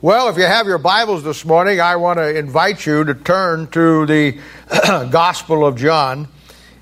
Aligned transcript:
Well, 0.00 0.28
if 0.28 0.36
you 0.36 0.44
have 0.44 0.68
your 0.68 0.78
Bibles 0.78 1.24
this 1.24 1.44
morning, 1.44 1.80
I 1.80 1.96
want 1.96 2.20
to 2.20 2.38
invite 2.38 2.86
you 2.86 3.02
to 3.02 3.14
turn 3.14 3.66
to 3.72 4.06
the 4.06 4.38
Gospel 5.10 5.66
of 5.66 5.74
John. 5.74 6.28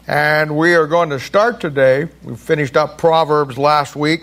And 0.07 0.55
we 0.55 0.75
are 0.75 0.87
going 0.87 1.09
to 1.09 1.19
start 1.19 1.59
today. 1.59 2.11
We 2.23 2.37
finished 2.37 2.77
up 2.77 2.99
Proverbs 2.99 3.57
last 3.57 3.97
week. 3.97 4.21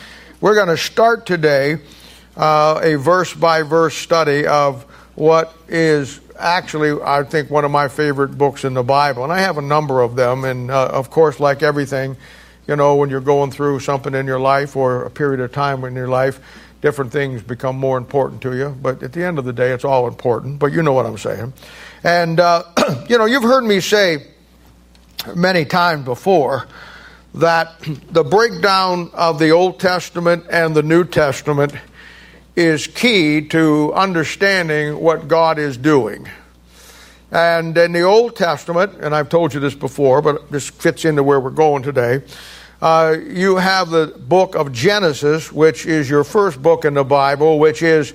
We're 0.40 0.54
going 0.54 0.68
to 0.68 0.76
start 0.76 1.26
today 1.26 1.78
uh, 2.36 2.78
a 2.84 2.94
verse 2.94 3.34
by 3.34 3.62
verse 3.62 3.96
study 3.96 4.46
of 4.46 4.84
what 5.16 5.52
is 5.66 6.20
actually, 6.38 7.02
I 7.02 7.24
think, 7.24 7.50
one 7.50 7.64
of 7.64 7.72
my 7.72 7.88
favorite 7.88 8.38
books 8.38 8.64
in 8.64 8.74
the 8.74 8.84
Bible. 8.84 9.24
And 9.24 9.32
I 9.32 9.40
have 9.40 9.58
a 9.58 9.62
number 9.62 10.02
of 10.02 10.14
them. 10.14 10.44
And 10.44 10.70
uh, 10.70 10.86
of 10.86 11.10
course, 11.10 11.40
like 11.40 11.64
everything, 11.64 12.16
you 12.68 12.76
know, 12.76 12.94
when 12.94 13.10
you're 13.10 13.20
going 13.20 13.50
through 13.50 13.80
something 13.80 14.14
in 14.14 14.24
your 14.24 14.38
life 14.38 14.76
or 14.76 15.02
a 15.02 15.10
period 15.10 15.40
of 15.40 15.50
time 15.50 15.82
in 15.82 15.96
your 15.96 16.06
life, 16.06 16.38
different 16.86 17.10
things 17.10 17.42
become 17.42 17.76
more 17.76 17.98
important 17.98 18.40
to 18.40 18.56
you. 18.56 18.68
But 18.80 19.02
at 19.02 19.12
the 19.12 19.24
end 19.24 19.40
of 19.40 19.44
the 19.44 19.52
day, 19.52 19.72
it's 19.72 19.84
all 19.84 20.06
important. 20.06 20.60
But 20.60 20.72
you 20.72 20.84
know 20.84 20.92
what 20.92 21.04
I'm 21.04 21.18
saying. 21.18 21.52
And, 22.04 22.38
uh, 22.38 22.62
you 23.08 23.18
know, 23.18 23.24
you've 23.24 23.42
heard 23.42 23.64
me 23.64 23.80
say 23.80 24.28
many 25.34 25.64
times 25.64 26.04
before 26.04 26.68
that 27.34 27.72
the 28.12 28.22
breakdown 28.22 29.10
of 29.14 29.40
the 29.40 29.50
Old 29.50 29.80
Testament 29.80 30.46
and 30.48 30.76
the 30.76 30.82
New 30.84 31.04
Testament 31.04 31.74
is 32.54 32.86
key 32.86 33.48
to 33.48 33.92
understanding 33.92 35.00
what 35.00 35.26
God 35.26 35.58
is 35.58 35.76
doing. 35.76 36.28
And 37.32 37.76
in 37.76 37.90
the 37.90 38.02
Old 38.02 38.36
Testament, 38.36 38.92
and 39.00 39.12
I've 39.12 39.28
told 39.28 39.54
you 39.54 39.58
this 39.58 39.74
before, 39.74 40.22
but 40.22 40.52
this 40.52 40.70
fits 40.70 41.04
into 41.04 41.24
where 41.24 41.40
we're 41.40 41.50
going 41.50 41.82
today 41.82 42.22
uh, 42.80 43.16
you 43.26 43.56
have 43.56 43.90
the 43.90 44.06
book 44.06 44.54
of 44.54 44.72
Genesis, 44.72 45.50
which 45.50 45.86
is 45.86 46.10
your 46.10 46.24
first 46.24 46.60
book 46.60 46.84
in 46.84 46.94
the 46.94 47.04
Bible, 47.04 47.58
which 47.58 47.82
is 47.82 48.12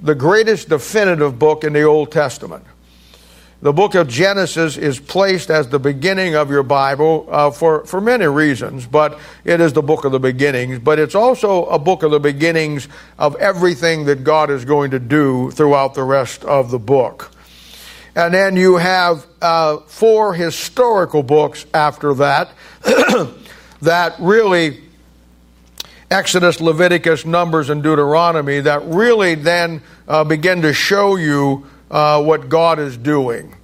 the 0.00 0.14
greatest 0.14 0.68
definitive 0.68 1.38
book 1.38 1.64
in 1.64 1.72
the 1.72 1.82
Old 1.82 2.12
Testament. 2.12 2.64
The 3.62 3.72
book 3.72 3.94
of 3.94 4.06
Genesis 4.06 4.76
is 4.76 5.00
placed 5.00 5.50
as 5.50 5.68
the 5.68 5.78
beginning 5.78 6.36
of 6.36 6.50
your 6.50 6.62
Bible 6.62 7.26
uh, 7.30 7.50
for, 7.50 7.86
for 7.86 8.02
many 8.02 8.26
reasons, 8.26 8.86
but 8.86 9.18
it 9.44 9.60
is 9.60 9.72
the 9.72 9.82
book 9.82 10.04
of 10.04 10.12
the 10.12 10.20
beginnings. 10.20 10.78
But 10.78 10.98
it's 10.98 11.14
also 11.14 11.64
a 11.64 11.78
book 11.78 12.02
of 12.02 12.10
the 12.10 12.20
beginnings 12.20 12.86
of 13.18 13.34
everything 13.36 14.04
that 14.04 14.24
God 14.24 14.50
is 14.50 14.66
going 14.66 14.90
to 14.90 14.98
do 14.98 15.50
throughout 15.52 15.94
the 15.94 16.04
rest 16.04 16.44
of 16.44 16.70
the 16.70 16.78
book. 16.78 17.32
And 18.14 18.32
then 18.32 18.56
you 18.56 18.76
have 18.76 19.26
uh, 19.40 19.78
four 19.78 20.34
historical 20.34 21.22
books 21.22 21.64
after 21.72 22.14
that. 22.14 22.50
that 23.82 24.16
really 24.18 24.80
Exodus, 26.10 26.60
Leviticus, 26.60 27.26
Numbers, 27.26 27.68
and 27.68 27.82
Deuteronomy 27.82 28.60
that 28.60 28.84
really 28.84 29.34
then 29.34 29.82
uh, 30.06 30.22
begin 30.24 30.62
to 30.62 30.72
show 30.72 31.16
you 31.16 31.66
uh, 31.90 32.22
what 32.22 32.48
God 32.48 32.78
is 32.78 32.96
doing. 32.96 33.54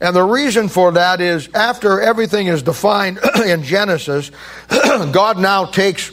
And 0.00 0.16
the 0.16 0.22
reason 0.22 0.68
for 0.68 0.92
that 0.92 1.20
is 1.20 1.48
after 1.54 2.00
everything 2.00 2.48
is 2.48 2.62
defined 2.62 3.20
in 3.46 3.62
Genesis, 3.62 4.30
God 4.68 5.38
now 5.38 5.66
takes 5.66 6.10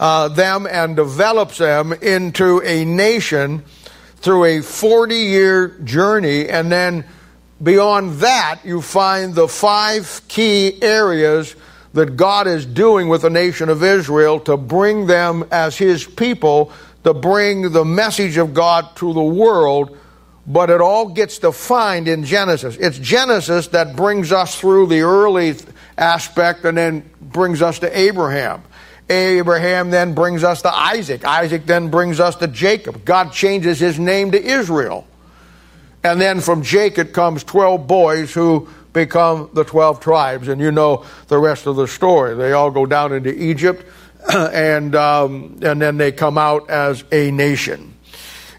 uh, 0.00 0.28
them 0.28 0.66
and 0.70 0.94
develops 0.94 1.58
them 1.58 1.92
into 1.92 2.60
a 2.62 2.84
nation 2.84 3.64
through 4.16 4.44
a 4.44 4.62
40 4.62 5.14
year 5.14 5.68
journey. 5.84 6.48
And 6.48 6.70
then 6.70 7.04
beyond 7.62 8.16
that, 8.16 8.60
you 8.64 8.82
find 8.82 9.34
the 9.34 9.48
five 9.48 10.20
key 10.28 10.82
areas 10.82 11.54
that 11.98 12.16
God 12.16 12.46
is 12.46 12.64
doing 12.64 13.08
with 13.08 13.22
the 13.22 13.30
nation 13.30 13.68
of 13.68 13.82
Israel 13.82 14.40
to 14.40 14.56
bring 14.56 15.06
them 15.06 15.44
as 15.50 15.76
His 15.76 16.04
people, 16.04 16.72
to 17.04 17.12
bring 17.12 17.72
the 17.72 17.84
message 17.84 18.36
of 18.36 18.54
God 18.54 18.94
to 18.96 19.12
the 19.12 19.22
world, 19.22 19.96
but 20.46 20.70
it 20.70 20.80
all 20.80 21.08
gets 21.08 21.38
defined 21.38 22.08
in 22.08 22.24
Genesis. 22.24 22.76
It's 22.76 22.98
Genesis 22.98 23.68
that 23.68 23.96
brings 23.96 24.32
us 24.32 24.58
through 24.58 24.86
the 24.86 25.00
early 25.00 25.56
aspect 25.98 26.64
and 26.64 26.78
then 26.78 27.10
brings 27.20 27.60
us 27.60 27.80
to 27.80 27.98
Abraham. 27.98 28.62
Abraham 29.10 29.90
then 29.90 30.14
brings 30.14 30.44
us 30.44 30.62
to 30.62 30.74
Isaac. 30.74 31.24
Isaac 31.24 31.66
then 31.66 31.88
brings 31.88 32.20
us 32.20 32.36
to 32.36 32.46
Jacob. 32.46 33.04
God 33.04 33.32
changes 33.32 33.78
his 33.80 33.98
name 33.98 34.30
to 34.32 34.42
Israel. 34.42 35.06
And 36.04 36.20
then 36.20 36.40
from 36.40 36.62
Jacob 36.62 37.12
comes 37.12 37.42
12 37.42 37.86
boys 37.86 38.32
who 38.32 38.68
become 38.98 39.50
the 39.52 39.64
12 39.64 40.00
tribes. 40.00 40.48
And 40.48 40.60
you 40.60 40.72
know 40.72 41.04
the 41.28 41.38
rest 41.38 41.66
of 41.66 41.76
the 41.76 41.86
story. 41.86 42.34
They 42.34 42.52
all 42.52 42.70
go 42.70 42.84
down 42.84 43.12
into 43.12 43.30
Egypt, 43.30 43.84
and, 44.32 44.94
um, 44.96 45.58
and 45.62 45.80
then 45.80 45.96
they 45.96 46.12
come 46.12 46.36
out 46.36 46.68
as 46.68 47.04
a 47.12 47.30
nation. 47.30 47.94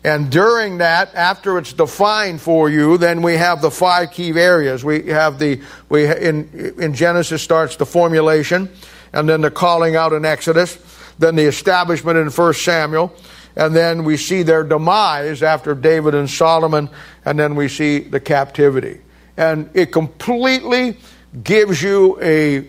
And 0.01 0.31
during 0.31 0.77
that, 0.77 1.13
after 1.13 1.57
it's 1.57 1.73
defined 1.73 2.39
for 2.39 2.69
you, 2.69 2.97
then 2.97 3.21
we 3.21 3.33
have 3.33 3.61
the 3.61 3.69
five 3.69 4.11
key 4.11 4.29
areas. 4.29 4.83
We 4.83 5.07
have 5.07 5.39
the, 5.39 5.61
we, 5.89 6.05
in, 6.05 6.75
in 6.79 6.93
Genesis 6.93 7.41
starts 7.41 7.75
the 7.75 7.85
formulation, 7.85 8.69
and 9.11 9.27
then 9.27 9.41
the 9.41 9.51
calling 9.51 9.97
out 9.97 10.13
in 10.13 10.23
Exodus, 10.23 10.77
then 11.19 11.35
the 11.35 11.43
establishment 11.43 12.17
in 12.17 12.29
1 12.29 12.53
Samuel, 12.53 13.13
and 13.57 13.75
then 13.75 14.05
we 14.05 14.15
see 14.15 14.43
their 14.43 14.63
demise 14.63 15.43
after 15.43 15.75
David 15.75 16.15
and 16.15 16.29
Solomon, 16.29 16.89
and 17.25 17.37
then 17.37 17.55
we 17.55 17.67
see 17.67 17.99
the 17.99 18.21
captivity 18.21 19.01
and 19.39 19.69
it 19.73 19.93
completely 19.93 20.97
gives 21.45 21.81
you 21.81 22.19
a 22.21 22.67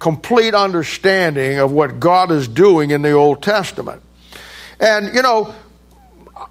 complete 0.00 0.52
understanding 0.52 1.58
of 1.58 1.70
what 1.70 2.00
God 2.00 2.32
is 2.32 2.48
doing 2.48 2.90
in 2.90 3.00
the 3.00 3.12
Old 3.12 3.44
Testament. 3.44 4.02
And, 4.80 5.14
you 5.14 5.22
know, 5.22 5.54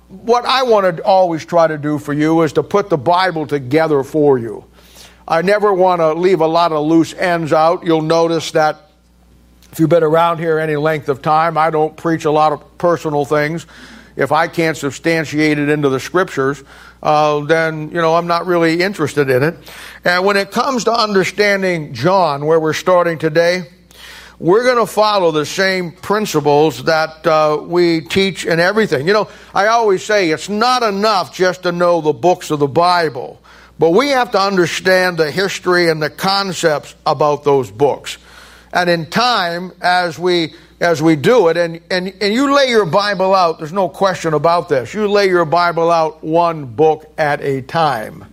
what 0.08 0.46
I 0.46 0.64
want 0.64 0.96
to 0.96 1.04
always 1.04 1.46
try 1.46 1.68
to 1.68 1.78
do 1.78 2.00
for 2.00 2.14
you 2.14 2.44
is 2.44 2.54
to 2.54 2.64
put 2.64 2.90
the 2.90 2.98
Bible 2.98 3.46
together 3.46 4.02
for 4.04 4.40
you. 4.40 4.64
I 5.28 5.42
never 5.42 5.74
want 5.74 6.00
to 6.00 6.14
leave 6.14 6.40
a 6.40 6.48
lot 6.48 6.72
of 6.72 6.86
loose 6.88 7.14
ends 7.14 7.52
out. 7.52 7.86
You'll 7.86 8.02
notice 8.02 8.52
that 8.52 8.78
if 9.74 9.80
you've 9.80 9.90
been 9.90 10.04
around 10.04 10.38
here 10.38 10.58
any 10.58 10.78
length 10.78 11.10
of 11.10 11.22
time, 11.22 11.58
I 11.58 11.70
don't 11.70 11.98
preach 11.98 12.24
a 12.24 12.32
lot 12.32 12.54
of 12.54 12.78
personal 12.78 13.26
things. 13.26 13.68
If 14.16 14.32
I 14.32 14.48
can't 14.48 14.78
substantiate 14.78 15.60
it 15.60 15.68
into 15.68 15.90
the 15.90 16.00
scriptures, 16.00 16.64
uh, 17.04 17.42
then 17.42 17.90
you 17.90 18.02
know 18.02 18.16
I'm 18.16 18.28
not 18.28 18.48
really 18.48 18.82
interested 18.82 19.30
in 19.30 19.44
it. 19.44 19.56
And 20.06 20.26
when 20.26 20.38
it 20.38 20.52
comes 20.52 20.86
to 20.86 20.94
understanding 20.94 21.94
John, 21.94 22.46
where 22.46 22.60
we're 22.60 22.74
starting 22.74 23.20
today, 23.20 23.66
we're 24.40 24.64
going 24.64 24.78
to 24.78 24.92
follow 24.92 25.32
the 25.32 25.46
same 25.46 25.92
principles 25.92 26.86
that 26.86 27.28
uh, 27.28 27.60
we 27.62 28.02
teach 28.02 28.46
in 28.46 28.60
everything. 28.60 29.06
You 29.06 29.14
know, 29.14 29.30
I 29.54 29.68
always 29.68 30.04
say 30.04 30.32
it's 30.32 30.50
not 30.50 30.82
enough 30.82 31.36
just 31.36 31.64
to 31.64 31.72
know 31.72 32.02
the 32.02 32.14
books 32.14 32.52
of 32.52 32.60
the 32.60 32.68
Bible, 32.68 33.42
but 33.78 33.92
we 33.92 34.10
have 34.10 34.32
to 34.32 34.40
understand 34.40 35.18
the 35.18 35.30
history 35.30 35.90
and 35.90 36.02
the 36.02 36.10
concepts 36.10 36.96
about 37.06 37.44
those 37.44 37.70
books. 37.70 38.18
And 38.72 38.90
in 38.90 39.06
time, 39.10 39.72
as 39.82 40.18
we 40.18 40.56
as 40.80 41.02
we 41.02 41.16
do 41.16 41.48
it, 41.48 41.58
and, 41.58 41.82
and, 41.90 42.14
and 42.22 42.34
you 42.34 42.54
lay 42.54 42.68
your 42.68 42.86
Bible 42.86 43.34
out, 43.34 43.60
there's 43.60 43.74
no 43.74 43.90
question 43.90 44.34
about 44.34 44.70
this. 44.70 44.94
You 44.94 45.08
lay 45.08 45.28
your 45.28 45.46
Bible 45.46 45.90
out 45.90 46.24
one 46.24 46.66
book 46.66 47.12
at 47.18 47.42
a 47.42 47.62
time. 47.62 48.26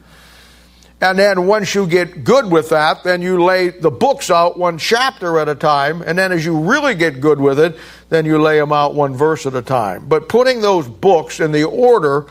And 1.02 1.18
then 1.18 1.46
once 1.46 1.74
you 1.74 1.86
get 1.86 2.24
good 2.24 2.50
with 2.50 2.68
that, 2.70 3.04
then 3.04 3.22
you 3.22 3.42
lay 3.42 3.70
the 3.70 3.90
books 3.90 4.30
out 4.30 4.58
one 4.58 4.76
chapter 4.76 5.38
at 5.38 5.48
a 5.48 5.54
time. 5.54 6.02
And 6.02 6.18
then 6.18 6.30
as 6.30 6.44
you 6.44 6.58
really 6.58 6.94
get 6.94 7.20
good 7.20 7.40
with 7.40 7.58
it, 7.58 7.78
then 8.10 8.26
you 8.26 8.38
lay 8.38 8.58
them 8.58 8.70
out 8.70 8.94
one 8.94 9.14
verse 9.14 9.46
at 9.46 9.54
a 9.54 9.62
time. 9.62 10.06
But 10.08 10.28
putting 10.28 10.60
those 10.60 10.86
books 10.86 11.40
in 11.40 11.52
the 11.52 11.64
order 11.64 12.26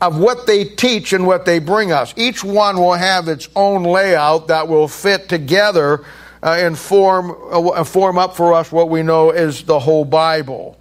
of 0.00 0.18
what 0.18 0.46
they 0.46 0.64
teach 0.64 1.12
and 1.12 1.24
what 1.24 1.44
they 1.44 1.60
bring 1.60 1.92
us, 1.92 2.12
each 2.16 2.42
one 2.42 2.78
will 2.78 2.94
have 2.94 3.28
its 3.28 3.48
own 3.54 3.84
layout 3.84 4.48
that 4.48 4.66
will 4.66 4.88
fit 4.88 5.28
together 5.28 6.04
uh, 6.42 6.56
and 6.58 6.78
form, 6.78 7.36
uh, 7.50 7.84
form 7.84 8.18
up 8.18 8.36
for 8.36 8.54
us 8.54 8.70
what 8.70 8.88
we 8.88 9.02
know 9.02 9.30
is 9.30 9.62
the 9.64 9.78
whole 9.78 10.04
Bible. 10.04 10.78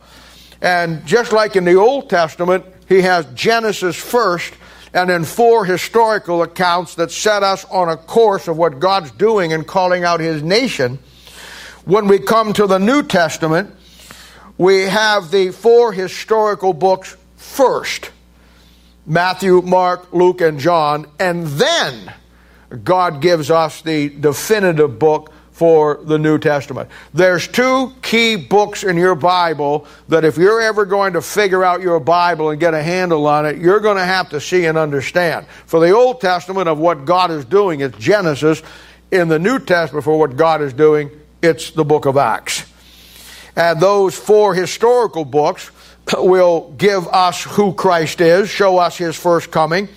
And 0.62 1.05
just 1.05 1.31
like 1.31 1.55
in 1.55 1.66
the 1.66 1.76
Old 1.76 2.09
Testament, 2.09 2.66
he 2.87 3.02
has 3.02 3.26
Genesis 3.34 3.96
first 3.96 4.53
and 4.93 5.09
then 5.09 5.26
four 5.26 5.66
historical 5.66 6.41
accounts 6.41 6.96
that 6.96 7.11
set 7.11 7.43
us 7.43 7.66
on 7.66 7.90
a 7.90 7.97
course 7.97 8.47
of 8.47 8.58
what 8.58 8.79
God's 8.79 9.11
doing 9.11 9.53
and 9.53 9.67
calling 9.67 10.03
out 10.03 10.20
his 10.20 10.41
nation. 10.41 10.99
When 11.85 12.08
we 12.08 12.20
come 12.20 12.53
to 12.53 12.67
the 12.67 12.79
New 12.79 13.03
Testament, 13.03 13.73
we 14.58 14.84
have 14.84 15.29
the 15.29 15.52
four 15.52 15.91
historical 15.91 16.73
books 16.73 17.16
first 17.35 18.11
Matthew, 19.05 19.61
Mark, 19.61 20.11
Luke, 20.11 20.41
and 20.41 20.59
John, 20.59 21.08
and 21.17 21.47
then 21.47 22.14
God 22.84 23.22
gives 23.22 23.49
us 23.49 23.81
the 23.81 24.09
definitive 24.09 24.99
book 24.99 25.31
for 25.57 25.99
the 26.03 26.19
New 26.19 26.37
Testament. 26.37 26.87
There's 27.15 27.47
two 27.47 27.91
key 28.03 28.35
books 28.35 28.83
in 28.83 28.95
your 28.95 29.15
Bible 29.15 29.87
that 30.07 30.23
if 30.23 30.37
you're 30.37 30.61
ever 30.61 30.85
going 30.85 31.13
to 31.13 31.21
figure 31.21 31.63
out 31.63 31.81
your 31.81 31.99
Bible 31.99 32.51
and 32.51 32.59
get 32.59 32.75
a 32.75 32.83
handle 32.83 33.25
on 33.25 33.47
it, 33.47 33.57
you're 33.57 33.79
going 33.79 33.97
to 33.97 34.05
have 34.05 34.29
to 34.29 34.39
see 34.39 34.65
and 34.65 34.77
understand. 34.77 35.47
For 35.65 35.79
the 35.79 35.89
Old 35.89 36.21
Testament 36.21 36.69
of 36.69 36.77
what 36.77 37.05
God 37.05 37.31
is 37.31 37.43
doing, 37.43 37.79
it's 37.79 37.97
Genesis. 37.97 38.61
In 39.09 39.29
the 39.29 39.39
New 39.39 39.57
Testament 39.57 40.05
for 40.05 40.19
what 40.19 40.37
God 40.37 40.61
is 40.61 40.73
doing, 40.73 41.09
it's 41.41 41.71
the 41.71 41.83
book 41.83 42.05
of 42.05 42.17
Acts. 42.17 42.63
And 43.55 43.79
those 43.79 44.15
four 44.15 44.53
historical 44.53 45.25
books 45.25 45.71
will 46.13 46.71
give 46.77 47.07
us 47.07 47.43
who 47.43 47.73
Christ 47.73 48.21
is, 48.21 48.47
show 48.47 48.77
us 48.77 48.95
his 48.95 49.15
first 49.15 49.49
coming, 49.49 49.89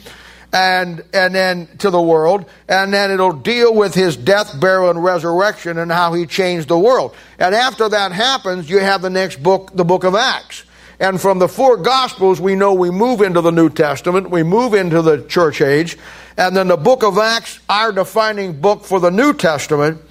and 0.52 1.04
and 1.12 1.34
then 1.34 1.68
to 1.78 1.90
the 1.90 2.00
world, 2.00 2.44
and 2.68 2.92
then 2.92 3.10
it'll 3.10 3.32
deal 3.32 3.74
with 3.74 3.94
his 3.94 4.16
death, 4.16 4.58
burial, 4.58 4.90
and 4.90 5.02
resurrection 5.02 5.78
and 5.78 5.90
how 5.92 6.12
he 6.12 6.26
changed 6.26 6.68
the 6.68 6.78
world. 6.78 7.14
And 7.38 7.54
after 7.54 7.88
that 7.88 8.12
happens, 8.12 8.68
you 8.68 8.78
have 8.78 9.02
the 9.02 9.10
next 9.10 9.42
book, 9.42 9.70
the 9.74 9.84
book 9.84 10.04
of 10.04 10.14
Acts. 10.14 10.64
And 10.98 11.18
from 11.18 11.38
the 11.38 11.48
four 11.48 11.78
Gospels, 11.78 12.40
we 12.40 12.54
know 12.54 12.74
we 12.74 12.90
move 12.90 13.22
into 13.22 13.40
the 13.40 13.52
New 13.52 13.70
Testament, 13.70 14.28
we 14.28 14.42
move 14.42 14.74
into 14.74 15.00
the 15.00 15.24
church 15.24 15.62
age, 15.62 15.96
and 16.36 16.54
then 16.54 16.68
the 16.68 16.76
book 16.76 17.02
of 17.02 17.16
Acts, 17.16 17.58
our 17.68 17.90
defining 17.90 18.60
book 18.60 18.84
for 18.84 19.00
the 19.00 19.10
New 19.10 19.32
Testament, 19.32 20.02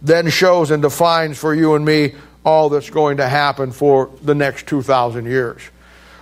then 0.00 0.30
shows 0.30 0.70
and 0.70 0.80
defines 0.80 1.38
for 1.38 1.54
you 1.54 1.74
and 1.74 1.84
me 1.84 2.14
all 2.44 2.68
that's 2.68 2.88
going 2.88 3.16
to 3.16 3.28
happen 3.28 3.72
for 3.72 4.10
the 4.22 4.34
next 4.34 4.68
2,000 4.68 5.26
years. 5.26 5.60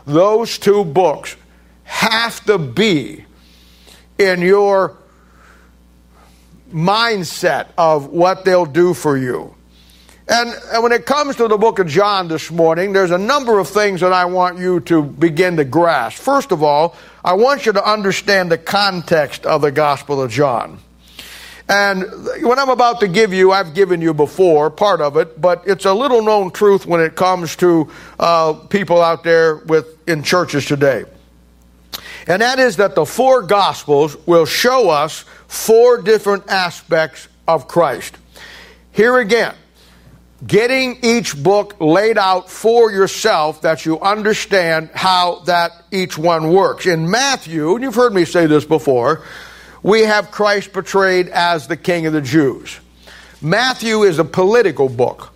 Those 0.07 0.57
two 0.57 0.85
books 0.85 1.37
have 1.85 2.43
to 2.47 2.57
be 2.57 3.27
in 4.19 4.41
your 4.41 4.97
mindset 6.73 7.69
of 7.79 8.07
what 8.09 8.45
they'll 8.45 8.67
do 8.67 8.95
for 8.95 9.17
you. 9.17 9.55
And, 10.29 10.53
and, 10.73 10.83
when 10.83 10.91
it 10.91 11.07
comes 11.07 11.37
to 11.37 11.47
the 11.47 11.57
book 11.57 11.79
of 11.79 11.87
John 11.87 12.27
this 12.27 12.51
morning, 12.51 12.93
there's 12.93 13.13
a 13.13 13.19
number 13.19 13.61
of 13.61 13.69
things 13.69 14.01
that 14.01 14.13
I 14.13 14.25
want 14.25 14.59
you 14.59 14.81
to 14.81 15.03
begin 15.03 15.57
to 15.59 15.65
grasp. 15.65 16.21
First 16.21 16.51
of 16.51 16.65
all, 16.65 16.97
I 17.25 17.35
want 17.35 17.65
you 17.65 17.73
to 17.73 17.89
understand 17.89 18.51
the 18.51 18.59
context 18.59 19.47
of 19.47 19.63
the 19.63 19.71
Gospel 19.71 20.21
of 20.21 20.33
John. 20.33 20.81
And 21.69 22.03
what 22.43 22.59
I'm 22.59 22.71
about 22.71 23.01
to 23.01 23.09
give 23.09 23.33
you, 23.33 23.53
I've 23.53 23.75
given 23.75 24.01
you 24.01 24.15
before, 24.15 24.69
part 24.71 25.01
of 25.01 25.17
it, 25.17 25.41
but 25.41 25.63
it's 25.67 25.85
a 25.85 25.95
little 25.95 26.23
known 26.23 26.51
truth 26.51 26.87
when 26.87 27.01
it 27.01 27.15
comes 27.15 27.55
to 27.57 27.89
uh, 28.19 28.53
people 28.53 29.01
out 29.01 29.23
there 29.23 29.57
with 29.57 29.97
in 30.09 30.25
churches 30.25 30.67
today. 30.67 31.05
And 32.27 32.43
that 32.43 32.59
is 32.59 32.77
that 32.77 32.95
the 32.95 33.07
four 33.07 33.43
Gospels 33.43 34.17
will 34.27 34.47
show 34.47 34.91
us 34.91 35.25
four 35.47 36.03
different 36.03 36.49
aspects 36.49 37.29
of 37.47 37.69
Christ. 37.69 38.17
Here 38.91 39.19
again, 39.19 39.55
getting 40.45 40.99
each 41.03 41.41
book 41.41 41.77
laid 41.81 42.19
out 42.19 42.51
for 42.51 42.91
yourself 42.91 43.63
that 43.63 43.87
you 43.87 44.01
understand 44.01 44.91
how 44.93 45.41
that 45.47 45.71
each 45.93 46.19
one 46.19 46.53
works. 46.53 46.87
In 46.87 47.11
Matthew, 47.11 47.75
and 47.75 47.85
you've 47.85 47.95
heard 47.95 48.13
me 48.13 48.25
say 48.25 48.47
this 48.47 48.65
before, 48.65 49.23
we 49.83 50.01
have 50.01 50.31
Christ 50.31 50.73
portrayed 50.73 51.29
as 51.29 51.69
the 51.69 51.77
King 51.77 52.07
of 52.07 52.13
the 52.13 52.21
Jews. 52.21 52.81
Matthew 53.41 54.03
is 54.03 54.19
a 54.19 54.25
political 54.25 54.89
book. 54.89 55.33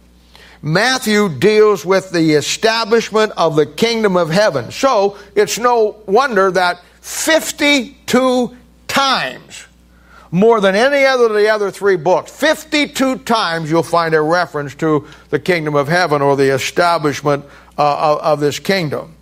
Matthew 0.62 1.29
deals 1.39 1.87
with 1.87 2.11
the 2.11 2.33
establishment 2.35 3.33
of 3.37 3.57
the 3.57 3.67
kingdom 3.67 4.17
of 4.17 4.31
heaven. 4.31 4.71
So 4.71 5.17
it's 5.35 5.59
no 5.59 6.03
wonder 6.07 6.51
that 6.51 6.83
52 7.01 8.57
times 8.87 9.67
more 10.31 10.61
than 10.61 10.75
any 10.75 11.05
other 11.05 11.27
of 11.27 11.35
the 11.35 11.49
other 11.49 11.71
three 11.71 11.97
books. 11.97 12.31
52 12.31 13.19
times 13.19 13.71
you'll 13.71 13.83
find 13.83 14.15
a 14.15 14.21
reference 14.21 14.75
to 14.77 15.07
the 15.31 15.39
kingdom 15.39 15.75
of 15.75 15.89
heaven 15.89 16.23
or 16.23 16.37
the 16.37 16.55
establishment 16.55 17.45
uh, 17.79 18.12
of, 18.12 18.19
of 18.19 18.41
this 18.41 18.59
kingdom. 18.59 19.17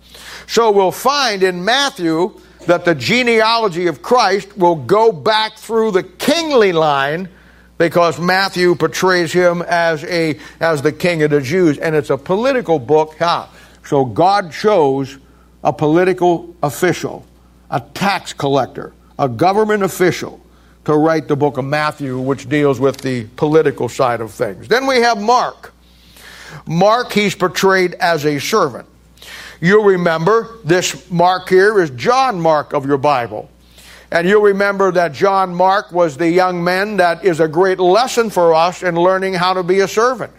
So 0.47 0.71
we'll 0.71 0.91
find 0.91 1.41
in 1.41 1.63
Matthew 1.63 2.39
that 2.67 2.85
the 2.85 2.93
genealogy 2.93 3.87
of 3.87 4.01
Christ 4.01 4.57
will 4.57 4.75
go 4.75 5.11
back 5.11 5.57
through 5.57 5.91
the 5.91 6.03
kingly 6.03 6.73
line 6.73 7.29
because 7.79 8.19
Matthew 8.19 8.75
portrays 8.75 9.33
him 9.33 9.63
as 9.63 10.03
a 10.03 10.37
as 10.59 10.83
the 10.83 10.91
king 10.91 11.23
of 11.23 11.31
the 11.31 11.41
Jews 11.41 11.79
and 11.79 11.95
it's 11.95 12.11
a 12.11 12.17
political 12.17 12.77
book. 12.77 13.15
Huh? 13.17 13.47
So 13.85 14.05
God 14.05 14.51
chose 14.51 15.17
a 15.63 15.73
political 15.73 16.55
official, 16.61 17.25
a 17.71 17.79
tax 17.79 18.33
collector, 18.33 18.93
a 19.17 19.27
government 19.27 19.81
official 19.81 20.39
to 20.85 20.93
write 20.95 21.27
the 21.27 21.35
book 21.35 21.57
of 21.57 21.65
Matthew, 21.65 22.19
which 22.19 22.47
deals 22.47 22.79
with 22.79 22.97
the 22.97 23.25
political 23.35 23.89
side 23.89 24.21
of 24.21 24.31
things. 24.31 24.67
Then 24.67 24.85
we 24.85 24.97
have 24.97 25.19
Mark. 25.19 25.73
Mark, 26.65 27.11
he's 27.11 27.35
portrayed 27.35 27.93
as 27.95 28.25
a 28.25 28.39
servant. 28.39 28.87
You'll 29.61 29.83
remember 29.83 30.57
this 30.63 31.09
Mark 31.11 31.49
here 31.49 31.79
is 31.81 31.89
John 31.91 32.39
Mark 32.39 32.73
of 32.73 32.85
your 32.85 32.97
Bible. 32.97 33.49
And 34.11 34.27
you'll 34.27 34.41
remember 34.41 34.91
that 34.93 35.13
John 35.13 35.53
Mark 35.53 35.91
was 35.91 36.17
the 36.17 36.29
young 36.29 36.63
man 36.63 36.97
that 36.97 37.23
is 37.23 37.39
a 37.39 37.47
great 37.47 37.79
lesson 37.79 38.29
for 38.29 38.53
us 38.53 38.81
in 38.81 38.95
learning 38.95 39.35
how 39.35 39.53
to 39.53 39.63
be 39.63 39.79
a 39.81 39.87
servant. 39.87 40.33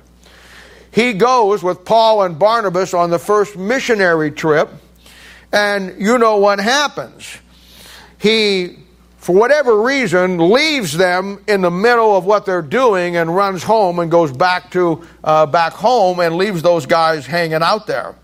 He 0.90 1.12
goes 1.12 1.62
with 1.62 1.84
Paul 1.84 2.22
and 2.22 2.38
Barnabas 2.38 2.94
on 2.94 3.10
the 3.10 3.18
first 3.18 3.56
missionary 3.56 4.32
trip, 4.32 4.70
and 5.52 6.00
you 6.00 6.18
know 6.18 6.38
what 6.38 6.58
happens. 6.58 7.36
He 8.18 8.76
for 9.20 9.34
whatever 9.34 9.82
reason, 9.82 10.38
leaves 10.50 10.96
them 10.96 11.44
in 11.46 11.60
the 11.60 11.70
middle 11.70 12.16
of 12.16 12.24
what 12.24 12.46
they're 12.46 12.62
doing 12.62 13.16
and 13.16 13.34
runs 13.34 13.62
home 13.62 13.98
and 13.98 14.10
goes 14.10 14.32
back 14.32 14.70
to 14.70 15.06
uh, 15.22 15.44
back 15.44 15.74
home 15.74 16.20
and 16.20 16.36
leaves 16.36 16.62
those 16.62 16.86
guys 16.86 17.26
hanging 17.26 17.62
out 17.62 17.86
there. 17.86 18.14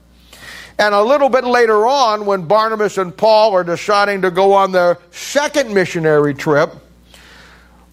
And 0.78 0.94
a 0.94 1.02
little 1.02 1.28
bit 1.30 1.44
later 1.44 1.86
on, 1.86 2.26
when 2.26 2.46
Barnabas 2.46 2.98
and 2.98 3.16
Paul 3.16 3.54
are 3.54 3.64
deciding 3.64 4.22
to 4.22 4.30
go 4.30 4.52
on 4.52 4.72
their 4.72 4.98
second 5.10 5.72
missionary 5.72 6.34
trip, 6.34 6.70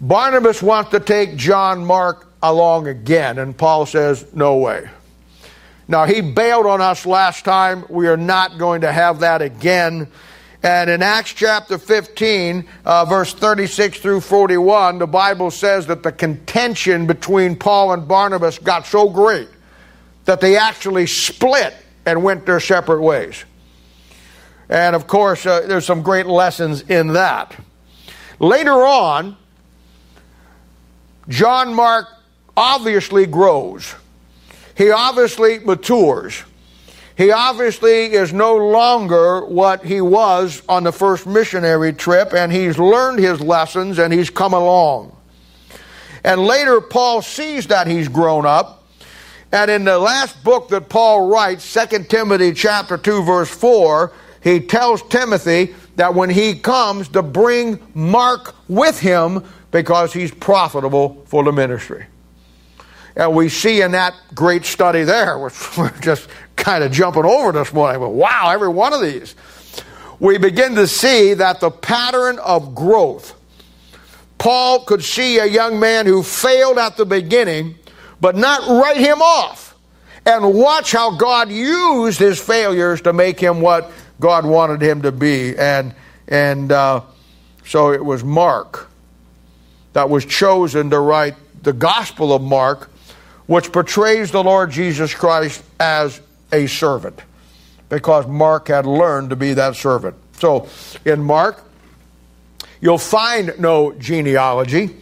Barnabas 0.00 0.62
wants 0.62 0.90
to 0.90 1.00
take 1.00 1.36
John 1.36 1.84
Mark 1.84 2.30
along 2.42 2.88
again, 2.88 3.38
and 3.38 3.56
Paul 3.56 3.86
says, 3.86 4.26
No 4.34 4.58
way. 4.58 4.88
Now, 5.88 6.04
he 6.04 6.20
bailed 6.20 6.66
on 6.66 6.80
us 6.80 7.06
last 7.06 7.44
time. 7.44 7.84
We 7.88 8.06
are 8.08 8.16
not 8.16 8.58
going 8.58 8.82
to 8.82 8.92
have 8.92 9.20
that 9.20 9.40
again. 9.40 10.08
And 10.62 10.88
in 10.88 11.02
Acts 11.02 11.34
chapter 11.34 11.76
15, 11.76 12.66
uh, 12.86 13.04
verse 13.04 13.34
36 13.34 13.98
through 13.98 14.22
41, 14.22 14.98
the 14.98 15.06
Bible 15.06 15.50
says 15.50 15.86
that 15.88 16.02
the 16.02 16.12
contention 16.12 17.06
between 17.06 17.56
Paul 17.56 17.92
and 17.92 18.08
Barnabas 18.08 18.58
got 18.58 18.86
so 18.86 19.10
great 19.10 19.48
that 20.24 20.40
they 20.40 20.56
actually 20.56 21.06
split 21.06 21.74
and 22.06 22.22
went 22.22 22.46
their 22.46 22.60
separate 22.60 23.00
ways. 23.00 23.44
And 24.68 24.96
of 24.96 25.06
course, 25.06 25.46
uh, 25.46 25.62
there's 25.66 25.86
some 25.86 26.02
great 26.02 26.26
lessons 26.26 26.82
in 26.82 27.08
that. 27.08 27.54
Later 28.38 28.72
on, 28.72 29.36
John 31.28 31.74
Mark 31.74 32.06
obviously 32.56 33.26
grows. 33.26 33.94
He 34.76 34.90
obviously 34.90 35.58
matures. 35.60 36.42
He 37.16 37.30
obviously 37.30 38.12
is 38.12 38.32
no 38.32 38.56
longer 38.56 39.44
what 39.46 39.84
he 39.84 40.00
was 40.00 40.62
on 40.68 40.82
the 40.82 40.90
first 40.90 41.26
missionary 41.26 41.92
trip, 41.92 42.34
and 42.34 42.50
he's 42.50 42.76
learned 42.78 43.20
his 43.20 43.40
lessons 43.40 43.98
and 43.98 44.12
he's 44.12 44.30
come 44.30 44.52
along. 44.52 45.16
And 46.24 46.40
later, 46.44 46.80
Paul 46.80 47.22
sees 47.22 47.68
that 47.68 47.86
he's 47.86 48.08
grown 48.08 48.46
up. 48.46 48.83
And 49.54 49.70
in 49.70 49.84
the 49.84 50.00
last 50.00 50.42
book 50.42 50.70
that 50.70 50.88
Paul 50.88 51.28
writes, 51.28 51.72
2 51.72 52.06
Timothy 52.08 52.52
chapter 52.54 52.98
2 52.98 53.22
verse 53.22 53.48
4, 53.48 54.12
he 54.42 54.58
tells 54.58 55.00
Timothy 55.02 55.76
that 55.94 56.12
when 56.12 56.28
he 56.28 56.58
comes 56.58 57.06
to 57.10 57.22
bring 57.22 57.78
Mark 57.94 58.52
with 58.66 58.98
him 58.98 59.44
because 59.70 60.12
he's 60.12 60.32
profitable 60.32 61.22
for 61.26 61.44
the 61.44 61.52
ministry. 61.52 62.04
And 63.14 63.32
we 63.36 63.48
see 63.48 63.80
in 63.80 63.92
that 63.92 64.14
great 64.34 64.64
study 64.64 65.04
there, 65.04 65.38
which 65.38 65.54
we're 65.78 65.96
just 66.00 66.28
kind 66.56 66.82
of 66.82 66.90
jumping 66.90 67.24
over 67.24 67.52
this 67.52 67.72
morning, 67.72 68.00
but 68.00 68.10
wow, 68.10 68.50
every 68.52 68.66
one 68.66 68.92
of 68.92 69.02
these. 69.02 69.36
We 70.18 70.36
begin 70.36 70.74
to 70.74 70.88
see 70.88 71.32
that 71.34 71.60
the 71.60 71.70
pattern 71.70 72.40
of 72.40 72.74
growth. 72.74 73.38
Paul 74.36 74.84
could 74.84 75.04
see 75.04 75.38
a 75.38 75.46
young 75.46 75.78
man 75.78 76.06
who 76.06 76.24
failed 76.24 76.76
at 76.76 76.96
the 76.96 77.06
beginning, 77.06 77.76
but 78.24 78.36
not 78.36 78.66
write 78.66 78.96
him 78.96 79.20
off. 79.20 79.76
And 80.24 80.54
watch 80.54 80.92
how 80.92 81.14
God 81.14 81.50
used 81.50 82.18
his 82.18 82.40
failures 82.40 83.02
to 83.02 83.12
make 83.12 83.38
him 83.38 83.60
what 83.60 83.92
God 84.18 84.46
wanted 84.46 84.80
him 84.80 85.02
to 85.02 85.12
be. 85.12 85.54
And, 85.58 85.94
and 86.26 86.72
uh, 86.72 87.02
so 87.66 87.92
it 87.92 88.02
was 88.02 88.24
Mark 88.24 88.88
that 89.92 90.08
was 90.08 90.24
chosen 90.24 90.88
to 90.88 91.00
write 91.00 91.34
the 91.62 91.74
Gospel 91.74 92.32
of 92.32 92.40
Mark 92.40 92.90
which 93.44 93.70
portrays 93.70 94.30
the 94.30 94.42
Lord 94.42 94.70
Jesus 94.70 95.12
Christ 95.12 95.62
as 95.78 96.18
a 96.50 96.66
servant, 96.66 97.20
because 97.90 98.26
Mark 98.26 98.68
had 98.68 98.86
learned 98.86 99.28
to 99.30 99.36
be 99.36 99.52
that 99.52 99.76
servant. 99.76 100.16
So 100.38 100.66
in 101.04 101.22
Mark, 101.22 101.62
you'll 102.80 102.96
find 102.96 103.52
no 103.58 103.92
genealogy 103.92 104.96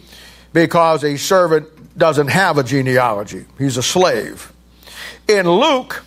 because 0.51 1.05
a 1.05 1.15
servant 1.15 1.72
doesn't 1.97 2.27
have 2.27 2.57
a 2.57 2.63
genealogy, 2.63 3.45
he's 3.57 3.77
a 3.77 3.83
slave. 3.83 4.51
In 5.27 5.49
Luke, 5.49 6.03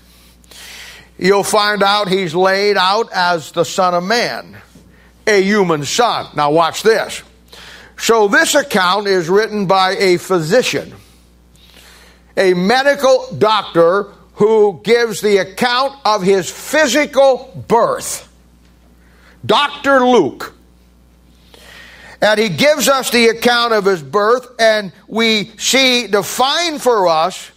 you'll 1.18 1.44
find 1.44 1.82
out 1.82 2.08
he's 2.08 2.34
laid 2.34 2.76
out 2.76 3.10
as 3.12 3.52
the 3.52 3.64
Son 3.64 3.94
of 3.94 4.04
Man, 4.04 4.56
a 5.26 5.42
human 5.42 5.84
son. 5.84 6.26
Now, 6.36 6.50
watch 6.50 6.82
this. 6.82 7.22
So, 7.98 8.28
this 8.28 8.54
account 8.54 9.06
is 9.06 9.28
written 9.30 9.66
by 9.66 9.96
a 9.96 10.18
physician 10.18 10.92
a 12.36 12.54
medical 12.54 13.26
doctor 13.36 14.04
who 14.34 14.80
gives 14.84 15.20
the 15.20 15.38
account 15.38 15.94
of 16.04 16.22
his 16.22 16.50
physical 16.50 17.64
birth. 17.66 18.30
Dr. 19.44 20.06
Luke. 20.06 20.55
And 22.20 22.40
he 22.40 22.48
gives 22.48 22.88
us 22.88 23.10
the 23.10 23.28
account 23.28 23.72
of 23.72 23.84
his 23.84 24.02
birth, 24.02 24.48
and 24.58 24.92
we 25.06 25.52
see 25.58 26.06
defined 26.06 26.80
for 26.80 27.08
us 27.08 27.50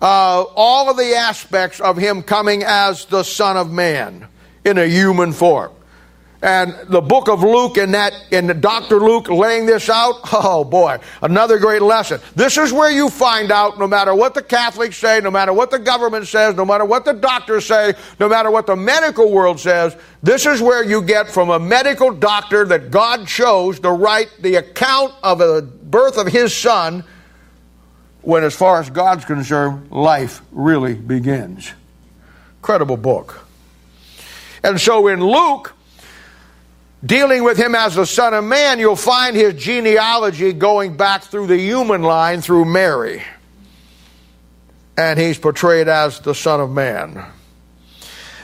uh, 0.00 0.42
all 0.54 0.90
of 0.90 0.96
the 0.96 1.14
aspects 1.14 1.80
of 1.80 1.96
him 1.96 2.22
coming 2.22 2.62
as 2.64 3.04
the 3.06 3.22
Son 3.22 3.56
of 3.56 3.70
Man 3.70 4.28
in 4.64 4.78
a 4.78 4.86
human 4.86 5.32
form. 5.32 5.72
And 6.40 6.76
the 6.86 7.00
book 7.00 7.28
of 7.28 7.42
Luke 7.42 7.78
and 7.78 7.94
that 7.94 8.12
in 8.30 8.46
the 8.46 8.54
Dr. 8.54 9.00
Luke 9.00 9.28
laying 9.28 9.66
this 9.66 9.90
out, 9.90 10.20
oh 10.32 10.62
boy, 10.62 10.98
another 11.20 11.58
great 11.58 11.82
lesson. 11.82 12.20
This 12.36 12.56
is 12.56 12.72
where 12.72 12.92
you 12.92 13.08
find 13.08 13.50
out 13.50 13.78
no 13.78 13.88
matter 13.88 14.14
what 14.14 14.34
the 14.34 14.42
Catholics 14.42 14.96
say, 14.96 15.20
no 15.20 15.32
matter 15.32 15.52
what 15.52 15.72
the 15.72 15.80
government 15.80 16.28
says, 16.28 16.54
no 16.54 16.64
matter 16.64 16.84
what 16.84 17.04
the 17.04 17.12
doctors 17.12 17.66
say, 17.66 17.94
no 18.20 18.28
matter 18.28 18.52
what 18.52 18.66
the 18.66 18.76
medical 18.76 19.32
world 19.32 19.58
says, 19.58 19.96
this 20.22 20.46
is 20.46 20.62
where 20.62 20.84
you 20.84 21.02
get 21.02 21.28
from 21.28 21.50
a 21.50 21.58
medical 21.58 22.12
doctor 22.12 22.64
that 22.66 22.92
God 22.92 23.26
chose 23.26 23.80
to 23.80 23.90
write 23.90 24.30
the 24.38 24.56
account 24.56 25.14
of 25.24 25.38
the 25.38 25.68
birth 25.82 26.18
of 26.18 26.28
his 26.28 26.54
son 26.54 27.02
when 28.22 28.44
as 28.44 28.54
far 28.54 28.78
as 28.78 28.90
God's 28.90 29.24
concerned, 29.24 29.90
life 29.90 30.40
really 30.52 30.94
begins. 30.94 31.72
Credible 32.62 32.96
book. 32.96 33.44
And 34.62 34.80
so 34.80 35.08
in 35.08 35.20
Luke, 35.20 35.74
dealing 37.04 37.44
with 37.44 37.58
him 37.58 37.74
as 37.74 37.94
the 37.94 38.06
Son 38.06 38.34
of 38.34 38.44
Man, 38.44 38.78
you'll 38.78 38.96
find 38.96 39.36
his 39.36 39.54
genealogy 39.54 40.52
going 40.52 40.96
back 40.96 41.22
through 41.22 41.46
the 41.46 41.58
human 41.58 42.02
line 42.02 42.40
through 42.40 42.64
Mary. 42.64 43.22
And 44.96 45.18
he's 45.18 45.38
portrayed 45.38 45.88
as 45.88 46.20
the 46.20 46.34
Son 46.34 46.60
of 46.60 46.70
Man. 46.70 47.24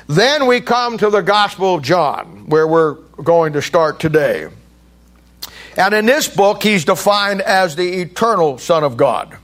Then 0.07 0.47
we 0.47 0.61
come 0.61 0.99
to 0.99 1.11
the 1.11 1.23
Gospel 1.23 1.77
of 1.77 1.83
John, 1.83 2.47
where 2.49 2.67
we're 2.67 2.95
going 3.23 3.55
to 3.55 3.63
start 3.63 3.99
today. 3.99 4.49
And 5.77 5.95
in 5.95 6.07
this 6.07 6.29
book, 6.29 6.63
he's 6.63 6.85
defined 6.85 7.41
as 7.41 7.75
the 7.75 8.01
eternal 8.01 8.59
Son 8.59 8.85
of 8.85 8.97
God. 8.97 9.37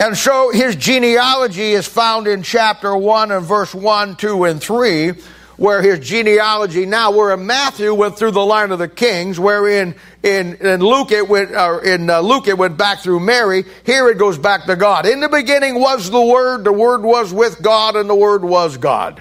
And 0.00 0.16
so 0.16 0.50
his 0.50 0.76
genealogy 0.76 1.72
is 1.72 1.86
found 1.86 2.26
in 2.26 2.42
chapter 2.42 2.96
1 2.96 3.32
and 3.32 3.44
verse 3.44 3.74
1, 3.74 4.16
2, 4.16 4.44
and 4.44 4.60
3 4.62 5.12
where 5.58 5.82
his 5.82 5.98
genealogy 5.98 6.86
now, 6.86 7.10
where 7.10 7.34
in 7.34 7.44
Matthew 7.44 7.92
went 7.92 8.16
through 8.16 8.30
the 8.30 8.44
line 8.44 8.70
of 8.70 8.78
the 8.78 8.88
kings, 8.88 9.40
where 9.40 9.68
in, 9.68 9.94
in, 10.22 10.54
in 10.54 10.80
Luke 10.80 11.10
it 11.10 11.28
went, 11.28 11.50
or 11.50 11.84
in 11.84 12.08
uh, 12.08 12.20
Luke 12.20 12.46
it 12.46 12.56
went 12.56 12.78
back 12.78 13.00
through 13.00 13.18
Mary, 13.18 13.64
here 13.84 14.08
it 14.08 14.18
goes 14.18 14.38
back 14.38 14.66
to 14.66 14.76
God. 14.76 15.04
In 15.04 15.18
the 15.18 15.28
beginning 15.28 15.80
was 15.80 16.10
the 16.10 16.22
Word, 16.22 16.62
the 16.62 16.72
Word 16.72 17.02
was 17.02 17.34
with 17.34 17.60
God, 17.60 17.96
and 17.96 18.08
the 18.08 18.14
Word 18.14 18.44
was 18.44 18.76
God. 18.76 19.20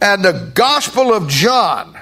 And 0.00 0.24
the 0.24 0.52
Gospel 0.54 1.12
of 1.12 1.28
John 1.28 1.98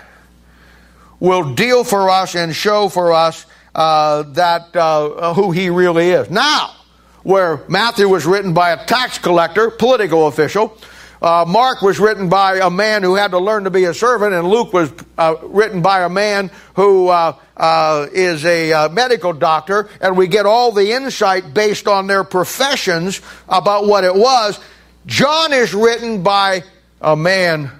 will 1.18 1.54
deal 1.54 1.84
for 1.84 2.10
us 2.10 2.34
and 2.34 2.54
show 2.54 2.90
for 2.90 3.14
us 3.14 3.46
uh, 3.74 4.24
that 4.34 4.76
uh, 4.76 5.32
who 5.32 5.52
he 5.52 5.70
really 5.70 6.10
is. 6.10 6.28
Now, 6.28 6.74
where 7.22 7.64
Matthew 7.66 8.08
was 8.08 8.26
written 8.26 8.52
by 8.52 8.72
a 8.72 8.84
tax 8.84 9.16
collector, 9.16 9.70
political 9.70 10.26
official, 10.26 10.76
uh, 11.22 11.44
Mark 11.46 11.82
was 11.82 12.00
written 12.00 12.28
by 12.28 12.56
a 12.56 12.68
man 12.68 13.04
who 13.04 13.14
had 13.14 13.30
to 13.30 13.38
learn 13.38 13.62
to 13.64 13.70
be 13.70 13.84
a 13.84 13.94
servant, 13.94 14.34
and 14.34 14.48
Luke 14.48 14.72
was 14.72 14.92
uh, 15.16 15.36
written 15.42 15.80
by 15.80 16.02
a 16.02 16.08
man 16.08 16.50
who 16.74 17.08
uh, 17.08 17.36
uh 17.56 18.08
is 18.12 18.44
a 18.44 18.72
uh, 18.72 18.88
medical 18.88 19.32
doctor, 19.32 19.88
and 20.00 20.16
we 20.16 20.26
get 20.26 20.46
all 20.46 20.72
the 20.72 20.90
insight 20.90 21.54
based 21.54 21.86
on 21.86 22.08
their 22.08 22.24
professions 22.24 23.20
about 23.48 23.86
what 23.86 24.02
it 24.02 24.14
was. 24.14 24.58
John 25.06 25.52
is 25.52 25.72
written 25.72 26.24
by 26.24 26.64
a 27.00 27.14
man 27.14 27.70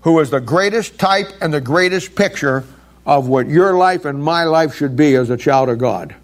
who 0.00 0.18
is 0.18 0.30
the 0.30 0.40
greatest 0.40 0.98
type 0.98 1.28
and 1.40 1.54
the 1.54 1.60
greatest 1.60 2.16
picture 2.16 2.64
of 3.06 3.28
what 3.28 3.48
your 3.48 3.74
life 3.74 4.04
and 4.04 4.22
my 4.22 4.42
life 4.44 4.74
should 4.74 4.96
be 4.96 5.14
as 5.14 5.30
a 5.30 5.36
child 5.36 5.68
of 5.68 5.78
God. 5.78 6.14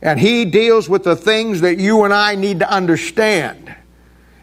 And 0.00 0.18
he 0.18 0.44
deals 0.44 0.88
with 0.88 1.02
the 1.02 1.16
things 1.16 1.60
that 1.62 1.78
you 1.78 2.04
and 2.04 2.14
I 2.14 2.36
need 2.36 2.60
to 2.60 2.70
understand. 2.70 3.74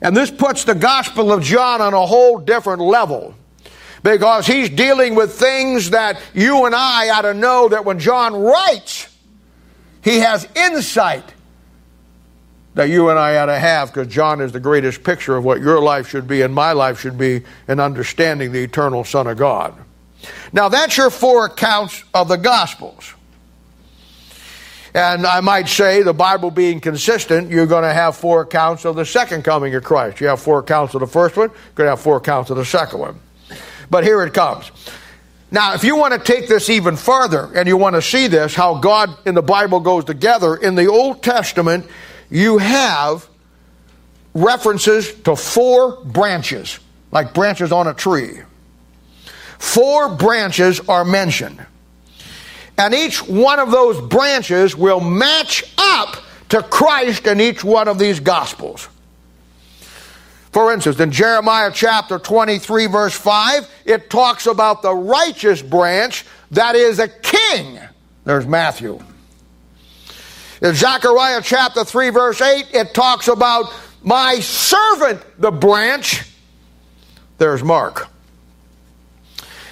And 0.02 0.16
this 0.16 0.32
puts 0.32 0.64
the 0.64 0.76
Gospel 0.76 1.32
of 1.32 1.44
John 1.44 1.82
on 1.82 1.94
a 1.94 2.06
whole 2.06 2.38
different 2.38 2.82
level 2.82 3.36
because 4.04 4.48
he's 4.48 4.70
dealing 4.70 5.16
with 5.16 5.34
things 5.34 5.90
that 5.90 6.22
you 6.34 6.66
and 6.66 6.74
I 6.74 7.10
ought 7.10 7.24
to 7.24 7.34
know 7.34 7.70
that 7.70 7.84
when 7.84 8.00
John 8.00 8.34
writes, 8.34 9.14
he 10.04 10.20
has 10.20 10.48
insight 10.56 11.34
that 12.76 12.90
you 12.90 13.10
and 13.10 13.20
I 13.20 13.38
ought 13.38 13.48
to 13.48 13.60
have 13.60 13.94
because 13.94 14.08
John 14.08 14.40
is 14.40 14.54
the 14.54 14.60
greatest 14.60 15.04
picture 15.04 15.36
of 15.36 15.44
what 15.44 15.60
your 15.60 15.82
life 15.82 16.08
should 16.08 16.28
be 16.28 16.44
and 16.44 16.54
my 16.54 16.72
life 16.72 17.00
should 17.00 17.18
be 17.18 17.44
in 17.68 17.80
understanding 17.80 18.54
the 18.54 18.64
eternal 18.64 19.04
Son 19.04 19.28
of 19.28 19.38
God. 19.38 19.74
Now, 20.54 20.70
that's 20.70 20.96
your 20.96 21.10
four 21.10 21.46
accounts 21.46 22.04
of 22.14 22.28
the 22.28 22.38
Gospels. 22.38 23.14
And 25.00 25.26
I 25.26 25.40
might 25.40 25.70
say, 25.70 26.04
the 26.04 26.14
Bible 26.14 26.52
being 26.52 26.82
consistent, 26.82 27.50
you're 27.50 27.68
going 27.68 27.86
to 27.86 27.94
have 27.94 28.18
four 28.18 28.42
accounts 28.42 28.84
of 28.84 28.98
the 28.98 29.06
second 29.06 29.46
coming 29.46 29.74
of 29.74 29.82
Christ. 29.82 30.20
You 30.20 30.28
have 30.28 30.42
four 30.42 30.60
accounts 30.60 30.94
of 30.94 31.00
the 31.00 31.08
first 31.08 31.38
one, 31.38 31.52
you're 31.52 31.76
going 31.76 31.86
to 31.86 31.92
have 31.92 32.02
four 32.02 32.18
accounts 32.18 32.50
of 32.50 32.58
the 32.58 32.66
second 32.66 33.00
one. 33.00 33.18
But 33.90 34.04
here 34.04 34.22
it 34.24 34.34
comes. 34.34 34.70
Now, 35.52 35.74
if 35.74 35.86
you 35.86 35.96
want 35.96 36.16
to 36.16 36.20
take 36.20 36.50
this 36.50 36.70
even 36.70 36.98
further 36.98 37.50
and 37.56 37.66
you 37.66 37.78
want 37.78 37.96
to 37.96 38.02
see 38.02 38.28
this, 38.28 38.54
how 38.54 38.80
God 38.80 39.10
in 39.26 39.36
the 39.36 39.42
Bible 39.42 39.80
goes 39.80 40.04
together, 40.04 40.58
in 40.58 40.76
the 40.76 40.88
Old 40.88 41.24
Testament, 41.24 41.86
you 42.30 42.58
have 42.58 43.26
references 44.34 45.14
to 45.22 45.38
four 45.38 46.04
branches, 46.04 46.78
like 47.14 47.34
branches 47.34 47.72
on 47.72 47.88
a 47.88 47.94
tree. 47.94 48.42
Four 49.60 50.16
branches 50.16 50.82
are 50.90 51.06
mentioned. 51.06 51.66
And 52.80 52.96
each 52.96 53.22
one 53.28 53.60
of 53.60 53.72
those 53.72 54.00
branches 54.00 54.74
will 54.74 55.02
match 55.02 55.66
up 55.78 56.16
to 56.48 56.64
Christ 56.64 57.28
in 57.28 57.42
each 57.42 57.62
one 57.62 57.90
of 57.90 58.00
these 58.00 58.22
Gospels. 58.22 58.88
For 60.54 60.74
instance, 60.74 60.98
in 61.02 61.12
Jeremiah 61.12 61.72
chapter 61.74 62.18
23, 62.18 62.88
verse 62.88 63.14
5, 63.14 63.70
it 63.84 64.10
talks 64.10 64.48
about 64.48 64.82
the 64.82 64.96
righteous 64.96 65.62
branch 65.62 66.26
that 66.52 66.76
is 66.76 67.00
a 67.00 67.10
king. 67.10 67.80
There's 68.24 68.48
Matthew. 68.48 69.04
In 70.62 70.74
Zechariah 70.74 71.42
chapter 71.44 71.84
3, 71.84 72.10
verse 72.12 72.42
8, 72.42 72.68
it 72.74 72.94
talks 72.94 73.28
about 73.28 73.74
my 74.04 74.40
servant, 74.40 75.22
the 75.38 75.52
branch. 75.52 76.24
There's 77.40 77.62
Mark. 77.62 78.08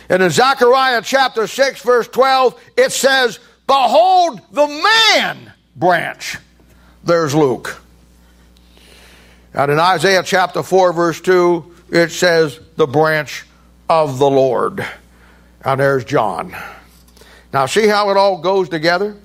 And 0.09 0.23
in 0.23 0.29
Zechariah 0.29 1.01
chapter 1.03 1.47
6, 1.47 1.81
verse 1.81 2.07
12, 2.07 2.61
it 2.77 2.91
says, 2.91 3.39
Behold 3.67 4.41
the 4.51 4.67
man 4.67 5.51
branch. 5.75 6.37
There's 7.03 7.35
Luke. 7.35 7.81
And 9.53 9.71
in 9.71 9.79
Isaiah 9.79 10.23
chapter 10.23 10.63
4, 10.63 10.93
verse 10.93 11.19
2, 11.21 11.75
it 11.89 12.11
says, 12.11 12.59
The 12.75 12.87
branch 12.87 13.45
of 13.89 14.19
the 14.19 14.29
Lord. 14.29 14.85
And 15.63 15.79
there's 15.79 16.05
John. 16.05 16.55
Now, 17.51 17.65
see 17.65 17.87
how 17.87 18.09
it 18.09 18.17
all 18.17 18.37
goes 18.39 18.69
together? 18.69 19.17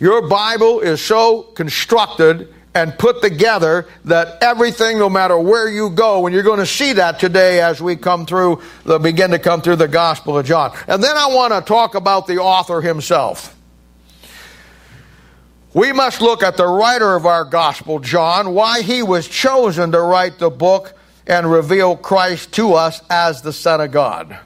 Your 0.00 0.28
Bible 0.28 0.80
is 0.80 1.02
so 1.02 1.42
constructed 1.42 2.54
and 2.78 2.96
put 2.96 3.20
together 3.20 3.86
that 4.04 4.40
everything, 4.40 4.98
no 4.98 5.10
matter 5.10 5.36
where 5.36 5.68
you 5.68 5.90
go, 5.90 6.26
and 6.26 6.34
you're 6.34 6.44
going 6.44 6.60
to 6.60 6.66
see 6.66 6.92
that 6.92 7.18
today 7.18 7.60
as 7.60 7.82
we 7.82 7.96
come 7.96 8.24
through, 8.24 8.62
the, 8.84 9.00
begin 9.00 9.32
to 9.32 9.38
come 9.40 9.60
through 9.60 9.76
the 9.76 9.88
Gospel 9.88 10.38
of 10.38 10.46
John. 10.46 10.72
And 10.86 11.02
then 11.02 11.16
I 11.16 11.26
want 11.26 11.52
to 11.52 11.60
talk 11.60 11.96
about 11.96 12.28
the 12.28 12.38
author 12.38 12.80
himself. 12.80 13.56
We 15.74 15.92
must 15.92 16.20
look 16.20 16.44
at 16.44 16.56
the 16.56 16.68
writer 16.68 17.16
of 17.16 17.26
our 17.26 17.44
Gospel, 17.44 17.98
John, 17.98 18.54
why 18.54 18.82
he 18.82 19.02
was 19.02 19.26
chosen 19.26 19.90
to 19.92 20.00
write 20.00 20.38
the 20.38 20.50
book 20.50 20.94
and 21.26 21.50
reveal 21.50 21.96
Christ 21.96 22.52
to 22.54 22.74
us 22.74 23.02
as 23.10 23.42
the 23.42 23.52
Son 23.52 23.80
of 23.80 23.90
God. 23.90 24.38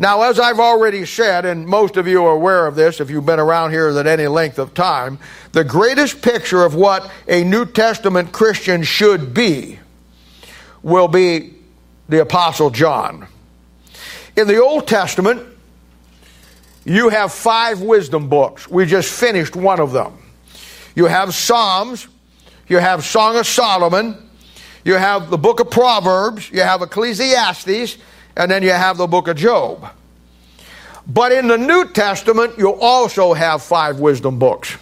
Now, 0.00 0.22
as 0.22 0.40
I've 0.40 0.60
already 0.60 1.04
said, 1.04 1.44
and 1.44 1.66
most 1.66 1.98
of 1.98 2.08
you 2.08 2.24
are 2.24 2.32
aware 2.32 2.66
of 2.66 2.74
this 2.74 3.00
if 3.02 3.10
you've 3.10 3.26
been 3.26 3.38
around 3.38 3.72
here 3.72 3.90
at 3.90 4.06
any 4.06 4.28
length 4.28 4.58
of 4.58 4.72
time, 4.72 5.18
the 5.52 5.62
greatest 5.62 6.22
picture 6.22 6.64
of 6.64 6.74
what 6.74 7.10
a 7.28 7.44
New 7.44 7.66
Testament 7.66 8.32
Christian 8.32 8.82
should 8.82 9.34
be 9.34 9.78
will 10.82 11.06
be 11.06 11.52
the 12.08 12.22
Apostle 12.22 12.70
John. 12.70 13.26
In 14.38 14.48
the 14.48 14.56
Old 14.56 14.88
Testament, 14.88 15.46
you 16.86 17.10
have 17.10 17.30
five 17.30 17.82
wisdom 17.82 18.30
books. 18.30 18.66
We 18.70 18.86
just 18.86 19.12
finished 19.12 19.54
one 19.54 19.80
of 19.80 19.92
them. 19.92 20.16
You 20.94 21.04
have 21.04 21.34
Psalms, 21.34 22.08
you 22.68 22.78
have 22.78 23.04
Song 23.04 23.36
of 23.36 23.46
Solomon, 23.46 24.16
you 24.82 24.94
have 24.94 25.28
the 25.28 25.36
book 25.36 25.60
of 25.60 25.70
Proverbs, 25.70 26.50
you 26.50 26.62
have 26.62 26.80
Ecclesiastes, 26.80 27.98
and 28.40 28.50
then 28.50 28.62
you 28.62 28.70
have 28.70 28.96
the 28.96 29.06
book 29.06 29.28
of 29.28 29.36
Job. 29.36 29.86
But 31.06 31.30
in 31.30 31.46
the 31.46 31.58
New 31.58 31.86
Testament, 31.92 32.56
you 32.56 32.72
also 32.72 33.34
have 33.34 33.62
five 33.62 34.00
wisdom 34.00 34.38
books. 34.38 34.78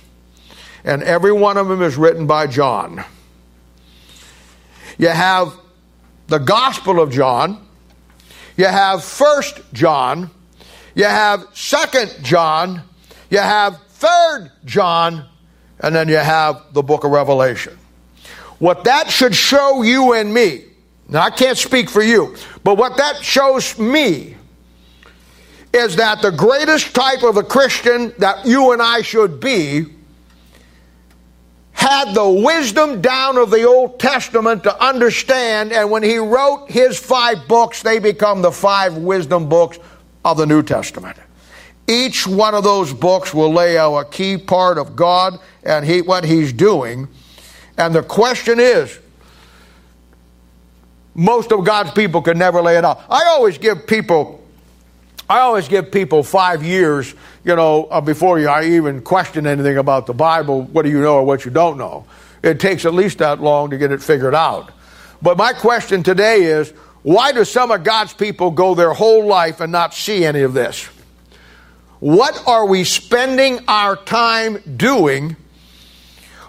And 0.85 1.03
every 1.03 1.33
one 1.33 1.57
of 1.57 1.67
them 1.67 1.83
is 1.83 1.97
written 1.97 2.29
by 2.29 2.47
John. 2.47 3.05
you 4.97 5.09
have 5.09 5.53
the 6.29 6.38
Gospel 6.38 7.00
of 7.00 7.11
John, 7.11 7.67
you 8.57 8.67
have 8.67 9.03
First 9.03 9.61
John, 9.73 10.31
you 10.95 11.05
have 11.07 11.45
Second 11.53 12.15
John, 12.23 12.83
you 13.29 13.38
have 13.38 13.83
Third 13.88 14.53
John, 14.67 15.27
and 15.81 15.97
then 15.97 16.09
you 16.09 16.19
have 16.19 16.62
the 16.75 16.83
book 16.85 17.03
of 17.03 17.11
Revelation. 17.11 17.77
What 18.61 18.85
that 18.85 19.11
should 19.11 19.35
show 19.35 19.83
you 19.83 20.12
and 20.12 20.33
me, 20.33 20.62
now 21.09 21.23
I 21.23 21.31
can't 21.31 21.59
speak 21.59 21.88
for 21.88 22.03
you, 22.03 22.35
but 22.65 22.77
what 22.77 22.97
that 22.97 23.17
shows 23.23 23.79
me 23.79 24.37
is 25.73 25.97
that 25.97 26.23
the 26.23 26.31
greatest 26.31 26.95
type 26.95 27.23
of 27.23 27.37
a 27.37 27.43
Christian 27.43 28.12
that 28.19 28.47
you 28.47 28.73
and 28.73 28.81
I 28.81 29.03
should 29.03 29.41
be 29.41 29.87
had 31.73 32.12
the 32.12 32.29
wisdom 32.29 33.00
down 33.00 33.37
of 33.37 33.50
the 33.50 33.62
Old 33.62 34.00
Testament 34.00 34.65
to 34.65 34.85
understand, 34.85 35.73
and 35.73 35.91
when 35.91 36.03
he 36.03 36.19
wrote 36.19 36.69
his 36.69 36.99
five 36.99 37.47
books, 37.47 37.83
they 37.83 38.00
become 38.00 38.43
the 38.43 38.50
five 38.50 38.97
wisdom 38.97 39.49
books 39.49 39.79
of 40.25 40.37
the 40.37 40.47
New 40.47 40.62
Testament. 40.62 41.17
Each 41.87 42.27
one 42.27 42.55
of 42.55 42.65
those 42.65 42.93
books 42.93 43.33
will 43.33 43.53
lay 43.53 43.79
out 43.79 43.97
a 43.97 44.05
key 44.05 44.37
part 44.37 44.77
of 44.77 44.97
God 44.97 45.38
and 45.62 45.85
he, 45.85 46.03
what 46.03 46.25
he's 46.25 46.53
doing. 46.53 47.09
And 47.79 47.95
the 47.95 48.03
question 48.03 48.59
is, 48.61 48.99
most 51.19 51.51
of 51.51 51.65
God's 51.65 51.91
people 51.91 52.23
can 52.23 52.39
never 52.39 52.63
lay 52.63 52.79
it 52.79 52.85
out. 52.85 53.03
I 53.11 53.25
always 53.31 53.59
give 53.59 53.89
people, 53.89 54.41
I 55.29 55.41
always 55.41 55.67
give 55.67 55.91
people 55.91 56.23
five 56.23 56.63
years, 56.63 57.13
you 57.45 57.57
know, 57.57 57.87
uh, 57.87 58.01
before 58.01 58.39
you 58.39 58.47
I 58.49 58.67
even 58.67 59.03
question 59.03 59.45
anything 59.45 59.79
about 59.79 60.07
the 60.07 60.15
Bible. 60.15 60.63
What 60.63 60.85
do 60.85 60.91
you 60.91 61.01
know 61.01 61.17
or 61.17 61.25
what 61.25 61.45
you 61.45 61.51
don't 61.51 61.77
know? 61.77 62.07
It 62.45 62.61
takes 62.61 62.85
at 62.85 62.95
least 62.95 63.19
that 63.19 63.41
long 63.41 63.71
to 63.71 63.79
get 63.79 63.91
it 63.91 64.01
figured 64.01 64.35
out. 64.35 64.71
But 65.21 65.37
my 65.37 65.55
question 65.55 66.05
today 66.05 66.45
is, 66.45 66.71
why 67.03 67.33
do 67.33 67.45
some 67.45 67.73
of 67.73 67.83
God's 67.83 68.15
people 68.15 68.53
go 68.53 68.77
their 68.77 68.93
whole 68.93 69.27
life 69.27 69.61
and 69.61 69.73
not 69.73 69.95
see 69.95 70.25
any 70.25 70.43
of 70.43 70.55
this? 70.55 70.85
What 71.99 72.41
are 72.47 72.65
we 72.65 72.85
spending 72.85 73.59
our 73.67 73.97
time 73.97 74.59
doing 74.77 75.35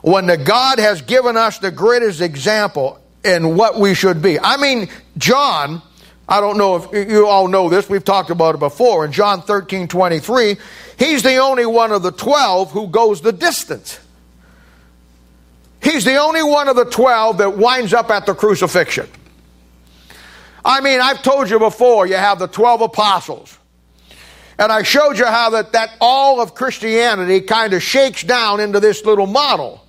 when 0.04 0.28
the 0.28 0.38
God 0.38 0.78
has 0.78 1.02
given 1.02 1.38
us 1.38 1.58
the 1.58 1.72
greatest 1.72 2.22
example 2.22 2.99
in 3.24 3.56
what 3.56 3.80
we 3.80 3.94
should 3.94 4.22
be? 4.22 4.40
I 4.40 4.58
mean, 4.58 4.90
John, 5.18 5.82
I 6.28 6.40
don't 6.40 6.58
know 6.58 6.76
if 6.76 7.10
you 7.10 7.28
all 7.28 7.48
know 7.48 7.70
this, 7.70 7.90
we've 7.90 8.04
talked 8.04 8.30
about 8.30 8.56
it 8.56 8.60
before. 8.60 9.06
In 9.06 9.12
John 9.12 9.42
13 9.42 9.88
23, 9.88 10.58
he's 10.98 11.24
the 11.24 11.38
only 11.38 11.66
one 11.66 11.92
of 11.92 12.04
the 12.04 12.12
12 12.12 12.72
who 12.72 12.88
goes 12.88 13.22
the 13.22 13.32
distance. 13.32 14.00
He's 15.82 16.04
the 16.04 16.18
only 16.18 16.44
one 16.44 16.68
of 16.68 16.76
the 16.76 16.86
12 16.86 17.38
that 17.38 17.58
winds 17.58 17.94
up 17.94 18.10
at 18.10 18.26
the 18.26 18.36
crucifixion. 18.36 19.08
I 20.64 20.82
mean, 20.82 21.00
I've 21.00 21.24
told 21.24 21.50
you 21.50 21.58
before, 21.58 22.06
you 22.06 22.16
have 22.16 22.38
the 22.38 22.48
12 22.48 22.82
apostles. 22.82 23.58
And 24.58 24.74
I 24.74 24.84
showed 24.84 25.18
you 25.18 25.26
how 25.26 25.52
that, 25.52 25.72
that 25.72 25.96
all 26.02 26.42
of 26.42 26.54
Christianity 26.54 27.40
kind 27.42 27.74
of 27.74 27.82
shakes 27.82 28.24
down 28.24 28.60
into 28.60 28.82
this 28.82 29.06
little 29.06 29.26
model. 29.26 29.86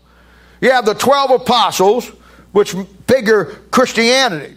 You 0.61 0.71
have 0.71 0.87
the 0.87 0.95
12 0.95 1.43
apostles, 1.43 2.11
which 2.53 2.75
figure 3.07 3.45
Christianity. 3.71 4.57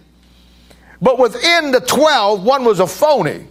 But 1.02 1.20
within 1.20 1.72
the 1.72 1.82
12, 1.82 2.44
one 2.44 2.64
was 2.64 2.80
a 2.80 2.88
phony. 2.88 3.48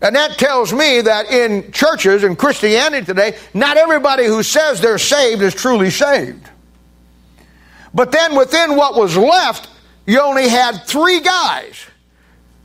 And 0.00 0.14
that 0.14 0.38
tells 0.38 0.72
me 0.72 1.00
that 1.00 1.30
in 1.30 1.72
churches 1.72 2.22
and 2.22 2.38
Christianity 2.38 3.04
today, 3.04 3.36
not 3.52 3.76
everybody 3.76 4.26
who 4.26 4.42
says 4.42 4.80
they're 4.80 4.98
saved 4.98 5.42
is 5.42 5.54
truly 5.54 5.90
saved. 5.90 6.48
But 7.92 8.12
then 8.12 8.36
within 8.36 8.76
what 8.76 8.94
was 8.94 9.16
left, 9.16 9.68
you 10.06 10.20
only 10.20 10.48
had 10.48 10.84
three 10.86 11.20
guys 11.20 11.84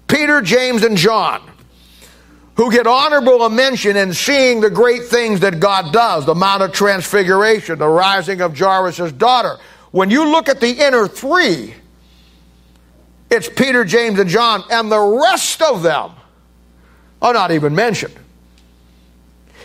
Peter, 0.07 0.41
James, 0.41 0.83
and 0.83 0.95
John 0.95 1.41
who 2.55 2.71
get 2.71 2.85
honorable 2.85 3.49
mention 3.49 3.97
in 3.97 4.13
seeing 4.13 4.61
the 4.61 4.69
great 4.69 5.05
things 5.05 5.39
that 5.39 5.59
God 5.59 5.91
does 5.91 6.25
the 6.25 6.35
Mount 6.35 6.61
of 6.61 6.71
Transfiguration, 6.71 7.79
the 7.79 7.87
rising 7.87 8.41
of 8.41 8.57
Jairus' 8.57 9.11
daughter. 9.13 9.57
When 9.93 10.09
you 10.09 10.27
look 10.27 10.49
at 10.49 10.59
the 10.59 10.71
inner 10.71 11.07
three, 11.07 11.75
it's 13.29 13.47
Peter, 13.47 13.85
James, 13.85 14.17
and 14.17 14.27
John, 14.27 14.63
and 14.71 14.91
the 14.91 14.99
rest 14.99 15.61
of 15.61 15.83
them 15.83 16.13
are 17.21 17.31
not 17.31 17.51
even 17.51 17.75
mentioned. 17.75 18.15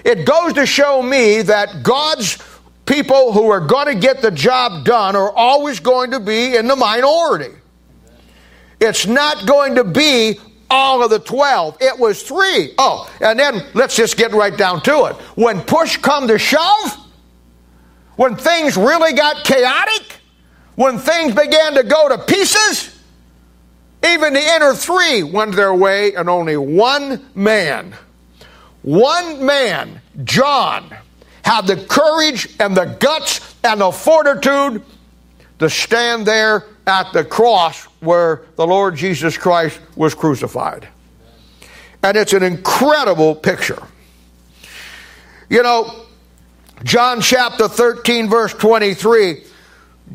It 0.04 0.26
goes 0.26 0.52
to 0.52 0.66
show 0.66 1.02
me 1.02 1.40
that 1.40 1.82
God's 1.82 2.36
people 2.84 3.32
who 3.32 3.48
are 3.48 3.60
going 3.60 3.86
to 3.86 3.94
get 3.94 4.20
the 4.20 4.30
job 4.30 4.84
done 4.84 5.16
are 5.16 5.32
always 5.32 5.80
going 5.80 6.10
to 6.10 6.20
be 6.20 6.56
in 6.56 6.66
the 6.66 6.76
minority. 6.76 7.56
It's 8.80 9.06
not 9.06 9.46
going 9.46 9.76
to 9.76 9.84
be 9.84 10.38
all 10.68 11.02
of 11.02 11.08
the 11.08 11.20
12. 11.20 11.78
It 11.80 11.98
was 11.98 12.22
three. 12.22 12.74
Oh, 12.76 13.10
and 13.22 13.38
then 13.38 13.62
let's 13.72 13.96
just 13.96 14.18
get 14.18 14.32
right 14.32 14.54
down 14.54 14.82
to 14.82 15.06
it. 15.06 15.16
When 15.36 15.62
push 15.62 15.96
come 15.96 16.28
to 16.28 16.38
shove, 16.38 16.98
when 18.16 18.36
things 18.36 18.76
really 18.76 19.14
got 19.14 19.46
chaotic, 19.46 20.17
when 20.78 20.96
things 20.96 21.34
began 21.34 21.74
to 21.74 21.82
go 21.82 22.08
to 22.08 22.18
pieces, 22.18 22.96
even 24.06 24.32
the 24.32 24.40
inner 24.40 24.74
three 24.74 25.24
went 25.24 25.56
their 25.56 25.74
way, 25.74 26.14
and 26.14 26.30
only 26.30 26.56
one 26.56 27.20
man, 27.34 27.92
one 28.82 29.44
man, 29.44 30.00
John, 30.22 30.96
had 31.42 31.66
the 31.66 31.84
courage 31.84 32.54
and 32.60 32.76
the 32.76 32.84
guts 32.84 33.56
and 33.64 33.80
the 33.80 33.90
fortitude 33.90 34.84
to 35.58 35.68
stand 35.68 36.24
there 36.24 36.64
at 36.86 37.12
the 37.12 37.24
cross 37.24 37.82
where 37.98 38.42
the 38.54 38.64
Lord 38.64 38.94
Jesus 38.94 39.36
Christ 39.36 39.80
was 39.96 40.14
crucified. 40.14 40.86
And 42.04 42.16
it's 42.16 42.34
an 42.34 42.44
incredible 42.44 43.34
picture. 43.34 43.82
You 45.50 45.64
know, 45.64 46.06
John 46.84 47.20
chapter 47.20 47.66
13, 47.66 48.28
verse 48.28 48.54
23, 48.54 49.42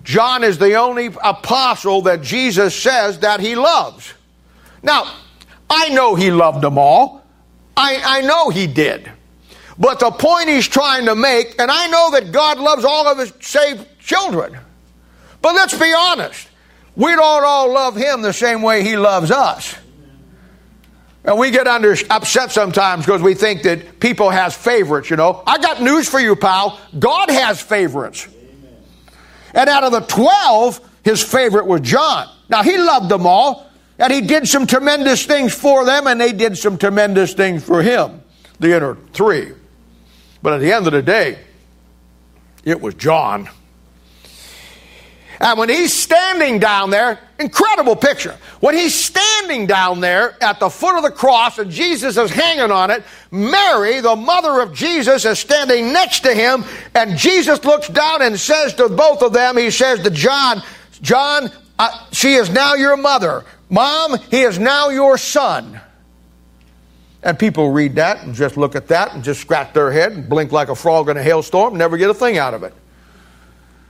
John 0.02 0.44
is 0.44 0.58
the 0.58 0.76
only 0.76 1.08
apostle 1.24 2.02
that 2.04 2.22
Jesus 2.22 2.76
says 2.76 3.20
that 3.20 3.40
he 3.40 3.56
loves. 3.56 4.14
Now, 4.82 5.14
I 5.70 5.90
know 5.90 6.16
he 6.16 6.32
loved 6.32 6.62
them 6.62 6.78
all. 6.78 7.24
I, 7.78 8.02
I 8.04 8.22
know 8.22 8.50
he 8.50 8.68
did. 8.68 9.12
But 9.78 10.00
the 10.00 10.12
point 10.12 10.50
he's 10.50 10.68
trying 10.68 11.06
to 11.06 11.16
make, 11.16 11.60
and 11.60 11.72
I 11.72 11.88
know 11.88 12.12
that 12.12 12.32
God 12.32 12.60
loves 12.60 12.86
all 12.86 13.08
of 13.08 13.18
his 13.18 13.34
saved 13.40 13.88
children. 14.00 14.58
But 15.42 15.56
let's 15.56 15.78
be 15.78 15.94
honest. 15.98 16.48
We 16.96 17.12
don't 17.12 17.44
all 17.44 17.72
love 17.72 17.96
him 17.96 18.22
the 18.22 18.34
same 18.34 18.62
way 18.62 18.84
he 18.84 18.96
loves 18.96 19.32
us. 19.32 19.76
And 21.26 21.40
we 21.40 21.52
get 21.52 21.68
under, 21.68 21.96
upset 22.10 22.52
sometimes 22.52 23.06
because 23.06 23.22
we 23.22 23.34
think 23.34 23.64
that 23.64 24.00
people 24.00 24.30
has 24.30 24.56
favorites, 24.56 25.10
you 25.10 25.16
know. 25.16 25.42
I 25.48 25.58
got 25.58 25.82
news 25.82 26.08
for 26.08 26.20
you, 26.20 26.36
pal. 26.36 26.80
God 27.00 27.30
has 27.30 27.62
favorites. 27.62 28.28
And 29.54 29.70
out 29.70 29.84
of 29.84 29.92
the 29.92 30.02
12, 30.02 30.90
his 31.04 31.24
favorite 31.24 31.68
was 31.68 31.82
John. 31.82 32.28
Now, 32.50 32.64
he 32.64 32.78
loved 32.78 33.10
them 33.10 33.28
all, 33.28 33.70
and 34.00 34.12
he 34.12 34.22
did 34.22 34.48
some 34.48 34.66
tremendous 34.66 35.26
things 35.26 35.54
for 35.54 35.86
them, 35.86 36.08
and 36.08 36.20
they 36.20 36.34
did 36.34 36.58
some 36.58 36.78
tremendous 36.78 37.34
things 37.34 37.64
for 37.64 37.82
him, 37.82 38.22
the 38.60 38.76
inner 38.76 38.96
three. 39.14 39.52
But 40.42 40.54
at 40.54 40.60
the 40.60 40.72
end 40.72 40.88
of 40.88 40.94
the 40.94 41.02
day, 41.02 41.40
it 42.64 42.82
was 42.82 42.96
John. 42.96 43.50
And 45.44 45.60
when 45.60 45.68
he's 45.68 45.92
standing 45.92 46.58
down 46.58 46.90
there, 46.90 47.20
incredible 47.38 47.98
picture. 47.98 48.38
When 48.62 48.76
he's 48.76 48.96
standing 48.96 49.68
down 49.68 50.00
there 50.00 50.42
at 50.42 50.62
the 50.62 50.70
foot 50.70 50.96
of 50.96 51.04
the 51.04 51.12
cross 51.12 51.60
and 51.60 51.70
Jesus 51.70 52.16
is 52.16 52.32
hanging 52.32 52.72
on 52.72 52.90
it, 52.90 53.04
Mary, 53.30 54.00
the 54.00 54.16
mother 54.16 54.62
of 54.62 54.74
Jesus, 54.74 55.26
is 55.26 55.40
standing 55.40 55.92
next 55.92 56.22
to 56.22 56.34
him, 56.34 56.64
and 56.96 57.18
Jesus 57.18 57.66
looks 57.66 57.90
down 57.90 58.22
and 58.22 58.40
says 58.40 58.74
to 58.76 58.88
both 58.88 59.22
of 59.22 59.34
them, 59.34 59.58
he 59.58 59.70
says 59.70 60.00
to 60.04 60.10
John, 60.10 60.64
John, 61.02 61.52
uh, 61.78 62.06
she 62.14 62.36
is 62.36 62.50
now 62.50 62.76
your 62.76 62.96
mother. 62.96 63.44
Mom, 63.70 64.18
he 64.32 64.44
is 64.44 64.58
now 64.58 64.90
your 64.90 65.18
son. 65.18 65.82
And 67.22 67.38
people 67.38 67.70
read 67.70 67.96
that 67.96 68.24
and 68.24 68.34
just 68.34 68.56
look 68.56 68.76
at 68.76 68.88
that 68.88 69.14
and 69.14 69.22
just 69.22 69.42
scratch 69.42 69.74
their 69.74 69.92
head 69.92 70.14
and 70.14 70.30
blink 70.30 70.54
like 70.54 70.70
a 70.70 70.76
frog 70.76 71.10
in 71.10 71.18
a 71.18 71.24
hailstorm, 71.24 71.78
never 71.78 71.98
get 71.98 72.10
a 72.10 72.14
thing 72.14 72.38
out 72.38 72.54
of 72.54 72.64
it. 72.64 72.74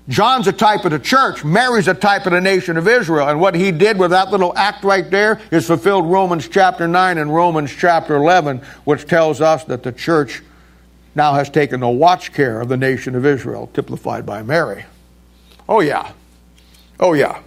John's 0.09 0.47
a 0.47 0.51
type 0.51 0.83
of 0.83 0.91
the 0.91 0.99
church. 0.99 1.45
Mary's 1.45 1.87
a 1.87 1.93
type 1.93 2.25
of 2.25 2.33
the 2.33 2.41
nation 2.41 2.75
of 2.75 2.87
Israel. 2.87 3.29
And 3.29 3.39
what 3.39 3.55
he 3.55 3.71
did 3.71 3.97
with 3.97 4.11
that 4.11 4.31
little 4.31 4.55
act 4.57 4.83
right 4.83 5.09
there 5.09 5.39
is 5.49 5.67
fulfilled 5.67 6.05
Romans 6.05 6.49
chapter 6.49 6.87
9 6.87 7.17
and 7.17 7.33
Romans 7.33 7.73
chapter 7.73 8.15
11, 8.15 8.61
which 8.83 9.05
tells 9.05 9.39
us 9.39 9.63
that 9.65 9.83
the 9.83 9.93
church 9.93 10.41
now 11.15 11.33
has 11.33 11.49
taken 11.49 11.79
the 11.79 11.87
watch 11.87 12.33
care 12.33 12.59
of 12.59 12.67
the 12.67 12.75
nation 12.75 13.15
of 13.15 13.25
Israel, 13.25 13.69
typified 13.73 14.25
by 14.25 14.43
Mary. 14.43 14.83
Oh, 15.69 15.79
yeah. 15.79 16.11
Oh, 16.99 17.13
yeah. 17.13 17.41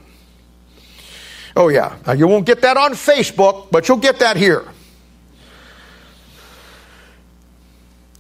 Oh, 1.55 1.69
yeah. 1.69 1.97
Now, 2.07 2.12
you 2.12 2.27
won't 2.27 2.47
get 2.47 2.62
that 2.62 2.79
on 2.79 2.92
Facebook, 2.92 3.71
but 3.71 3.88
you'll 3.88 3.99
get 3.99 4.21
that 4.21 4.37
here. 4.37 4.64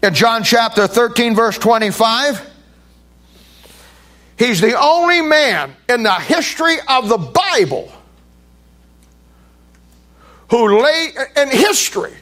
In 0.02 0.12
John 0.12 0.44
chapter 0.44 0.86
13, 0.86 1.34
verse 1.34 1.56
25, 1.56 2.55
He's 4.38 4.60
the 4.60 4.78
only 4.78 5.22
man 5.22 5.74
in 5.88 6.02
the 6.02 6.14
history 6.14 6.76
of 6.88 7.08
the 7.08 7.18
Bible 7.18 7.90
who 10.50 10.82
laid 10.82 11.14
in 11.36 11.50
history 11.50 12.14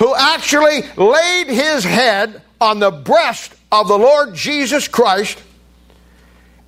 who 0.00 0.14
actually 0.16 0.82
laid 0.96 1.46
his 1.46 1.84
head 1.84 2.42
on 2.60 2.80
the 2.80 2.90
breast 2.90 3.54
of 3.70 3.86
the 3.86 3.96
Lord 3.96 4.34
Jesus 4.34 4.88
Christ 4.88 5.40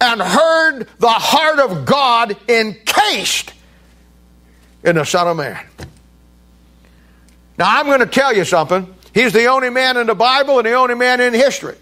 and 0.00 0.20
heard 0.20 0.86
the 0.98 1.08
heart 1.08 1.58
of 1.58 1.86
God 1.86 2.36
encased 2.48 3.54
in 4.84 4.96
the 4.96 5.04
Son 5.04 5.28
of 5.28 5.36
Man. 5.38 5.64
Now, 7.56 7.78
I'm 7.78 7.86
going 7.86 8.00
to 8.00 8.06
tell 8.06 8.34
you 8.34 8.44
something. 8.44 8.94
He's 9.14 9.32
the 9.32 9.46
only 9.46 9.70
man 9.70 9.96
in 9.96 10.06
the 10.06 10.14
Bible 10.14 10.58
and 10.58 10.66
the 10.66 10.74
only 10.74 10.94
man 10.94 11.20
in 11.20 11.32
history. 11.32 11.76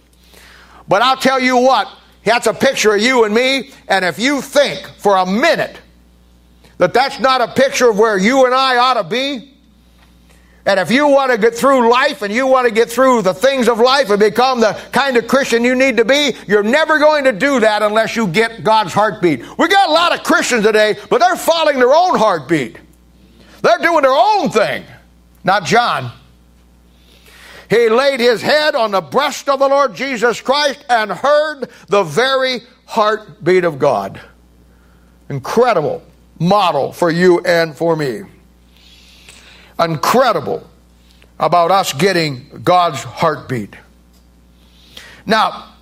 But 0.87 1.03
I'll 1.03 1.17
tell 1.17 1.41
you 1.41 1.57
what, 1.57 1.89
that's 2.25 2.47
a 2.47 2.55
picture 2.55 2.95
of 2.95 3.01
you 3.01 3.25
and 3.25 3.35
me, 3.35 3.71
and 3.89 4.05
if 4.05 4.19
you 4.19 4.41
think 4.41 4.87
for 4.99 5.17
a 5.17 5.27
minute 5.27 5.79
that 6.79 6.93
that's 6.93 7.19
not 7.19 7.41
a 7.41 7.49
picture 7.49 7.91
of 7.91 7.99
where 7.99 8.19
you 8.19 8.47
and 8.47 8.55
I 8.55 8.77
ought 8.77 8.95
to 8.95 9.05
be, 9.05 9.51
and 10.67 10.79
if 10.79 10.91
you 10.91 11.09
want 11.09 11.33
to 11.33 11.39
get 11.39 11.55
through 11.55 11.91
life 11.91 12.23
and 12.23 12.33
you 12.33 12.47
want 12.47 12.69
to 12.69 12.73
get 12.73 12.91
through 12.91 13.23
the 13.23 13.33
things 13.33 13.67
of 13.69 13.79
life 13.81 14.11
and 14.11 14.21
become 14.21 14.61
the 14.61 14.79
kind 14.93 15.17
of 15.17 15.27
Christian 15.27 15.65
you 15.65 15.75
need 15.75 15.97
to 15.97 16.05
be, 16.05 16.35
you're 16.47 16.63
never 16.63 16.99
going 16.99 17.25
to 17.25 17.33
do 17.33 17.61
that 17.61 17.83
unless 17.83 18.15
you 18.15 18.27
get 18.27 18.63
God's 18.63 18.93
heartbeat. 18.93 19.41
We 19.59 19.69
got 19.69 19.89
a 19.89 19.93
lot 19.93 20.17
of 20.17 20.23
Christians 20.23 20.65
today, 20.65 20.97
but 21.09 21.19
they're 21.19 21.37
following 21.37 21.79
their 21.79 21.95
own 21.95 22.19
heartbeat. 22.19 22.79
They're 23.63 23.79
doing 23.79 24.03
their 24.03 24.13
own 24.13 24.51
thing, 24.51 24.85
not 25.45 25.65
John. 25.65 26.13
He 27.71 27.89
laid 27.89 28.21
his 28.21 28.43
head 28.43 28.75
on 28.75 28.91
the 28.91 29.01
breast 29.01 29.49
of 29.49 29.61
the 29.61 29.69
Lord 29.69 29.95
Jesus 29.95 30.41
Christ 30.41 30.85
and 30.91 31.11
heard 31.11 31.71
the 31.87 32.03
very 32.03 32.61
heartbeat 32.85 33.65
of 33.65 33.79
God. 33.79 34.21
Incredible 35.31 36.03
model 36.39 36.93
for 36.93 37.11
you 37.11 37.41
and 37.41 37.75
for 37.75 37.97
me 37.97 38.25
incredible 39.89 40.69
about 41.39 41.71
us 41.71 41.93
getting 41.93 42.49
God's 42.63 43.03
heartbeat. 43.03 43.75
Now, 45.27 45.75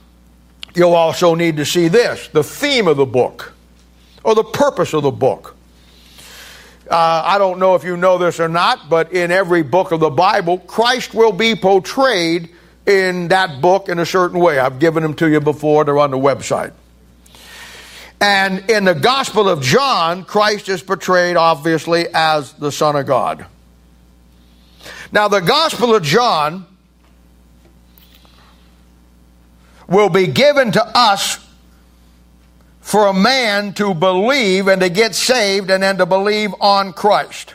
you'll 0.75 0.95
also 0.95 1.35
need 1.35 1.57
to 1.57 1.65
see 1.65 1.89
this 1.89 2.29
the 2.29 2.45
theme 2.45 2.87
of 2.87 2.97
the 2.97 3.07
book, 3.07 3.53
or 4.25 4.35
the 4.35 4.45
purpose 4.45 4.93
of 4.95 5.03
the 5.03 5.11
book. 5.11 5.57
Uh, 6.91 7.23
I 7.25 7.37
don't 7.39 7.59
know 7.59 7.75
if 7.75 7.85
you 7.85 7.97
know 7.97 8.17
this 8.17 8.41
or 8.41 8.49
not, 8.49 8.89
but 8.89 9.13
in 9.13 9.31
every 9.31 9.63
book 9.63 9.93
of 9.93 10.01
the 10.01 10.11
Bible, 10.11 10.59
Christ 10.59 11.13
will 11.13 11.33
be 11.33 11.55
portrayed 11.55 12.49
in 12.87 13.29
that 13.29 13.61
book 13.61 13.91
in 13.91 13.99
a 13.99 14.07
certain 14.07 14.41
way. 14.41 14.59
I've 14.59 14.79
given 14.79 15.03
them 15.03 15.15
to 15.15 15.29
you 15.29 15.41
before, 15.41 15.85
they're 15.85 15.99
on 15.99 16.11
the 16.11 16.19
website. 16.19 16.73
And 18.21 18.71
in 18.71 18.85
the 18.85 18.95
Gospel 18.95 19.49
of 19.49 19.63
John, 19.63 20.25
Christ 20.25 20.69
is 20.69 20.83
portrayed 20.83 21.37
obviously 21.37 22.07
as 22.13 22.55
the 22.55 22.73
Son 22.73 22.97
of 22.97 23.07
God. 23.07 23.47
Now, 25.13 25.29
the 25.29 25.41
Gospel 25.41 25.95
of 25.95 26.03
John 26.03 26.67
will 29.87 30.09
be 30.09 30.27
given 30.27 30.73
to 30.73 30.85
us 30.85 31.39
for 32.89 33.09
a 33.09 33.13
man 33.13 33.75
to 33.75 33.93
believe 33.93 34.67
and 34.67 34.81
to 34.81 34.89
get 34.89 35.15
saved 35.15 35.69
and 35.69 35.83
then 35.83 35.99
to 35.99 36.07
believe 36.07 36.55
on 36.59 36.91
Christ. 36.95 37.55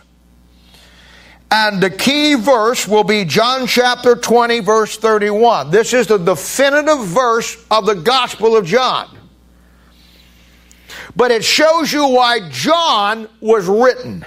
And 1.50 1.82
the 1.82 1.90
key 1.90 2.36
verse 2.36 2.88
will 2.88 3.04
be 3.04 3.26
John 3.26 3.66
chapter 3.66 4.16
20, 4.16 4.60
verse 4.60 4.96
31. 4.96 5.72
This 5.72 5.92
is 5.92 6.06
the 6.06 6.20
definitive 6.20 7.04
verse 7.08 7.66
of 7.72 7.88
the 7.88 7.96
Gospel 7.96 8.56
of 8.56 8.68
John. 8.68 9.18
But 11.16 11.32
it 11.32 11.44
shows 11.44 11.92
you 11.92 12.10
why 12.10 12.48
John 12.52 13.28
was 13.42 13.66
written. 13.66 14.24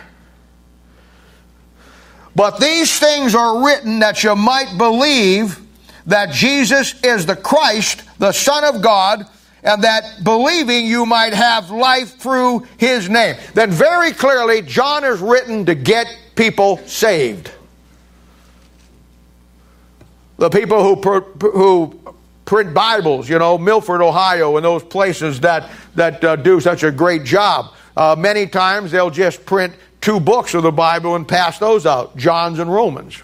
But 2.34 2.58
these 2.58 2.98
things 2.98 3.36
are 3.36 3.64
written 3.64 4.00
that 4.00 4.24
you 4.24 4.34
might 4.34 4.76
believe 4.76 5.60
that 6.06 6.32
Jesus 6.32 7.00
is 7.04 7.26
the 7.26 7.36
Christ, 7.36 8.02
the 8.18 8.32
Son 8.32 8.64
of 8.64 8.82
God, 8.82 9.24
and 9.66 9.82
that 9.82 10.22
believing 10.22 10.86
you 10.86 11.04
might 11.04 11.34
have 11.34 11.70
life 11.70 12.16
through 12.18 12.66
his 12.78 13.10
name. 13.10 13.34
Then, 13.52 13.70
very 13.70 14.12
clearly, 14.12 14.62
John 14.62 15.04
is 15.04 15.20
written 15.20 15.66
to 15.66 15.74
get 15.74 16.06
people 16.36 16.78
saved. 16.86 17.50
The 20.38 20.50
people 20.50 20.82
who, 20.82 21.20
who 21.50 22.14
print 22.44 22.72
Bibles, 22.72 23.28
you 23.28 23.38
know, 23.38 23.58
Milford, 23.58 24.02
Ohio, 24.02 24.56
and 24.56 24.64
those 24.64 24.84
places 24.84 25.40
that, 25.40 25.68
that 25.96 26.22
uh, 26.22 26.36
do 26.36 26.60
such 26.60 26.84
a 26.84 26.92
great 26.92 27.24
job. 27.24 27.74
Uh, 27.96 28.14
many 28.16 28.46
times 28.46 28.92
they'll 28.92 29.10
just 29.10 29.44
print 29.44 29.74
two 30.00 30.20
books 30.20 30.54
of 30.54 30.62
the 30.62 30.70
Bible 30.70 31.16
and 31.16 31.26
pass 31.26 31.58
those 31.58 31.86
out 31.86 32.16
John's 32.16 32.60
and 32.60 32.72
Romans. 32.72 33.20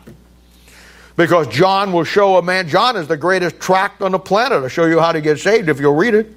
Because 1.22 1.46
John 1.46 1.92
will 1.92 2.02
show 2.02 2.36
a 2.36 2.42
man, 2.42 2.66
John 2.66 2.96
is 2.96 3.06
the 3.06 3.16
greatest 3.16 3.60
tract 3.60 4.02
on 4.02 4.10
the 4.10 4.18
planet 4.18 4.60
to 4.60 4.68
show 4.68 4.86
you 4.86 4.98
how 4.98 5.12
to 5.12 5.20
get 5.20 5.38
saved 5.38 5.68
if 5.68 5.78
you'll 5.78 5.94
read 5.94 6.14
it. 6.14 6.36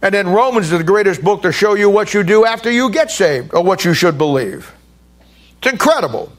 And 0.00 0.14
then 0.14 0.28
Romans 0.28 0.66
is 0.70 0.78
the 0.78 0.84
greatest 0.84 1.20
book 1.20 1.42
to 1.42 1.50
show 1.50 1.74
you 1.74 1.90
what 1.90 2.14
you 2.14 2.22
do 2.22 2.46
after 2.46 2.70
you 2.70 2.90
get 2.90 3.10
saved 3.10 3.54
or 3.54 3.64
what 3.64 3.84
you 3.84 3.92
should 3.92 4.16
believe. 4.16 4.72
It's 5.58 5.72
incredible. 5.72 6.30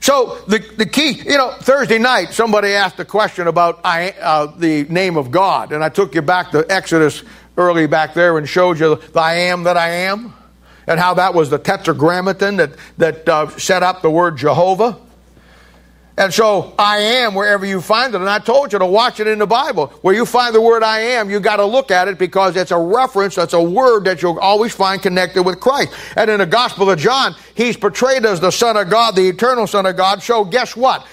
So 0.00 0.38
the, 0.48 0.60
the 0.78 0.86
key, 0.86 1.10
you 1.10 1.36
know, 1.36 1.54
Thursday 1.60 1.98
night 1.98 2.32
somebody 2.32 2.68
asked 2.68 2.98
a 2.98 3.04
question 3.04 3.46
about 3.46 3.82
I, 3.84 4.12
uh, 4.12 4.46
the 4.56 4.84
name 4.84 5.18
of 5.18 5.30
God, 5.30 5.70
and 5.70 5.84
I 5.84 5.90
took 5.90 6.14
you 6.14 6.22
back 6.22 6.52
to 6.52 6.64
Exodus 6.66 7.22
early 7.58 7.86
back 7.86 8.14
there 8.14 8.38
and 8.38 8.48
showed 8.48 8.80
you 8.80 8.96
the 8.96 9.20
I 9.20 9.34
am 9.34 9.64
that 9.64 9.76
I 9.76 9.90
am 9.90 10.32
and 10.86 10.98
how 10.98 11.14
that 11.14 11.34
was 11.34 11.50
the 11.50 11.58
tetragrammaton 11.58 12.56
that, 12.56 12.72
that 12.98 13.28
uh, 13.28 13.48
set 13.58 13.82
up 13.82 14.02
the 14.02 14.10
word 14.10 14.36
Jehovah. 14.36 14.98
And 16.16 16.32
so 16.32 16.74
I 16.78 16.98
am 16.98 17.34
wherever 17.34 17.64
you 17.64 17.80
find 17.80 18.14
it. 18.14 18.20
And 18.20 18.28
I 18.28 18.38
told 18.38 18.72
you 18.72 18.78
to 18.78 18.86
watch 18.86 19.18
it 19.18 19.26
in 19.26 19.38
the 19.38 19.46
Bible. 19.46 19.86
Where 20.02 20.14
you 20.14 20.26
find 20.26 20.54
the 20.54 20.60
word 20.60 20.82
I 20.82 20.98
am, 20.98 21.30
you 21.30 21.40
got 21.40 21.56
to 21.56 21.64
look 21.64 21.90
at 21.90 22.06
it 22.06 22.18
because 22.18 22.54
it's 22.54 22.70
a 22.70 22.78
reference, 22.78 23.34
that's 23.34 23.54
a 23.54 23.62
word 23.62 24.04
that 24.04 24.20
you'll 24.20 24.38
always 24.38 24.74
find 24.74 25.00
connected 25.00 25.42
with 25.42 25.58
Christ. 25.58 25.92
And 26.16 26.30
in 26.30 26.38
the 26.38 26.46
Gospel 26.46 26.90
of 26.90 26.98
John, 26.98 27.34
he's 27.54 27.78
portrayed 27.78 28.26
as 28.26 28.40
the 28.40 28.50
Son 28.50 28.76
of 28.76 28.90
God, 28.90 29.16
the 29.16 29.26
eternal 29.26 29.66
Son 29.66 29.86
of 29.86 29.96
God. 29.96 30.22
So 30.22 30.44
guess 30.44 30.76
what? 30.76 31.06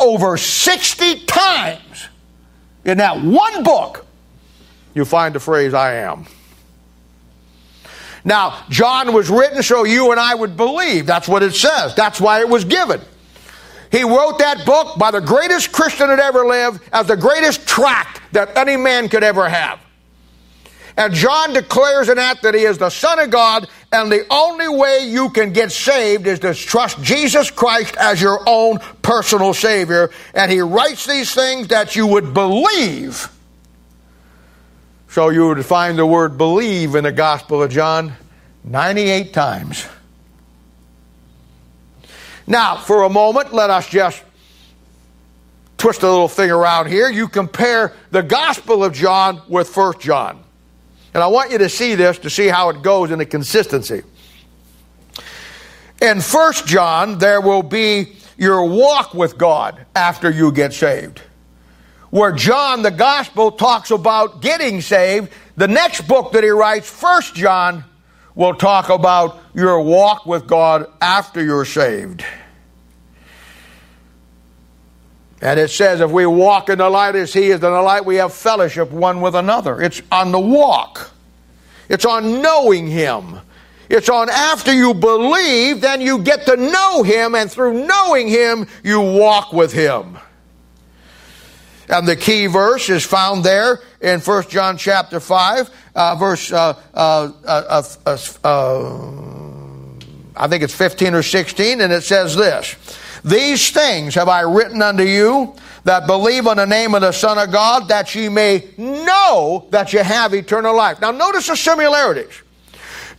Over 0.00 0.38
60 0.38 1.26
times 1.26 2.08
in 2.84 2.98
that 2.98 3.22
one 3.22 3.62
book, 3.62 4.06
you 4.94 5.04
find 5.04 5.34
the 5.34 5.40
phrase, 5.40 5.74
I 5.74 5.94
am. 5.94 6.26
Now, 8.24 8.64
John 8.68 9.12
was 9.12 9.28
written 9.28 9.62
so 9.62 9.84
you 9.84 10.10
and 10.10 10.20
I 10.20 10.34
would 10.34 10.56
believe. 10.56 11.06
That's 11.06 11.26
what 11.26 11.42
it 11.42 11.54
says. 11.54 11.94
That's 11.94 12.20
why 12.20 12.40
it 12.40 12.48
was 12.48 12.64
given. 12.64 13.00
He 13.90 14.04
wrote 14.04 14.38
that 14.38 14.64
book 14.64 14.98
by 14.98 15.10
the 15.10 15.20
greatest 15.20 15.72
Christian 15.72 16.08
that 16.08 16.18
ever 16.18 16.46
lived 16.46 16.80
as 16.92 17.06
the 17.06 17.16
greatest 17.16 17.66
tract 17.66 18.20
that 18.32 18.56
any 18.56 18.76
man 18.76 19.08
could 19.08 19.22
ever 19.22 19.48
have. 19.48 19.80
And 20.96 21.12
John 21.12 21.52
declares 21.52 22.08
in 22.08 22.16
that 22.16 22.42
that 22.42 22.54
he 22.54 22.62
is 22.62 22.78
the 22.78 22.90
Son 22.90 23.18
of 23.18 23.30
God, 23.30 23.68
and 23.92 24.12
the 24.12 24.26
only 24.30 24.68
way 24.68 25.06
you 25.08 25.30
can 25.30 25.52
get 25.52 25.72
saved 25.72 26.26
is 26.26 26.38
to 26.40 26.54
trust 26.54 27.02
Jesus 27.02 27.50
Christ 27.50 27.96
as 27.96 28.20
your 28.20 28.40
own 28.46 28.78
personal 29.00 29.54
Savior. 29.54 30.10
And 30.34 30.50
he 30.50 30.60
writes 30.60 31.06
these 31.06 31.34
things 31.34 31.68
that 31.68 31.96
you 31.96 32.06
would 32.06 32.34
believe 32.34 33.28
so 35.12 35.28
you 35.28 35.46
would 35.46 35.62
find 35.66 35.98
the 35.98 36.06
word 36.06 36.38
believe 36.38 36.94
in 36.94 37.04
the 37.04 37.12
Gospel 37.12 37.62
of 37.62 37.70
John 37.70 38.14
98 38.64 39.34
times. 39.34 39.86
Now, 42.46 42.78
for 42.78 43.02
a 43.02 43.10
moment, 43.10 43.52
let 43.52 43.68
us 43.68 43.86
just 43.86 44.24
twist 45.76 46.02
a 46.02 46.08
little 46.08 46.28
thing 46.28 46.50
around 46.50 46.88
here. 46.88 47.10
You 47.10 47.28
compare 47.28 47.92
the 48.10 48.22
Gospel 48.22 48.82
of 48.82 48.94
John 48.94 49.42
with 49.48 49.68
First 49.68 50.00
John. 50.00 50.42
And 51.12 51.22
I 51.22 51.26
want 51.26 51.50
you 51.50 51.58
to 51.58 51.68
see 51.68 51.94
this 51.94 52.16
to 52.20 52.30
see 52.30 52.48
how 52.48 52.70
it 52.70 52.80
goes 52.80 53.10
in 53.10 53.18
the 53.18 53.26
consistency. 53.26 54.04
In 56.00 56.22
First 56.22 56.66
John, 56.66 57.18
there 57.18 57.42
will 57.42 57.62
be 57.62 58.16
your 58.38 58.64
walk 58.64 59.12
with 59.12 59.36
God 59.36 59.84
after 59.94 60.30
you 60.30 60.52
get 60.52 60.72
saved 60.72 61.20
where 62.12 62.30
John, 62.30 62.82
the 62.82 62.90
gospel, 62.90 63.52
talks 63.52 63.90
about 63.90 64.42
getting 64.42 64.82
saved, 64.82 65.32
the 65.56 65.66
next 65.66 66.02
book 66.02 66.32
that 66.32 66.44
he 66.44 66.50
writes, 66.50 66.88
First 66.88 67.34
John, 67.34 67.84
will 68.34 68.54
talk 68.54 68.90
about 68.90 69.40
your 69.54 69.80
walk 69.80 70.26
with 70.26 70.46
God 70.46 70.86
after 71.00 71.42
you're 71.42 71.64
saved. 71.64 72.22
And 75.40 75.58
it 75.58 75.70
says, 75.70 76.02
if 76.02 76.10
we 76.10 76.26
walk 76.26 76.68
in 76.68 76.78
the 76.78 76.90
light 76.90 77.16
as 77.16 77.32
He 77.32 77.46
is 77.46 77.54
in 77.54 77.60
the 77.60 77.70
light, 77.70 78.04
we 78.04 78.16
have 78.16 78.34
fellowship 78.34 78.90
one 78.90 79.22
with 79.22 79.34
another. 79.34 79.80
It's 79.80 80.02
on 80.12 80.32
the 80.32 80.38
walk, 80.38 81.10
it's 81.88 82.04
on 82.04 82.42
knowing 82.42 82.88
Him. 82.88 83.40
It's 83.88 84.08
on 84.08 84.28
after 84.30 84.72
you 84.72 84.92
believe, 84.94 85.80
then 85.80 86.02
you 86.02 86.18
get 86.18 86.46
to 86.46 86.56
know 86.56 87.02
Him, 87.02 87.34
and 87.34 87.50
through 87.50 87.86
knowing 87.86 88.28
Him, 88.28 88.66
you 88.84 89.00
walk 89.00 89.52
with 89.52 89.72
Him. 89.72 90.18
And 91.92 92.08
the 92.08 92.16
key 92.16 92.46
verse 92.46 92.88
is 92.88 93.04
found 93.04 93.44
there 93.44 93.80
in 94.00 94.20
1 94.20 94.48
John 94.48 94.78
chapter 94.78 95.20
5, 95.20 95.70
uh, 95.94 96.16
verse, 96.16 96.50
uh, 96.50 96.72
uh, 96.94 97.30
I 100.34 100.48
think 100.48 100.62
it's 100.62 100.74
15 100.74 101.14
or 101.14 101.22
16, 101.22 101.82
and 101.82 101.92
it 101.92 102.02
says 102.02 102.34
this 102.34 102.76
These 103.22 103.72
things 103.72 104.14
have 104.14 104.30
I 104.30 104.40
written 104.40 104.80
unto 104.80 105.02
you 105.02 105.54
that 105.84 106.06
believe 106.06 106.46
on 106.46 106.56
the 106.56 106.66
name 106.66 106.94
of 106.94 107.02
the 107.02 107.12
Son 107.12 107.36
of 107.36 107.52
God, 107.52 107.88
that 107.88 108.14
ye 108.14 108.30
may 108.30 108.70
know 108.78 109.66
that 109.70 109.92
you 109.92 109.98
have 109.98 110.32
eternal 110.32 110.74
life. 110.74 110.98
Now, 110.98 111.10
notice 111.10 111.48
the 111.48 111.56
similarities. 111.56 112.40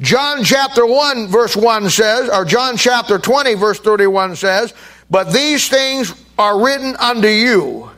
John 0.01 0.43
chapter 0.43 0.83
1, 0.83 1.27
verse 1.27 1.55
1 1.55 1.91
says, 1.91 2.27
or 2.27 2.43
John 2.43 2.77
chapter 2.77 3.19
20, 3.19 3.53
verse 3.53 3.79
31 3.79 4.35
says, 4.35 4.73
But 5.11 5.31
these 5.31 5.69
things 5.69 6.11
are 6.39 6.59
written 6.59 6.95
unto 6.95 7.27
you. 7.27 7.91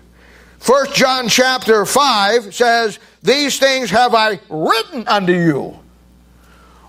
First 0.60 0.96
John 0.96 1.28
chapter 1.28 1.86
5 1.86 2.54
says, 2.54 3.00
These 3.22 3.60
things 3.60 3.90
have 3.92 4.16
I 4.16 4.40
written 4.50 5.08
unto 5.08 5.34
you. 5.34 5.80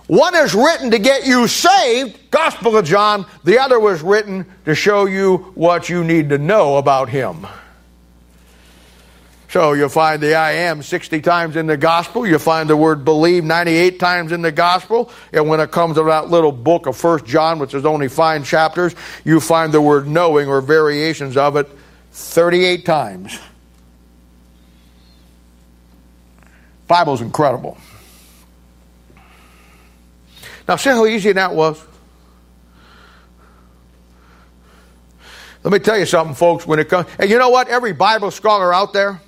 One 0.07 0.37
is 0.37 0.55
written 0.55 0.93
to 0.93 0.99
get 0.99 1.27
you 1.27 1.49
saved, 1.49 2.31
Gospel 2.31 2.77
of 2.77 2.85
John. 2.85 3.27
The 3.43 3.59
other 3.59 3.81
was 3.81 4.03
written 4.03 4.47
to 4.65 4.75
show 4.75 5.07
you 5.07 5.39
what 5.55 5.89
you 5.89 6.05
need 6.05 6.29
to 6.29 6.39
know 6.39 6.77
about 6.77 7.09
Him. 7.09 7.47
So 9.49 9.73
you'll 9.73 9.89
find 9.89 10.23
the 10.23 10.35
I 10.35 10.53
am 10.53 10.83
60 10.83 11.21
times 11.23 11.57
in 11.57 11.67
the 11.67 11.77
gospel. 11.77 12.27
You'll 12.27 12.39
find 12.39 12.69
the 12.69 12.77
word 12.77 13.05
believe 13.05 13.43
98 13.43 13.99
times 13.99 14.33
in 14.33 14.43
the 14.43 14.53
gospel. 14.53 15.11
And 15.33 15.49
when 15.49 15.61
it 15.61 15.71
comes 15.71 15.97
to 15.97 16.03
that 16.05 16.29
little 16.29 16.53
book 16.53 16.87
of 16.87 16.97
First 16.97 17.25
John, 17.25 17.59
which 17.59 17.73
is 17.73 17.85
only 17.85 18.09
five 18.09 18.45
chapters, 18.45 18.95
you 19.25 19.41
find 19.41 19.73
the 19.73 19.81
word 19.81 20.07
knowing 20.07 20.49
or 20.49 20.61
variations 20.61 21.37
of 21.37 21.57
it 21.57 21.69
38 22.13 22.85
times. 22.85 23.39
Bible's 26.87 27.21
incredible. 27.21 27.77
Now, 30.69 30.77
see 30.77 30.91
how 30.91 31.07
easy 31.07 31.33
that 31.33 31.55
was? 31.55 31.83
Let 35.63 35.73
me 35.73 35.79
tell 35.79 35.99
you 35.99 36.07
something, 36.07 36.35
folks. 36.35 36.67
When 36.67 36.79
it 36.79 36.89
comes, 36.89 37.09
and 37.19 37.29
you 37.29 37.39
know 37.39 37.51
what? 37.51 37.69
Every 37.69 37.93
Bible 37.93 38.31
scholar 38.31 38.73
out 38.73 38.93
there, 38.93 39.21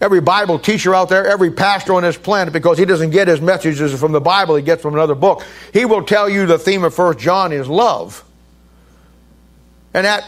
every 0.00 0.20
Bible 0.20 0.58
teacher 0.58 0.94
out 0.94 1.08
there, 1.10 1.26
every 1.26 1.50
pastor 1.50 1.94
on 1.94 2.02
this 2.02 2.16
planet, 2.16 2.52
because 2.52 2.78
he 2.78 2.84
doesn't 2.84 3.10
get 3.10 3.28
his 3.28 3.40
messages 3.40 3.98
from 3.98 4.12
the 4.12 4.20
Bible, 4.20 4.56
he 4.56 4.62
gets 4.62 4.80
from 4.82 4.94
another 4.94 5.14
book. 5.14 5.44
He 5.72 5.84
will 5.84 6.04
tell 6.04 6.28
you 6.28 6.46
the 6.46 6.58
theme 6.58 6.84
of 6.84 6.94
First 6.94 7.18
John 7.18 7.52
is 7.52 7.68
love. 7.68 8.24
And 9.94 10.06
that 10.06 10.26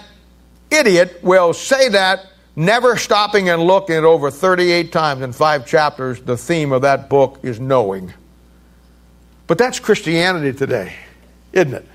idiot 0.71 1.21
will 1.23 1.55
say 1.55 1.89
that, 1.91 2.27
never 2.57 2.97
stopping 2.97 3.49
and 3.49 3.63
looking 3.63 3.97
at 3.97 4.05
over 4.05 4.31
38 4.31 4.93
times 4.93 5.23
in 5.23 5.33
five 5.33 5.67
chapters. 5.67 6.21
The 6.21 6.37
theme 6.37 6.73
of 6.73 6.83
that 6.83 7.09
book 7.09 7.41
is 7.43 7.61
knowing. 7.61 8.13
But 9.47 9.59
that's 9.59 9.81
Christianity 9.81 10.57
today, 10.57 10.95
isn't 11.53 11.75
it? 11.75 11.87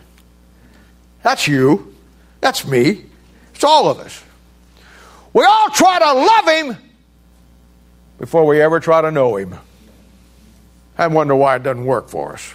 That's 1.23 1.47
you. 1.47 1.95
That's 2.41 2.65
me. 2.65 3.05
It's 3.53 3.63
all 3.63 3.89
of 3.89 3.99
us. 3.99 4.23
We 5.33 5.43
all 5.43 5.69
try 5.69 5.99
to 5.99 6.13
love 6.13 6.47
Him 6.47 6.77
before 8.17 8.45
we 8.45 8.61
ever 8.61 8.79
try 8.79 9.01
to 9.01 9.11
know 9.11 9.35
Him. 9.35 9.55
I 10.97 11.07
wonder 11.07 11.35
why 11.35 11.55
it 11.55 11.63
doesn't 11.63 11.85
work 11.85 12.09
for 12.09 12.33
us. 12.33 12.53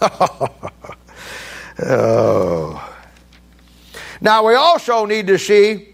oh. 1.82 2.96
Now, 4.20 4.46
we 4.46 4.54
also 4.54 5.06
need 5.06 5.26
to 5.28 5.38
see 5.38 5.88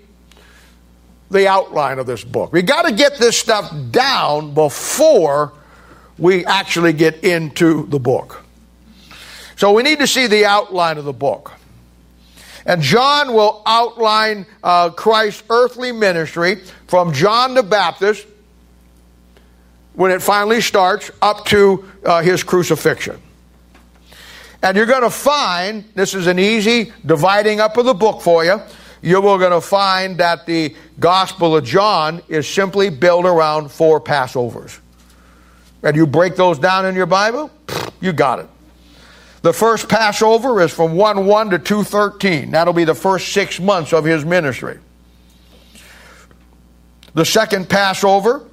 the 1.31 1.49
outline 1.49 1.99
of 1.99 2.07
this 2.07 2.25
book. 2.25 2.53
We 2.53 2.63
got 2.63 2.83
to 2.83 2.93
get 2.93 3.19
this 3.19 3.39
stuff 3.39 3.73
down 3.91 4.55
before 4.55 5.53
we 6.19 6.45
actually 6.47 6.93
get 6.93 7.25
into 7.25 7.87
the 7.87 7.99
book. 7.99 8.45
So 9.57 9.73
we 9.73 9.83
need 9.83 9.99
to 9.99 10.07
see 10.07 10.27
the 10.27 10.45
outline 10.45 10.99
of 10.99 11.05
the 11.05 11.13
book. 11.13 11.53
And 12.67 12.83
John 12.83 13.33
will 13.33 13.63
outline 13.65 14.45
uh, 14.63 14.91
Christ's 14.91 15.45
earthly 15.51 15.93
ministry 15.93 16.63
from 16.89 17.13
John 17.13 17.55
the 17.55 17.63
Baptist 17.63 18.27
when 19.95 20.11
it 20.11 20.21
finally 20.21 20.61
starts 20.61 21.11
up 21.23 21.47
to 21.47 21.85
uh, 22.05 22.23
his 22.23 22.43
crucifixion. 22.43 23.21
And 24.63 24.77
you're 24.77 24.87
going 24.87 25.03
to 25.03 25.11
find 25.11 25.85
this 25.95 26.13
is 26.13 26.27
an 26.27 26.39
easy 26.39 26.93
dividing 27.05 27.61
up 27.61 27.77
of 27.77 27.87
the 27.87 27.95
book 27.95 28.21
for 28.21 28.45
you. 28.45 28.61
You're 29.07 29.23
going 29.23 29.53
to 29.53 29.61
find 29.61 30.19
that 30.19 30.47
the 30.47 30.75
Gospel 30.99 31.57
of 31.57 31.65
John 31.65 32.21
is 32.29 32.49
simply 32.49 32.91
built 32.91 33.25
around 33.25 33.71
four 33.71 34.01
Passovers 34.01 34.81
and 35.85 35.95
you 35.95 36.09
break 36.09 36.35
those 36.35 36.59
down 36.59 36.85
in 36.87 36.97
your 36.97 37.07
Bible, 37.07 37.49
you 38.01 38.13
got 38.13 38.41
it. 38.41 38.49
The 39.43 39.53
first 39.53 39.89
Passover 39.89 40.61
is 40.61 40.73
from 40.73 40.97
1 40.97 41.25
1 41.25 41.51
to 41.51 41.59
213. 41.61 42.51
That'll 42.51 42.75
be 42.75 42.83
the 42.83 42.97
first 42.97 43.29
six 43.29 43.61
months 43.61 43.93
of 43.93 44.05
his 44.05 44.25
ministry. 44.25 44.81
The 47.15 47.25
second 47.25 47.69
Passover, 47.69 48.45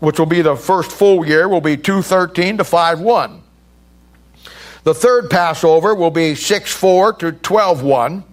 which 0.00 0.18
will 0.18 0.26
be 0.26 0.42
the 0.42 0.56
first 0.56 0.92
full 0.92 1.26
year, 1.26 1.48
will 1.48 1.62
be 1.62 1.78
213 1.78 2.58
to 2.58 2.64
5 2.64 3.00
1. 3.00 3.42
The 4.84 4.94
third 4.94 5.30
Passover 5.30 5.94
will 5.94 6.10
be 6.10 6.34
6 6.34 6.70
4 6.70 7.14
to 7.14 7.32
12 7.32 7.82
1. 7.82 8.24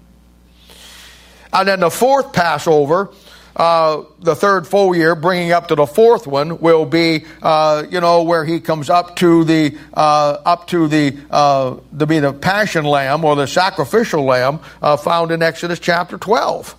And 1.51 1.67
then 1.67 1.79
the 1.79 1.89
fourth 1.89 2.33
Passover 2.33 3.11
uh, 3.59 4.05
the 4.19 4.35
third 4.35 4.65
full 4.65 4.95
year, 4.95 5.15
bringing 5.15 5.51
up 5.51 5.67
to 5.67 5.75
the 5.75 5.85
fourth 5.85 6.25
one, 6.25 6.59
will 6.59 6.85
be, 6.85 7.25
uh, 7.41 7.83
you 7.89 7.99
know, 7.99 8.23
where 8.23 8.45
he 8.45 8.61
comes 8.61 8.89
up 8.89 9.17
to 9.17 9.43
the 9.43 9.77
uh, 9.93 10.37
up 10.45 10.67
to 10.67 10.87
the 10.87 11.17
uh, 11.29 11.75
to 11.97 12.05
be 12.05 12.19
the 12.19 12.31
passion 12.31 12.85
lamb 12.85 13.25
or 13.25 13.35
the 13.35 13.47
sacrificial 13.47 14.23
lamb 14.23 14.61
uh, 14.81 14.95
found 14.95 15.31
in 15.31 15.41
Exodus 15.41 15.77
chapter 15.77 16.17
twelve. 16.17 16.73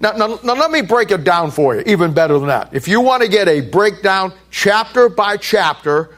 Now, 0.00 0.12
now, 0.12 0.38
now, 0.44 0.54
let 0.54 0.70
me 0.70 0.82
break 0.82 1.12
it 1.12 1.24
down 1.24 1.50
for 1.50 1.76
you, 1.76 1.82
even 1.86 2.12
better 2.12 2.38
than 2.38 2.48
that. 2.48 2.74
If 2.74 2.86
you 2.86 3.00
want 3.00 3.22
to 3.22 3.28
get 3.28 3.48
a 3.48 3.62
breakdown 3.62 4.34
chapter 4.50 5.08
by 5.08 5.38
chapter 5.38 6.10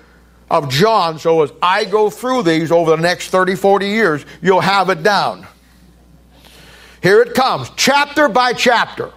of 0.51 0.71
John, 0.71 1.21
so 1.21 1.43
as 1.43 1.53
I 1.63 1.85
go 1.85 2.11
through 2.11 2.45
these 2.45 2.73
over 2.73 2.97
the 2.97 3.03
next 3.03 3.29
30, 3.29 3.55
40 3.55 3.87
years, 3.87 4.27
you'll 4.43 4.61
have 4.61 4.89
it 4.89 5.05
down. 5.05 5.47
Here 7.03 7.21
it 7.23 7.35
comes, 7.35 7.71
chapter 7.77 8.29
by 8.29 8.53
chapter 8.53 9.13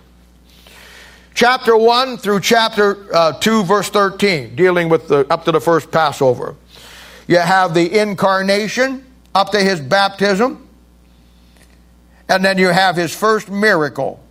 chapter 1.39 1.77
1 1.77 2.17
through 2.17 2.41
chapter 2.41 3.15
uh, 3.15 3.31
2, 3.31 3.63
verse 3.63 3.87
13, 3.87 4.57
dealing 4.57 4.89
with 4.89 5.07
the, 5.07 5.25
up 5.31 5.45
to 5.45 5.53
the 5.53 5.61
first 5.61 5.89
Passover. 5.89 6.53
You 7.27 7.37
have 7.37 7.73
the 7.73 7.97
incarnation 7.97 9.05
up 9.33 9.51
to 9.51 9.59
his 9.61 9.79
baptism, 9.79 10.67
and 12.27 12.43
then 12.43 12.57
you 12.57 12.67
have 12.67 12.97
his 12.97 13.15
first 13.15 13.49
miracle, 13.49 14.21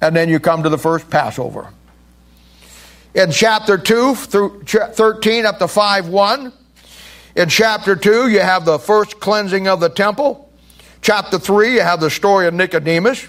and 0.00 0.16
then 0.16 0.30
you 0.30 0.40
come 0.40 0.62
to 0.62 0.70
the 0.70 0.78
first 0.78 1.10
Passover. 1.10 1.74
In 3.12 3.30
chapter 3.32 3.76
2 3.76 4.14
through 4.14 4.62
13 4.64 5.44
up 5.44 5.58
to 5.58 5.68
5 5.68 6.08
1, 6.08 6.52
in 7.36 7.48
chapter 7.50 7.96
2, 7.96 8.28
you 8.28 8.40
have 8.40 8.64
the 8.64 8.78
first 8.78 9.20
cleansing 9.20 9.68
of 9.68 9.78
the 9.80 9.90
temple. 9.90 10.49
Chapter 11.02 11.38
3, 11.38 11.74
you 11.74 11.80
have 11.80 12.00
the 12.00 12.10
story 12.10 12.46
of 12.46 12.54
Nicodemus. 12.54 13.26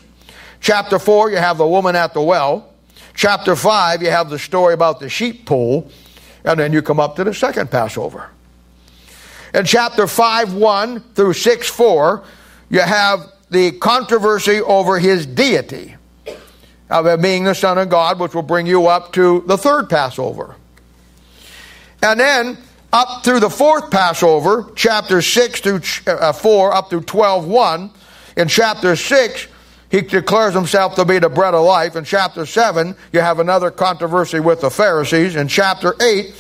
Chapter 0.60 1.00
4, 1.00 1.32
you 1.32 1.38
have 1.38 1.58
the 1.58 1.68
woman 1.68 1.96
at 1.96 2.14
the 2.14 2.22
well. 2.22 2.70
Chapter 3.14 3.56
5, 3.56 4.02
you 4.02 4.10
have 4.10 4.30
the 4.30 4.40
story 4.40 4.74
about 4.74 5.00
the 5.00 5.10
sheep 5.10 5.46
pool, 5.46 5.90
and 6.44 6.60
then 6.60 6.74
you 6.74 6.82
come 6.82 7.00
up 7.00 7.16
to 7.16 7.24
the 7.24 7.34
second 7.34 7.72
Passover. 7.72 8.30
In 9.54 9.66
chapter 9.66 10.08
5 10.08 10.54
1 10.54 11.00
through 11.14 11.34
6 11.34 11.70
4, 11.70 12.24
you 12.70 12.80
have 12.80 13.32
the 13.50 13.72
controversy 13.72 14.62
over 14.62 14.98
his 15.00 15.26
deity, 15.26 15.96
of 16.90 17.22
being 17.22 17.46
the 17.46 17.56
Son 17.56 17.78
of 17.78 17.90
God, 17.90 18.20
which 18.20 18.34
will 18.34 18.42
bring 18.42 18.66
you 18.66 18.88
up 18.88 19.14
to 19.14 19.44
the 19.48 19.58
third 19.58 19.90
Passover. 19.90 20.56
And 22.02 22.20
then 22.20 22.58
up 22.94 23.24
through 23.24 23.40
the 23.40 23.50
fourth 23.50 23.90
Passover, 23.92 24.72
chapter 24.76 25.22
6 25.22 25.62
through 25.62 25.82
uh, 26.08 26.34
4, 26.34 26.74
up 26.74 26.90
through 26.90 27.02
12 27.02 27.48
1, 27.48 27.92
in 28.38 28.48
chapter 28.48 28.96
6, 28.96 29.48
he 29.90 30.02
declares 30.02 30.54
himself 30.54 30.96
to 30.96 31.06
be 31.06 31.20
the 31.20 31.30
bread 31.30 31.54
of 31.54 31.66
life. 31.66 31.96
In 31.96 32.06
chapter 32.06 32.46
7, 32.46 32.96
you 33.12 33.20
have 33.20 33.40
another 33.40 33.72
controversy 33.72 34.40
with 34.40 34.62
the 34.62 34.70
Pharisees. 34.70 35.36
In 35.36 35.50
chapter 35.50 35.96
8, 36.02 36.34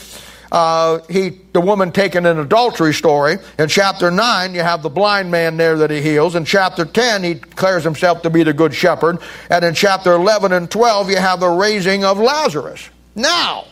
uh, 0.53 0.99
he, 1.09 1.29
the 1.51 1.59
woman 1.59 1.91
taken 1.91 2.25
an 2.25 2.39
adultery 2.39 2.93
story. 2.93 3.37
In 3.59 3.67
chapter 3.67 4.09
9, 4.09 4.53
you 4.53 4.61
have 4.61 4.83
the 4.83 4.89
blind 4.89 5.31
man 5.31 5.57
there 5.57 5.77
that 5.77 5.91
he 5.91 6.01
heals. 6.01 6.35
In 6.35 6.45
chapter 6.45 6.85
10, 6.85 7.23
he 7.23 7.33
declares 7.35 7.83
himself 7.83 8.21
to 8.21 8.29
be 8.29 8.43
the 8.43 8.53
good 8.53 8.73
shepherd. 8.73 9.19
And 9.49 9.65
in 9.65 9.73
chapter 9.73 10.13
11 10.13 10.53
and 10.53 10.71
12, 10.71 11.09
you 11.09 11.17
have 11.17 11.41
the 11.41 11.49
raising 11.49 12.05
of 12.05 12.19
Lazarus. 12.19 12.89
Now, 13.15 13.65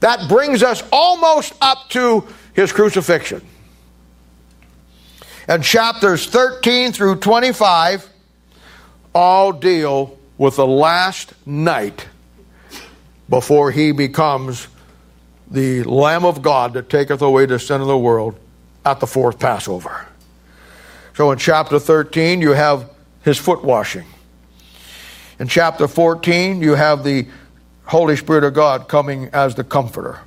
that 0.00 0.28
brings 0.28 0.62
us 0.62 0.82
almost 0.92 1.54
up 1.60 1.90
to 1.90 2.26
his 2.54 2.72
crucifixion. 2.72 3.42
And 5.46 5.64
chapters 5.64 6.26
13 6.26 6.92
through 6.92 7.16
25 7.16 8.08
all 9.14 9.52
deal 9.52 10.18
with 10.36 10.56
the 10.56 10.66
last 10.66 11.34
night 11.46 12.06
before 13.28 13.70
he 13.70 13.92
becomes 13.92 14.68
the 15.50 15.82
Lamb 15.84 16.24
of 16.24 16.42
God 16.42 16.74
that 16.74 16.88
taketh 16.88 17.22
away 17.22 17.46
the 17.46 17.58
sin 17.58 17.80
of 17.80 17.86
the 17.86 17.98
world 17.98 18.38
at 18.84 19.00
the 19.00 19.06
fourth 19.06 19.38
Passover. 19.38 20.06
So 21.14 21.32
in 21.32 21.38
chapter 21.38 21.78
13, 21.78 22.40
you 22.40 22.52
have 22.52 22.90
his 23.22 23.38
foot 23.38 23.64
washing. 23.64 24.04
In 25.38 25.48
chapter 25.48 25.88
14, 25.88 26.62
you 26.62 26.74
have 26.74 27.04
the 27.04 27.26
Holy 27.88 28.16
Spirit 28.16 28.44
of 28.44 28.54
God 28.54 28.86
coming 28.88 29.30
as 29.32 29.54
the 29.54 29.64
comforter. 29.64 30.20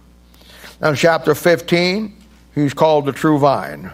Now, 0.82 0.90
in 0.90 0.96
chapter 0.96 1.36
15, 1.36 2.16
he's 2.56 2.74
called 2.74 3.06
the 3.06 3.12
true 3.12 3.38
vine. 3.38 3.92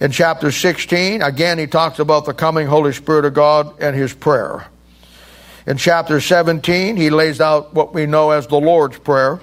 In 0.00 0.10
chapter 0.10 0.52
16, 0.52 1.22
again, 1.22 1.58
he 1.58 1.66
talks 1.66 1.98
about 1.98 2.26
the 2.26 2.34
coming 2.34 2.66
Holy 2.66 2.92
Spirit 2.92 3.24
of 3.24 3.32
God 3.32 3.80
and 3.80 3.96
his 3.96 4.12
prayer. 4.12 4.66
In 5.66 5.78
chapter 5.78 6.20
17, 6.20 6.96
he 6.96 7.08
lays 7.08 7.40
out 7.40 7.72
what 7.72 7.94
we 7.94 8.04
know 8.04 8.30
as 8.30 8.46
the 8.46 8.60
Lord's 8.60 8.98
Prayer. 8.98 9.40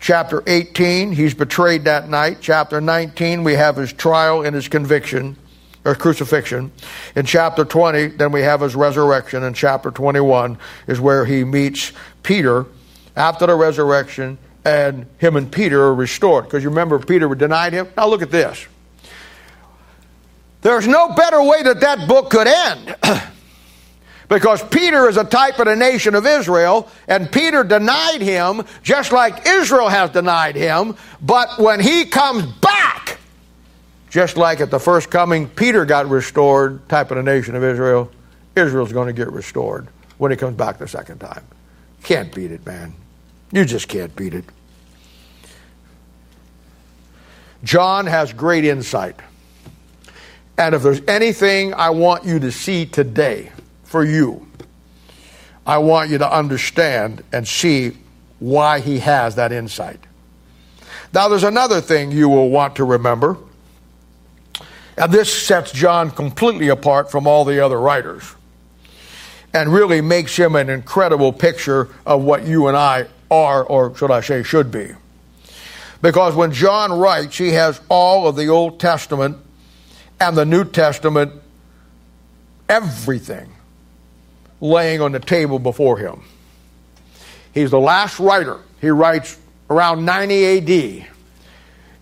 Chapter 0.00 0.44
18, 0.46 1.12
he's 1.12 1.34
betrayed 1.34 1.84
that 1.84 2.08
night. 2.08 2.38
Chapter 2.40 2.80
19, 2.80 3.42
we 3.42 3.54
have 3.54 3.76
his 3.76 3.92
trial 3.92 4.42
and 4.42 4.54
his 4.54 4.68
conviction, 4.68 5.36
or 5.84 5.94
crucifixion. 5.96 6.70
In 7.16 7.26
chapter 7.26 7.64
20, 7.64 8.08
then 8.08 8.30
we 8.32 8.42
have 8.42 8.60
his 8.60 8.76
resurrection. 8.76 9.42
And 9.42 9.54
chapter 9.54 9.90
21 9.90 10.58
is 10.86 11.00
where 11.00 11.24
he 11.24 11.44
meets 11.44 11.92
Peter 12.22 12.66
after 13.16 13.46
the 13.46 13.54
resurrection, 13.54 14.38
and 14.64 15.06
him 15.18 15.36
and 15.36 15.50
Peter 15.50 15.82
are 15.82 15.94
restored. 15.94 16.44
Because 16.44 16.62
you 16.62 16.70
remember, 16.70 16.98
Peter 16.98 17.32
denied 17.34 17.72
him. 17.72 17.88
Now 17.96 18.06
look 18.08 18.22
at 18.22 18.30
this. 18.30 18.66
There's 20.62 20.86
no 20.86 21.12
better 21.14 21.42
way 21.42 21.62
that 21.64 21.80
that 21.80 22.08
book 22.08 22.30
could 22.30 22.46
end. 22.46 22.96
Because 24.28 24.62
Peter 24.62 25.10
is 25.10 25.18
a 25.18 25.24
type 25.24 25.58
of 25.58 25.66
the 25.66 25.76
nation 25.76 26.14
of 26.14 26.24
Israel, 26.24 26.88
and 27.06 27.30
Peter 27.30 27.62
denied 27.62 28.22
him 28.22 28.62
just 28.82 29.12
like 29.12 29.46
Israel 29.46 29.90
has 29.90 30.08
denied 30.08 30.56
him. 30.56 30.96
But 31.20 31.58
when 31.58 31.80
he 31.80 32.06
comes 32.06 32.46
back, 32.46 33.18
just 34.08 34.38
like 34.38 34.62
at 34.62 34.70
the 34.70 34.80
first 34.80 35.10
coming, 35.10 35.48
Peter 35.48 35.84
got 35.84 36.08
restored, 36.08 36.88
type 36.88 37.10
of 37.10 37.18
the 37.18 37.22
nation 37.22 37.54
of 37.54 37.62
Israel, 37.62 38.10
Israel's 38.56 38.90
going 38.90 39.08
to 39.08 39.12
get 39.12 39.30
restored 39.30 39.88
when 40.16 40.30
he 40.30 40.36
comes 40.38 40.56
back 40.56 40.78
the 40.78 40.88
second 40.88 41.18
time. 41.18 41.44
Can't 42.02 42.34
beat 42.34 42.50
it, 42.50 42.64
man. 42.66 42.94
You 43.52 43.64
just 43.64 43.88
can't 43.88 44.14
beat 44.16 44.34
it. 44.34 44.44
John 47.64 48.06
has 48.06 48.32
great 48.32 48.64
insight. 48.64 49.16
And 50.58 50.74
if 50.74 50.82
there's 50.82 51.00
anything 51.06 51.74
I 51.74 51.90
want 51.90 52.24
you 52.24 52.38
to 52.40 52.50
see 52.50 52.86
today, 52.86 53.52
for 53.92 54.02
you. 54.02 54.48
I 55.66 55.76
want 55.78 56.08
you 56.08 56.16
to 56.16 56.34
understand 56.34 57.22
and 57.30 57.46
see 57.46 57.92
why 58.38 58.80
he 58.80 58.98
has 59.00 59.34
that 59.34 59.52
insight. 59.52 60.00
Now, 61.12 61.28
there's 61.28 61.44
another 61.44 61.82
thing 61.82 62.10
you 62.10 62.26
will 62.30 62.48
want 62.48 62.76
to 62.76 62.84
remember, 62.84 63.36
and 64.96 65.12
this 65.12 65.30
sets 65.30 65.72
John 65.72 66.10
completely 66.10 66.68
apart 66.68 67.10
from 67.10 67.26
all 67.26 67.44
the 67.44 67.60
other 67.60 67.78
writers 67.78 68.34
and 69.52 69.72
really 69.72 70.00
makes 70.00 70.36
him 70.36 70.56
an 70.56 70.70
incredible 70.70 71.32
picture 71.32 71.88
of 72.06 72.22
what 72.22 72.46
you 72.46 72.68
and 72.68 72.76
I 72.76 73.06
are, 73.30 73.64
or 73.64 73.94
should 73.96 74.10
I 74.10 74.20
say, 74.20 74.42
should 74.42 74.70
be. 74.70 74.92
Because 76.00 76.34
when 76.34 76.52
John 76.52 76.98
writes, 76.98 77.38
he 77.38 77.50
has 77.50 77.80
all 77.88 78.26
of 78.26 78.36
the 78.36 78.48
Old 78.48 78.80
Testament 78.80 79.36
and 80.20 80.36
the 80.36 80.44
New 80.44 80.64
Testament, 80.64 81.32
everything 82.68 83.52
laying 84.60 85.00
on 85.00 85.12
the 85.12 85.20
table 85.20 85.58
before 85.58 85.98
him. 85.98 86.22
He's 87.52 87.70
the 87.70 87.80
last 87.80 88.18
writer. 88.18 88.58
He 88.80 88.90
writes 88.90 89.38
around 89.68 90.04
90 90.04 91.02
AD. 91.02 91.06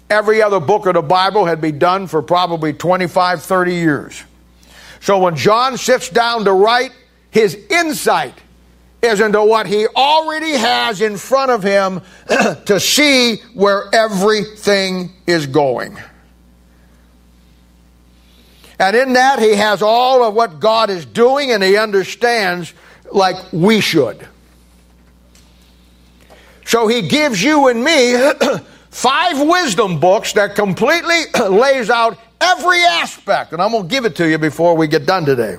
Every 0.08 0.42
other 0.42 0.60
book 0.60 0.86
of 0.86 0.94
the 0.94 1.02
Bible 1.02 1.44
had 1.44 1.60
been 1.60 1.78
done 1.78 2.06
for 2.06 2.22
probably 2.22 2.72
25, 2.72 3.42
30 3.42 3.74
years. 3.74 4.22
So 5.00 5.18
when 5.18 5.36
John 5.36 5.76
sits 5.78 6.08
down 6.08 6.44
to 6.44 6.52
write, 6.52 6.92
his 7.30 7.54
insight 7.70 8.34
is 9.02 9.20
into 9.20 9.42
what 9.42 9.66
he 9.66 9.86
already 9.86 10.52
has 10.52 11.00
in 11.00 11.16
front 11.16 11.50
of 11.50 11.62
him 11.62 12.02
to 12.66 12.78
see 12.78 13.36
where 13.54 13.84
everything 13.92 15.10
is 15.26 15.46
going. 15.46 15.98
And 18.78 18.96
in 18.96 19.12
that, 19.12 19.38
he 19.38 19.54
has 19.56 19.82
all 19.82 20.24
of 20.24 20.34
what 20.34 20.58
God 20.58 20.90
is 20.90 21.04
doing 21.04 21.50
and 21.50 21.62
he 21.62 21.76
understands 21.76 22.72
like 23.12 23.36
we 23.52 23.80
should. 23.80 24.26
So 26.64 26.86
he 26.86 27.02
gives 27.02 27.42
you 27.42 27.68
and 27.68 27.82
me 27.84 28.14
five 28.90 29.40
wisdom 29.40 30.00
books 30.00 30.32
that 30.34 30.54
completely 30.54 31.22
lays 31.48 31.90
out 31.90 32.18
every 32.40 32.80
aspect. 32.80 33.52
And 33.52 33.60
I'm 33.60 33.72
going 33.72 33.84
to 33.84 33.88
give 33.88 34.04
it 34.04 34.16
to 34.16 34.28
you 34.28 34.38
before 34.38 34.76
we 34.76 34.86
get 34.86 35.04
done 35.04 35.24
today. 35.24 35.58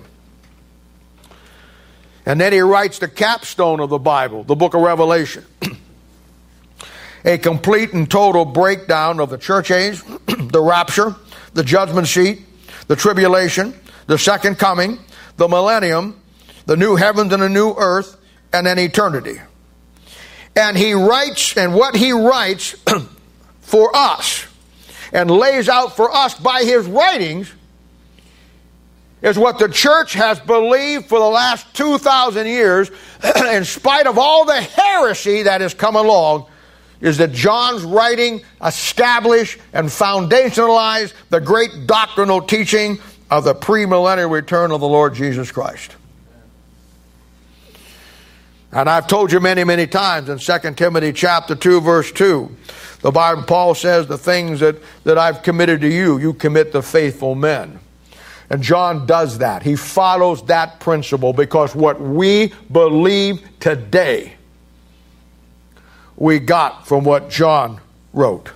And 2.25 2.39
then 2.39 2.53
he 2.53 2.59
writes 2.59 2.99
the 2.99 3.07
capstone 3.07 3.79
of 3.79 3.89
the 3.89 3.97
Bible, 3.97 4.43
the 4.43 4.55
book 4.55 4.73
of 4.73 4.81
Revelation. 4.81 5.45
a 7.25 7.37
complete 7.37 7.93
and 7.93 8.09
total 8.09 8.45
breakdown 8.45 9.19
of 9.19 9.29
the 9.29 9.37
church 9.37 9.71
age, 9.71 10.01
the 10.27 10.61
rapture, 10.61 11.15
the 11.53 11.63
judgment 11.63 12.07
seat, 12.07 12.41
the 12.87 12.95
tribulation, 12.95 13.73
the 14.07 14.17
second 14.17 14.57
coming, 14.57 14.99
the 15.37 15.47
millennium, 15.47 16.19
the 16.65 16.77
new 16.77 16.95
heavens 16.95 17.33
and 17.33 17.41
a 17.41 17.49
new 17.49 17.73
earth, 17.77 18.17
and 18.53 18.67
then 18.67 18.77
eternity. 18.77 19.39
And 20.55 20.77
he 20.77 20.93
writes, 20.93 21.55
and 21.57 21.73
what 21.73 21.95
he 21.95 22.11
writes 22.11 22.75
for 23.61 23.95
us 23.95 24.45
and 25.13 25.31
lays 25.31 25.69
out 25.69 25.95
for 25.95 26.11
us 26.11 26.35
by 26.35 26.63
his 26.63 26.85
writings 26.85 27.51
is 29.21 29.37
what 29.37 29.59
the 29.59 29.69
church 29.69 30.13
has 30.13 30.39
believed 30.39 31.07
for 31.07 31.19
the 31.19 31.25
last 31.25 31.73
2,000 31.75 32.47
years, 32.47 32.89
in 33.51 33.65
spite 33.65 34.07
of 34.07 34.17
all 34.17 34.45
the 34.45 34.61
heresy 34.61 35.43
that 35.43 35.61
has 35.61 35.73
come 35.73 35.95
along 35.95 36.47
is 37.01 37.17
that 37.17 37.31
John's 37.31 37.83
writing 37.83 38.41
established 38.63 39.59
and 39.73 39.87
foundationalized 39.87 41.13
the 41.29 41.41
great 41.41 41.87
doctrinal 41.87 42.41
teaching 42.41 42.99
of 43.29 43.43
the 43.43 43.55
premillennial 43.55 44.31
return 44.31 44.71
of 44.71 44.81
the 44.81 44.87
Lord 44.87 45.15
Jesus 45.15 45.51
Christ. 45.51 45.95
And 48.71 48.89
I've 48.89 49.07
told 49.07 49.31
you 49.31 49.39
many, 49.39 49.63
many 49.63 49.85
times 49.85 50.29
in 50.29 50.37
2 50.37 50.73
Timothy 50.75 51.11
chapter 51.11 51.55
2, 51.55 51.81
verse 51.81 52.11
2, 52.11 52.55
the 53.01 53.11
Bible, 53.11 53.43
Paul 53.43 53.75
says, 53.75 54.07
the 54.07 54.17
things 54.17 54.61
that, 54.61 54.77
that 55.03 55.17
I've 55.17 55.43
committed 55.43 55.81
to 55.81 55.89
you, 55.89 56.19
you 56.19 56.33
commit 56.33 56.71
to 56.71 56.81
faithful 56.81 57.35
men. 57.35 57.79
And 58.51 58.61
John 58.61 59.05
does 59.05 59.37
that. 59.37 59.63
He 59.63 59.77
follows 59.77 60.45
that 60.47 60.81
principle 60.81 61.31
because 61.31 61.73
what 61.73 62.01
we 62.01 62.51
believe 62.69 63.41
today 63.61 64.33
we 66.17 66.39
got 66.39 66.85
from 66.85 67.05
what 67.05 67.29
John 67.29 67.79
wrote. 68.11 68.51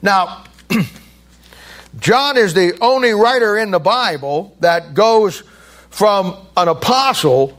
Now, 0.00 0.44
John 1.98 2.36
is 2.36 2.54
the 2.54 2.78
only 2.80 3.10
writer 3.10 3.58
in 3.58 3.72
the 3.72 3.80
Bible 3.80 4.56
that 4.60 4.94
goes 4.94 5.42
from 5.90 6.36
an 6.56 6.68
apostle 6.68 7.58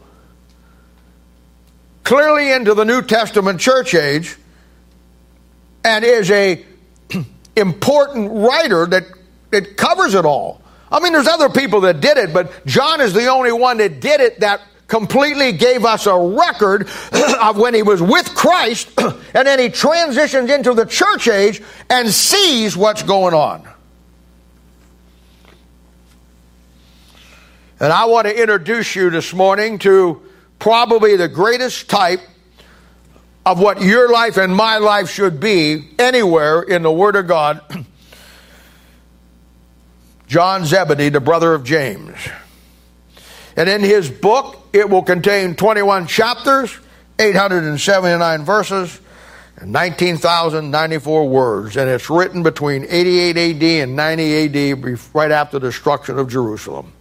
clearly 2.05 2.53
into 2.53 2.73
the 2.75 2.85
New 2.85 3.01
Testament 3.01 3.59
church 3.59 3.93
age 3.93 4.37
and 5.83 6.05
is 6.05 6.31
a 6.31 6.63
important 7.57 8.31
writer 8.31 8.85
that 8.85 9.18
it 9.51 9.77
covers 9.77 10.13
it 10.13 10.25
all. 10.25 10.61
I 10.91 10.99
mean, 10.99 11.13
there's 11.13 11.27
other 11.27 11.49
people 11.49 11.81
that 11.81 12.01
did 12.01 12.17
it, 12.17 12.33
but 12.33 12.65
John 12.65 13.01
is 13.01 13.13
the 13.13 13.27
only 13.27 13.51
one 13.51 13.77
that 13.77 13.99
did 13.99 14.21
it 14.21 14.39
that 14.39 14.61
completely 14.87 15.51
gave 15.51 15.85
us 15.85 16.07
a 16.07 16.17
record 16.17 16.89
of 17.41 17.57
when 17.57 17.73
he 17.73 17.83
was 17.83 18.01
with 18.01 18.33
Christ, 18.35 18.89
and 18.97 19.47
then 19.47 19.59
he 19.59 19.69
transitions 19.69 20.49
into 20.49 20.73
the 20.73 20.85
church 20.85 21.27
age 21.27 21.61
and 21.89 22.09
sees 22.09 22.75
what's 22.75 23.03
going 23.03 23.33
on. 23.33 23.67
And 27.79 27.93
I 27.93 28.05
want 28.05 28.27
to 28.27 28.37
introduce 28.37 28.93
you 28.95 29.09
this 29.09 29.33
morning 29.33 29.79
to 29.79 30.21
probably 30.57 31.15
the 31.15 31.29
greatest 31.29 31.89
type 31.89 32.19
of 33.45 33.59
what 33.59 33.81
your 33.81 34.09
life 34.09 34.35
and 34.35 34.53
my 34.53 34.77
life 34.79 35.09
should 35.09 35.39
be 35.39 35.87
anywhere 35.97 36.61
in 36.61 36.81
the 36.81 36.91
Word 36.91 37.15
of 37.15 37.27
God. 37.27 37.61
John 40.29 40.63
Zebedee, 40.63 41.09
the 41.09 41.19
brother 41.19 41.55
of 41.55 41.63
James. 41.63 42.15
And 43.55 43.67
in 43.67 43.81
his 43.81 44.11
book, 44.11 44.63
it 44.71 44.87
will 44.87 45.01
contain 45.01 45.55
21 45.55 46.05
chapters, 46.05 46.77
879 47.17 48.45
verses, 48.45 49.01
and 49.57 49.71
19,094 49.71 51.27
words. 51.27 51.75
And 51.75 51.89
it's 51.89 52.11
written 52.11 52.43
between 52.43 52.85
88 52.87 53.37
AD 53.37 53.63
and 53.63 53.95
90 53.95 54.77
AD, 54.83 54.99
right 55.15 55.31
after 55.31 55.57
the 55.57 55.67
destruction 55.67 56.19
of 56.19 56.29
Jerusalem. 56.29 56.93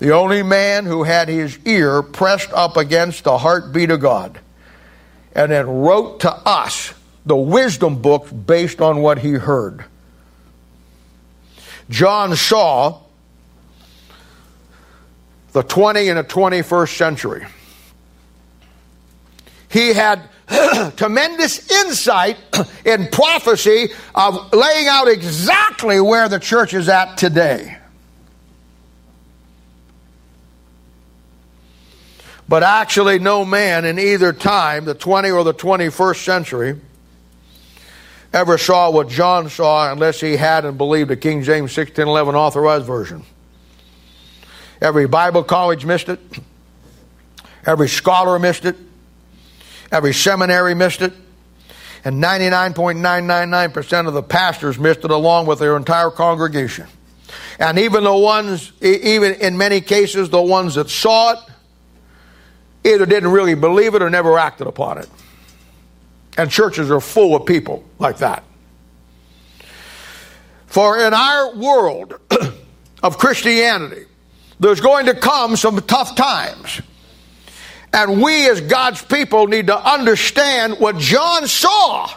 the 0.00 0.10
only 0.10 0.42
man 0.42 0.84
who 0.84 1.04
had 1.04 1.28
his 1.28 1.56
ear 1.64 2.02
pressed 2.02 2.52
up 2.52 2.76
against 2.76 3.22
the 3.22 3.38
heartbeat 3.38 3.92
of 3.92 4.00
God, 4.00 4.40
and 5.36 5.52
then 5.52 5.68
wrote 5.68 6.18
to 6.20 6.32
us 6.32 6.92
the 7.24 7.36
wisdom 7.36 8.02
books 8.02 8.32
based 8.32 8.80
on 8.80 9.00
what 9.00 9.18
he 9.18 9.34
heard. 9.34 9.84
John 11.92 12.34
saw 12.34 13.00
the 15.52 15.62
20 15.62 16.08
and 16.08 16.18
the 16.18 16.24
21st 16.24 16.96
century. 16.96 17.46
He 19.70 19.92
had 19.92 20.22
tremendous 20.96 21.70
insight 21.70 22.38
in 22.86 23.08
prophecy 23.08 23.90
of 24.14 24.52
laying 24.54 24.88
out 24.88 25.08
exactly 25.08 26.00
where 26.00 26.30
the 26.30 26.40
church 26.40 26.72
is 26.72 26.88
at 26.88 27.18
today. 27.18 27.76
But 32.48 32.62
actually, 32.62 33.18
no 33.18 33.44
man 33.44 33.84
in 33.84 33.98
either 33.98 34.32
time, 34.32 34.86
the 34.86 34.94
20th 34.94 35.34
or 35.34 35.44
the 35.44 35.54
21st 35.54 36.24
century, 36.24 36.80
ever 38.32 38.58
saw 38.58 38.90
what 38.90 39.08
John 39.08 39.48
saw 39.48 39.92
unless 39.92 40.20
he 40.20 40.36
had 40.36 40.64
and 40.64 40.78
believed 40.78 41.10
the 41.10 41.16
King 41.16 41.42
James 41.42 41.76
1611 41.76 42.34
authorized 42.34 42.86
version. 42.86 43.24
Every 44.80 45.06
Bible 45.06 45.44
college 45.44 45.84
missed 45.84 46.08
it. 46.08 46.20
Every 47.66 47.88
scholar 47.88 48.38
missed 48.38 48.64
it. 48.64 48.76
Every 49.92 50.12
seminary 50.12 50.74
missed 50.74 51.02
it. 51.02 51.12
And 52.04 52.22
99.999% 52.22 54.08
of 54.08 54.14
the 54.14 54.22
pastors 54.22 54.78
missed 54.78 55.04
it 55.04 55.10
along 55.10 55.46
with 55.46 55.60
their 55.60 55.76
entire 55.76 56.10
congregation. 56.10 56.88
And 57.58 57.78
even 57.78 58.02
the 58.02 58.16
ones, 58.16 58.72
even 58.80 59.34
in 59.34 59.56
many 59.56 59.80
cases, 59.80 60.28
the 60.30 60.42
ones 60.42 60.74
that 60.74 60.90
saw 60.90 61.34
it, 61.34 61.38
either 62.84 63.06
didn't 63.06 63.30
really 63.30 63.54
believe 63.54 63.94
it 63.94 64.02
or 64.02 64.10
never 64.10 64.38
acted 64.38 64.66
upon 64.66 64.98
it. 64.98 65.08
And 66.36 66.50
churches 66.50 66.90
are 66.90 67.00
full 67.00 67.36
of 67.36 67.46
people 67.46 67.84
like 67.98 68.18
that. 68.18 68.44
For 70.66 70.98
in 70.98 71.12
our 71.12 71.54
world 71.54 72.18
of 73.02 73.18
Christianity, 73.18 74.06
there's 74.58 74.80
going 74.80 75.06
to 75.06 75.14
come 75.14 75.56
some 75.56 75.78
tough 75.82 76.14
times. 76.16 76.80
And 77.92 78.22
we, 78.22 78.48
as 78.48 78.62
God's 78.62 79.02
people, 79.02 79.48
need 79.48 79.66
to 79.66 79.76
understand 79.76 80.76
what 80.78 80.96
John 80.96 81.46
saw. 81.46 82.10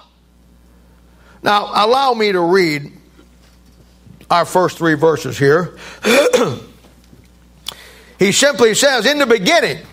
Now, 1.43 1.69
allow 1.73 2.13
me 2.13 2.31
to 2.31 2.39
read 2.39 2.91
our 4.29 4.45
first 4.45 4.77
three 4.77 4.93
verses 4.93 5.37
here. 5.37 5.77
he 8.19 8.31
simply 8.31 8.73
says, 8.73 9.05
In 9.05 9.17
the 9.17 9.25
beginning 9.25 9.85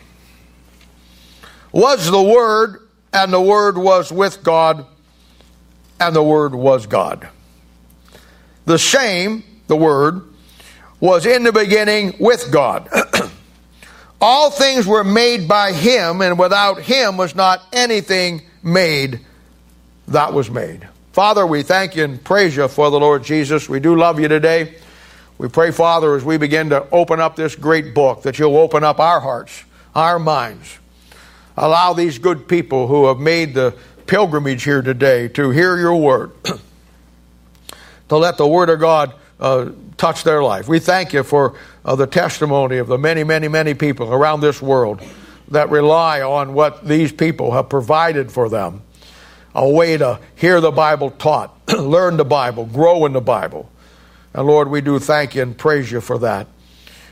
was 1.72 2.10
the 2.10 2.22
Word, 2.22 2.81
and 3.12 3.32
the 3.32 3.40
Word 3.40 3.76
was 3.76 4.10
with 4.10 4.42
God, 4.42 4.86
and 6.00 6.14
the 6.14 6.22
Word 6.22 6.54
was 6.54 6.86
God. 6.86 7.28
The 8.64 8.78
same, 8.78 9.44
the 9.66 9.76
Word, 9.76 10.22
was 11.00 11.26
in 11.26 11.42
the 11.42 11.52
beginning 11.52 12.14
with 12.18 12.50
God. 12.50 12.88
All 14.20 14.50
things 14.50 14.86
were 14.86 15.04
made 15.04 15.48
by 15.48 15.72
Him, 15.72 16.20
and 16.20 16.38
without 16.38 16.80
Him 16.80 17.16
was 17.16 17.34
not 17.34 17.60
anything 17.72 18.42
made 18.62 19.20
that 20.08 20.32
was 20.32 20.50
made. 20.50 20.88
Father, 21.12 21.46
we 21.46 21.62
thank 21.62 21.96
you 21.96 22.04
and 22.04 22.22
praise 22.22 22.56
you 22.56 22.68
for 22.68 22.90
the 22.90 22.98
Lord 22.98 23.24
Jesus. 23.24 23.68
We 23.68 23.80
do 23.80 23.96
love 23.96 24.18
you 24.18 24.28
today. 24.28 24.76
We 25.38 25.48
pray, 25.48 25.70
Father, 25.70 26.14
as 26.14 26.24
we 26.24 26.36
begin 26.36 26.70
to 26.70 26.86
open 26.90 27.20
up 27.20 27.36
this 27.36 27.56
great 27.56 27.94
book, 27.94 28.22
that 28.22 28.38
you'll 28.38 28.56
open 28.56 28.84
up 28.84 29.00
our 29.00 29.20
hearts, 29.20 29.64
our 29.94 30.18
minds, 30.18 30.78
Allow 31.56 31.92
these 31.92 32.18
good 32.18 32.48
people 32.48 32.86
who 32.86 33.06
have 33.06 33.18
made 33.18 33.54
the 33.54 33.74
pilgrimage 34.06 34.64
here 34.64 34.82
today 34.82 35.28
to 35.28 35.50
hear 35.50 35.76
your 35.76 35.96
word, 35.96 36.32
to 38.08 38.16
let 38.16 38.36
the 38.36 38.46
word 38.46 38.70
of 38.70 38.80
God 38.80 39.14
uh, 39.38 39.70
touch 39.96 40.24
their 40.24 40.42
life. 40.42 40.68
We 40.68 40.78
thank 40.78 41.12
you 41.12 41.22
for 41.22 41.54
uh, 41.84 41.96
the 41.96 42.06
testimony 42.06 42.78
of 42.78 42.86
the 42.86 42.98
many, 42.98 43.24
many, 43.24 43.48
many 43.48 43.74
people 43.74 44.12
around 44.12 44.40
this 44.40 44.62
world 44.62 45.02
that 45.48 45.70
rely 45.70 46.22
on 46.22 46.54
what 46.54 46.86
these 46.86 47.12
people 47.12 47.52
have 47.52 47.68
provided 47.68 48.32
for 48.32 48.48
them 48.48 48.82
a 49.54 49.68
way 49.68 49.96
to 49.96 50.18
hear 50.34 50.60
the 50.60 50.70
Bible 50.70 51.10
taught, 51.10 51.54
learn 51.78 52.16
the 52.16 52.24
Bible, 52.24 52.64
grow 52.66 53.04
in 53.04 53.12
the 53.12 53.20
Bible. 53.20 53.70
And 54.34 54.46
Lord, 54.46 54.68
we 54.68 54.80
do 54.80 54.98
thank 54.98 55.34
you 55.34 55.42
and 55.42 55.56
praise 55.56 55.90
you 55.90 56.00
for 56.00 56.18
that. 56.18 56.46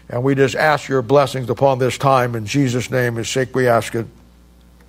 And 0.09 0.24
we 0.24 0.34
just 0.34 0.57
ask 0.57 0.88
your 0.88 1.03
blessings 1.03 1.51
upon 1.51 1.78
this 1.78 1.99
time. 1.99 2.34
In 2.34 2.47
Jesus' 2.47 2.91
name, 2.91 3.18
is 3.18 3.28
sake 3.28 3.55
we 3.55 3.68
ask 3.68 3.95
it. 3.95 4.07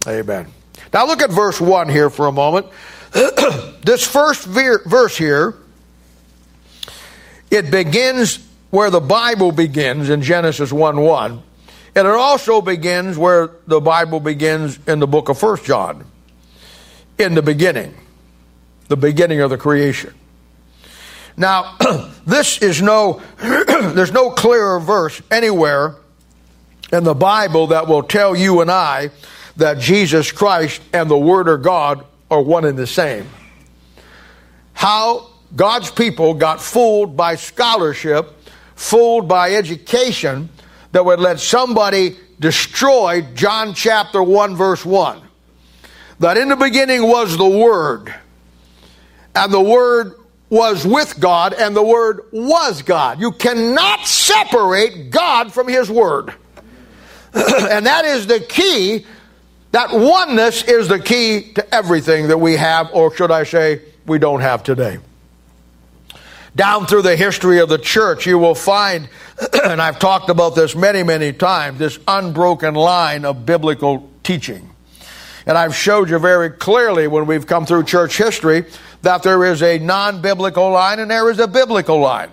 Amen. 0.08 0.48
Now 0.94 1.06
look 1.06 1.22
at 1.22 1.30
verse 1.30 1.62
1 1.62 1.90
here 1.90 2.10
for 2.10 2.28
a 2.28 2.32
moment. 2.32 2.68
this 3.12 4.06
first 4.06 4.46
verse 4.46 5.18
here, 5.18 5.56
it 7.50 7.70
begins 7.70 8.40
where 8.72 8.90
the 8.90 9.02
Bible 9.02 9.52
begins 9.52 10.10
in 10.10 10.22
Genesis 10.22 10.72
1 10.72 11.00
1. 11.02 11.44
And 11.94 12.08
it 12.08 12.14
also 12.14 12.62
begins 12.62 13.18
where 13.18 13.52
the 13.68 13.82
Bible 13.82 14.22
begins 14.22 14.80
in 14.88 15.00
the 15.00 15.08
book 15.08 15.28
of 15.28 15.38
First 15.38 15.66
John. 15.66 16.06
In 17.18 17.36
the 17.36 17.42
beginning. 17.42 17.94
The 18.88 18.96
beginning 18.96 19.42
of 19.42 19.50
the 19.50 19.58
creation. 19.58 20.14
Now, 21.36 21.78
this 22.26 22.62
is 22.62 22.82
no, 22.82 23.22
there's 23.38 24.14
no 24.14 24.32
clearer 24.32 24.80
verse 24.80 25.22
anywhere 25.30 25.96
in 26.94 27.04
the 27.04 27.14
Bible 27.14 27.68
that 27.68 27.88
will 27.88 28.04
tell 28.04 28.36
you 28.36 28.62
and 28.62 28.72
I 28.72 29.12
that 29.58 29.80
Jesus 29.80 30.32
Christ 30.32 30.82
and 30.94 31.10
the 31.10 31.18
Word 31.18 31.48
of 31.48 31.62
God 31.62 32.06
are 32.30 32.42
one 32.42 32.66
and 32.66 32.78
the 32.78 32.88
same. 32.88 33.28
How 34.74 35.30
God's 35.56 35.92
people 35.92 36.34
got 36.34 36.62
fooled 36.62 37.18
by 37.18 37.36
scholarship, 37.36 38.34
fooled 38.76 39.28
by 39.28 39.54
education 39.56 40.50
that 40.92 41.06
would 41.06 41.20
let 41.20 41.40
somebody 41.40 42.16
destroy 42.40 43.22
John 43.36 43.74
chapter 43.74 44.24
1, 44.24 44.56
verse 44.56 44.86
1. 44.86 45.22
That 46.20 46.38
in 46.38 46.50
the 46.50 46.56
beginning 46.56 47.04
was 47.04 47.38
the 47.38 47.48
Word, 47.48 48.14
and 49.36 49.52
the 49.52 49.62
Word 49.62 50.14
was 50.50 50.86
with 50.86 51.20
God, 51.20 51.54
and 51.54 51.76
the 51.76 51.84
Word 51.84 52.26
was 52.32 52.82
God. 52.82 53.20
You 53.20 53.32
cannot 53.32 54.06
separate 54.06 55.10
God 55.10 55.52
from 55.54 55.68
His 55.68 55.90
Word. 55.90 56.34
and 57.34 57.86
that 57.86 58.06
is 58.06 58.28
the 58.28 58.40
key 58.40 59.06
that 59.72 59.92
oneness 59.92 60.64
is 60.64 60.88
the 60.88 61.00
key 61.00 61.54
to 61.54 61.74
everything 61.74 62.28
that 62.28 62.38
we 62.38 62.58
have, 62.58 62.90
or 62.94 63.14
should 63.16 63.32
I 63.32 63.44
say, 63.44 63.82
we 64.06 64.20
don't 64.20 64.42
have 64.42 64.64
today. 64.64 65.00
Down 66.56 66.86
through 66.86 67.04
the 67.04 67.16
history 67.16 67.60
of 67.60 67.70
the 67.70 67.78
church, 67.78 68.26
you 68.26 68.38
will 68.38 68.56
find, 68.56 69.08
and 69.64 69.82
I've 69.82 70.00
talked 70.00 70.30
about 70.30 70.56
this 70.56 70.76
many, 70.76 71.04
many 71.04 71.32
times, 71.32 71.80
this 71.80 71.98
unbroken 72.08 72.76
line 72.76 73.24
of 73.24 73.46
biblical 73.46 74.10
teaching. 74.24 74.70
And 75.46 75.58
I've 75.58 75.76
showed 75.76 76.10
you 76.10 76.20
very 76.20 76.50
clearly 76.50 77.08
when 77.08 77.26
we've 77.26 77.48
come 77.48 77.66
through 77.66 77.86
church 77.86 78.18
history 78.18 78.66
that 79.02 79.24
there 79.24 79.46
is 79.46 79.64
a 79.64 79.80
non 79.80 80.22
biblical 80.22 80.70
line 80.72 81.00
and 81.00 81.10
there 81.10 81.32
is 81.32 81.40
a 81.40 81.48
biblical 81.48 82.00
line. 82.00 82.30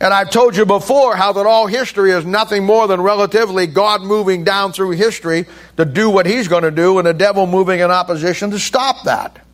And 0.00 0.14
I've 0.14 0.30
told 0.30 0.56
you 0.56 0.64
before 0.64 1.14
how 1.14 1.32
that 1.34 1.44
all 1.44 1.66
history 1.66 2.12
is 2.12 2.24
nothing 2.24 2.64
more 2.64 2.88
than 2.88 3.02
relatively 3.02 3.66
God 3.66 4.00
moving 4.00 4.44
down 4.44 4.72
through 4.72 4.92
history 4.92 5.44
to 5.76 5.84
do 5.84 6.08
what 6.08 6.24
he's 6.24 6.48
going 6.48 6.62
to 6.62 6.70
do 6.70 6.98
and 6.98 7.06
the 7.06 7.12
devil 7.12 7.46
moving 7.46 7.80
in 7.80 7.90
opposition 7.90 8.50
to 8.52 8.58
stop 8.58 9.04
that. 9.04 9.44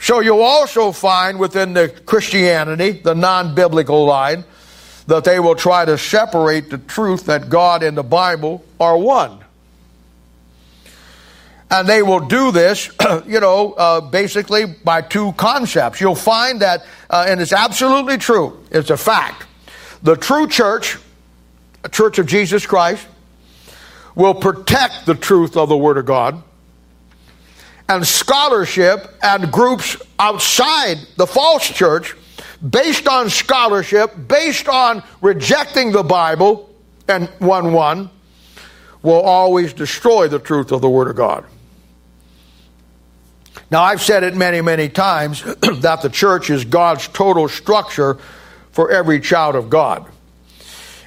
So 0.00 0.20
you'll 0.20 0.42
also 0.42 0.92
find 0.92 1.38
within 1.38 1.74
the 1.74 1.88
Christianity, 1.88 2.92
the 2.92 3.14
non 3.14 3.54
biblical 3.54 4.06
line, 4.06 4.44
that 5.06 5.24
they 5.24 5.38
will 5.38 5.54
try 5.54 5.84
to 5.84 5.98
separate 5.98 6.70
the 6.70 6.78
truth 6.78 7.26
that 7.26 7.50
God 7.50 7.82
and 7.82 7.96
the 7.96 8.02
Bible 8.02 8.64
are 8.80 8.96
one 8.96 9.43
and 11.70 11.88
they 11.88 12.02
will 12.02 12.20
do 12.20 12.52
this, 12.52 12.90
you 13.26 13.40
know, 13.40 13.72
uh, 13.72 14.00
basically 14.00 14.66
by 14.66 15.00
two 15.00 15.32
concepts. 15.32 16.00
You'll 16.00 16.14
find 16.14 16.60
that, 16.60 16.84
uh, 17.10 17.26
and 17.28 17.40
it's 17.40 17.52
absolutely 17.52 18.18
true, 18.18 18.62
it's 18.70 18.90
a 18.90 18.96
fact. 18.96 19.46
The 20.02 20.16
true 20.16 20.46
church, 20.46 20.98
church 21.90 22.18
of 22.18 22.26
Jesus 22.26 22.66
Christ, 22.66 23.06
will 24.14 24.34
protect 24.34 25.06
the 25.06 25.14
truth 25.14 25.56
of 25.56 25.68
the 25.68 25.76
Word 25.76 25.98
of 25.98 26.06
God. 26.06 26.42
And 27.88 28.06
scholarship 28.06 29.14
and 29.22 29.52
groups 29.52 29.96
outside 30.18 30.98
the 31.16 31.26
false 31.26 31.68
church, 31.68 32.14
based 32.68 33.08
on 33.08 33.28
scholarship, 33.28 34.12
based 34.28 34.68
on 34.68 35.02
rejecting 35.20 35.92
the 35.92 36.02
Bible 36.02 36.70
and 37.08 37.28
1 37.40 37.72
1, 37.72 38.10
will 39.02 39.20
always 39.20 39.74
destroy 39.74 40.28
the 40.28 40.38
truth 40.38 40.72
of 40.72 40.80
the 40.80 40.88
Word 40.88 41.08
of 41.08 41.16
God. 41.16 41.44
Now, 43.70 43.82
I've 43.82 44.02
said 44.02 44.22
it 44.22 44.34
many, 44.34 44.60
many 44.60 44.88
times 44.88 45.42
that 45.80 46.02
the 46.02 46.10
church 46.10 46.50
is 46.50 46.64
God's 46.64 47.08
total 47.08 47.48
structure 47.48 48.18
for 48.72 48.90
every 48.90 49.20
child 49.20 49.54
of 49.56 49.70
God. 49.70 50.06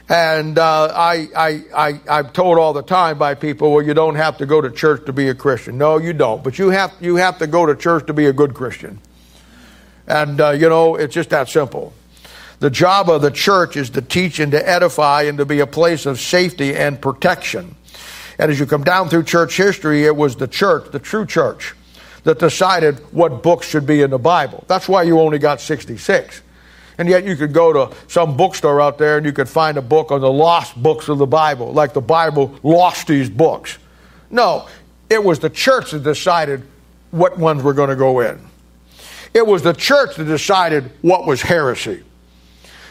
And 0.10 0.58
uh, 0.58 0.92
I, 0.96 1.28
I, 1.36 1.64
I, 1.76 2.02
I'm 2.10 2.30
told 2.30 2.58
all 2.58 2.72
the 2.72 2.82
time 2.82 3.18
by 3.18 3.36
people, 3.36 3.74
well, 3.74 3.86
you 3.86 3.94
don't 3.94 4.16
have 4.16 4.38
to 4.38 4.46
go 4.46 4.62
to 4.62 4.72
church 4.72 5.06
to 5.06 5.14
be 5.14 5.28
a 5.28 5.36
Christian. 5.36 5.78
No, 5.78 5.98
you 5.98 6.14
don't. 6.14 6.44
But 6.44 6.58
you 6.58 6.70
have, 6.70 6.94
you 7.02 7.18
have 7.18 7.40
to 7.40 7.48
go 7.48 7.66
to 7.66 7.76
church 7.76 8.08
to 8.08 8.14
be 8.14 8.26
a 8.26 8.34
good 8.34 8.54
Christian. 8.54 9.00
And, 10.08 10.40
uh, 10.40 10.52
you 10.52 10.70
know, 10.70 10.96
it's 10.96 11.14
just 11.14 11.32
that 11.32 11.50
simple. 11.50 11.94
The 12.60 12.70
job 12.70 13.10
of 13.10 13.22
the 13.22 13.32
church 13.32 13.76
is 13.76 13.90
to 13.92 14.02
teach 14.02 14.40
and 14.40 14.52
to 14.54 14.68
edify 14.70 15.24
and 15.24 15.38
to 15.40 15.46
be 15.46 15.60
a 15.60 15.68
place 15.68 16.06
of 16.06 16.20
safety 16.20 16.74
and 16.74 17.00
protection. 17.02 17.76
And 18.40 18.50
as 18.50 18.60
you 18.60 18.66
come 18.66 18.84
down 18.86 19.10
through 19.10 19.24
church 19.24 19.58
history, 19.58 20.06
it 20.06 20.16
was 20.16 20.38
the 20.38 20.48
church, 20.48 20.92
the 20.92 21.00
true 21.00 21.26
church, 21.26 21.76
that 22.28 22.40
decided 22.40 23.00
what 23.14 23.42
books 23.42 23.66
should 23.66 23.86
be 23.86 24.02
in 24.02 24.10
the 24.10 24.18
Bible. 24.18 24.66
That's 24.68 24.90
why 24.90 25.04
you 25.04 25.18
only 25.22 25.40
got 25.40 25.62
66. 25.62 26.42
And 26.98 27.08
yet 27.08 27.24
you 27.24 27.38
could 27.38 27.54
go 27.54 27.72
to 27.72 27.96
some 28.10 28.36
bookstore 28.36 28.82
out 28.82 28.98
there 28.98 29.16
and 29.16 29.26
you 29.26 29.32
could 29.32 29.48
find 29.48 29.78
a 29.78 29.82
book 29.82 30.12
on 30.12 30.20
the 30.20 30.30
lost 30.30 30.76
books 30.76 31.08
of 31.08 31.20
the 31.20 31.26
Bible, 31.26 31.72
like 31.72 31.94
the 31.94 32.02
Bible 32.02 32.54
lost 32.64 33.08
these 33.08 33.30
books. 33.30 33.78
No, 34.30 34.68
it 35.10 35.24
was 35.24 35.40
the 35.40 35.50
church 35.50 35.92
that 35.92 36.04
decided 36.04 36.64
what 37.12 37.40
ones 37.40 37.64
were 37.64 37.74
going 37.74 37.92
to 37.92 37.96
go 37.96 38.20
in. 38.20 38.42
It 39.34 39.48
was 39.48 39.62
the 39.62 39.72
church 39.72 40.18
that 40.18 40.26
decided 40.26 40.92
what 41.02 41.26
was 41.26 41.42
heresy. 41.42 42.04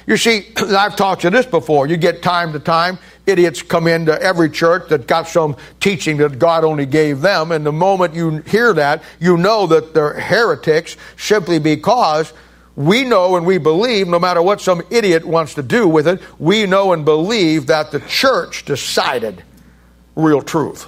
You 0.06 0.16
see, 0.16 0.46
I've 0.56 0.96
taught 0.96 1.24
you 1.24 1.30
this 1.30 1.46
before. 1.46 1.86
You 1.86 1.96
get 1.96 2.22
time 2.22 2.52
to 2.52 2.58
time, 2.58 2.98
idiots 3.26 3.62
come 3.62 3.86
into 3.86 4.20
every 4.20 4.50
church 4.50 4.88
that 4.88 5.06
got 5.06 5.28
some 5.28 5.56
teaching 5.80 6.16
that 6.18 6.38
God 6.38 6.64
only 6.64 6.86
gave 6.86 7.20
them, 7.20 7.52
and 7.52 7.66
the 7.66 7.72
moment 7.72 8.14
you 8.14 8.38
hear 8.42 8.72
that, 8.74 9.02
you 9.20 9.36
know 9.36 9.66
that 9.66 9.94
they're 9.94 10.18
heretics 10.18 10.96
simply 11.16 11.58
because 11.58 12.32
we 12.76 13.04
know 13.04 13.36
and 13.36 13.46
we 13.46 13.58
believe, 13.58 14.06
no 14.06 14.18
matter 14.18 14.42
what 14.42 14.60
some 14.60 14.82
idiot 14.90 15.24
wants 15.24 15.54
to 15.54 15.62
do 15.62 15.88
with 15.88 16.06
it, 16.06 16.20
we 16.38 16.66
know 16.66 16.92
and 16.92 17.04
believe 17.04 17.66
that 17.66 17.90
the 17.90 18.00
church 18.00 18.66
decided 18.66 19.42
real 20.14 20.42
truth. 20.42 20.86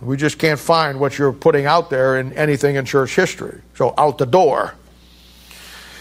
We 0.00 0.16
just 0.16 0.38
can't 0.38 0.58
find 0.58 0.98
what 0.98 1.18
you're 1.18 1.32
putting 1.32 1.66
out 1.66 1.88
there 1.88 2.18
in 2.18 2.32
anything 2.32 2.76
in 2.76 2.84
church 2.84 3.14
history. 3.14 3.60
So 3.74 3.94
out 3.96 4.18
the 4.18 4.26
door. 4.26 4.74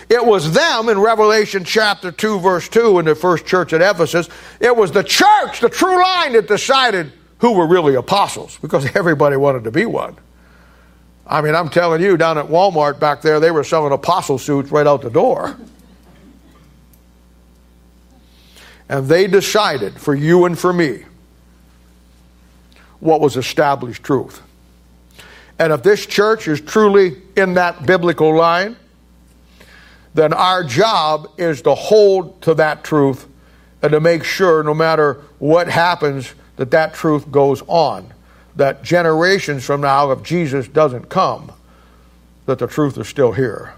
It 0.10 0.26
was 0.26 0.54
them 0.54 0.88
in 0.88 1.00
Revelation 1.00 1.66
chapter 1.66 2.12
2, 2.12 2.40
verse 2.40 2.70
2, 2.70 3.00
in 3.00 3.06
the 3.06 3.16
first 3.16 3.46
church 3.46 3.74
at 3.74 3.82
Ephesus. 3.82 4.30
It 4.60 4.76
was 4.76 4.92
the 4.92 5.04
church, 5.04 5.60
the 5.60 5.70
true 5.70 6.02
line, 6.02 6.34
that 6.34 6.48
decided 6.48 7.12
who 7.40 7.54
were 7.54 7.68
really 7.68 7.96
apostles 7.96 8.58
because 8.62 8.86
everybody 8.96 9.36
wanted 9.36 9.66
to 9.66 9.72
be 9.72 9.86
one. 9.86 10.16
I 11.26 11.42
mean, 11.42 11.56
I'm 11.56 11.70
telling 11.70 12.02
you, 12.02 12.16
down 12.16 12.38
at 12.38 12.46
Walmart 12.46 13.00
back 13.00 13.22
there, 13.22 13.42
they 13.42 13.52
were 13.52 13.66
selling 13.66 13.92
apostle 13.92 14.38
suits 14.38 14.72
right 14.72 14.88
out 14.88 15.02
the 15.02 15.10
door. 15.10 15.58
And 18.88 19.08
they 19.10 19.28
decided 19.28 20.00
for 20.00 20.16
you 20.16 20.46
and 20.46 20.58
for 20.58 20.72
me 20.72 21.04
what 23.02 23.20
was 23.20 23.36
established 23.36 24.04
truth. 24.04 24.42
And 25.60 25.74
if 25.74 25.84
this 25.84 26.06
church 26.06 26.48
is 26.48 26.62
truly 26.62 27.22
in 27.36 27.56
that 27.56 27.86
biblical 27.86 28.34
line, 28.34 28.78
then 30.18 30.34
our 30.34 30.64
job 30.64 31.30
is 31.38 31.62
to 31.62 31.76
hold 31.76 32.42
to 32.42 32.56
that 32.56 32.84
truth 32.84 33.28
and 33.82 33.92
to 33.92 34.00
make 34.00 34.24
sure, 34.24 34.64
no 34.64 34.74
matter 34.74 35.22
what 35.40 35.68
happens, 35.68 36.34
that 36.56 36.72
that 36.72 36.94
truth 36.94 37.32
goes 37.32 37.62
on 37.68 38.12
that 38.58 38.84
generations 38.84 39.64
from 39.64 39.82
now, 39.82 40.12
if 40.12 40.24
Jesus 40.24 40.68
doesn't 40.68 41.10
come, 41.10 41.52
that 42.48 42.60
the 42.60 42.68
truth 42.68 42.98
is 42.98 43.08
still 43.08 43.32
here. 43.32 43.74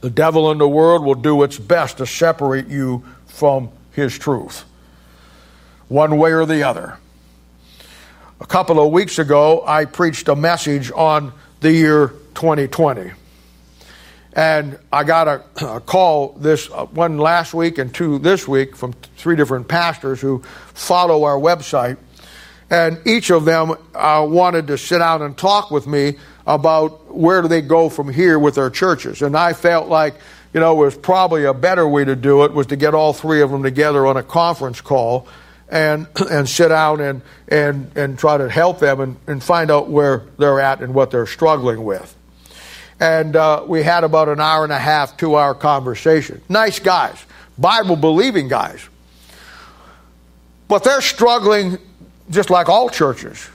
The 0.00 0.10
devil 0.10 0.50
in 0.50 0.58
the 0.58 0.68
world 0.68 1.04
will 1.04 1.14
do 1.14 1.42
its 1.42 1.58
best 1.58 1.98
to 1.98 2.06
separate 2.06 2.66
you 2.66 3.04
from 3.26 3.70
his 3.92 4.18
truth, 4.18 4.64
one 5.88 6.18
way 6.18 6.32
or 6.32 6.44
the 6.44 6.64
other. 6.64 6.98
A 8.40 8.46
couple 8.46 8.84
of 8.84 8.92
weeks 8.92 9.18
ago, 9.18 9.64
I 9.66 9.84
preached 9.84 10.28
a 10.28 10.36
message 10.36 10.90
on 10.90 11.32
the 11.60 11.72
year 11.72 12.08
2020. 12.34 13.12
And 14.36 14.78
I 14.92 15.02
got 15.02 15.26
a, 15.26 15.66
a 15.66 15.80
call 15.80 16.36
this 16.38 16.70
uh, 16.70 16.86
one 16.86 17.18
last 17.18 17.54
week 17.54 17.78
and 17.78 17.92
two 17.92 18.18
this 18.18 18.46
week 18.46 18.76
from 18.76 18.92
three 19.16 19.34
different 19.34 19.66
pastors 19.66 20.20
who 20.20 20.42
follow 20.74 21.24
our 21.24 21.38
website 21.38 21.96
and 22.70 22.98
each 23.06 23.30
of 23.30 23.44
them 23.44 23.74
uh, 23.94 24.26
wanted 24.28 24.66
to 24.68 24.78
sit 24.78 24.98
down 24.98 25.22
and 25.22 25.36
talk 25.36 25.70
with 25.70 25.86
me 25.86 26.16
about 26.46 27.14
where 27.14 27.42
do 27.42 27.48
they 27.48 27.60
go 27.60 27.88
from 27.88 28.08
here 28.08 28.38
with 28.38 28.56
their 28.56 28.70
churches. 28.70 29.22
And 29.22 29.36
I 29.36 29.52
felt 29.52 29.88
like, 29.88 30.14
you 30.52 30.60
know, 30.60 30.72
it 30.72 30.84
was 30.84 30.96
probably 30.96 31.44
a 31.44 31.54
better 31.54 31.86
way 31.86 32.04
to 32.04 32.16
do 32.16 32.44
it 32.44 32.52
was 32.52 32.66
to 32.68 32.76
get 32.76 32.94
all 32.94 33.12
three 33.12 33.40
of 33.40 33.50
them 33.50 33.62
together 33.62 34.06
on 34.06 34.16
a 34.16 34.22
conference 34.22 34.80
call 34.80 35.28
and 35.68 36.06
and 36.30 36.48
sit 36.48 36.68
down 36.68 37.00
and 37.00 37.22
and 37.48 37.90
and 37.96 38.18
try 38.18 38.36
to 38.36 38.48
help 38.48 38.80
them 38.80 39.00
and, 39.00 39.16
and 39.26 39.42
find 39.42 39.70
out 39.70 39.88
where 39.88 40.24
they're 40.38 40.60
at 40.60 40.80
and 40.80 40.92
what 40.92 41.10
they're 41.10 41.26
struggling 41.26 41.84
with. 41.84 42.15
And 42.98 43.36
uh, 43.36 43.64
we 43.66 43.82
had 43.82 44.04
about 44.04 44.28
an 44.28 44.40
hour 44.40 44.64
and 44.64 44.72
a 44.72 44.78
half, 44.78 45.16
two 45.16 45.36
hour 45.36 45.54
conversation. 45.54 46.40
Nice 46.48 46.78
guys, 46.78 47.24
Bible 47.58 47.96
believing 47.96 48.48
guys. 48.48 48.88
But 50.68 50.82
they're 50.82 51.02
struggling 51.02 51.78
just 52.30 52.50
like 52.50 52.68
all 52.68 52.88
churches. 52.88 53.48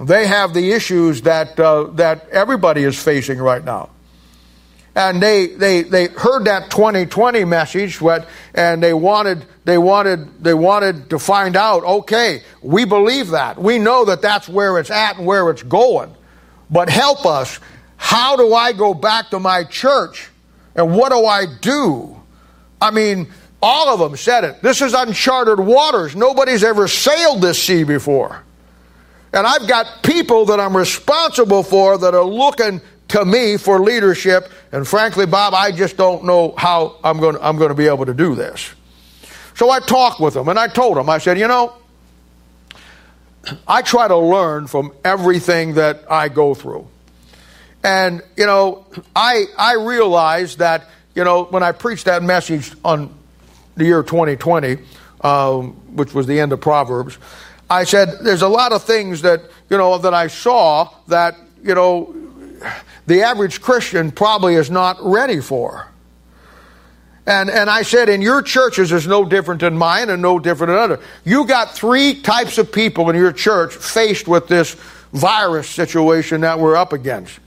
They 0.00 0.26
have 0.26 0.54
the 0.54 0.72
issues 0.72 1.22
that, 1.22 1.58
uh, 1.60 1.84
that 1.94 2.28
everybody 2.30 2.84
is 2.84 3.00
facing 3.00 3.38
right 3.38 3.64
now. 3.64 3.90
And 4.94 5.22
they, 5.22 5.46
they, 5.46 5.82
they 5.82 6.08
heard 6.08 6.46
that 6.46 6.70
2020 6.70 7.44
message, 7.44 8.00
what, 8.00 8.28
and 8.54 8.82
they 8.82 8.92
wanted, 8.92 9.44
they, 9.64 9.78
wanted, 9.78 10.42
they 10.42 10.54
wanted 10.54 11.10
to 11.10 11.18
find 11.18 11.54
out 11.54 11.84
okay, 11.84 12.42
we 12.60 12.84
believe 12.84 13.30
that. 13.30 13.56
We 13.58 13.78
know 13.78 14.04
that 14.06 14.20
that's 14.20 14.48
where 14.48 14.78
it's 14.78 14.90
at 14.90 15.18
and 15.18 15.26
where 15.26 15.48
it's 15.50 15.62
going. 15.62 16.12
But 16.70 16.88
help 16.88 17.24
us. 17.24 17.60
How 18.02 18.34
do 18.34 18.54
I 18.54 18.72
go 18.72 18.94
back 18.94 19.28
to 19.28 19.38
my 19.38 19.62
church? 19.62 20.30
And 20.74 20.96
what 20.96 21.12
do 21.12 21.26
I 21.26 21.44
do? 21.60 22.18
I 22.80 22.90
mean, 22.90 23.30
all 23.62 23.92
of 23.92 24.00
them 24.00 24.16
said 24.16 24.42
it. 24.42 24.62
This 24.62 24.80
is 24.80 24.94
uncharted 24.94 25.60
waters. 25.60 26.16
Nobody's 26.16 26.64
ever 26.64 26.88
sailed 26.88 27.42
this 27.42 27.62
sea 27.62 27.84
before. 27.84 28.42
And 29.34 29.46
I've 29.46 29.68
got 29.68 30.02
people 30.02 30.46
that 30.46 30.58
I'm 30.58 30.74
responsible 30.74 31.62
for 31.62 31.98
that 31.98 32.14
are 32.14 32.24
looking 32.24 32.80
to 33.08 33.24
me 33.26 33.58
for 33.58 33.78
leadership. 33.78 34.50
And 34.72 34.88
frankly, 34.88 35.26
Bob, 35.26 35.52
I 35.52 35.70
just 35.70 35.98
don't 35.98 36.24
know 36.24 36.54
how 36.56 36.96
I'm 37.04 37.20
going 37.20 37.36
to, 37.36 37.46
I'm 37.46 37.58
going 37.58 37.68
to 37.68 37.74
be 37.74 37.86
able 37.86 38.06
to 38.06 38.14
do 38.14 38.34
this. 38.34 38.72
So 39.54 39.68
I 39.68 39.78
talked 39.78 40.20
with 40.20 40.32
them 40.32 40.48
and 40.48 40.58
I 40.58 40.68
told 40.68 40.96
them, 40.96 41.10
I 41.10 41.18
said, 41.18 41.38
you 41.38 41.46
know, 41.46 41.74
I 43.68 43.82
try 43.82 44.08
to 44.08 44.16
learn 44.16 44.68
from 44.68 44.92
everything 45.04 45.74
that 45.74 46.10
I 46.10 46.30
go 46.30 46.54
through. 46.54 46.88
And, 47.82 48.22
you 48.36 48.46
know, 48.46 48.86
I, 49.16 49.46
I 49.58 49.74
realized 49.74 50.58
that, 50.58 50.84
you 51.14 51.24
know, 51.24 51.44
when 51.44 51.62
I 51.62 51.72
preached 51.72 52.04
that 52.04 52.22
message 52.22 52.72
on 52.84 53.14
the 53.76 53.84
year 53.84 54.02
2020, 54.02 54.78
um, 55.22 55.72
which 55.96 56.14
was 56.14 56.26
the 56.26 56.40
end 56.40 56.52
of 56.52 56.60
Proverbs, 56.60 57.18
I 57.68 57.84
said, 57.84 58.18
there's 58.22 58.42
a 58.42 58.48
lot 58.48 58.72
of 58.72 58.82
things 58.82 59.22
that, 59.22 59.42
you 59.70 59.78
know, 59.78 59.96
that 59.98 60.12
I 60.12 60.26
saw 60.26 60.90
that, 61.08 61.36
you 61.62 61.74
know, 61.74 62.14
the 63.06 63.22
average 63.22 63.60
Christian 63.60 64.10
probably 64.10 64.54
is 64.54 64.70
not 64.70 64.98
ready 65.00 65.40
for. 65.40 65.86
And, 67.26 67.48
and 67.48 67.70
I 67.70 67.82
said, 67.82 68.08
in 68.08 68.22
your 68.22 68.42
churches 68.42 68.92
is 68.92 69.06
no 69.06 69.24
different 69.24 69.60
than 69.60 69.76
mine 69.76 70.10
and 70.10 70.20
no 70.20 70.38
different 70.38 70.72
than 70.72 70.78
other. 70.78 71.00
You 71.24 71.46
got 71.46 71.74
three 71.74 72.20
types 72.20 72.58
of 72.58 72.72
people 72.72 73.08
in 73.08 73.16
your 73.16 73.32
church 73.32 73.74
faced 73.74 74.26
with 74.26 74.48
this 74.48 74.74
virus 75.12 75.68
situation 75.68 76.40
that 76.42 76.58
we're 76.58 76.76
up 76.76 76.92
against. 76.92 77.38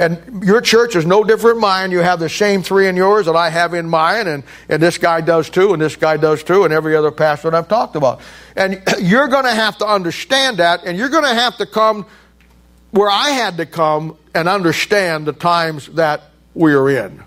And 0.00 0.42
your 0.42 0.62
church 0.62 0.96
is 0.96 1.04
no 1.04 1.22
different 1.22 1.56
than 1.56 1.60
mine. 1.60 1.90
You 1.90 1.98
have 1.98 2.20
the 2.20 2.30
same 2.30 2.62
three 2.62 2.88
in 2.88 2.96
yours 2.96 3.26
that 3.26 3.36
I 3.36 3.50
have 3.50 3.74
in 3.74 3.86
mine, 3.86 4.28
and, 4.28 4.42
and 4.70 4.82
this 4.82 4.96
guy 4.96 5.20
does 5.20 5.50
too, 5.50 5.74
and 5.74 5.82
this 5.82 5.94
guy 5.94 6.16
does 6.16 6.42
too, 6.42 6.64
and 6.64 6.72
every 6.72 6.96
other 6.96 7.10
pastor 7.10 7.50
that 7.50 7.56
I've 7.58 7.68
talked 7.68 7.96
about. 7.96 8.22
And 8.56 8.82
you're 8.98 9.28
going 9.28 9.44
to 9.44 9.52
have 9.52 9.76
to 9.76 9.86
understand 9.86 10.56
that, 10.56 10.84
and 10.84 10.96
you're 10.96 11.10
going 11.10 11.24
to 11.24 11.34
have 11.34 11.58
to 11.58 11.66
come 11.66 12.06
where 12.92 13.10
I 13.10 13.28
had 13.28 13.58
to 13.58 13.66
come 13.66 14.16
and 14.34 14.48
understand 14.48 15.26
the 15.26 15.34
times 15.34 15.88
that 15.88 16.22
we 16.54 16.72
are 16.72 16.88
in. 16.88 17.22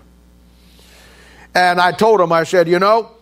And 1.54 1.80
I 1.80 1.92
told 1.92 2.20
him, 2.20 2.32
I 2.32 2.42
said, 2.42 2.66
you 2.66 2.80
know, 2.80 3.12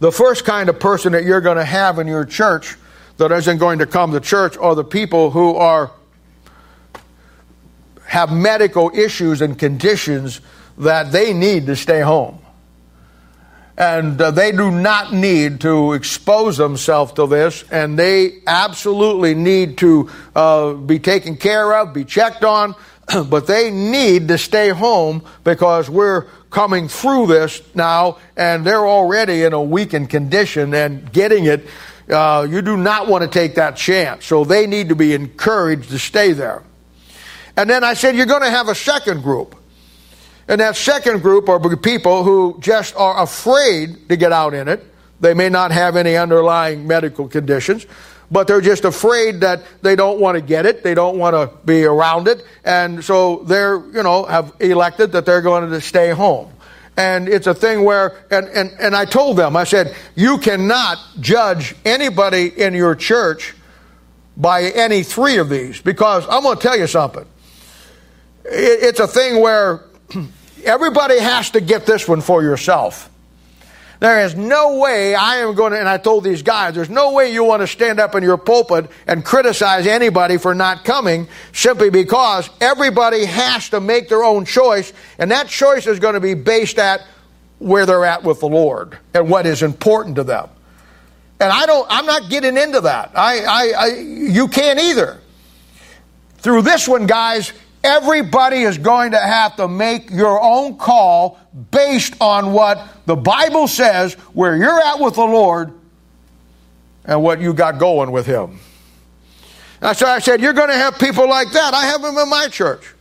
the 0.00 0.10
first 0.10 0.44
kind 0.44 0.68
of 0.68 0.80
person 0.80 1.12
that 1.12 1.22
you're 1.22 1.40
going 1.40 1.58
to 1.58 1.64
have 1.64 2.00
in 2.00 2.08
your 2.08 2.24
church 2.24 2.76
that 3.18 3.30
isn't 3.30 3.58
going 3.58 3.78
to 3.78 3.86
come 3.86 4.10
to 4.10 4.18
church 4.18 4.56
are 4.56 4.74
the 4.74 4.82
people 4.82 5.30
who 5.30 5.54
are 5.54 5.92
have 8.06 8.32
medical 8.32 8.90
issues 8.94 9.40
and 9.40 9.58
conditions 9.58 10.40
that 10.78 11.12
they 11.12 11.32
need 11.32 11.66
to 11.66 11.76
stay 11.76 12.00
home. 12.00 12.38
And 13.76 14.20
uh, 14.20 14.30
they 14.30 14.52
do 14.52 14.70
not 14.70 15.12
need 15.12 15.62
to 15.62 15.94
expose 15.94 16.56
themselves 16.56 17.12
to 17.14 17.26
this, 17.26 17.64
and 17.72 17.98
they 17.98 18.38
absolutely 18.46 19.34
need 19.34 19.78
to 19.78 20.10
uh, 20.36 20.74
be 20.74 21.00
taken 21.00 21.36
care 21.36 21.74
of, 21.74 21.92
be 21.92 22.04
checked 22.04 22.44
on, 22.44 22.76
but 23.28 23.48
they 23.48 23.70
need 23.70 24.28
to 24.28 24.38
stay 24.38 24.68
home 24.68 25.24
because 25.42 25.90
we're 25.90 26.26
coming 26.50 26.86
through 26.86 27.26
this 27.26 27.62
now, 27.74 28.18
and 28.36 28.64
they're 28.64 28.86
already 28.86 29.42
in 29.42 29.52
a 29.52 29.62
weakened 29.62 30.08
condition 30.08 30.72
and 30.72 31.12
getting 31.12 31.46
it. 31.46 31.66
Uh, 32.08 32.46
you 32.48 32.62
do 32.62 32.76
not 32.76 33.08
want 33.08 33.22
to 33.22 33.28
take 33.28 33.56
that 33.56 33.76
chance. 33.76 34.24
So 34.24 34.44
they 34.44 34.66
need 34.68 34.90
to 34.90 34.94
be 34.94 35.14
encouraged 35.14 35.90
to 35.90 35.98
stay 35.98 36.32
there. 36.32 36.62
And 37.56 37.70
then 37.70 37.84
I 37.84 37.94
said, 37.94 38.16
You're 38.16 38.26
going 38.26 38.42
to 38.42 38.50
have 38.50 38.68
a 38.68 38.74
second 38.74 39.22
group. 39.22 39.56
And 40.48 40.60
that 40.60 40.76
second 40.76 41.22
group 41.22 41.48
are 41.48 41.76
people 41.76 42.22
who 42.22 42.58
just 42.60 42.94
are 42.96 43.22
afraid 43.22 44.08
to 44.08 44.16
get 44.16 44.32
out 44.32 44.52
in 44.52 44.68
it. 44.68 44.84
They 45.20 45.32
may 45.32 45.48
not 45.48 45.70
have 45.72 45.96
any 45.96 46.16
underlying 46.16 46.86
medical 46.86 47.28
conditions, 47.28 47.86
but 48.30 48.46
they're 48.46 48.60
just 48.60 48.84
afraid 48.84 49.40
that 49.40 49.62
they 49.80 49.96
don't 49.96 50.20
want 50.20 50.36
to 50.36 50.42
get 50.42 50.66
it. 50.66 50.82
They 50.82 50.94
don't 50.94 51.18
want 51.18 51.34
to 51.34 51.56
be 51.64 51.84
around 51.84 52.28
it. 52.28 52.44
And 52.62 53.02
so 53.02 53.36
they're, 53.44 53.76
you 53.76 54.02
know, 54.02 54.24
have 54.24 54.52
elected 54.60 55.12
that 55.12 55.24
they're 55.24 55.40
going 55.40 55.70
to 55.70 55.80
stay 55.80 56.10
home. 56.10 56.52
And 56.96 57.28
it's 57.28 57.46
a 57.46 57.54
thing 57.54 57.84
where, 57.84 58.24
and, 58.30 58.46
and, 58.48 58.70
and 58.78 58.94
I 58.94 59.04
told 59.04 59.36
them, 59.36 59.56
I 59.56 59.64
said, 59.64 59.96
you 60.14 60.38
cannot 60.38 60.98
judge 61.20 61.74
anybody 61.84 62.48
in 62.48 62.74
your 62.74 62.94
church 62.94 63.54
by 64.36 64.64
any 64.64 65.02
three 65.02 65.38
of 65.38 65.48
these 65.48 65.80
because 65.80 66.24
I'm 66.28 66.42
going 66.42 66.56
to 66.56 66.62
tell 66.62 66.78
you 66.78 66.86
something. 66.86 67.24
It's 68.44 69.00
a 69.00 69.08
thing 69.08 69.40
where 69.40 69.80
everybody 70.64 71.18
has 71.18 71.50
to 71.50 71.60
get 71.60 71.86
this 71.86 72.06
one 72.06 72.20
for 72.20 72.42
yourself. 72.42 73.10
There 74.00 74.24
is 74.24 74.34
no 74.34 74.78
way 74.78 75.14
I 75.14 75.36
am 75.36 75.54
going 75.54 75.72
to, 75.72 75.78
and 75.78 75.88
I 75.88 75.96
told 75.96 76.24
these 76.24 76.42
guys, 76.42 76.74
there's 76.74 76.90
no 76.90 77.12
way 77.12 77.32
you 77.32 77.42
want 77.44 77.62
to 77.62 77.66
stand 77.66 78.00
up 78.00 78.14
in 78.14 78.22
your 78.22 78.36
pulpit 78.36 78.90
and 79.06 79.24
criticize 79.24 79.86
anybody 79.86 80.36
for 80.36 80.54
not 80.54 80.84
coming 80.84 81.28
simply 81.52 81.88
because 81.88 82.50
everybody 82.60 83.24
has 83.24 83.70
to 83.70 83.80
make 83.80 84.08
their 84.08 84.22
own 84.22 84.44
choice, 84.44 84.92
and 85.18 85.30
that 85.30 85.48
choice 85.48 85.86
is 85.86 86.00
going 86.00 86.14
to 86.14 86.20
be 86.20 86.34
based 86.34 86.78
at 86.78 87.00
where 87.60 87.86
they're 87.86 88.04
at 88.04 88.24
with 88.24 88.40
the 88.40 88.48
Lord 88.48 88.98
and 89.14 89.30
what 89.30 89.46
is 89.46 89.62
important 89.62 90.16
to 90.16 90.24
them. 90.24 90.50
And 91.40 91.50
I 91.50 91.64
don't, 91.64 91.86
I'm 91.88 92.04
not 92.04 92.28
getting 92.28 92.56
into 92.56 92.82
that. 92.82 93.12
I, 93.14 93.44
I, 93.44 93.72
I 93.78 93.86
you 93.86 94.48
can't 94.48 94.78
either. 94.78 95.18
Through 96.38 96.62
this 96.62 96.86
one, 96.86 97.06
guys, 97.06 97.52
Everybody 97.84 98.62
is 98.62 98.78
going 98.78 99.12
to 99.12 99.18
have 99.18 99.56
to 99.56 99.68
make 99.68 100.10
your 100.10 100.42
own 100.42 100.78
call 100.78 101.38
based 101.70 102.14
on 102.20 102.52
what 102.52 102.82
the 103.04 103.14
Bible 103.14 103.68
says, 103.68 104.14
where 104.32 104.56
you're 104.56 104.80
at 104.80 104.98
with 104.98 105.14
the 105.14 105.24
Lord, 105.24 105.72
and 107.04 107.22
what 107.22 107.40
you 107.40 107.52
got 107.52 107.78
going 107.78 108.10
with 108.10 108.26
Him. 108.26 108.58
And 109.82 109.94
so 109.94 110.06
I 110.06 110.18
said, 110.18 110.40
You're 110.40 110.54
going 110.54 110.70
to 110.70 110.76
have 110.76 110.98
people 110.98 111.28
like 111.28 111.52
that. 111.52 111.74
I 111.74 111.84
have 111.84 112.00
them 112.00 112.16
in 112.16 112.28
my 112.30 112.48
church. 112.48 112.94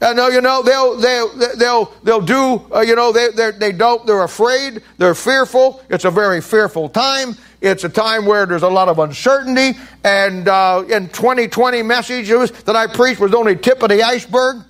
And 0.00 0.18
you 0.32 0.40
know, 0.40 0.62
they'll 0.62 0.96
they'll 0.96 1.56
they'll 1.56 1.84
they'll 2.02 2.20
do. 2.20 2.60
Uh, 2.74 2.80
you 2.80 2.94
know, 2.94 3.10
they 3.10 3.30
they 3.52 3.72
don't. 3.72 4.06
They're 4.06 4.24
afraid. 4.24 4.82
They're 4.98 5.14
fearful. 5.14 5.82
It's 5.88 6.04
a 6.04 6.10
very 6.10 6.40
fearful 6.40 6.88
time. 6.88 7.36
It's 7.64 7.82
a 7.82 7.88
time 7.88 8.26
where 8.26 8.44
there's 8.44 8.62
a 8.62 8.68
lot 8.68 8.90
of 8.90 8.98
uncertainty. 8.98 9.78
And 10.04 10.46
uh, 10.46 10.84
in 10.86 11.08
2020 11.08 11.82
messages 11.82 12.50
that 12.50 12.76
I 12.76 12.86
preached 12.86 13.20
was 13.20 13.32
only 13.32 13.56
tip 13.56 13.82
of 13.82 13.88
the 13.88 14.02
iceberg 14.02 14.62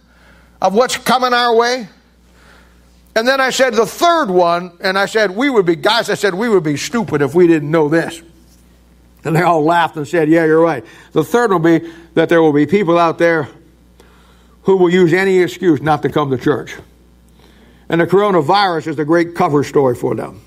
of 0.62 0.74
what's 0.74 0.96
coming 0.96 1.32
our 1.32 1.56
way. 1.56 1.88
And 3.16 3.26
then 3.26 3.40
I 3.40 3.50
said 3.50 3.74
the 3.74 3.84
third 3.84 4.30
one, 4.30 4.76
and 4.80 4.96
I 4.96 5.06
said 5.06 5.32
we 5.32 5.50
would 5.50 5.66
be 5.66 5.74
guys. 5.74 6.08
I 6.08 6.14
said 6.14 6.34
we 6.34 6.48
would 6.48 6.62
be 6.62 6.76
stupid 6.76 7.20
if 7.20 7.34
we 7.34 7.48
didn't 7.48 7.70
know 7.70 7.88
this. 7.88 8.22
And 9.24 9.34
they 9.34 9.42
all 9.42 9.64
laughed 9.64 9.96
and 9.96 10.06
said, 10.06 10.28
"Yeah, 10.28 10.44
you're 10.44 10.60
right." 10.60 10.84
The 11.12 11.24
third 11.24 11.50
will 11.50 11.58
be 11.58 11.92
that 12.14 12.28
there 12.28 12.42
will 12.42 12.52
be 12.52 12.66
people 12.66 12.98
out 12.98 13.18
there 13.18 13.48
who 14.62 14.76
will 14.76 14.90
use 14.90 15.12
any 15.12 15.40
excuse 15.40 15.80
not 15.80 16.02
to 16.02 16.08
come 16.08 16.30
to 16.30 16.38
church. 16.38 16.74
And 17.88 18.00
the 18.00 18.06
coronavirus 18.06 18.88
is 18.88 18.96
the 18.96 19.04
great 19.04 19.34
cover 19.34 19.64
story 19.64 19.94
for 19.94 20.14
them. 20.14 20.40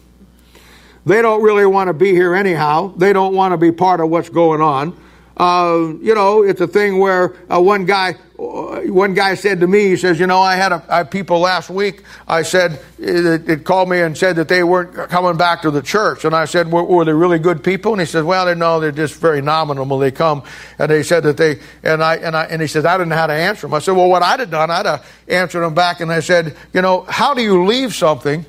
They 1.08 1.22
don't 1.22 1.41
really 1.41 1.66
want 1.66 1.88
to 1.88 1.93
be 1.93 2.12
here 2.12 2.36
anyhow. 2.36 2.93
They 2.97 3.14
don't 3.14 3.34
want 3.34 3.53
to 3.53 3.58
be 3.58 3.72
part 3.72 4.01
of 4.01 4.10
what's 4.10 4.28
going 4.28 4.62
on. 4.62 4.97
Uh, 5.38 5.93
you 6.01 6.14
know, 6.16 6.43
it's 6.43 6.60
a 6.60 6.68
thing 6.68 6.97
where 6.97 7.36
uh, 7.49 7.62
one 7.62 7.86
guy, 7.86 8.16
uh, 8.38 8.82
one 8.88 9.14
guy 9.14 9.36
said 9.36 9.62
to 9.62 9.68
me, 9.68 9.86
he 9.86 9.95
says, 9.95 10.20
you 10.20 10.28
know, 10.28 10.41
I 10.41 10.55
had, 10.55 10.72
a, 10.74 10.84
I 10.89 11.03
people 11.03 11.39
last 11.39 11.70
week. 11.70 12.03
I 12.28 12.41
said, 12.41 12.82
it, 12.97 13.47
it, 13.47 13.64
called 13.64 13.88
me 13.88 14.01
and 14.01 14.18
said 14.18 14.36
that 14.38 14.49
they 14.49 14.64
weren't 14.64 15.10
coming 15.10 15.38
back 15.38 15.62
to 15.62 15.72
the 15.72 15.82
church, 15.82 16.26
and 16.26 16.36
I 16.36 16.45
said, 16.45 16.72
were, 16.72 16.84
were 16.84 17.05
they 17.05 17.14
really 17.14 17.39
good 17.39 17.64
people? 17.64 17.93
And 17.93 18.01
he 18.01 18.08
said, 18.08 18.24
well, 18.24 18.47
they 18.47 18.55
know 18.55 18.80
they're 18.80 18.91
just 18.91 19.16
very 19.22 19.41
nominal 19.41 19.86
when 19.86 19.99
they 19.99 20.12
come. 20.12 20.43
And 20.78 20.89
they 20.91 21.03
said 21.03 21.22
that 21.24 21.38
they, 21.38 21.60
and 21.84 22.03
I, 22.03 22.16
and 22.16 22.36
I, 22.36 22.45
and 22.45 22.62
he 22.62 22.68
says, 22.68 22.84
I 22.84 22.97
didn't 22.97 23.10
know 23.10 23.16
how 23.16 23.28
to 23.28 23.34
answer 23.34 23.68
them. 23.68 23.76
I 23.76 23.80
said, 23.80 23.95
well, 23.95 24.10
what 24.10 24.24
I'd 24.24 24.39
have 24.39 24.49
done, 24.51 24.72
I'd 24.72 24.88
have 24.88 25.08
answered 25.28 25.62
them 25.62 25.76
back, 25.76 26.01
and 26.01 26.12
I 26.12 26.20
said, 26.20 26.58
you 26.74 26.82
know, 26.82 27.01
how 27.03 27.34
do 27.36 27.43
you 27.43 27.64
leave 27.66 27.93
something? 27.93 28.43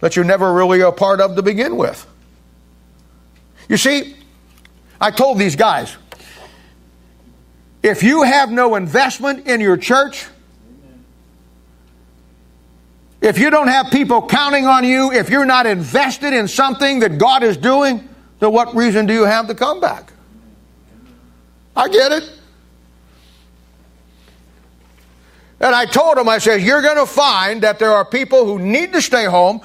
That 0.00 0.16
you're 0.16 0.24
never 0.24 0.52
really 0.52 0.80
a 0.80 0.92
part 0.92 1.20
of 1.20 1.36
to 1.36 1.42
begin 1.42 1.76
with. 1.76 2.06
You 3.68 3.76
see, 3.76 4.16
I 5.00 5.10
told 5.10 5.38
these 5.38 5.56
guys 5.56 5.96
if 7.82 8.02
you 8.02 8.22
have 8.22 8.50
no 8.50 8.74
investment 8.74 9.46
in 9.46 9.60
your 9.60 9.76
church, 9.76 10.26
if 13.20 13.38
you 13.38 13.50
don't 13.50 13.68
have 13.68 13.90
people 13.90 14.26
counting 14.26 14.66
on 14.66 14.84
you, 14.84 15.12
if 15.12 15.30
you're 15.30 15.44
not 15.44 15.66
invested 15.66 16.32
in 16.32 16.48
something 16.48 17.00
that 17.00 17.18
God 17.18 17.42
is 17.42 17.56
doing, 17.56 18.08
then 18.40 18.52
what 18.52 18.74
reason 18.74 19.06
do 19.06 19.12
you 19.12 19.24
have 19.24 19.48
to 19.48 19.54
come 19.54 19.80
back? 19.80 20.12
I 21.76 21.88
get 21.88 22.12
it. 22.12 22.32
And 25.60 25.74
I 25.74 25.86
told 25.86 26.16
them, 26.16 26.28
I 26.28 26.38
said, 26.38 26.62
you're 26.62 26.82
going 26.82 26.98
to 26.98 27.06
find 27.06 27.62
that 27.62 27.80
there 27.80 27.92
are 27.92 28.04
people 28.04 28.44
who 28.44 28.60
need 28.60 28.92
to 28.92 29.02
stay 29.02 29.24
home 29.24 29.60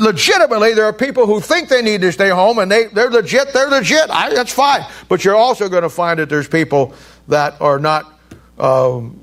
legitimately, 0.00 0.74
there 0.74 0.86
are 0.86 0.92
people 0.92 1.26
who 1.26 1.40
think 1.40 1.68
they 1.68 1.82
need 1.82 2.00
to 2.00 2.12
stay 2.12 2.30
home 2.30 2.58
and 2.58 2.70
they, 2.70 2.86
they're 2.86 3.10
legit, 3.10 3.52
they're 3.52 3.68
legit. 3.68 4.10
I, 4.10 4.34
that's 4.34 4.52
fine. 4.52 4.84
But 5.08 5.24
you're 5.24 5.36
also 5.36 5.68
going 5.68 5.82
to 5.82 5.90
find 5.90 6.18
that 6.18 6.28
there's 6.28 6.48
people 6.48 6.94
that 7.28 7.60
are 7.60 7.78
not, 7.78 8.18
um, 8.58 9.20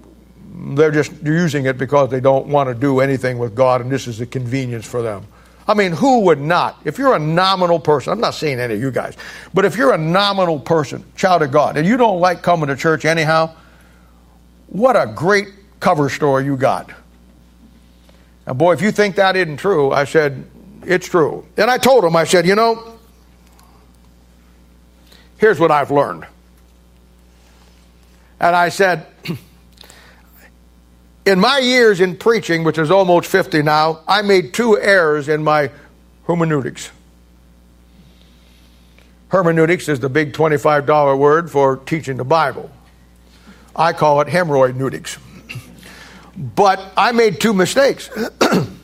they're 0.75 0.91
just 0.91 1.11
using 1.23 1.65
it 1.65 1.77
because 1.77 2.09
they 2.09 2.19
don't 2.19 2.47
want 2.47 2.69
to 2.69 2.75
do 2.75 2.99
anything 2.99 3.37
with 3.37 3.55
God 3.55 3.81
and 3.81 3.91
this 3.91 4.07
is 4.07 4.21
a 4.21 4.25
convenience 4.25 4.85
for 4.85 5.01
them. 5.01 5.25
I 5.67 5.73
mean, 5.73 5.91
who 5.91 6.21
would 6.21 6.39
not? 6.39 6.79
If 6.85 6.97
you're 6.97 7.13
a 7.13 7.19
nominal 7.19 7.79
person, 7.79 8.13
I'm 8.13 8.21
not 8.21 8.33
saying 8.33 8.59
any 8.59 8.75
of 8.75 8.79
you 8.79 8.89
guys, 8.89 9.17
but 9.53 9.65
if 9.65 9.75
you're 9.75 9.93
a 9.93 9.97
nominal 9.97 10.59
person, 10.59 11.03
child 11.17 11.41
of 11.41 11.51
God, 11.51 11.75
and 11.75 11.85
you 11.85 11.97
don't 11.97 12.21
like 12.21 12.41
coming 12.41 12.67
to 12.67 12.75
church 12.75 13.03
anyhow, 13.03 13.53
what 14.67 14.95
a 14.95 15.11
great 15.13 15.49
cover 15.81 16.09
story 16.09 16.45
you 16.45 16.55
got. 16.55 16.91
And 18.45 18.57
boy, 18.57 18.73
if 18.73 18.81
you 18.81 18.91
think 18.91 19.17
that 19.17 19.35
isn't 19.35 19.57
true, 19.57 19.91
I 19.91 20.05
said, 20.05 20.45
it's 20.87 21.07
true. 21.07 21.45
And 21.57 21.69
I 21.69 21.77
told 21.77 22.05
him, 22.05 22.15
I 22.15 22.23
said, 22.23 22.47
you 22.47 22.55
know, 22.55 22.97
here's 25.37 25.59
what 25.59 25.69
I've 25.69 25.91
learned. 25.91 26.25
And 28.39 28.55
I 28.55 28.69
said, 28.69 29.05
in 31.25 31.39
my 31.39 31.59
years 31.59 31.99
in 31.99 32.15
preaching, 32.15 32.63
which 32.63 32.77
is 32.77 32.89
almost 32.89 33.29
50 33.29 33.63
now, 33.63 33.99
I 34.07 34.21
made 34.21 34.53
two 34.53 34.79
errors 34.79 35.27
in 35.27 35.43
my 35.43 35.71
hermeneutics. 36.25 36.89
Hermeneutics 39.29 39.89
is 39.89 39.99
the 39.99 40.09
big 40.09 40.31
$25 40.31 41.17
word 41.17 41.51
for 41.51 41.77
teaching 41.77 42.15
the 42.15 42.23
Bible. 42.23 42.71
I 43.75 43.91
call 43.91 44.21
it 44.21 44.29
hemorrhoid 44.29 44.73
nudics. 44.73 45.19
But 46.37 46.79
I 46.95 47.13
made 47.13 47.41
two 47.41 47.51
mistakes. 47.51 48.11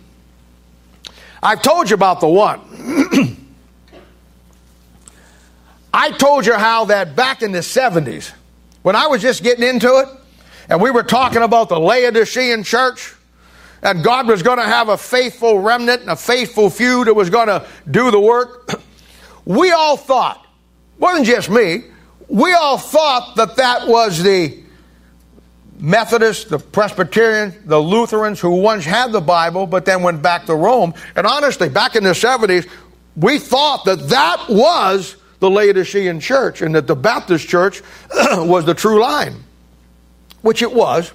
I've 1.43 1.61
told 1.61 1.89
you 1.89 1.95
about 1.95 2.21
the 2.21 2.27
one. 2.29 2.61
I 5.93 6.11
told 6.11 6.45
you 6.45 6.53
how 6.53 6.85
that 6.85 7.17
back 7.17 7.41
in 7.41 7.51
the 7.51 7.59
70s, 7.59 8.31
when 8.81 8.95
I 8.95 9.07
was 9.07 9.21
just 9.21 9.43
getting 9.43 9.67
into 9.67 9.89
it, 9.99 10.07
and 10.69 10.81
we 10.81 10.89
were 10.89 11.03
talking 11.03 11.41
about 11.41 11.67
the 11.67 11.77
Laodicean 11.77 12.63
church, 12.63 13.13
and 13.81 14.01
God 14.01 14.25
was 14.25 14.41
going 14.41 14.57
to 14.57 14.63
have 14.63 14.87
a 14.87 14.97
faithful 14.97 15.59
remnant 15.59 15.99
and 16.01 16.11
a 16.11 16.15
faithful 16.15 16.69
few 16.69 17.03
that 17.03 17.13
was 17.13 17.29
going 17.29 17.47
to 17.47 17.67
do 17.91 18.09
the 18.09 18.21
work, 18.21 18.71
we 19.45 19.73
all 19.73 19.97
thought, 19.97 20.47
wasn't 20.97 21.27
just 21.27 21.49
me, 21.49 21.83
we 22.29 22.53
all 22.53 22.77
thought 22.77 23.35
that 23.35 23.57
that 23.57 23.89
was 23.89 24.23
the 24.23 24.62
Methodists, 25.83 26.45
the 26.45 26.59
Presbyterians, 26.59 27.55
the 27.65 27.77
Lutherans 27.77 28.39
who 28.39 28.51
once 28.51 28.85
had 28.85 29.11
the 29.11 29.19
Bible 29.19 29.67
but 29.67 29.83
then 29.83 30.01
went 30.01 30.21
back 30.21 30.45
to 30.45 30.55
Rome. 30.55 30.93
And 31.13 31.27
honestly, 31.27 31.67
back 31.67 31.97
in 31.97 32.05
the 32.05 32.11
70s, 32.11 32.69
we 33.17 33.37
thought 33.37 33.83
that 33.83 34.07
that 34.07 34.45
was 34.47 35.17
the 35.39 35.49
Laodicean 35.49 36.21
church 36.21 36.61
and 36.61 36.73
that 36.75 36.87
the 36.87 36.95
Baptist 36.95 37.49
church 37.49 37.81
was 38.13 38.63
the 38.63 38.73
true 38.73 39.01
line, 39.01 39.43
which 40.41 40.61
it 40.61 40.71
was. 40.71 41.11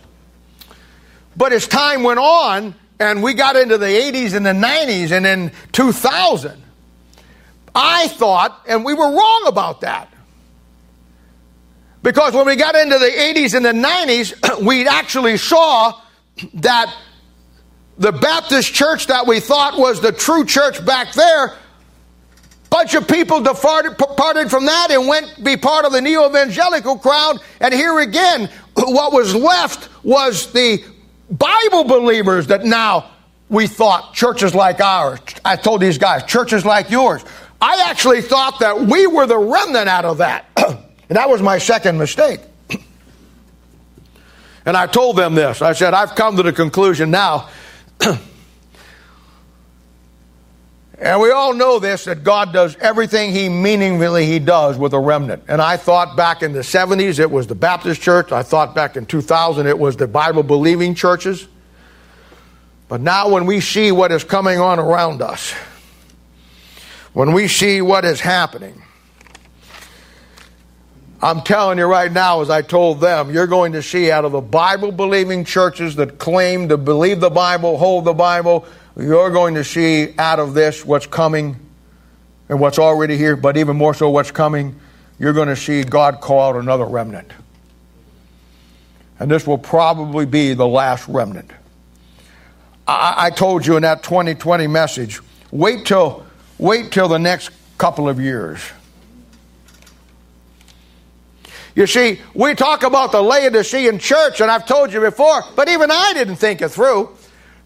But 1.35 1.55
as 1.55 1.66
time 1.66 2.03
went 2.03 2.19
on 2.19 2.75
and 3.01 3.23
we 3.23 3.33
got 3.33 3.57
into 3.57 3.79
the 3.79 3.87
80s 3.87 4.35
and 4.35 4.45
the 4.45 4.51
90s 4.51 5.12
and 5.12 5.27
in 5.27 5.51
2000, 5.73 6.62
I 7.75 8.09
thought, 8.09 8.66
and 8.69 8.85
we 8.85 8.93
were 8.93 9.11
wrong 9.11 9.45
about 9.47 9.81
that. 9.81 10.12
Because 12.09 12.33
when 12.33 12.47
we 12.47 12.57
got 12.57 12.75
into 12.75 12.99
the 12.99 13.05
80s 13.05 13.53
and 13.53 13.63
the 13.63 13.73
90s, 13.73 14.63
we 14.67 14.89
actually 14.89 15.37
saw 15.37 16.01
that 16.55 16.97
the 17.99 18.13
Baptist 18.13 18.73
church 18.73 19.09
that 19.09 19.27
we 19.27 19.41
thought 19.41 19.79
was 19.79 20.01
the 20.01 20.11
true 20.11 20.47
church 20.47 20.83
back 20.87 21.13
there, 21.13 21.49
a 21.49 21.57
bunch 22.71 22.95
of 22.95 23.07
people 23.07 23.43
departed, 23.43 24.49
from 24.49 24.65
that 24.65 24.91
and 24.91 25.07
went 25.07 25.35
to 25.35 25.43
be 25.43 25.59
part 25.59 25.85
of 25.85 25.93
the 25.93 26.01
neo-evangelical 26.01 26.97
crowd. 26.97 27.41
And 27.61 27.75
here 27.75 27.99
again, 27.99 28.49
what 28.75 29.13
was 29.13 29.35
left 29.35 29.91
was 30.03 30.51
the 30.55 30.83
Bible 31.31 31.85
believers 31.85 32.47
that 32.47 32.65
now 32.65 33.11
we 33.51 33.67
thought 33.67 34.15
churches 34.15 34.55
like 34.55 34.81
ours. 34.81 35.21
I 35.45 35.57
told 35.57 35.83
these 35.83 35.99
guys, 35.99 36.25
churches 36.25 36.65
like 36.65 36.91
yours. 36.91 37.23
I 37.61 37.85
actually 37.91 38.23
thought 38.23 38.61
that 38.61 38.81
we 38.81 39.07
were 39.07 39.27
the 39.27 39.37
remnant 39.37 39.91
out 39.91 40.07
of 40.07 40.17
that. 40.19 40.47
and 41.09 41.17
that 41.17 41.29
was 41.29 41.41
my 41.41 41.59
second 41.59 41.99
mistake. 41.99 42.41
and 44.67 44.77
I 44.77 44.87
told 44.87 45.17
them 45.17 45.35
this. 45.35 45.63
I 45.63 45.73
said, 45.73 45.95
I've 45.95 46.15
come 46.15 46.37
to 46.37 46.43
the 46.43 46.53
conclusion 46.53 47.11
now. 47.11 47.49
and 50.99 51.21
we 51.21 51.31
all 51.31 51.55
know 51.55 51.79
this 51.79 52.05
that 52.05 52.25
God 52.25 52.53
does 52.53 52.77
everything 52.77 53.33
He 53.33 53.49
meaningfully 53.49 54.27
He 54.27 54.39
does 54.39 54.77
with 54.77 54.93
a 54.93 54.99
remnant. 54.99 55.45
And 55.49 55.63
I 55.63 55.79
thought 55.79 56.17
back 56.17 56.43
in 56.43 56.53
the 56.53 56.61
70s 56.61 57.19
it 57.19 57.31
was 57.31 57.47
the 57.47 57.55
Baptist 57.55 58.03
church. 58.03 58.31
I 58.31 58.43
thought 58.43 58.75
back 58.75 58.97
in 58.97 59.07
2000 59.07 59.67
it 59.67 59.79
was 59.79 59.97
the 59.97 60.09
Bible 60.09 60.43
believing 60.43 60.95
churches. 60.95 61.49
But 62.89 63.01
now 63.01 63.29
when 63.29 63.47
we 63.47 63.61
see 63.61 63.93
what 63.93 64.13
is 64.13 64.25
coming 64.25 64.61
on 64.61 64.79
around 64.79 65.23
us, 65.23 65.55
when 67.13 67.33
we 67.33 67.49
see 67.49 67.81
what 67.81 68.05
is 68.05 68.21
happening. 68.21 68.83
I'm 71.21 71.43
telling 71.43 71.79
you 71.79 71.85
right 71.85 72.11
now, 72.12 72.41
as 72.41 72.51
I 72.51 72.62
told 72.62 73.01
them, 73.01 73.33
you're 73.33 73.47
going 73.47 73.73
to 73.73 73.83
see 73.83 74.11
out 74.11 74.25
of 74.25 74.33
the 74.33 74.41
Bible 74.41 74.93
believing 74.93 75.45
churches 75.45 75.97
that 75.97 76.19
claim 76.19 76.69
to 76.69 76.77
believe 76.77 77.21
the 77.21 77.31
Bible, 77.31 77.77
hold 77.77 78.05
the 78.05 78.12
Bible, 78.12 78.66
you're 78.97 79.31
going 79.31 79.55
to 79.55 79.64
see 79.64 80.14
out 80.19 80.39
of 80.39 80.55
this 80.55 80.85
what's 80.85 81.07
coming 81.07 81.57
and 82.49 82.61
what's 82.61 82.79
already 82.79 83.16
here, 83.16 83.37
but 83.37 83.57
even 83.57 83.77
more 83.77 83.95
so 83.95 84.11
what's 84.11 84.31
coming. 84.31 84.79
You're 85.19 85.33
going 85.33 85.49
to 85.49 85.57
see 85.57 85.83
God 85.83 86.21
call 86.21 86.55
out 86.55 86.57
another 86.57 86.85
remnant. 86.85 87.33
And 89.19 89.31
this 89.31 89.47
will 89.47 89.59
probably 89.59 90.27
be 90.27 90.55
the 90.55 90.66
last 90.66 91.09
remnant. 91.09 91.51
I, 92.87 93.14
I 93.27 93.31
told 93.31 93.66
you 93.66 93.77
in 93.77 93.83
that 93.83 94.03
2020 94.05 94.66
message 94.69 95.21
wait 95.51 95.85
till 95.85 96.25
Wait 96.59 96.91
till 96.91 97.07
the 97.07 97.21
next 97.21 97.51
couple 97.79 98.09
of 98.09 98.21
years. 98.21 98.61
You 101.79 101.87
see, 101.87 102.20
we 102.35 102.57
talk 102.57 102.83
about 102.83 103.12
the 103.12 103.22
Laodicean 103.22 104.01
church, 104.01 104.41
and 104.41 104.51
I've 104.51 104.66
told 104.66 104.93
you 104.93 104.99
before, 104.99 105.45
but 105.55 105.68
even 105.68 105.93
I 105.93 106.11
didn't 106.12 106.35
think 106.35 106.61
it 106.61 106.70
through. 106.70 107.16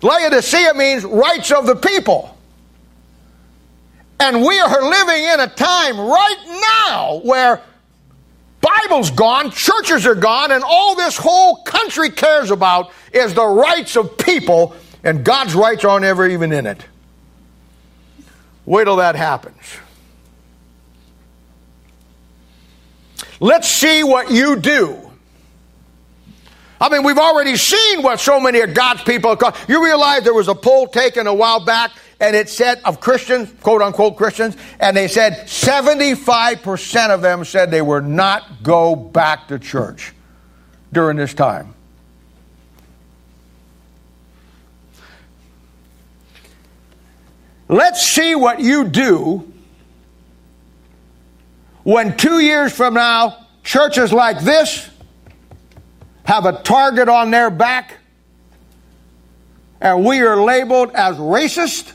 Laodicea 0.02 0.74
means 0.74 1.02
rights 1.02 1.50
of 1.50 1.64
the 1.64 1.76
people. 1.76 2.36
And 4.20 4.42
we 4.44 4.60
are 4.60 4.82
living 4.82 5.24
in 5.24 5.40
a 5.40 5.46
time 5.46 5.98
right 5.98 6.76
now 6.86 7.20
where 7.24 7.62
Bible's 8.60 9.10
gone, 9.10 9.50
churches 9.50 10.06
are 10.06 10.14
gone, 10.14 10.52
and 10.52 10.62
all 10.62 10.94
this 10.94 11.16
whole 11.16 11.62
country 11.62 12.10
cares 12.10 12.50
about 12.50 12.92
is 13.14 13.32
the 13.32 13.46
rights 13.46 13.96
of 13.96 14.18
people, 14.18 14.76
and 15.02 15.24
God's 15.24 15.54
rights 15.54 15.86
aren't 15.86 16.04
ever 16.04 16.28
even 16.28 16.52
in 16.52 16.66
it. 16.66 16.84
Wait 18.66 18.84
till 18.84 18.96
that 18.96 19.14
happens. 19.14 19.56
Let's 23.42 23.66
see 23.66 24.04
what 24.04 24.30
you 24.30 24.54
do. 24.54 25.10
I 26.80 26.88
mean, 26.88 27.02
we've 27.02 27.18
already 27.18 27.56
seen 27.56 28.00
what 28.02 28.20
so 28.20 28.38
many 28.38 28.60
of 28.60 28.72
God's 28.72 29.02
people. 29.02 29.36
You 29.66 29.84
realize 29.84 30.22
there 30.22 30.32
was 30.32 30.46
a 30.46 30.54
poll 30.54 30.86
taken 30.86 31.26
a 31.26 31.34
while 31.34 31.64
back 31.64 31.90
and 32.20 32.36
it 32.36 32.48
said 32.48 32.80
of 32.84 33.00
Christians, 33.00 33.52
quote 33.60 33.82
unquote 33.82 34.16
Christians, 34.16 34.56
and 34.78 34.96
they 34.96 35.08
said 35.08 35.48
75% 35.48 37.10
of 37.10 37.20
them 37.20 37.44
said 37.44 37.72
they 37.72 37.82
would 37.82 38.06
not 38.06 38.62
go 38.62 38.94
back 38.94 39.48
to 39.48 39.58
church 39.58 40.12
during 40.92 41.16
this 41.16 41.34
time. 41.34 41.74
Let's 47.68 48.06
see 48.06 48.36
what 48.36 48.60
you 48.60 48.84
do 48.84 49.51
when 51.84 52.16
two 52.16 52.40
years 52.40 52.72
from 52.72 52.94
now, 52.94 53.46
churches 53.64 54.12
like 54.12 54.40
this 54.40 54.88
have 56.24 56.46
a 56.46 56.62
target 56.62 57.08
on 57.08 57.30
their 57.30 57.50
back 57.50 57.98
and 59.82 60.04
we 60.04 60.20
are 60.20 60.42
labeled 60.42 60.92
as 60.94 61.16
racist. 61.16 61.92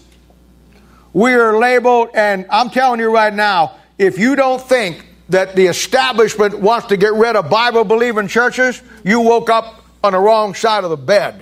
We 1.14 1.34
are 1.34 1.58
labeled, 1.58 2.10
and 2.14 2.46
I'm 2.50 2.70
telling 2.70 3.00
you 3.00 3.10
right 3.12 3.34
now, 3.34 3.78
if 3.98 4.20
you 4.20 4.36
don't 4.36 4.62
think 4.62 5.06
that 5.30 5.56
the 5.56 5.68
establishment 5.68 6.60
wants 6.60 6.88
to 6.88 6.98
get 6.98 7.14
rid 7.14 7.38
of 7.38 7.50
Bible 7.50 7.86
believing 7.86 8.28
churches, 8.28 8.82
you 9.06 9.22
woke 9.22 9.50
up 9.50 9.86
on 10.04 10.12
the 10.12 10.20
wrong 10.20 10.54
side 10.54 10.84
of 10.84 10.90
the 10.90 10.98
bed. 10.98 11.42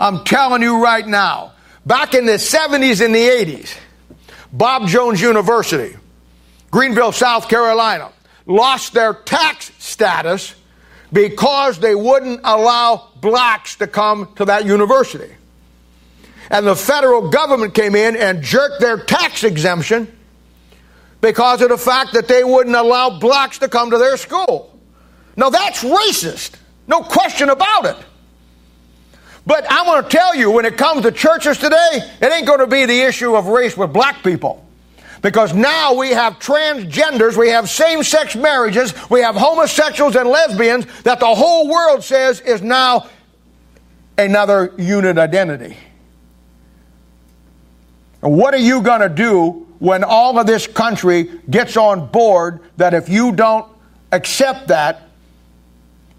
I'm 0.00 0.24
telling 0.24 0.60
you 0.60 0.82
right 0.82 1.06
now. 1.06 1.52
Back 1.86 2.14
in 2.14 2.26
the 2.26 2.32
70s 2.32 3.02
and 3.02 3.14
the 3.14 3.26
80s, 3.26 3.78
Bob 4.52 4.88
Jones 4.88 5.20
University, 5.20 5.96
Greenville, 6.70 7.12
South 7.12 7.48
Carolina, 7.48 8.12
lost 8.46 8.92
their 8.92 9.14
tax 9.14 9.70
status 9.78 10.54
because 11.12 11.78
they 11.78 11.94
wouldn't 11.94 12.40
allow 12.44 13.10
blacks 13.20 13.76
to 13.76 13.86
come 13.86 14.32
to 14.36 14.44
that 14.46 14.66
university. 14.66 15.34
And 16.50 16.66
the 16.66 16.76
federal 16.76 17.30
government 17.30 17.74
came 17.74 17.94
in 17.94 18.16
and 18.16 18.42
jerked 18.42 18.80
their 18.80 18.98
tax 18.98 19.44
exemption 19.44 20.10
because 21.20 21.62
of 21.62 21.68
the 21.68 21.78
fact 21.78 22.12
that 22.14 22.28
they 22.28 22.44
wouldn't 22.44 22.76
allow 22.76 23.18
blacks 23.18 23.58
to 23.58 23.68
come 23.68 23.90
to 23.90 23.98
their 23.98 24.16
school. 24.16 24.78
Now 25.36 25.50
that's 25.50 25.82
racist, 25.82 26.56
no 26.86 27.00
question 27.02 27.50
about 27.50 27.86
it. 27.86 27.96
But 29.46 29.70
I 29.70 29.86
want 29.86 30.10
to 30.10 30.16
tell 30.16 30.34
you, 30.34 30.50
when 30.50 30.66
it 30.66 30.76
comes 30.76 31.02
to 31.02 31.12
churches 31.12 31.56
today, 31.56 32.00
it 32.20 32.32
ain't 32.32 32.46
going 32.46 32.58
to 32.58 32.66
be 32.66 32.84
the 32.84 33.00
issue 33.00 33.34
of 33.34 33.46
race 33.46 33.76
with 33.76 33.94
black 33.94 34.22
people. 34.22 34.67
Because 35.22 35.52
now 35.52 35.94
we 35.94 36.10
have 36.10 36.38
transgenders, 36.38 37.36
we 37.36 37.48
have 37.48 37.68
same 37.68 38.02
sex 38.02 38.36
marriages, 38.36 38.94
we 39.10 39.20
have 39.20 39.34
homosexuals 39.34 40.16
and 40.16 40.28
lesbians 40.28 40.86
that 41.02 41.20
the 41.20 41.26
whole 41.26 41.68
world 41.68 42.04
says 42.04 42.40
is 42.40 42.62
now 42.62 43.08
another 44.16 44.74
unit 44.78 45.18
identity. 45.18 45.76
And 48.22 48.36
what 48.36 48.54
are 48.54 48.58
you 48.58 48.82
going 48.82 49.00
to 49.00 49.08
do 49.08 49.66
when 49.78 50.02
all 50.02 50.38
of 50.38 50.46
this 50.46 50.66
country 50.66 51.30
gets 51.48 51.76
on 51.76 52.08
board 52.08 52.60
that 52.76 52.94
if 52.94 53.08
you 53.08 53.32
don't 53.32 53.70
accept 54.10 54.68
that, 54.68 55.08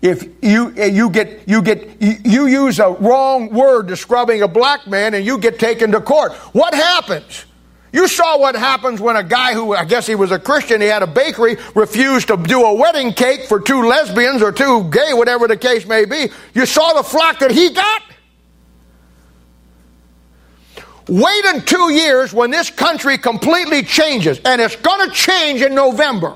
if 0.02 0.24
you 0.42 0.74
eh, 0.78 0.86
you 0.86 1.10
get 1.10 1.48
you 1.48 1.62
get 1.62 2.02
you 2.02 2.48
use 2.48 2.80
a 2.80 2.90
wrong 2.90 3.50
word 3.50 3.88
describing 3.88 4.42
a 4.42 4.48
black 4.48 4.88
man 4.88 5.14
and 5.14 5.26
you 5.26 5.38
get 5.38 5.60
taken 5.60 5.92
to 5.92 6.00
court 6.00 6.32
what 6.54 6.74
happens 6.74 7.44
you 7.92 8.08
saw 8.08 8.38
what 8.38 8.56
happens 8.56 9.02
when 9.02 9.16
a 9.16 9.24
guy 9.24 9.54
who 9.54 9.74
i 9.74 9.86
guess 9.86 10.06
he 10.06 10.16
was 10.16 10.32
a 10.32 10.40
christian 10.40 10.82
he 10.82 10.88
had 10.88 11.04
a 11.04 11.08
bakery 11.08 11.58
refused 11.76 12.28
to 12.28 12.38
do 12.38 12.64
a 12.64 12.74
wedding 12.74 13.14
cake 13.14 13.46
for 13.46 13.60
two 13.60 13.84
lesbians 13.84 14.42
or 14.42 14.52
two 14.52 14.84
gay 14.90 15.14
whatever 15.14 15.48
the 15.48 15.58
case 15.58 15.86
may 15.86 16.06
be 16.06 16.30
you 16.54 16.66
saw 16.66 16.94
the 16.94 17.04
flock 17.04 17.40
that 17.40 17.52
he 17.52 17.70
got 17.70 18.04
wait 21.08 21.46
in 21.46 21.62
two 21.62 21.92
years 21.92 22.34
when 22.34 22.52
this 22.52 22.70
country 22.70 23.18
completely 23.18 23.84
changes 23.84 24.40
and 24.46 24.62
it's 24.62 24.76
going 24.76 25.08
to 25.10 25.14
change 25.16 25.62
in 25.62 25.74
november 25.74 26.36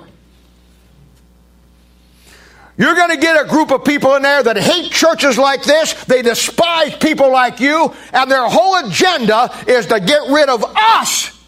you're 2.76 2.96
going 2.96 3.12
to 3.12 3.18
get 3.18 3.40
a 3.40 3.48
group 3.48 3.72
of 3.72 3.86
people 3.86 4.16
in 4.16 4.24
there 4.24 4.42
that 4.42 4.58
hate 4.58 4.92
churches 4.92 5.38
like 5.38 5.64
this. 5.64 5.94
They 6.06 6.24
despise 6.24 6.96
people 6.96 7.32
like 7.32 7.60
you, 7.60 7.94
and 8.12 8.32
their 8.32 8.48
whole 8.48 8.88
agenda 8.88 9.52
is 9.68 9.86
to 9.88 10.00
get 10.00 10.30
rid 10.30 10.50
of 10.50 10.66
us. 10.76 11.43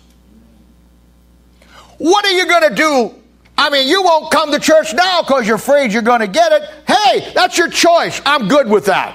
What 1.97 2.25
are 2.25 2.31
you 2.31 2.47
going 2.47 2.69
to 2.69 2.75
do? 2.75 3.15
I 3.57 3.69
mean, 3.69 3.87
you 3.87 4.03
won't 4.03 4.31
come 4.31 4.51
to 4.51 4.59
church 4.59 4.93
now 4.93 5.21
because 5.21 5.47
you're 5.47 5.55
afraid 5.55 5.93
you're 5.93 6.01
going 6.01 6.19
to 6.19 6.27
get 6.27 6.51
it. 6.51 6.69
Hey, 6.87 7.31
that's 7.33 7.57
your 7.57 7.69
choice. 7.69 8.21
I'm 8.25 8.47
good 8.47 8.69
with 8.69 8.85
that. 8.85 9.13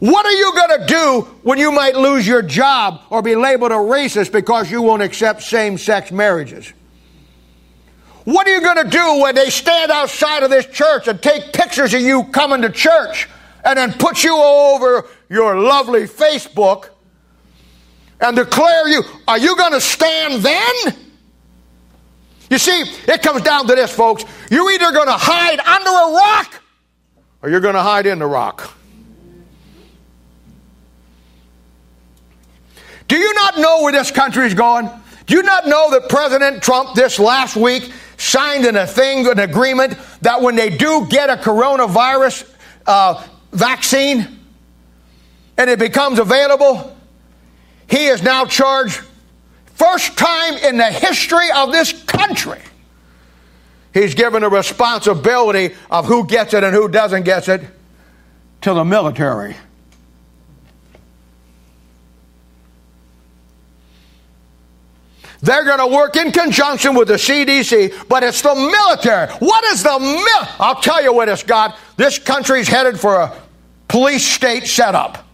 What 0.00 0.26
are 0.26 0.32
you 0.32 0.52
going 0.54 0.80
to 0.80 0.86
do 0.86 1.20
when 1.42 1.58
you 1.58 1.72
might 1.72 1.96
lose 1.96 2.26
your 2.26 2.42
job 2.42 3.00
or 3.10 3.22
be 3.22 3.34
labeled 3.34 3.72
a 3.72 3.76
racist 3.76 4.30
because 4.30 4.70
you 4.70 4.82
won't 4.82 5.02
accept 5.02 5.42
same 5.42 5.78
sex 5.78 6.12
marriages? 6.12 6.72
What 8.24 8.46
are 8.46 8.54
you 8.54 8.60
going 8.60 8.84
to 8.84 8.90
do 8.90 9.22
when 9.22 9.34
they 9.34 9.48
stand 9.48 9.90
outside 9.90 10.42
of 10.42 10.50
this 10.50 10.66
church 10.66 11.08
and 11.08 11.20
take 11.20 11.52
pictures 11.52 11.94
of 11.94 12.02
you 12.02 12.24
coming 12.24 12.60
to 12.62 12.70
church 12.70 13.26
and 13.64 13.78
then 13.78 13.92
put 13.94 14.22
you 14.22 14.36
over 14.36 15.06
your 15.30 15.58
lovely 15.58 16.02
Facebook 16.02 16.90
and 18.20 18.36
declare 18.36 18.86
you? 18.88 19.02
Are 19.26 19.38
you 19.38 19.56
going 19.56 19.72
to 19.72 19.80
stand 19.80 20.42
then? 20.42 21.07
You 22.50 22.58
see, 22.58 22.84
it 23.06 23.22
comes 23.22 23.42
down 23.42 23.66
to 23.66 23.74
this, 23.74 23.94
folks. 23.94 24.24
You're 24.50 24.70
either 24.72 24.92
going 24.92 25.06
to 25.06 25.12
hide 25.12 25.60
under 25.60 25.90
a 25.90 26.16
rock 26.16 26.62
or 27.42 27.50
you're 27.50 27.60
going 27.60 27.74
to 27.74 27.82
hide 27.82 28.06
in 28.06 28.18
the 28.18 28.26
rock. 28.26 28.74
Do 33.06 33.16
you 33.16 33.32
not 33.34 33.58
know 33.58 33.82
where 33.82 33.92
this 33.92 34.10
country 34.10 34.46
is 34.46 34.54
going? 34.54 34.90
Do 35.26 35.34
you 35.34 35.42
not 35.42 35.66
know 35.66 35.90
that 35.92 36.08
President 36.08 36.62
Trump 36.62 36.94
this 36.94 37.18
last 37.18 37.56
week 37.56 37.92
signed 38.18 38.64
in 38.64 38.76
a 38.76 38.86
thing, 38.86 39.26
an 39.26 39.38
agreement 39.38 39.96
that 40.22 40.42
when 40.42 40.56
they 40.56 40.70
do 40.70 41.06
get 41.08 41.30
a 41.30 41.36
coronavirus 41.36 42.50
uh, 42.86 43.26
vaccine 43.52 44.40
and 45.56 45.70
it 45.70 45.78
becomes 45.78 46.18
available, 46.18 46.96
he 47.88 48.06
is 48.06 48.22
now 48.22 48.44
charged, 48.44 49.00
first 49.78 50.18
time 50.18 50.54
in 50.56 50.76
the 50.76 50.90
history 50.90 51.50
of 51.54 51.70
this 51.70 51.92
country, 52.04 52.60
he's 53.94 54.14
given 54.14 54.42
a 54.42 54.48
responsibility 54.48 55.74
of 55.90 56.04
who 56.06 56.26
gets 56.26 56.52
it 56.52 56.64
and 56.64 56.74
who 56.74 56.88
doesn't 56.88 57.22
get 57.22 57.48
it 57.48 57.62
to 58.62 58.74
the 58.74 58.84
military. 58.84 59.56
They're 65.40 65.64
going 65.64 65.78
to 65.78 65.94
work 65.94 66.16
in 66.16 66.32
conjunction 66.32 66.96
with 66.96 67.06
the 67.06 67.14
CDC, 67.14 68.08
but 68.08 68.24
it's 68.24 68.42
the 68.42 68.56
military. 68.56 69.32
What 69.34 69.64
is 69.66 69.84
the? 69.84 70.26
I'll 70.58 70.80
tell 70.80 71.00
you 71.00 71.12
what 71.12 71.28
it's 71.28 71.44
got. 71.44 71.78
This 71.96 72.18
country's 72.18 72.66
headed 72.66 72.98
for 72.98 73.14
a 73.14 73.40
police 73.86 74.26
state 74.26 74.66
setup. 74.66 75.27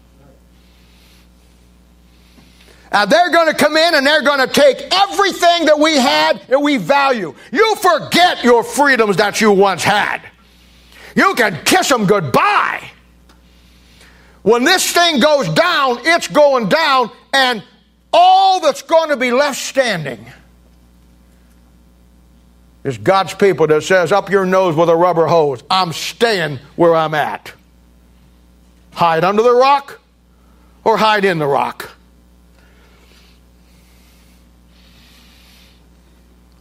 And 2.95 3.11
they're 3.11 3.29
going 3.29 3.47
to 3.47 3.53
come 3.53 3.75
in 3.75 3.93
and 3.93 4.07
they're 4.07 4.21
going 4.21 4.39
to 4.39 4.47
take 4.47 4.77
everything 4.89 5.65
that 5.65 5.77
we 5.77 5.97
had 5.97 6.41
and 6.47 6.63
we 6.63 6.77
value. 6.77 7.35
You 7.51 7.75
forget 7.75 8.41
your 8.41 8.63
freedoms 8.63 9.17
that 9.17 9.41
you 9.41 9.51
once 9.51 9.83
had. 9.83 10.21
You 11.13 11.35
can 11.35 11.61
kiss 11.65 11.89
them 11.89 12.05
goodbye. 12.05 12.89
When 14.43 14.63
this 14.63 14.89
thing 14.93 15.19
goes 15.19 15.49
down, 15.49 15.97
it's 16.03 16.29
going 16.29 16.69
down, 16.69 17.11
and 17.33 17.61
all 18.13 18.61
that's 18.61 18.81
going 18.81 19.09
to 19.09 19.17
be 19.17 19.31
left 19.31 19.59
standing 19.59 20.25
is 22.85 22.97
God's 22.97 23.33
people 23.33 23.67
that 23.67 23.83
says, 23.83 24.13
up 24.13 24.29
your 24.29 24.45
nose 24.45 24.73
with 24.73 24.87
a 24.87 24.95
rubber 24.95 25.25
hose, 25.25 25.63
I'm 25.69 25.91
staying 25.91 26.59
where 26.77 26.95
I'm 26.95 27.13
at. 27.13 27.51
Hide 28.93 29.25
under 29.25 29.41
the 29.41 29.53
rock 29.53 29.99
or 30.85 30.95
hide 30.95 31.25
in 31.25 31.39
the 31.39 31.47
rock. 31.47 31.94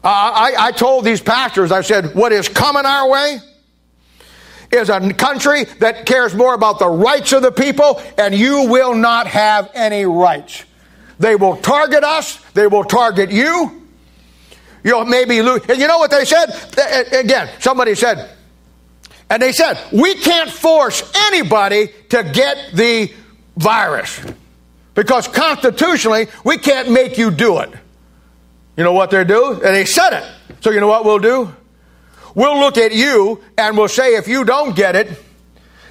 I, 0.05 0.55
I 0.59 0.73
told 0.73 1.05
these 1.05 1.23
pastors, 1.23 1.73
I 1.73 1.81
said, 1.81 2.15
what 2.15 2.33
is 2.33 2.49
coming 2.49 2.85
our 2.85 3.09
way 3.09 3.39
is 4.71 4.91
a 4.91 5.13
country 5.15 5.65
that 5.79 6.05
cares 6.05 6.35
more 6.35 6.55
about 6.55 6.79
the 6.79 6.89
rights 6.89 7.33
of 7.33 7.43
the 7.43 7.53
people, 7.53 8.03
and 8.19 8.35
you 8.35 8.69
will 8.69 8.95
not 8.95 9.27
have 9.27 9.71
any 9.75 10.05
rights. 10.05 10.65
They 11.19 11.37
will 11.37 11.57
target 11.57 12.05
us. 12.05 12.37
They 12.53 12.67
will 12.67 12.85
target 12.85 13.31
you. 13.31 13.83
You'll 14.83 15.07
maybe 15.07 15.41
lose. 15.41 15.63
And 15.69 15.79
you 15.79 15.87
know 15.87 15.99
what 15.99 16.11
they 16.11 16.25
said? 16.25 16.51
Again, 17.13 17.49
somebody 17.61 17.95
said, 17.95 18.31
and 19.31 19.41
they 19.41 19.53
said, 19.53 19.79
we 19.93 20.15
can't 20.17 20.51
force 20.51 21.11
anybody 21.29 21.89
to 22.11 22.23
get 22.25 22.73
the 22.75 23.11
virus 23.57 24.21
because 24.95 25.29
constitutionally 25.29 26.27
we 26.45 26.59
can't 26.59 26.91
make 26.91 27.17
you 27.17 27.31
do 27.31 27.61
it. 27.61 27.71
You 28.77 28.85
know 28.85 28.93
what 28.93 29.11
they 29.11 29.25
do? 29.25 29.53
And 29.53 29.75
they 29.75 29.85
said 29.85 30.13
it. 30.13 30.25
So 30.61 30.71
you 30.71 30.81
know 30.81 30.89
what 30.89 31.05
we'll 31.05 31.19
do? 31.19 31.55
We'll 32.35 32.59
look 32.59 32.77
at 32.77 32.93
you 32.93 33.41
and 33.57 33.77
we'll 33.77 33.89
say, 33.89 34.17
if 34.17 34.27
you 34.27 34.45
don't 34.45 34.75
get 34.75 34.97
it, 34.97 35.23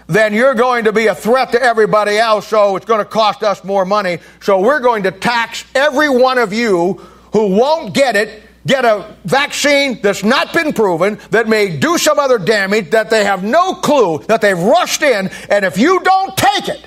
then 0.08 0.34
you're 0.34 0.54
going 0.54 0.84
to 0.84 0.92
be 0.92 1.08
a 1.08 1.16
threat 1.16 1.54
to 1.54 1.62
everybody 1.62 2.18
else, 2.18 2.48
so 2.48 2.76
it's 2.76 2.86
going 2.86 3.00
to 3.00 3.06
cost 3.06 3.42
us 3.42 3.64
more 3.64 3.86
money. 3.86 4.20
So 4.42 4.60
we're 4.60 4.82
going 4.82 5.04
to 5.04 5.12
tax 5.12 5.64
every 5.74 6.10
one 6.10 6.38
of 6.38 6.52
you 6.52 6.94
who 7.32 7.56
won't 7.56 7.94
get 7.94 8.18
it, 8.18 8.44
get 8.68 8.84
a 8.84 9.16
vaccine 9.24 10.02
that's 10.02 10.24
not 10.24 10.54
been 10.54 10.74
proven, 10.74 11.20
that 11.32 11.48
may 11.48 11.78
do 11.78 11.98
some 11.98 12.20
other 12.20 12.38
damage, 12.38 12.90
that 12.90 13.10
they 13.10 13.24
have 13.24 13.44
no 13.44 13.76
clue, 13.76 14.20
that 14.28 14.42
they've 14.42 14.60
rushed 14.60 15.02
in, 15.02 15.30
and 15.50 15.64
if 15.64 15.78
you 15.78 16.02
don't 16.02 16.36
take 16.36 16.68
it, 16.68 16.86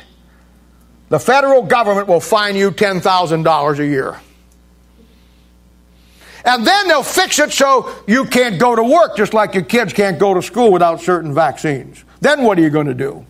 the 1.08 1.18
federal 1.18 1.62
government 1.62 2.08
will 2.08 2.20
fine 2.20 2.54
you 2.54 2.70
$10,000 2.70 3.78
a 3.78 3.86
year. 3.86 4.20
And 6.46 6.64
then 6.64 6.88
they'll 6.88 7.02
fix 7.02 7.40
it 7.40 7.52
so 7.52 7.92
you 8.06 8.24
can't 8.24 8.58
go 8.58 8.76
to 8.76 8.82
work, 8.82 9.16
just 9.16 9.34
like 9.34 9.54
your 9.54 9.64
kids 9.64 9.92
can't 9.92 10.18
go 10.18 10.32
to 10.32 10.40
school 10.40 10.70
without 10.70 11.00
certain 11.00 11.34
vaccines. 11.34 12.04
Then 12.20 12.44
what 12.44 12.56
are 12.58 12.62
you 12.62 12.70
going 12.70 12.86
to 12.86 12.94
do? 12.94 13.26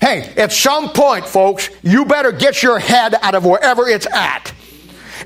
Hey, 0.00 0.34
at 0.36 0.52
some 0.52 0.90
point, 0.90 1.26
folks, 1.26 1.70
you 1.82 2.04
better 2.04 2.30
get 2.30 2.62
your 2.62 2.78
head 2.78 3.14
out 3.22 3.34
of 3.34 3.46
wherever 3.46 3.88
it's 3.88 4.06
at. 4.06 4.52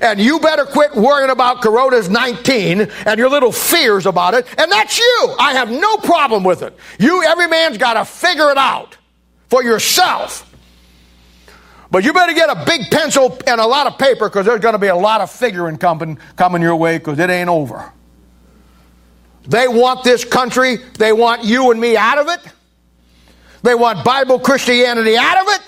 And 0.01 0.17
you 0.17 0.39
better 0.39 0.63
quit 0.63 0.95
worrying 0.95 1.29
about 1.29 1.61
Corona's 1.61 2.09
19 2.09 2.89
and 3.05 3.17
your 3.19 3.29
little 3.29 3.51
fears 3.51 4.05
about 4.05 4.33
it. 4.33 4.47
And 4.57 4.71
that's 4.71 4.97
you. 4.97 5.35
I 5.37 5.53
have 5.53 5.69
no 5.69 5.97
problem 5.97 6.45
with 6.45 6.61
it. 6.61 6.73
You, 6.99 7.21
every 7.23 7.47
man's 7.47 7.77
got 7.77 7.95
to 7.95 8.05
figure 8.05 8.49
it 8.49 8.57
out 8.57 8.97
for 9.49 9.61
yourself. 9.61 10.48
But 11.91 12.03
you 12.03 12.13
better 12.13 12.33
get 12.33 12.49
a 12.49 12.65
big 12.65 12.91
pencil 12.91 13.37
and 13.47 13.59
a 13.59 13.65
lot 13.65 13.87
of 13.87 13.97
paper 13.97 14.29
because 14.29 14.45
there's 14.45 14.59
going 14.59 14.73
to 14.73 14.79
be 14.79 14.87
a 14.87 14.95
lot 14.95 15.21
of 15.21 15.31
figuring 15.31 15.77
coming, 15.77 16.19
coming 16.35 16.61
your 16.61 16.75
way 16.75 16.97
because 16.99 17.17
it 17.17 17.29
ain't 17.29 17.49
over. 17.49 17.91
They 19.47 19.67
want 19.67 20.03
this 20.03 20.23
country, 20.23 20.77
they 20.99 21.11
want 21.11 21.43
you 21.43 21.71
and 21.71 21.81
me 21.81 21.97
out 21.97 22.19
of 22.19 22.27
it. 22.27 22.39
They 23.63 23.73
want 23.73 24.05
Bible 24.05 24.39
Christianity 24.39 25.17
out 25.17 25.41
of 25.41 25.53
it. 25.53 25.61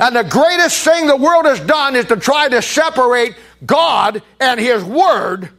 And 0.00 0.14
the 0.14 0.22
greatest 0.22 0.84
thing 0.84 1.06
the 1.06 1.16
world 1.16 1.44
has 1.46 1.58
done 1.58 1.96
is 1.96 2.04
to 2.06 2.16
try 2.16 2.48
to 2.48 2.62
separate 2.62 3.34
God 3.66 4.22
and 4.38 4.60
His 4.60 4.84
Word. 4.84 5.50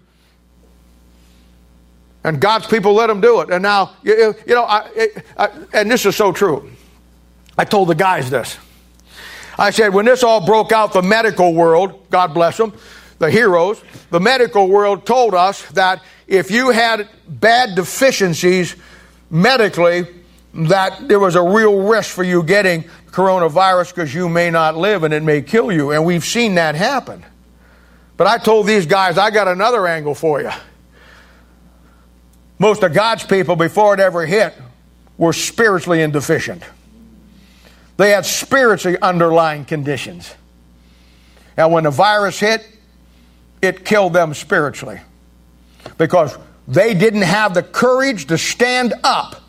And 2.23 2.39
God's 2.39 2.67
people 2.67 2.93
let 2.93 3.07
them 3.07 3.19
do 3.19 3.41
it. 3.41 3.49
And 3.49 3.61
now, 3.61 3.95
you, 4.01 4.33
you 4.47 4.55
know, 4.55 4.63
I, 4.63 5.09
I, 5.37 5.49
and 5.73 5.91
this 5.91 6.05
is 6.05 6.15
so 6.15 6.31
true. 6.31 6.71
I 7.57 7.65
told 7.65 7.89
the 7.89 7.95
guys 7.95 8.29
this. 8.29 8.57
I 9.59 9.71
said, 9.71 9.93
when 9.93 10.05
this 10.05 10.23
all 10.23 10.45
broke 10.45 10.71
out, 10.71 10.93
the 10.93 11.01
medical 11.01 11.53
world, 11.53 12.09
God 12.09 12.33
bless 12.33 12.55
them, 12.55 12.73
the 13.17 13.29
heroes, 13.29 13.81
the 14.09 14.21
medical 14.21 14.69
world 14.69 15.05
told 15.05 15.35
us 15.35 15.63
that 15.71 16.01
if 16.27 16.49
you 16.49 16.69
had 16.69 17.09
bad 17.27 17.75
deficiencies 17.75 18.77
medically, 19.29 20.07
that 20.53 21.09
there 21.09 21.19
was 21.19 21.35
a 21.35 21.43
real 21.43 21.83
risk 21.83 22.11
for 22.15 22.23
you 22.23 22.41
getting 22.41 22.85
coronavirus 23.07 23.93
because 23.93 24.15
you 24.15 24.29
may 24.29 24.49
not 24.49 24.77
live 24.77 25.03
and 25.03 25.13
it 25.13 25.23
may 25.23 25.41
kill 25.41 25.71
you. 25.71 25.91
And 25.91 26.05
we've 26.05 26.23
seen 26.23 26.55
that 26.55 26.75
happen. 26.75 27.25
But 28.15 28.27
I 28.27 28.37
told 28.37 28.65
these 28.65 28.85
guys, 28.85 29.17
I 29.17 29.29
got 29.29 29.49
another 29.49 29.85
angle 29.85 30.15
for 30.15 30.41
you. 30.41 30.51
Most 32.57 32.83
of 32.83 32.93
God's 32.93 33.25
people, 33.25 33.57
before 33.57 33.93
it 33.93 33.99
ever 33.99 34.25
hit, 34.25 34.53
were 35.17 35.33
spiritually 35.33 36.01
indeficient. 36.01 36.63
They 37.99 38.11
had 38.11 38.25
spiritually 38.25 38.97
underlying 39.01 39.65
conditions. 39.65 40.33
And 41.57 41.73
when 41.73 41.83
the 41.83 41.91
virus 41.91 42.39
hit, 42.39 42.65
it 43.61 43.83
killed 43.83 44.13
them 44.13 44.33
spiritually 44.33 45.01
because 45.97 46.37
they 46.65 46.93
didn't 46.93 47.23
have 47.23 47.53
the 47.53 47.61
courage 47.61 48.27
to 48.27 48.37
stand 48.37 48.93
up 49.03 49.41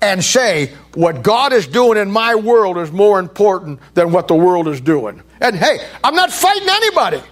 and 0.00 0.24
say, 0.24 0.74
what 0.94 1.22
God 1.22 1.52
is 1.52 1.68
doing 1.68 1.96
in 1.96 2.10
my 2.10 2.34
world 2.34 2.76
is 2.76 2.90
more 2.90 3.20
important 3.20 3.78
than 3.94 4.10
what 4.10 4.26
the 4.26 4.34
world 4.34 4.66
is 4.66 4.80
doing. 4.80 5.22
And 5.40 5.54
hey, 5.54 5.78
I'm 6.02 6.16
not 6.16 6.32
fighting 6.32 6.68
anybody. 6.68 7.22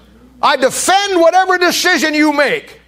I 0.41 0.55
defend 0.55 1.21
whatever 1.21 1.59
decision 1.59 2.15
you 2.15 2.33
make. 2.33 2.81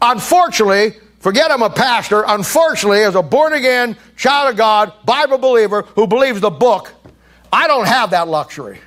Unfortunately, 0.00 0.94
forget 1.24 1.50
I'm 1.50 1.62
a 1.62 1.70
pastor, 1.70 2.22
unfortunately, 2.28 3.02
as 3.02 3.14
a 3.14 3.22
born 3.22 3.54
again 3.54 3.96
child 4.14 4.50
of 4.50 4.58
God, 4.58 4.92
Bible 5.06 5.38
believer 5.38 5.80
who 5.94 6.06
believes 6.06 6.42
the 6.42 6.50
book, 6.50 6.92
I 7.50 7.66
don't 7.66 7.88
have 7.88 8.10
that 8.10 8.28
luxury. 8.28 8.78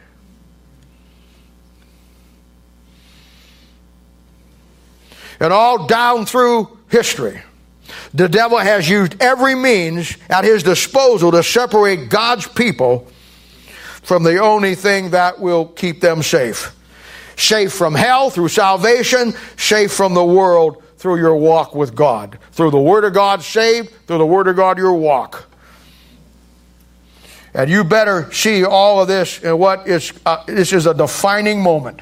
and 5.39 5.53
all 5.53 5.87
down 5.87 6.25
through 6.25 6.77
history. 6.89 7.41
The 8.13 8.27
devil 8.27 8.57
has 8.57 8.89
used 8.89 9.21
every 9.21 9.55
means 9.55 10.17
at 10.29 10.43
his 10.43 10.63
disposal 10.63 11.31
to 11.31 11.43
separate 11.43 12.09
God's 12.09 12.47
people 12.47 13.07
from 14.01 14.23
the 14.23 14.39
only 14.39 14.75
thing 14.75 15.11
that 15.11 15.39
will 15.39 15.65
keep 15.65 16.01
them 16.01 16.23
safe. 16.23 16.75
Safe 17.35 17.71
from 17.71 17.93
hell 17.93 18.29
through 18.29 18.47
salvation, 18.47 19.33
safe 19.57 19.91
from 19.91 20.13
the 20.13 20.25
world 20.25 20.83
through 20.97 21.17
your 21.17 21.35
walk 21.35 21.75
with 21.75 21.95
God. 21.95 22.39
Through 22.51 22.71
the 22.71 22.79
Word 22.79 23.03
of 23.05 23.13
God 23.13 23.43
saved, 23.43 23.91
through 24.07 24.17
the 24.17 24.25
Word 24.25 24.47
of 24.47 24.55
God 24.55 24.77
your 24.77 24.93
walk. 24.93 25.45
And 27.53 27.69
you 27.69 27.83
better 27.83 28.31
see 28.31 28.63
all 28.63 29.01
of 29.01 29.07
this 29.07 29.43
and 29.43 29.57
what 29.57 29.87
is, 29.87 30.13
uh, 30.25 30.43
this 30.45 30.73
is 30.73 30.85
a 30.85 30.93
defining 30.93 31.61
moment 31.61 32.01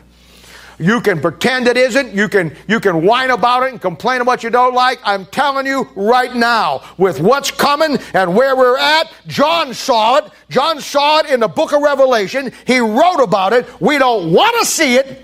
You 0.78 1.00
can 1.00 1.22
pretend 1.22 1.68
it 1.68 1.78
isn't. 1.78 2.14
You 2.14 2.28
can, 2.28 2.56
you 2.68 2.80
can 2.80 3.06
whine 3.06 3.30
about 3.30 3.64
it 3.64 3.72
and 3.72 3.82
complain 3.82 4.22
about 4.22 4.28
what 4.28 4.44
you 4.44 4.50
don't 4.50 4.74
like. 4.74 5.00
I'm 5.04 5.26
telling 5.28 5.66
you 5.66 5.88
right 5.96 6.36
now, 6.36 6.84
with 6.98 7.20
what's 7.20 7.52
coming 7.52 7.98
and 8.14 8.36
where 8.36 8.56
we're 8.56 8.78
at, 8.78 9.12
John 9.28 9.74
saw 9.74 10.18
it. 10.18 10.32
John 10.50 10.82
saw 10.82 11.20
it 11.20 11.28
in 11.28 11.40
the 11.40 11.48
book 11.48 11.72
of 11.72 11.82
Revelation. 11.82 12.52
He 12.68 12.80
wrote 12.80 13.22
about 13.22 13.54
it. 13.54 13.66
We 13.80 13.98
don't 13.98 14.34
want 14.34 14.56
to 14.60 14.66
see 14.66 14.96
it. 14.96 15.22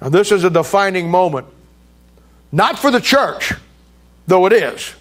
And 0.00 0.14
this 0.14 0.30
is 0.30 0.44
a 0.44 0.50
defining 0.50 1.10
moment. 1.10 1.48
Not 2.54 2.78
for 2.78 2.92
the 2.92 3.00
church, 3.00 3.52
though 4.28 4.46
it 4.46 4.52
is. 4.52 4.94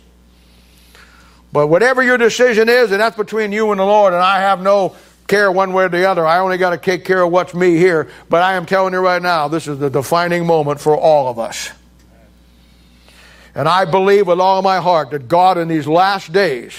But 1.51 1.67
whatever 1.67 2.01
your 2.01 2.17
decision 2.17 2.67
is, 2.67 2.91
and 2.91 2.99
that's 2.99 3.15
between 3.15 3.51
you 3.51 3.69
and 3.69 3.79
the 3.79 3.85
Lord, 3.85 4.11
and 4.11 4.23
I 4.23 4.39
have 4.39 4.59
no 4.59 4.95
care 5.27 5.51
one 5.51 5.71
way 5.71 5.83
or 5.83 5.89
the 5.89 6.09
other. 6.09 6.25
I 6.25 6.39
only 6.39 6.57
got 6.57 6.71
to 6.71 6.79
take 6.79 7.05
care 7.05 7.21
of 7.21 7.31
what's 7.31 7.53
me 7.53 7.77
here. 7.77 8.09
But 8.27 8.41
I 8.41 8.55
am 8.55 8.65
telling 8.65 8.93
you 8.93 9.01
right 9.01 9.21
now, 9.21 9.49
this 9.49 9.67
is 9.67 9.77
the 9.77 9.91
defining 9.91 10.47
moment 10.47 10.81
for 10.81 10.97
all 10.97 11.27
of 11.27 11.37
us. 11.37 11.69
And 13.53 13.69
I 13.69 13.85
believe 13.85 14.25
with 14.25 14.39
all 14.39 14.63
my 14.63 14.79
heart 14.79 15.11
that 15.11 15.27
God 15.27 15.59
in 15.59 15.67
these 15.67 15.85
last 15.85 16.33
days 16.33 16.73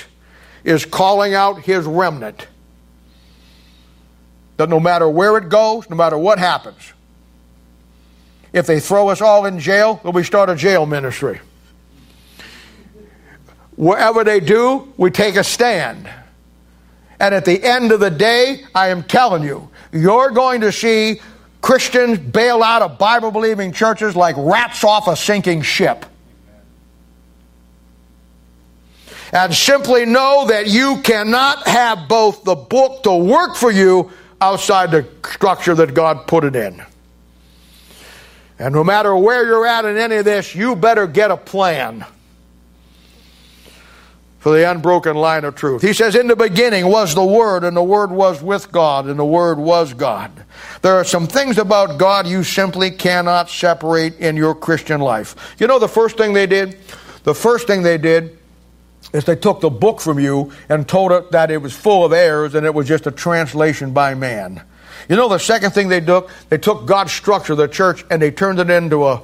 is 0.64 0.84
calling 0.84 1.34
out 1.34 1.60
his 1.60 1.86
remnant. 1.86 2.48
That 4.56 4.68
no 4.68 4.80
matter 4.80 5.08
where 5.08 5.38
it 5.38 5.50
goes, 5.50 5.88
no 5.88 5.94
matter 5.94 6.18
what 6.18 6.40
happens, 6.40 6.94
if 8.54 8.68
they 8.68 8.78
throw 8.78 9.08
us 9.08 9.20
all 9.20 9.46
in 9.46 9.58
jail, 9.58 10.00
then 10.04 10.12
we 10.12 10.22
start 10.22 10.48
a 10.48 10.54
jail 10.54 10.86
ministry. 10.86 11.40
Wherever 13.74 14.22
they 14.22 14.38
do, 14.38 14.92
we 14.96 15.10
take 15.10 15.34
a 15.34 15.42
stand. 15.42 16.08
And 17.18 17.34
at 17.34 17.44
the 17.44 17.60
end 17.62 17.90
of 17.90 17.98
the 17.98 18.10
day, 18.10 18.64
I 18.72 18.88
am 18.88 19.02
telling 19.02 19.42
you, 19.42 19.68
you're 19.92 20.30
going 20.30 20.60
to 20.60 20.70
see 20.70 21.20
Christians 21.62 22.18
bail 22.18 22.62
out 22.62 22.80
of 22.80 22.96
Bible 22.96 23.32
believing 23.32 23.72
churches 23.72 24.14
like 24.14 24.36
rats 24.38 24.84
off 24.84 25.08
a 25.08 25.16
sinking 25.16 25.62
ship. 25.62 26.06
And 29.32 29.52
simply 29.52 30.06
know 30.06 30.46
that 30.46 30.68
you 30.68 31.00
cannot 31.02 31.66
have 31.66 32.06
both 32.08 32.44
the 32.44 32.54
book 32.54 33.02
to 33.02 33.16
work 33.16 33.56
for 33.56 33.72
you 33.72 34.12
outside 34.40 34.92
the 34.92 35.08
structure 35.28 35.74
that 35.74 35.92
God 35.92 36.28
put 36.28 36.44
it 36.44 36.54
in. 36.54 36.84
And 38.58 38.74
no 38.74 38.84
matter 38.84 39.16
where 39.16 39.44
you're 39.44 39.66
at 39.66 39.84
in 39.84 39.96
any 39.96 40.16
of 40.16 40.24
this, 40.24 40.54
you 40.54 40.76
better 40.76 41.06
get 41.06 41.30
a 41.30 41.36
plan 41.36 42.04
for 44.38 44.52
the 44.52 44.70
unbroken 44.70 45.16
line 45.16 45.44
of 45.44 45.54
truth. 45.54 45.80
He 45.80 45.94
says, 45.94 46.14
In 46.14 46.26
the 46.26 46.36
beginning 46.36 46.86
was 46.86 47.14
the 47.14 47.24
Word, 47.24 47.64
and 47.64 47.74
the 47.74 47.82
Word 47.82 48.10
was 48.10 48.42
with 48.42 48.70
God, 48.70 49.06
and 49.06 49.18
the 49.18 49.24
Word 49.24 49.58
was 49.58 49.94
God. 49.94 50.30
There 50.82 50.94
are 50.96 51.04
some 51.04 51.26
things 51.26 51.56
about 51.56 51.98
God 51.98 52.26
you 52.26 52.44
simply 52.44 52.90
cannot 52.90 53.48
separate 53.48 54.18
in 54.20 54.36
your 54.36 54.54
Christian 54.54 55.00
life. 55.00 55.54
You 55.58 55.66
know 55.66 55.78
the 55.78 55.88
first 55.88 56.18
thing 56.18 56.34
they 56.34 56.46
did? 56.46 56.76
The 57.22 57.34
first 57.34 57.66
thing 57.66 57.82
they 57.82 57.96
did 57.96 58.38
is 59.14 59.24
they 59.24 59.34
took 59.34 59.62
the 59.62 59.70
book 59.70 59.98
from 59.98 60.18
you 60.18 60.52
and 60.68 60.86
told 60.86 61.10
it 61.12 61.30
that 61.30 61.50
it 61.50 61.62
was 61.62 61.74
full 61.74 62.04
of 62.04 62.12
errors 62.12 62.54
and 62.54 62.66
it 62.66 62.74
was 62.74 62.86
just 62.86 63.06
a 63.06 63.10
translation 63.10 63.94
by 63.94 64.14
man. 64.14 64.62
You 65.08 65.16
know 65.16 65.28
the 65.28 65.38
second 65.38 65.72
thing 65.72 65.88
they 65.88 66.00
took? 66.00 66.30
They 66.48 66.58
took 66.58 66.86
God's 66.86 67.12
structure, 67.12 67.54
the 67.54 67.68
church, 67.68 68.04
and 68.10 68.22
they 68.22 68.30
turned 68.30 68.58
it 68.58 68.70
into 68.70 69.06
a 69.06 69.22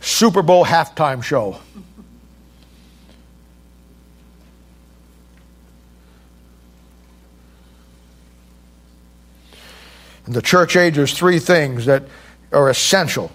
Super 0.00 0.42
Bowl 0.42 0.64
halftime 0.64 1.22
show. 1.22 1.60
In 10.26 10.34
the 10.34 10.42
church 10.42 10.76
age, 10.76 10.96
there's 10.96 11.12
three 11.12 11.38
things 11.38 11.86
that 11.86 12.04
are 12.52 12.68
essential 12.68 13.32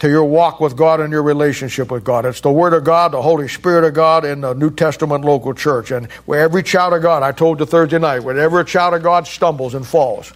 to 0.00 0.08
your 0.08 0.24
walk 0.24 0.60
with 0.60 0.76
God 0.76 1.00
and 1.00 1.12
your 1.12 1.22
relationship 1.22 1.90
with 1.90 2.04
God. 2.04 2.24
It's 2.24 2.40
the 2.40 2.50
Word 2.50 2.72
of 2.72 2.84
God, 2.84 3.12
the 3.12 3.22
Holy 3.22 3.48
Spirit 3.48 3.84
of 3.84 3.94
God, 3.94 4.24
and 4.24 4.42
the 4.42 4.54
New 4.54 4.70
Testament 4.70 5.24
local 5.24 5.54
church. 5.54 5.90
And 5.90 6.10
where 6.24 6.40
every 6.40 6.62
child 6.62 6.94
of 6.94 7.02
God, 7.02 7.22
I 7.22 7.32
told 7.32 7.60
you 7.60 7.66
Thursday 7.66 7.98
night, 7.98 8.20
whenever 8.20 8.60
a 8.60 8.64
child 8.64 8.94
of 8.94 9.02
God 9.02 9.26
stumbles 9.26 9.74
and 9.74 9.86
falls, 9.86 10.32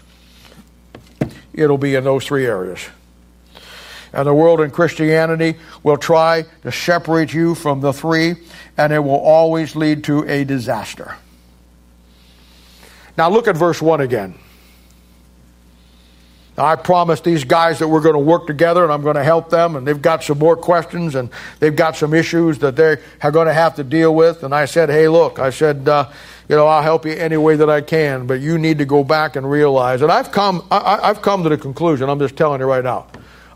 it'll 1.55 1.79
be 1.79 1.95
in 1.95 2.05
those 2.05 2.27
three 2.27 2.47
areas. 2.47 2.81
And 4.13 4.29
the 4.29 4.35
world 4.35 4.61
and 4.61 4.73
Christianity 4.73 5.59
will 5.83 5.97
try 5.97 6.45
to 6.63 6.71
separate 6.71 7.33
you 7.33 7.55
from 7.55 7.81
the 7.81 7.93
three, 7.93 8.37
and 8.77 8.93
it 8.93 9.01
will 9.01 9.19
always 9.19 9.75
lead 9.75 10.05
to 10.05 10.29
a 10.29 10.45
disaster. 10.45 11.17
Now 13.17 13.31
look 13.31 13.49
at 13.49 13.57
verse 13.57 13.81
1 13.81 14.03
again. 14.03 14.35
I 16.57 16.77
promised 16.77 17.25
these 17.25 17.43
guys 17.43 17.81
that 17.81 17.89
we're 17.89 18.01
going 18.01 18.15
to 18.15 18.21
work 18.21 18.47
together 18.47 18.85
and 18.85 18.93
I'm 18.93 19.03
going 19.03 19.17
to 19.17 19.25
help 19.25 19.51
them, 19.51 19.75
and 19.75 19.85
they've 19.85 20.01
got 20.01 20.23
some 20.23 20.39
more 20.39 20.57
questions 20.57 21.17
and 21.17 21.29
they've 21.59 21.75
got 21.75 21.97
some 21.97 22.15
issues 22.15 22.59
that 22.61 22.77
they 22.77 22.99
are 23.23 23.33
going 23.33 23.49
to 23.49 23.53
have 23.53 23.75
to 23.77 23.85
deal 23.85 24.15
with. 24.15 24.45
And 24.45 24.55
I 24.55 24.67
said, 24.67 24.89
hey, 24.89 25.09
look, 25.09 25.41
I 25.41 25.51
said, 25.51 25.89
uh, 25.89 26.09
you 26.49 26.55
know, 26.55 26.67
I'll 26.67 26.83
help 26.83 27.07
you 27.07 27.13
any 27.13 27.37
way 27.37 27.57
that 27.57 27.69
I 27.69 27.81
can, 27.81 28.27
but 28.27 28.41
you 28.41 28.57
need 28.59 28.79
to 28.79 28.85
go 28.85 29.03
back 29.03 29.35
and 29.35 29.51
realize. 29.51 30.03
And 30.03 30.13
I've 30.13 30.31
come, 30.31 30.65
I, 30.71 31.01
I've 31.03 31.23
come 31.23 31.43
to 31.43 31.49
the 31.49 31.59
conclusion. 31.59 32.09
I'm 32.09 32.21
just 32.21 32.37
telling 32.37 32.61
you 32.61 32.67
right 32.67 32.85
now. 32.85 33.09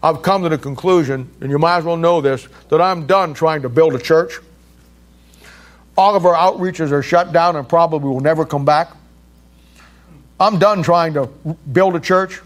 I've 0.03 0.23
come 0.23 0.43
to 0.43 0.49
the 0.49 0.59
conclusion, 0.59 1.31
and 1.41 1.51
you 1.51 1.59
might 1.59 1.79
as 1.79 1.85
well 1.85 1.97
know 1.97 2.21
this, 2.21 2.49
that 2.69 2.81
I'm 2.81 3.07
done 3.07 3.35
trying 3.35 3.63
to 3.63 3.69
build 3.69 3.95
a 3.95 3.99
church. 3.99 4.39
All 5.97 6.17
of 6.17 6.27
our 6.27 6.35
outreaches 6.35 6.93
are 6.93 7.03
shut 7.03 7.33
down 7.33 7.57
and 7.57 7.69
probably 7.69 8.09
will 8.09 8.21
never 8.21 8.45
come 8.45 8.65
back. 8.65 8.93
I'm 10.41 10.59
done 10.59 10.83
trying 10.83 11.15
to 11.15 11.27
build 11.73 11.97
a 11.97 12.01
church. 12.01 12.41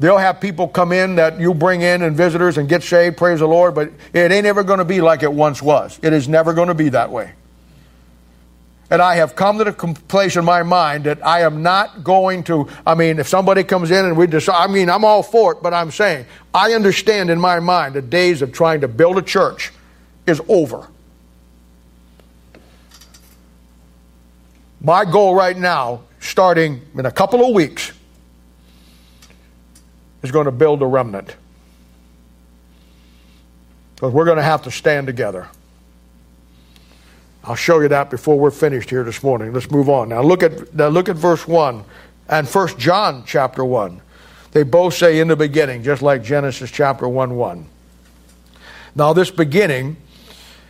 They'll 0.00 0.18
have 0.18 0.40
people 0.40 0.68
come 0.68 0.92
in 0.92 1.16
that 1.16 1.40
you 1.40 1.52
bring 1.54 1.82
in 1.82 2.02
and 2.02 2.16
visitors 2.16 2.56
and 2.56 2.68
get 2.68 2.82
saved, 2.82 3.16
praise 3.16 3.40
the 3.40 3.48
Lord, 3.48 3.74
but 3.74 3.90
it 4.12 4.30
ain't 4.30 4.46
ever 4.46 4.62
going 4.62 4.78
to 4.78 4.84
be 4.84 5.00
like 5.00 5.22
it 5.22 5.32
once 5.32 5.60
was. 5.60 5.98
It 6.02 6.12
is 6.12 6.28
never 6.28 6.54
going 6.54 6.68
to 6.68 6.74
be 6.74 6.90
that 6.90 7.10
way. 7.10 7.32
And 8.90 9.02
I 9.02 9.16
have 9.16 9.34
come 9.36 9.58
to 9.58 9.64
the 9.64 9.72
place 10.08 10.36
in 10.36 10.44
my 10.44 10.62
mind 10.62 11.04
that 11.04 11.24
I 11.26 11.42
am 11.42 11.62
not 11.62 12.04
going 12.04 12.44
to, 12.44 12.68
I 12.86 12.94
mean, 12.94 13.18
if 13.18 13.28
somebody 13.28 13.62
comes 13.64 13.90
in 13.90 14.04
and 14.06 14.16
we 14.16 14.26
decide, 14.26 14.64
I 14.64 14.66
mean, 14.66 14.88
I'm 14.88 15.04
all 15.04 15.22
for 15.22 15.52
it, 15.52 15.62
but 15.62 15.74
I'm 15.74 15.90
saying, 15.90 16.24
I 16.54 16.72
understand 16.72 17.28
in 17.28 17.38
my 17.38 17.60
mind 17.60 17.94
the 17.94 18.02
days 18.02 18.40
of 18.40 18.52
trying 18.52 18.80
to 18.80 18.88
build 18.88 19.18
a 19.18 19.22
church 19.22 19.72
is 20.26 20.40
over. 20.48 20.88
My 24.80 25.04
goal 25.04 25.34
right 25.34 25.56
now, 25.56 26.02
starting 26.20 26.80
in 26.94 27.04
a 27.04 27.10
couple 27.10 27.44
of 27.44 27.52
weeks, 27.52 27.92
is 30.22 30.30
going 30.30 30.46
to 30.46 30.52
build 30.52 30.82
a 30.82 30.86
remnant. 30.86 31.34
Because 33.94 34.12
we're 34.12 34.24
going 34.24 34.36
to 34.36 34.42
have 34.42 34.62
to 34.62 34.70
stand 34.70 35.06
together. 35.06 35.48
I'll 37.44 37.54
show 37.54 37.80
you 37.80 37.88
that 37.88 38.10
before 38.10 38.38
we're 38.38 38.50
finished 38.50 38.90
here 38.90 39.04
this 39.04 39.22
morning. 39.22 39.52
Let's 39.52 39.70
move 39.70 39.88
on. 39.88 40.10
Now 40.10 40.22
look 40.22 40.42
at 40.42 40.74
now 40.74 40.88
look 40.88 41.08
at 41.08 41.16
verse 41.16 41.48
1 41.48 41.82
and 42.28 42.48
First 42.48 42.78
John 42.78 43.24
chapter 43.26 43.64
1. 43.64 44.02
They 44.52 44.62
both 44.64 44.94
say 44.94 45.18
in 45.18 45.28
the 45.28 45.36
beginning, 45.36 45.82
just 45.82 46.02
like 46.02 46.22
Genesis 46.22 46.70
chapter 46.70 47.08
1 47.08 47.36
1. 47.36 47.66
Now 48.94 49.12
this 49.12 49.30
beginning 49.30 49.96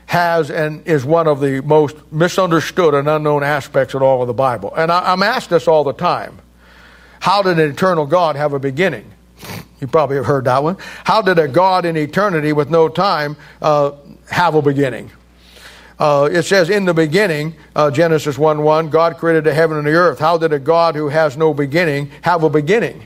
has 0.07 0.51
and 0.51 0.87
is 0.87 1.05
one 1.05 1.27
of 1.27 1.41
the 1.41 1.61
most 1.63 1.97
misunderstood 2.13 2.95
and 2.95 3.09
unknown 3.09 3.43
aspects 3.43 3.95
of 3.95 4.03
all 4.03 4.23
of 4.23 4.29
the 4.29 4.35
Bible. 4.35 4.73
And 4.75 4.91
I, 4.91 5.13
I'm 5.13 5.23
asked 5.23 5.51
this 5.51 5.69
all 5.69 5.85
the 5.85 5.93
time. 5.93 6.39
How 7.21 7.43
did 7.43 7.59
an 7.59 7.71
eternal 7.71 8.07
God 8.07 8.37
have 8.37 8.53
a 8.53 8.59
beginning? 8.59 9.11
You 9.81 9.87
probably 9.87 10.17
have 10.17 10.27
heard 10.27 10.45
that 10.47 10.63
one. 10.63 10.77
How 11.05 11.23
did 11.23 11.39
a 11.39 11.49
God 11.49 11.85
in 11.85 11.97
eternity 11.97 12.53
with 12.53 12.71
no 12.71 12.89
time 12.89 13.37
uh, 13.63 13.93
have 14.31 14.55
a 14.55 14.63
beginning? 14.63 15.11
Uh, 15.99 16.29
it 16.31 16.45
says, 16.45 16.71
in 16.71 16.85
the 16.85 16.95
beginning, 16.95 17.55
uh, 17.75 17.91
Genesis 17.91 18.39
1 18.39 18.63
1, 18.63 18.91
God 18.91 19.17
created 19.17 19.45
the 19.45 19.55
heaven 19.55 19.79
and 19.79 19.87
the 19.87 19.93
earth. 19.93 20.19
How 20.19 20.39
did 20.39 20.53
a 20.53 20.59
God 20.59 20.95
who 20.95 21.09
has 21.09 21.37
no 21.37 21.53
beginning 21.53 22.11
have 22.23 22.45
a 22.45 22.51
beginning? 22.51 23.05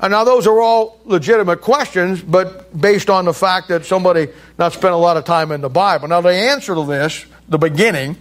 And 0.00 0.12
now, 0.12 0.24
those 0.24 0.46
are 0.46 0.60
all 0.60 1.00
legitimate 1.04 1.60
questions, 1.60 2.22
but 2.22 2.78
based 2.80 3.10
on 3.10 3.24
the 3.24 3.34
fact 3.34 3.68
that 3.68 3.84
somebody 3.84 4.28
not 4.56 4.72
spent 4.72 4.94
a 4.94 4.96
lot 4.96 5.16
of 5.16 5.24
time 5.24 5.50
in 5.50 5.60
the 5.60 5.68
Bible. 5.68 6.08
Now, 6.08 6.20
the 6.20 6.32
answer 6.32 6.74
to 6.74 6.86
this, 6.86 7.26
the 7.48 7.58
beginning, 7.58 8.16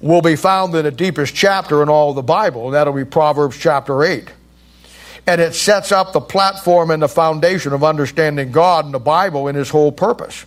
will 0.00 0.22
be 0.22 0.36
found 0.36 0.74
in 0.74 0.84
the 0.84 0.90
deepest 0.90 1.34
chapter 1.34 1.82
in 1.82 1.88
all 1.88 2.14
the 2.14 2.22
Bible, 2.22 2.66
and 2.66 2.74
that'll 2.74 2.92
be 2.92 3.04
Proverbs 3.04 3.58
chapter 3.58 4.04
8 4.04 4.30
and 5.26 5.40
it 5.40 5.54
sets 5.54 5.92
up 5.92 6.12
the 6.12 6.20
platform 6.20 6.90
and 6.90 7.02
the 7.02 7.08
foundation 7.08 7.72
of 7.72 7.84
understanding 7.84 8.52
God 8.52 8.84
and 8.84 8.94
the 8.94 8.98
Bible 8.98 9.48
in 9.48 9.54
His 9.54 9.70
whole 9.70 9.92
purpose. 9.92 10.44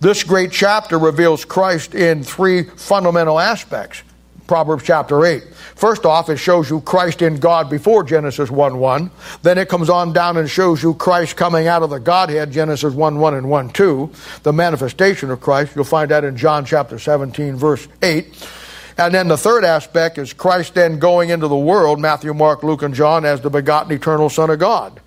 This 0.00 0.22
great 0.22 0.52
chapter 0.52 0.98
reveals 0.98 1.44
Christ 1.44 1.94
in 1.94 2.24
three 2.24 2.64
fundamental 2.64 3.38
aspects. 3.38 4.02
Proverbs 4.46 4.84
chapter 4.84 5.24
8. 5.24 5.42
First 5.74 6.04
off, 6.04 6.28
it 6.28 6.36
shows 6.36 6.68
you 6.68 6.80
Christ 6.82 7.22
in 7.22 7.36
God 7.36 7.70
before 7.70 8.04
Genesis 8.04 8.50
1 8.50 8.78
1. 8.78 9.10
Then 9.42 9.56
it 9.56 9.68
comes 9.68 9.88
on 9.88 10.12
down 10.12 10.36
and 10.36 10.48
shows 10.48 10.82
you 10.82 10.94
Christ 10.94 11.36
coming 11.36 11.66
out 11.66 11.82
of 11.82 11.90
the 11.90 11.98
Godhead, 11.98 12.50
Genesis 12.50 12.92
1 12.92 13.18
1 13.18 13.34
and 13.34 13.48
1 13.48 13.70
2. 13.70 14.10
The 14.42 14.52
manifestation 14.52 15.30
of 15.30 15.40
Christ. 15.40 15.74
You'll 15.74 15.84
find 15.84 16.10
that 16.10 16.24
in 16.24 16.36
John 16.36 16.66
chapter 16.66 16.98
17, 16.98 17.56
verse 17.56 17.88
8. 18.02 18.48
And 18.96 19.12
then 19.14 19.28
the 19.28 19.36
third 19.36 19.64
aspect 19.64 20.18
is 20.18 20.32
Christ 20.32 20.74
then 20.74 20.98
going 20.98 21.30
into 21.30 21.48
the 21.48 21.56
world, 21.56 22.00
Matthew, 22.00 22.32
Mark, 22.32 22.62
Luke, 22.62 22.82
and 22.82 22.94
John, 22.94 23.24
as 23.24 23.40
the 23.40 23.50
begotten 23.50 23.92
eternal 23.92 24.30
Son 24.30 24.50
of 24.50 24.58
God. 24.58 25.00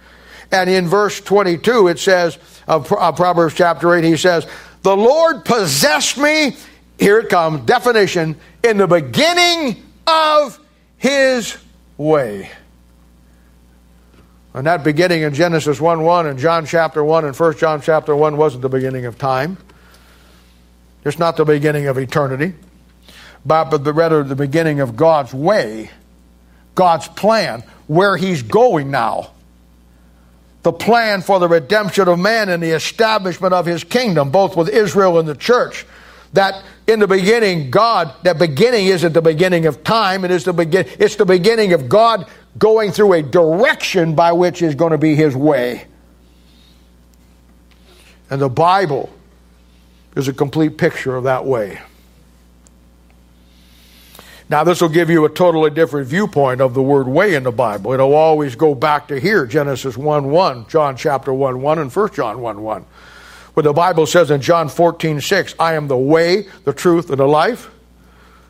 And 0.51 0.69
in 0.69 0.87
verse 0.87 1.21
22, 1.21 1.87
it 1.87 1.99
says, 1.99 2.37
uh, 2.67 2.75
of 2.75 2.91
uh, 2.91 3.11
Proverbs 3.11 3.53
chapter 3.55 3.93
8, 3.93 4.03
he 4.03 4.17
says, 4.17 4.47
The 4.83 4.95
Lord 4.95 5.45
possessed 5.45 6.17
me, 6.17 6.55
here 6.99 7.19
it 7.19 7.29
comes, 7.29 7.65
definition, 7.65 8.35
in 8.63 8.77
the 8.77 8.87
beginning 8.87 9.83
of 10.05 10.59
his 10.97 11.57
way. 11.97 12.49
And 14.53 14.65
that 14.65 14.83
beginning 14.83 15.21
in 15.21 15.33
Genesis 15.33 15.79
1 15.79 16.01
1 16.01 16.27
and 16.27 16.39
John 16.39 16.65
chapter 16.65 17.03
1 17.03 17.25
and 17.25 17.35
1 17.35 17.57
John 17.57 17.81
chapter 17.81 18.15
1 18.15 18.37
wasn't 18.37 18.63
the 18.63 18.69
beginning 18.69 19.05
of 19.05 19.17
time. 19.17 19.57
It's 21.05 21.19
not 21.19 21.37
the 21.37 21.45
beginning 21.45 21.87
of 21.87 21.97
eternity, 21.97 22.53
but, 23.47 23.71
rather 23.95 24.23
the 24.23 24.35
beginning 24.35 24.81
of 24.81 24.95
God's 24.95 25.33
way, 25.33 25.89
God's 26.75 27.07
plan, 27.07 27.63
where 27.87 28.17
He's 28.17 28.43
going 28.43 28.91
now. 28.91 29.31
The 30.63 30.73
plan 30.73 31.21
for 31.21 31.39
the 31.39 31.47
redemption 31.47 32.09
of 32.09 32.19
man 32.19 32.49
and 32.49 32.61
the 32.61 32.71
establishment 32.71 33.53
of 33.53 33.65
His 33.65 33.85
kingdom, 33.85 34.31
both 34.31 34.57
with 34.57 34.67
Israel 34.67 35.17
and 35.17 35.27
the 35.27 35.35
church. 35.35 35.85
That 36.33 36.61
in 36.87 36.99
the 36.99 37.07
beginning, 37.07 37.71
God, 37.71 38.13
that 38.23 38.37
beginning 38.37 38.87
isn't 38.87 39.13
the 39.13 39.21
beginning 39.21 39.65
of 39.65 39.83
time, 39.83 40.25
it 40.25 40.31
is 40.31 40.43
the 40.43 40.51
begin, 40.51 40.85
it's 40.99 41.15
the 41.15 41.25
beginning 41.25 41.71
of 41.71 41.87
God 41.87 42.27
going 42.57 42.91
through 42.91 43.13
a 43.13 43.23
direction 43.23 44.13
by 44.13 44.33
which 44.33 44.61
is 44.61 44.75
going 44.75 44.91
to 44.91 44.97
be 44.97 45.15
His 45.15 45.35
way. 45.35 45.85
And 48.29 48.41
the 48.41 48.49
Bible 48.49 49.09
is 50.17 50.27
a 50.27 50.33
complete 50.33 50.77
picture 50.77 51.15
of 51.15 51.23
that 51.23 51.45
way. 51.45 51.79
Now, 54.49 54.63
this 54.63 54.79
will 54.79 54.89
give 54.89 55.09
you 55.09 55.25
a 55.25 55.29
totally 55.29 55.69
different 55.71 56.07
viewpoint 56.07 56.61
of 56.61 56.73
the 56.73 56.81
word 56.81 57.07
way 57.07 57.35
in 57.35 57.43
the 57.43 57.51
Bible. 57.51 57.91
It'll 57.91 58.13
always 58.13 58.55
go 58.55 58.73
back 58.75 59.09
to 59.09 59.19
here 59.19 59.45
Genesis 59.45 59.97
1 59.97 60.31
1, 60.31 60.67
John 60.67 60.95
chapter 60.95 61.33
1 61.33 61.61
1, 61.61 61.79
and 61.79 61.93
1 61.93 62.13
John 62.13 62.39
1 62.39 62.61
1. 62.61 62.85
Where 63.53 63.63
the 63.63 63.73
Bible 63.73 64.05
says 64.05 64.31
in 64.31 64.39
John 64.39 64.69
14 64.69 65.19
6, 65.19 65.55
I 65.59 65.73
am 65.73 65.89
the 65.89 65.97
way, 65.97 66.47
the 66.63 66.71
truth, 66.71 67.09
and 67.09 67.19
the 67.19 67.27
life. 67.27 67.69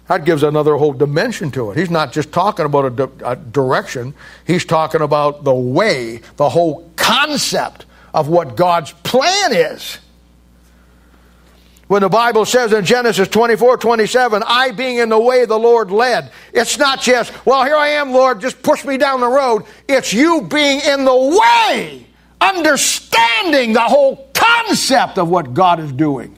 That 0.07 0.23
gives 0.23 0.43
another 0.43 0.75
whole 0.75 0.93
dimension 0.93 1.49
to 1.51 1.71
it. 1.71 1.77
He's 1.77 1.89
not 1.89 2.13
just 2.13 2.31
talking 2.31 2.65
about 2.65 2.85
a, 2.85 2.89
di- 2.91 3.25
a 3.25 3.35
direction, 3.35 4.13
he's 4.45 4.65
talking 4.65 5.01
about 5.01 5.43
the 5.43 5.53
way, 5.53 6.21
the 6.35 6.49
whole 6.49 6.89
concept 6.95 7.85
of 8.13 8.27
what 8.27 8.55
God's 8.55 8.91
plan 8.91 9.51
is. 9.51 9.97
When 11.87 12.01
the 12.01 12.09
Bible 12.09 12.43
says 12.45 12.73
in 12.73 12.83
Genesis 12.83 13.29
24, 13.29 13.77
27, 13.77 14.43
I 14.45 14.71
being 14.71 14.97
in 14.97 15.07
the 15.07 15.19
way 15.19 15.45
the 15.45 15.57
Lord 15.57 15.89
led, 15.89 16.31
it's 16.51 16.77
not 16.77 17.01
just, 17.01 17.33
well, 17.45 17.63
here 17.63 17.77
I 17.77 17.89
am, 17.89 18.11
Lord, 18.11 18.41
just 18.41 18.61
push 18.61 18.83
me 18.83 18.97
down 18.97 19.21
the 19.21 19.27
road. 19.27 19.63
It's 19.87 20.11
you 20.11 20.41
being 20.41 20.81
in 20.81 21.05
the 21.05 21.39
way, 21.39 22.05
understanding 22.41 23.71
the 23.71 23.81
whole 23.81 24.29
concept 24.33 25.17
of 25.17 25.29
what 25.29 25.53
God 25.53 25.79
is 25.79 25.93
doing. 25.93 26.35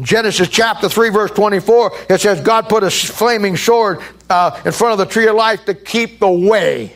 Genesis 0.00 0.48
chapter 0.48 0.88
3, 0.88 1.08
verse 1.10 1.30
24, 1.30 1.92
it 2.10 2.20
says, 2.20 2.40
God 2.40 2.68
put 2.68 2.82
a 2.82 2.90
flaming 2.90 3.56
sword 3.56 4.00
uh, 4.28 4.60
in 4.66 4.72
front 4.72 4.92
of 4.92 4.98
the 4.98 5.06
tree 5.06 5.28
of 5.28 5.36
life 5.36 5.64
to 5.64 5.74
keep 5.74 6.18
the 6.18 6.30
way. 6.30 6.94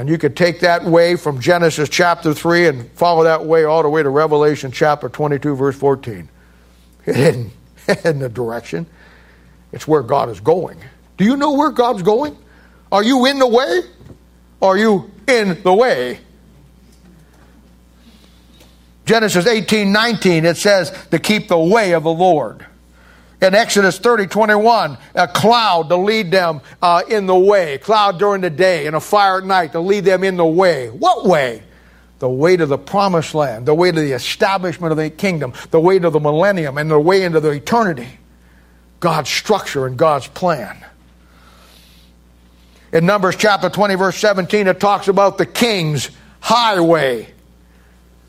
And 0.00 0.08
you 0.08 0.16
could 0.16 0.34
take 0.34 0.60
that 0.60 0.82
way 0.82 1.14
from 1.14 1.42
Genesis 1.42 1.90
chapter 1.90 2.32
3 2.32 2.68
and 2.68 2.90
follow 2.92 3.24
that 3.24 3.44
way 3.44 3.64
all 3.64 3.82
the 3.82 3.90
way 3.90 4.02
to 4.02 4.08
Revelation 4.08 4.72
chapter 4.72 5.10
22, 5.10 5.54
verse 5.54 5.76
14. 5.76 6.26
It 7.04 7.16
isn't, 7.18 7.52
in 8.06 8.18
the 8.18 8.30
direction, 8.30 8.86
it's 9.72 9.86
where 9.86 10.02
God 10.02 10.30
is 10.30 10.40
going. 10.40 10.78
Do 11.18 11.26
you 11.26 11.36
know 11.36 11.52
where 11.52 11.70
God's 11.70 12.00
going? 12.00 12.34
Are 12.90 13.02
you 13.04 13.26
in 13.26 13.38
the 13.38 13.46
way? 13.46 13.82
Are 14.62 14.78
you 14.78 15.10
in 15.28 15.62
the 15.62 15.74
way? 15.74 16.20
Genesis 19.04 19.46
18, 19.46 19.92
19, 19.92 20.46
it 20.46 20.56
says 20.56 20.96
to 21.10 21.18
keep 21.18 21.48
the 21.48 21.58
way 21.58 21.92
of 21.92 22.04
the 22.04 22.10
Lord. 22.10 22.64
In 23.42 23.54
Exodus 23.54 23.98
30, 23.98 24.26
21, 24.26 24.98
a 25.14 25.28
cloud 25.28 25.88
to 25.88 25.96
lead 25.96 26.30
them 26.30 26.60
uh, 26.82 27.02
in 27.08 27.26
the 27.26 27.36
way, 27.36 27.78
cloud 27.78 28.18
during 28.18 28.42
the 28.42 28.50
day, 28.50 28.86
and 28.86 28.94
a 28.94 29.00
fire 29.00 29.38
at 29.38 29.44
night 29.44 29.72
to 29.72 29.80
lead 29.80 30.04
them 30.04 30.24
in 30.24 30.36
the 30.36 30.44
way. 30.44 30.88
What 30.88 31.24
way? 31.24 31.62
The 32.18 32.28
way 32.28 32.58
to 32.58 32.66
the 32.66 32.76
promised 32.76 33.34
land, 33.34 33.64
the 33.64 33.74
way 33.74 33.90
to 33.90 34.00
the 34.00 34.12
establishment 34.12 34.92
of 34.92 34.98
the 34.98 35.08
kingdom, 35.08 35.54
the 35.70 35.80
way 35.80 35.98
to 35.98 36.10
the 36.10 36.20
millennium, 36.20 36.76
and 36.76 36.90
the 36.90 37.00
way 37.00 37.22
into 37.22 37.40
the 37.40 37.52
eternity. 37.52 38.08
God's 39.00 39.30
structure 39.30 39.86
and 39.86 39.96
God's 39.96 40.28
plan. 40.28 40.84
In 42.92 43.06
Numbers 43.06 43.36
chapter 43.36 43.70
20, 43.70 43.94
verse 43.94 44.16
17, 44.18 44.66
it 44.66 44.80
talks 44.80 45.08
about 45.08 45.38
the 45.38 45.46
king's 45.46 46.10
highway. 46.40 47.32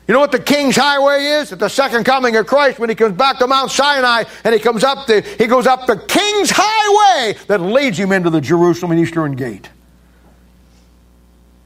You 0.08 0.14
know 0.14 0.20
what 0.20 0.32
the 0.32 0.40
King's 0.40 0.76
Highway 0.76 1.24
is? 1.24 1.52
At 1.52 1.60
the 1.60 1.68
second 1.68 2.04
coming 2.04 2.34
of 2.36 2.46
Christ, 2.46 2.78
when 2.78 2.88
he 2.88 2.94
comes 2.94 3.16
back 3.16 3.38
to 3.38 3.46
Mount 3.46 3.70
Sinai 3.70 4.24
and 4.42 4.52
he 4.52 4.60
comes 4.60 4.82
up 4.82 5.06
the, 5.06 5.20
he 5.38 5.46
goes 5.46 5.66
up 5.66 5.86
the 5.86 5.96
King's 5.96 6.50
Highway 6.52 7.38
that 7.46 7.60
leads 7.60 7.98
him 7.98 8.10
into 8.10 8.28
the 8.28 8.40
Jerusalem 8.40 8.92
and 8.92 9.00
Eastern 9.00 9.36
Gate. 9.36 9.70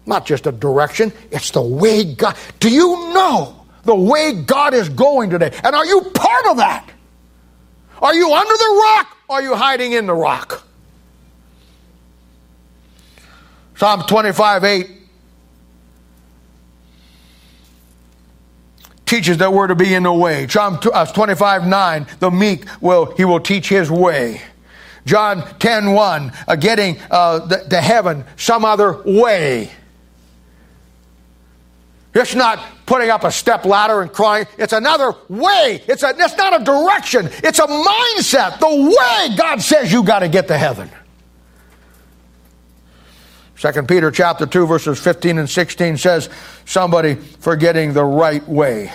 Not 0.05 0.26
just 0.26 0.47
a 0.47 0.53
direction, 0.53 1.12
it's 1.30 1.51
the 1.51 1.62
way 1.62 2.14
God. 2.14 2.37
Do 2.61 2.70
you 2.70 3.12
know 3.14 3.66
the 3.84 3.95
way 3.95 4.32
God 4.34 4.74
is 4.74 4.89
going 4.91 5.30
today? 5.30 5.53
And 5.64 5.74
are 5.74 5.87
you 5.87 6.03
part 6.03 6.47
of 6.47 6.59
that? 6.59 6.89
Are 8.03 8.14
you 8.14 8.32
under 8.32 8.57
the 8.57 8.82
rock 8.84 9.16
or 9.28 9.37
are 9.37 9.43
you 9.43 9.57
hiding 9.57 9.93
in 9.93 10.07
the 10.07 10.14
rock? 10.14 10.62
Psalm 13.76 14.03
25 14.03 14.64
8 14.64 14.91
teaches 19.07 19.38
that 19.38 19.52
we're 19.52 19.68
to 19.68 19.74
be 19.74 19.94
in 19.94 20.02
the 20.02 20.12
way. 20.12 20.46
Psalm 20.48 20.78
uh, 20.92 21.07
25, 21.07 21.66
9, 21.66 22.07
the 22.18 22.30
meek 22.30 22.66
will, 22.80 23.07
he 23.16 23.24
will 23.24 23.40
teach 23.40 23.68
his 23.68 23.90
way. 23.90 24.42
John 25.07 25.48
10, 25.61 25.92
1, 25.92 26.32
uh, 26.48 26.57
getting 26.57 26.98
uh, 27.11 27.46
to 27.48 27.80
heaven 27.80 28.24
some 28.36 28.64
other 28.64 29.00
way. 29.04 29.70
It's 32.12 32.34
not 32.34 32.59
putting 32.86 33.11
up 33.11 33.24
a 33.24 33.30
step 33.30 33.64
ladder 33.64 34.00
and 34.00 34.11
crying. 34.11 34.46
It's 34.59 34.72
another 34.72 35.14
way. 35.28 35.82
It's, 35.86 36.02
a, 36.02 36.14
it's 36.16 36.36
not 36.36 36.61
a 36.61 36.64
direction. 36.64 37.28
It's 37.44 37.59
a 37.59 37.66
mindset. 37.66 38.59
The 38.59 38.68
way 38.68 39.36
God 39.36 39.61
says 39.61 39.92
you 39.92 40.02
got 40.02 40.20
to 40.20 40.28
get 40.28 40.48
to 40.48 40.57
heaven. 40.57 40.90
2 43.59 43.82
Peter 43.84 44.11
chapter 44.11 44.46
2 44.46 44.66
verses 44.66 45.00
15 45.00 45.38
and 45.38 45.48
16 45.48 45.96
says 45.96 46.28
somebody 46.66 47.14
forgetting 47.14 47.95
the 47.95 48.04
right 48.04 48.46
way 48.46 48.92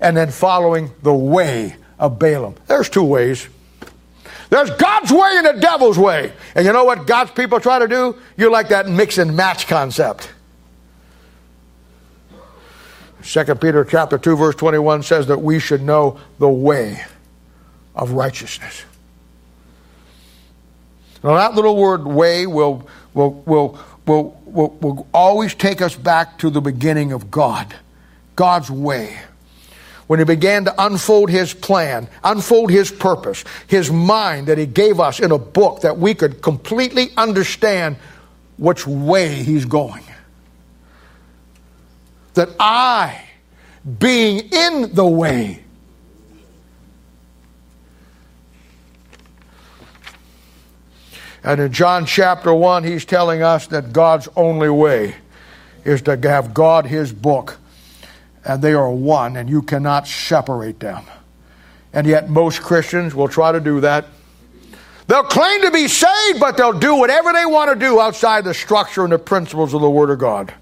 and 0.00 0.16
then 0.16 0.30
following 0.30 0.90
the 1.02 1.14
way 1.14 1.76
of 1.98 2.18
Balaam. 2.18 2.56
There's 2.66 2.88
two 2.88 3.04
ways. 3.04 3.48
There's 4.50 4.70
God's 4.72 5.12
way 5.12 5.34
and 5.36 5.46
the 5.46 5.60
devil's 5.60 5.98
way. 5.98 6.32
And 6.54 6.66
you 6.66 6.72
know 6.72 6.84
what 6.84 7.06
God's 7.06 7.30
people 7.30 7.60
try 7.60 7.78
to 7.78 7.88
do? 7.88 8.18
You 8.36 8.50
like 8.50 8.68
that 8.68 8.88
mix 8.88 9.16
and 9.16 9.36
match 9.36 9.68
concept. 9.68 10.30
2 13.22 13.54
Peter 13.54 13.84
chapter 13.84 14.18
2 14.18 14.36
verse 14.36 14.56
21 14.56 15.04
says 15.04 15.28
that 15.28 15.40
we 15.40 15.60
should 15.60 15.82
know 15.82 16.18
the 16.40 16.48
way 16.48 17.04
of 17.94 18.10
righteousness. 18.10 18.84
Now 21.22 21.36
that 21.36 21.54
little 21.54 21.76
word 21.76 22.04
way 22.04 22.46
will 22.46 22.88
will, 23.14 23.32
will, 23.46 23.78
will, 24.06 24.40
will, 24.44 24.70
will 24.80 25.06
always 25.12 25.54
take 25.54 25.80
us 25.80 25.94
back 25.94 26.38
to 26.38 26.50
the 26.50 26.60
beginning 26.60 27.12
of 27.12 27.30
God, 27.30 27.74
God's 28.36 28.70
way. 28.70 29.18
When 30.06 30.18
he 30.18 30.24
began 30.24 30.64
to 30.66 30.84
unfold 30.84 31.30
his 31.30 31.54
plan, 31.54 32.08
unfold 32.22 32.70
his 32.70 32.90
purpose, 32.90 33.44
his 33.66 33.90
mind 33.90 34.48
that 34.48 34.58
he 34.58 34.66
gave 34.66 35.00
us 35.00 35.20
in 35.20 35.30
a 35.30 35.38
book 35.38 35.82
that 35.82 35.98
we 35.98 36.14
could 36.14 36.42
completely 36.42 37.10
understand 37.16 37.96
which 38.58 38.86
way 38.86 39.28
he's 39.28 39.64
going. 39.64 40.02
That 42.34 42.50
I, 42.58 43.22
being 43.98 44.50
in 44.52 44.94
the 44.94 45.06
way, 45.06 45.64
And 51.44 51.60
in 51.60 51.72
John 51.72 52.06
chapter 52.06 52.54
1, 52.54 52.84
he's 52.84 53.04
telling 53.04 53.42
us 53.42 53.66
that 53.68 53.92
God's 53.92 54.28
only 54.36 54.68
way 54.68 55.16
is 55.84 56.02
to 56.02 56.16
have 56.16 56.54
God 56.54 56.86
his 56.86 57.12
book. 57.12 57.58
And 58.44 58.62
they 58.62 58.72
are 58.72 58.90
one, 58.90 59.36
and 59.36 59.48
you 59.48 59.62
cannot 59.62 60.06
separate 60.06 60.80
them. 60.80 61.04
And 61.92 62.06
yet, 62.06 62.28
most 62.28 62.60
Christians 62.60 63.14
will 63.14 63.28
try 63.28 63.52
to 63.52 63.60
do 63.60 63.80
that. 63.80 64.06
They'll 65.06 65.24
claim 65.24 65.62
to 65.62 65.70
be 65.70 65.88
saved, 65.88 66.40
but 66.40 66.56
they'll 66.56 66.78
do 66.78 66.94
whatever 66.94 67.32
they 67.32 67.44
want 67.44 67.72
to 67.72 67.78
do 67.78 68.00
outside 68.00 68.44
the 68.44 68.54
structure 68.54 69.04
and 69.04 69.12
the 69.12 69.18
principles 69.18 69.74
of 69.74 69.80
the 69.80 69.90
Word 69.90 70.10
of 70.10 70.18
God. 70.18 70.54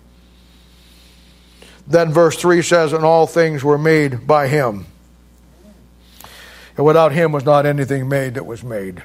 Then 1.86 2.12
verse 2.12 2.36
3 2.36 2.62
says, 2.62 2.93
And 2.93 3.05
all 3.05 3.27
things 3.27 3.62
were 3.62 3.78
made 3.78 4.27
by 4.27 4.48
Him. 4.48 4.86
And 6.81 6.86
without 6.86 7.12
him 7.12 7.31
was 7.32 7.44
not 7.44 7.66
anything 7.66 8.09
made 8.09 8.35
that 8.35 8.47
was 8.47 8.65
made. 8.65 9.02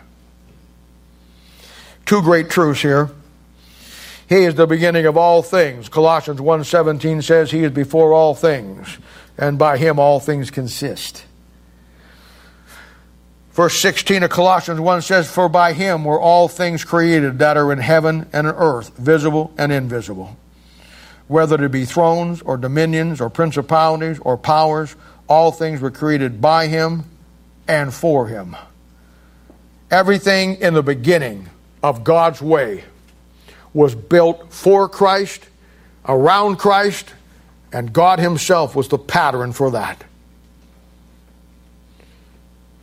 Two 2.05 2.21
great 2.21 2.49
truths 2.49 2.81
here. 2.81 3.09
He 4.27 4.43
is 4.43 4.55
the 4.55 4.67
beginning 4.67 5.05
of 5.05 5.17
all 5.17 5.41
things. 5.41 5.89
Colossians 5.89 6.39
1:17 6.39 7.21
says 7.21 7.51
he 7.51 7.63
is 7.63 7.71
before 7.71 8.13
all 8.13 8.35
things, 8.35 8.97
and 9.37 9.57
by 9.57 9.77
him 9.77 9.99
all 9.99 10.19
things 10.19 10.51
consist. 10.51 11.25
Verse 13.55 13.79
16 13.79 14.23
of 14.23 14.29
Colossians 14.29 14.81
1 14.81 15.01
says, 15.01 15.31
For 15.31 15.47
by 15.47 15.71
him 15.71 16.03
were 16.03 16.19
all 16.19 16.49
things 16.49 16.83
created 16.83 17.39
that 17.39 17.55
are 17.55 17.71
in 17.71 17.79
heaven 17.79 18.27
and 18.33 18.47
in 18.47 18.53
earth, 18.53 18.91
visible 18.97 19.53
and 19.57 19.71
invisible. 19.71 20.35
Whether 21.29 21.63
it 21.63 21.71
be 21.71 21.85
thrones 21.85 22.41
or 22.41 22.57
dominions 22.57 23.21
or 23.21 23.29
principalities 23.29 24.19
or 24.19 24.37
powers, 24.37 24.97
all 25.29 25.53
things 25.53 25.79
were 25.79 25.89
created 25.89 26.41
by 26.41 26.67
him 26.67 27.05
and 27.65 27.93
for 27.93 28.27
him. 28.27 28.57
Everything 29.89 30.55
in 30.55 30.73
the 30.73 30.83
beginning 30.83 31.49
of 31.85 32.03
God's 32.03 32.41
way 32.41 32.83
was 33.71 33.93
built 33.93 34.51
for 34.51 34.89
Christ, 34.89 35.45
around 36.07 36.55
Christ, 36.55 37.13
and 37.71 37.93
God 37.93 38.17
Himself 38.17 38.75
was 38.75 38.87
the 38.87 38.97
pattern 38.97 39.53
for 39.53 39.69
that. 39.69 40.03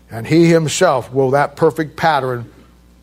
And 0.09 0.25
He 0.25 0.47
Himself 0.47 1.13
will, 1.13 1.33
that 1.33 1.57
perfect 1.57 1.97
pattern 1.97 2.53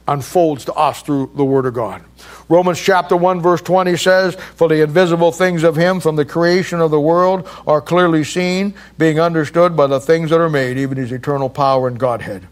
unfolds 0.07 0.63
to 0.65 0.73
us 0.73 1.01
through 1.01 1.33
the 1.35 1.43
Word 1.43 1.65
of 1.65 1.73
God. 1.73 2.01
Romans 2.47 2.79
chapter 2.79 3.17
1, 3.17 3.41
verse 3.41 3.61
20 3.61 3.97
says, 3.97 4.35
For 4.55 4.69
the 4.69 4.81
invisible 4.81 5.33
things 5.33 5.63
of 5.63 5.75
Him 5.75 5.99
from 5.99 6.15
the 6.15 6.23
creation 6.23 6.79
of 6.79 6.91
the 6.91 7.01
world 7.01 7.45
are 7.67 7.81
clearly 7.81 8.23
seen, 8.23 8.73
being 8.97 9.19
understood 9.19 9.75
by 9.75 9.87
the 9.87 9.99
things 9.99 10.29
that 10.29 10.39
are 10.39 10.49
made, 10.49 10.77
even 10.77 10.97
His 10.97 11.11
eternal 11.11 11.49
power 11.49 11.89
and 11.89 11.99
Godhead. 11.99 12.47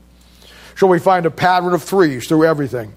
So 0.75 0.85
we 0.85 0.99
find 0.99 1.25
a 1.25 1.31
pattern 1.31 1.73
of 1.73 1.81
threes 1.81 2.27
through 2.27 2.43
everything. 2.43 2.91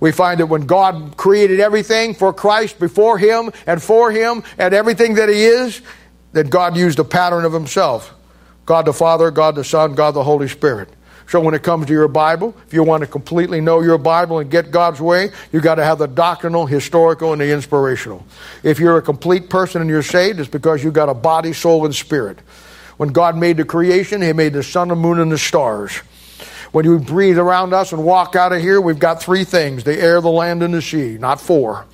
We 0.00 0.12
find 0.12 0.40
that 0.40 0.46
when 0.46 0.66
God 0.66 1.16
created 1.16 1.60
everything 1.60 2.14
for 2.14 2.32
Christ, 2.32 2.78
before 2.78 3.18
Him 3.18 3.50
and 3.66 3.82
for 3.82 4.10
Him, 4.10 4.42
and 4.58 4.72
everything 4.74 5.14
that 5.14 5.28
He 5.28 5.44
is, 5.44 5.80
that 6.32 6.50
God 6.50 6.76
used 6.76 6.98
a 6.98 7.04
pattern 7.04 7.44
of 7.44 7.52
Himself 7.52 8.14
God 8.66 8.84
the 8.84 8.92
Father, 8.92 9.30
God 9.30 9.54
the 9.54 9.64
Son, 9.64 9.94
God 9.94 10.12
the 10.12 10.22
Holy 10.22 10.46
Spirit. 10.46 10.90
So 11.26 11.40
when 11.40 11.54
it 11.54 11.62
comes 11.62 11.86
to 11.86 11.92
your 11.94 12.06
Bible, 12.06 12.54
if 12.66 12.74
you 12.74 12.82
want 12.82 13.00
to 13.02 13.06
completely 13.06 13.62
know 13.62 13.80
your 13.80 13.96
Bible 13.96 14.40
and 14.40 14.50
get 14.50 14.70
God's 14.70 15.00
way, 15.00 15.30
you've 15.52 15.62
got 15.62 15.76
to 15.76 15.84
have 15.84 15.98
the 15.98 16.06
doctrinal, 16.06 16.66
historical, 16.66 17.32
and 17.32 17.40
the 17.40 17.50
inspirational. 17.50 18.26
If 18.62 18.78
you're 18.78 18.98
a 18.98 19.02
complete 19.02 19.48
person 19.48 19.80
and 19.80 19.88
you're 19.88 20.02
saved, 20.02 20.38
it's 20.38 20.50
because 20.50 20.84
you've 20.84 20.92
got 20.92 21.08
a 21.08 21.14
body, 21.14 21.54
soul, 21.54 21.86
and 21.86 21.94
spirit. 21.94 22.38
When 22.98 23.08
God 23.10 23.38
made 23.38 23.56
the 23.56 23.64
creation, 23.64 24.20
He 24.20 24.34
made 24.34 24.52
the 24.52 24.62
sun, 24.62 24.88
the 24.88 24.96
moon, 24.96 25.18
and 25.18 25.32
the 25.32 25.38
stars. 25.38 26.00
When 26.72 26.84
you 26.84 26.98
breathe 26.98 27.38
around 27.38 27.72
us 27.72 27.92
and 27.92 28.04
walk 28.04 28.36
out 28.36 28.52
of 28.52 28.60
here, 28.60 28.80
we've 28.80 28.98
got 28.98 29.22
three 29.22 29.44
things 29.44 29.84
the 29.84 29.98
air, 29.98 30.20
the 30.20 30.28
land, 30.28 30.62
and 30.62 30.74
the 30.74 30.82
sea, 30.82 31.16
not 31.18 31.40
four. 31.40 31.86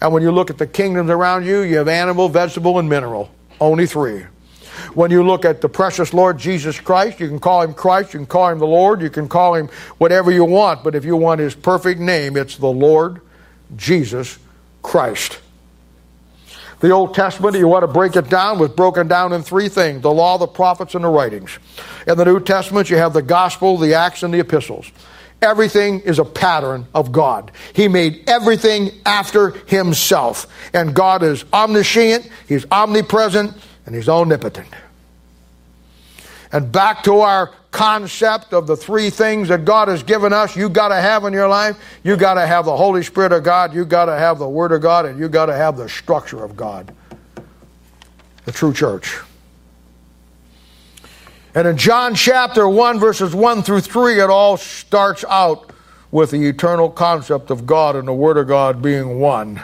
And 0.00 0.12
when 0.12 0.22
you 0.22 0.30
look 0.30 0.50
at 0.50 0.58
the 0.58 0.66
kingdoms 0.66 1.10
around 1.10 1.44
you, 1.44 1.60
you 1.62 1.78
have 1.78 1.88
animal, 1.88 2.28
vegetable, 2.28 2.78
and 2.78 2.88
mineral. 2.88 3.30
Only 3.60 3.86
three. 3.86 4.24
When 4.94 5.10
you 5.10 5.24
look 5.24 5.44
at 5.44 5.60
the 5.60 5.68
precious 5.68 6.14
Lord 6.14 6.38
Jesus 6.38 6.78
Christ, 6.78 7.18
you 7.20 7.28
can 7.28 7.40
call 7.40 7.62
him 7.62 7.74
Christ, 7.74 8.14
you 8.14 8.20
can 8.20 8.26
call 8.26 8.48
him 8.48 8.58
the 8.58 8.66
Lord, 8.66 9.02
you 9.02 9.10
can 9.10 9.28
call 9.28 9.54
him 9.54 9.68
whatever 9.98 10.30
you 10.30 10.44
want, 10.44 10.84
but 10.84 10.94
if 10.94 11.04
you 11.04 11.16
want 11.16 11.40
his 11.40 11.54
perfect 11.54 12.00
name, 12.00 12.36
it's 12.36 12.56
the 12.56 12.66
Lord 12.66 13.20
Jesus 13.76 14.38
Christ. 14.82 15.40
The 16.80 16.90
Old 16.90 17.14
Testament, 17.14 17.56
you 17.56 17.66
want 17.66 17.82
to 17.82 17.88
break 17.88 18.14
it 18.14 18.30
down, 18.30 18.58
was 18.58 18.70
broken 18.70 19.08
down 19.08 19.32
in 19.32 19.42
three 19.42 19.68
things 19.68 20.02
the 20.02 20.12
law, 20.12 20.38
the 20.38 20.46
prophets, 20.46 20.94
and 20.94 21.04
the 21.04 21.08
writings. 21.08 21.58
In 22.06 22.16
the 22.16 22.24
New 22.24 22.40
Testament, 22.40 22.88
you 22.88 22.96
have 22.96 23.12
the 23.12 23.22
gospel, 23.22 23.76
the 23.76 23.94
acts, 23.94 24.22
and 24.22 24.32
the 24.32 24.38
epistles. 24.38 24.90
Everything 25.40 26.00
is 26.00 26.18
a 26.18 26.24
pattern 26.24 26.86
of 26.94 27.12
God. 27.12 27.52
He 27.72 27.86
made 27.88 28.24
everything 28.28 28.90
after 29.06 29.50
Himself. 29.66 30.46
And 30.72 30.94
God 30.94 31.22
is 31.22 31.44
omniscient, 31.52 32.28
He's 32.46 32.66
omnipresent, 32.70 33.56
and 33.86 33.94
He's 33.94 34.08
omnipotent. 34.08 34.68
And 36.50 36.72
back 36.72 37.04
to 37.04 37.20
our 37.20 37.52
concept 37.70 38.52
of 38.52 38.66
the 38.66 38.76
three 38.76 39.10
things 39.10 39.48
that 39.48 39.64
God 39.64 39.88
has 39.88 40.02
given 40.02 40.32
us, 40.32 40.56
you 40.56 40.68
got 40.68 40.88
to 40.88 40.96
have 40.96 41.24
in 41.24 41.32
your 41.32 41.48
life. 41.48 41.78
You 42.02 42.16
got 42.16 42.34
to 42.34 42.46
have 42.46 42.64
the 42.64 42.76
Holy 42.76 43.02
Spirit 43.02 43.32
of 43.32 43.44
God, 43.44 43.74
you 43.74 43.84
got 43.84 44.06
to 44.06 44.16
have 44.16 44.38
the 44.38 44.48
Word 44.48 44.72
of 44.72 44.80
God, 44.80 45.06
and 45.06 45.18
you 45.18 45.28
got 45.28 45.46
to 45.46 45.54
have 45.54 45.76
the 45.76 45.88
structure 45.88 46.42
of 46.42 46.56
God. 46.56 46.94
The 48.44 48.52
true 48.52 48.72
church. 48.72 49.18
And 51.54 51.66
in 51.66 51.76
John 51.76 52.14
chapter 52.14 52.68
1, 52.68 52.98
verses 52.98 53.34
1 53.34 53.62
through 53.62 53.80
3, 53.80 54.20
it 54.20 54.30
all 54.30 54.56
starts 54.56 55.24
out 55.28 55.72
with 56.10 56.30
the 56.30 56.46
eternal 56.46 56.88
concept 56.88 57.50
of 57.50 57.66
God 57.66 57.96
and 57.96 58.08
the 58.08 58.14
Word 58.14 58.36
of 58.36 58.46
God 58.46 58.80
being 58.80 59.18
one. 59.18 59.60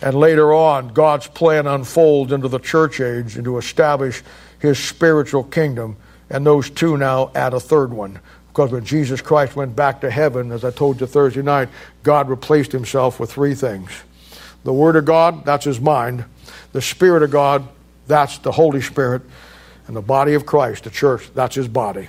And 0.00 0.16
later 0.16 0.52
on, 0.52 0.88
God's 0.88 1.26
plan 1.28 1.66
unfolds 1.66 2.32
into 2.32 2.48
the 2.48 2.58
church 2.58 3.00
age 3.00 3.36
and 3.36 3.44
to 3.44 3.58
establish 3.58 4.22
his 4.58 4.78
spiritual 4.78 5.44
kingdom. 5.44 5.96
And 6.30 6.44
those 6.46 6.70
two 6.70 6.96
now 6.96 7.30
add 7.34 7.54
a 7.54 7.60
third 7.60 7.92
one. 7.92 8.20
Because 8.48 8.70
when 8.70 8.84
Jesus 8.84 9.20
Christ 9.20 9.56
went 9.56 9.74
back 9.74 10.00
to 10.02 10.10
heaven, 10.10 10.52
as 10.52 10.64
I 10.64 10.70
told 10.70 11.00
you 11.00 11.06
Thursday 11.06 11.42
night, 11.42 11.68
God 12.02 12.28
replaced 12.28 12.72
himself 12.72 13.18
with 13.18 13.32
three 13.32 13.54
things 13.54 13.90
the 14.62 14.72
Word 14.72 14.96
of 14.96 15.04
God, 15.04 15.44
that's 15.44 15.66
his 15.66 15.80
mind, 15.80 16.24
the 16.72 16.80
Spirit 16.80 17.22
of 17.22 17.30
God, 17.30 17.68
that's 18.06 18.38
the 18.38 18.52
Holy 18.52 18.80
Spirit, 18.80 19.22
and 19.86 19.94
the 19.94 20.02
body 20.02 20.34
of 20.34 20.46
Christ, 20.46 20.84
the 20.84 20.90
church, 20.90 21.30
that's 21.34 21.54
his 21.54 21.68
body. 21.68 22.08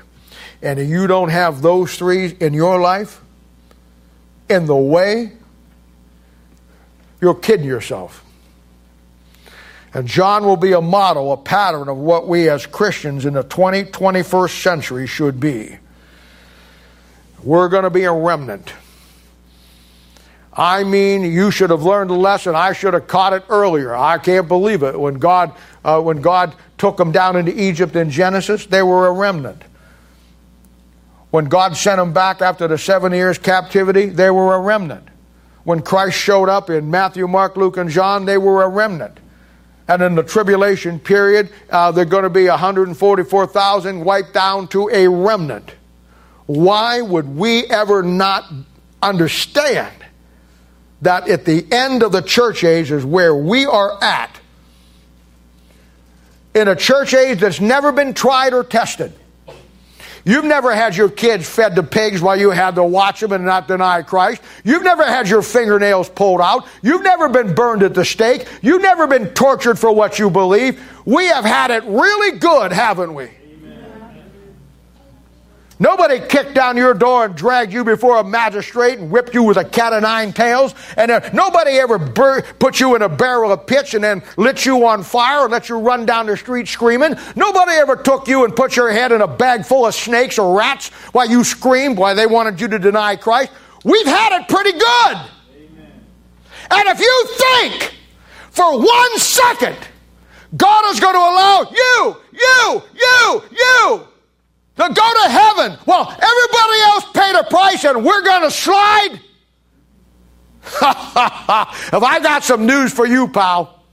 And 0.61 0.79
if 0.79 0.87
you 0.87 1.07
don't 1.07 1.29
have 1.29 1.61
those 1.61 1.95
three 1.97 2.27
in 2.39 2.53
your 2.53 2.79
life, 2.79 3.21
in 4.49 4.65
the 4.65 4.75
way 4.75 5.33
you're 7.21 7.35
kidding 7.35 7.65
yourself. 7.65 8.24
And 9.95 10.05
John 10.05 10.43
will 10.43 10.57
be 10.57 10.73
a 10.73 10.81
model, 10.81 11.31
a 11.31 11.37
pattern 11.37 11.87
of 11.87 11.95
what 11.95 12.27
we 12.27 12.49
as 12.49 12.65
Christians 12.65 13.25
in 13.25 13.33
the 13.33 13.43
20, 13.43 13.85
21st 13.85 14.61
century 14.61 15.07
should 15.07 15.39
be. 15.39 15.77
We're 17.41 17.69
going 17.69 17.85
to 17.85 17.89
be 17.89 18.03
a 18.03 18.11
remnant. 18.11 18.73
I 20.51 20.83
mean, 20.83 21.23
you 21.23 21.49
should 21.49 21.69
have 21.69 21.83
learned 21.83 22.09
the 22.09 22.15
lesson. 22.15 22.55
I 22.55 22.73
should 22.73 22.93
have 22.93 23.07
caught 23.07 23.31
it 23.31 23.45
earlier. 23.47 23.95
I 23.95 24.17
can't 24.17 24.49
believe 24.49 24.83
it. 24.83 24.99
When 24.99 25.15
God, 25.15 25.53
uh, 25.85 26.01
when 26.01 26.19
God 26.21 26.53
took 26.77 26.97
them 26.97 27.13
down 27.13 27.37
into 27.37 27.57
Egypt 27.57 27.95
in 27.95 28.09
Genesis, 28.09 28.65
they 28.65 28.83
were 28.83 29.07
a 29.07 29.11
remnant. 29.13 29.63
When 31.31 31.45
God 31.45 31.77
sent 31.77 31.99
them 31.99 32.11
back 32.11 32.41
after 32.41 32.67
the 32.67 32.77
seven 32.77 33.13
years 33.13 33.37
captivity, 33.37 34.07
they 34.07 34.29
were 34.29 34.55
a 34.55 34.59
remnant 34.59 35.07
when 35.65 35.81
Christ 35.81 36.17
showed 36.17 36.47
up 36.47 36.69
in 36.69 36.91
Matthew, 36.91 37.27
Mark, 37.27 37.57
Luke, 37.57 37.77
and 37.77 37.89
John, 37.89 38.25
they 38.25 38.37
were 38.37 38.63
a 38.63 38.69
remnant. 38.69 39.19
And 39.87 40.01
in 40.01 40.15
the 40.15 40.23
tribulation 40.23 40.99
period, 40.99 41.49
uh, 41.69 41.91
they're 41.91 42.05
going 42.05 42.23
to 42.23 42.29
be 42.29 42.47
144,000 42.47 44.03
wiped 44.03 44.33
down 44.33 44.67
to 44.69 44.89
a 44.89 45.07
remnant. 45.07 45.71
Why 46.47 47.01
would 47.01 47.35
we 47.35 47.65
ever 47.65 48.01
not 48.01 48.51
understand 49.01 49.93
that 51.01 51.27
at 51.27 51.45
the 51.45 51.65
end 51.71 52.01
of 52.01 52.11
the 52.11 52.21
church 52.21 52.63
age 52.63 52.91
is 52.91 53.05
where 53.05 53.35
we 53.35 53.65
are 53.65 54.03
at? 54.03 54.39
In 56.55 56.67
a 56.67 56.75
church 56.75 57.13
age 57.13 57.41
that's 57.41 57.59
never 57.59 57.91
been 57.91 58.13
tried 58.13 58.53
or 58.53 58.63
tested 58.63 59.13
You've 60.25 60.45
never 60.45 60.73
had 60.73 60.97
your 60.97 61.09
kids 61.09 61.47
fed 61.47 61.75
to 61.75 61.83
pigs 61.83 62.19
while 62.19 62.37
you 62.37 62.49
had 62.49 62.75
to 62.75 62.83
watch 62.83 63.19
them 63.19 63.31
and 63.31 63.45
not 63.45 63.67
deny 63.67 64.01
Christ. 64.01 64.41
You've 64.63 64.83
never 64.83 65.03
had 65.03 65.29
your 65.29 65.43
fingernails 65.43 66.09
pulled 66.09 66.41
out. 66.41 66.65
You've 66.81 67.03
never 67.03 67.29
been 67.29 67.53
burned 67.53 67.83
at 67.83 67.93
the 67.93 68.03
stake. 68.03 68.47
You've 68.63 68.81
never 68.81 69.05
been 69.05 69.27
tortured 69.29 69.77
for 69.77 69.93
what 69.93 70.17
you 70.17 70.31
believe. 70.31 70.81
We 71.05 71.27
have 71.27 71.45
had 71.45 71.69
it 71.69 71.83
really 71.83 72.39
good, 72.39 72.71
haven't 72.71 73.13
we? 73.13 73.29
Nobody 75.77 76.19
kicked 76.19 76.53
down 76.53 76.77
your 76.77 76.93
door 76.93 77.25
and 77.25 77.35
dragged 77.35 77.73
you 77.73 77.83
before 77.83 78.17
a 78.17 78.23
magistrate 78.23 78.97
and 78.97 79.11
whipped 79.11 79.33
you 79.33 79.43
with 79.43 79.57
a 79.57 79.65
cat 79.65 79.91
of 79.91 80.03
nine 80.03 80.31
tails. 80.31 80.73
And 80.95 81.11
uh, 81.11 81.29
nobody 81.33 81.71
ever 81.71 81.97
bur- 81.97 82.43
put 82.59 82.79
you 82.79 82.95
in 82.95 83.01
a 83.01 83.09
barrel 83.09 83.51
of 83.51 83.67
pitch 83.67 83.93
and 83.93 84.03
then 84.03 84.23
lit 84.37 84.65
you 84.65 84.85
on 84.87 85.03
fire 85.03 85.43
and 85.43 85.51
let 85.51 85.67
you 85.67 85.77
run 85.77 86.05
down 86.05 86.27
the 86.27 86.37
street 86.37 86.69
screaming. 86.69 87.15
Nobody 87.35 87.73
ever 87.73 87.97
took 87.97 88.27
you 88.29 88.45
and 88.45 88.55
put 88.55 88.77
your 88.77 88.89
head 88.89 89.11
in 89.11 89.21
a 89.21 89.27
bag 89.27 89.65
full 89.65 89.85
of 89.85 89.93
snakes 89.93 90.39
or 90.39 90.57
rats 90.57 90.89
while 91.11 91.29
you 91.29 91.43
screamed 91.43 91.97
while 91.97 92.15
they 92.15 92.27
wanted 92.27 92.61
you 92.61 92.69
to 92.69 92.79
deny 92.79 93.17
Christ. 93.17 93.51
We've 93.83 94.07
had 94.07 94.41
it 94.41 94.47
pretty 94.47 94.71
good. 94.71 95.17
Amen. 95.57 95.91
And 96.71 96.87
if 96.87 96.99
you 96.99 97.25
think 97.27 97.95
for 98.49 98.77
one 98.79 99.17
second 99.17 99.77
God 100.55 100.93
is 100.93 100.99
going 101.01 101.13
to 101.13 101.19
allow 101.19 101.69
you, 101.69 102.17
you, 102.31 102.83
you, 102.95 103.43
you, 103.51 104.07
to 104.77 104.83
go 104.83 105.23
to 105.23 105.29
heaven. 105.29 105.77
Well, 105.85 106.09
everybody 106.09 106.81
else 106.81 107.05
paid 107.13 107.35
a 107.35 107.43
price 107.43 107.83
and 107.85 108.03
we're 108.03 108.23
going 108.23 108.43
to 108.43 108.51
slide. 108.51 109.19
Have 110.81 112.03
I 112.03 112.19
got 112.21 112.43
some 112.43 112.65
news 112.65 112.91
for 112.91 113.05
you, 113.05 113.27
pal? 113.27 113.83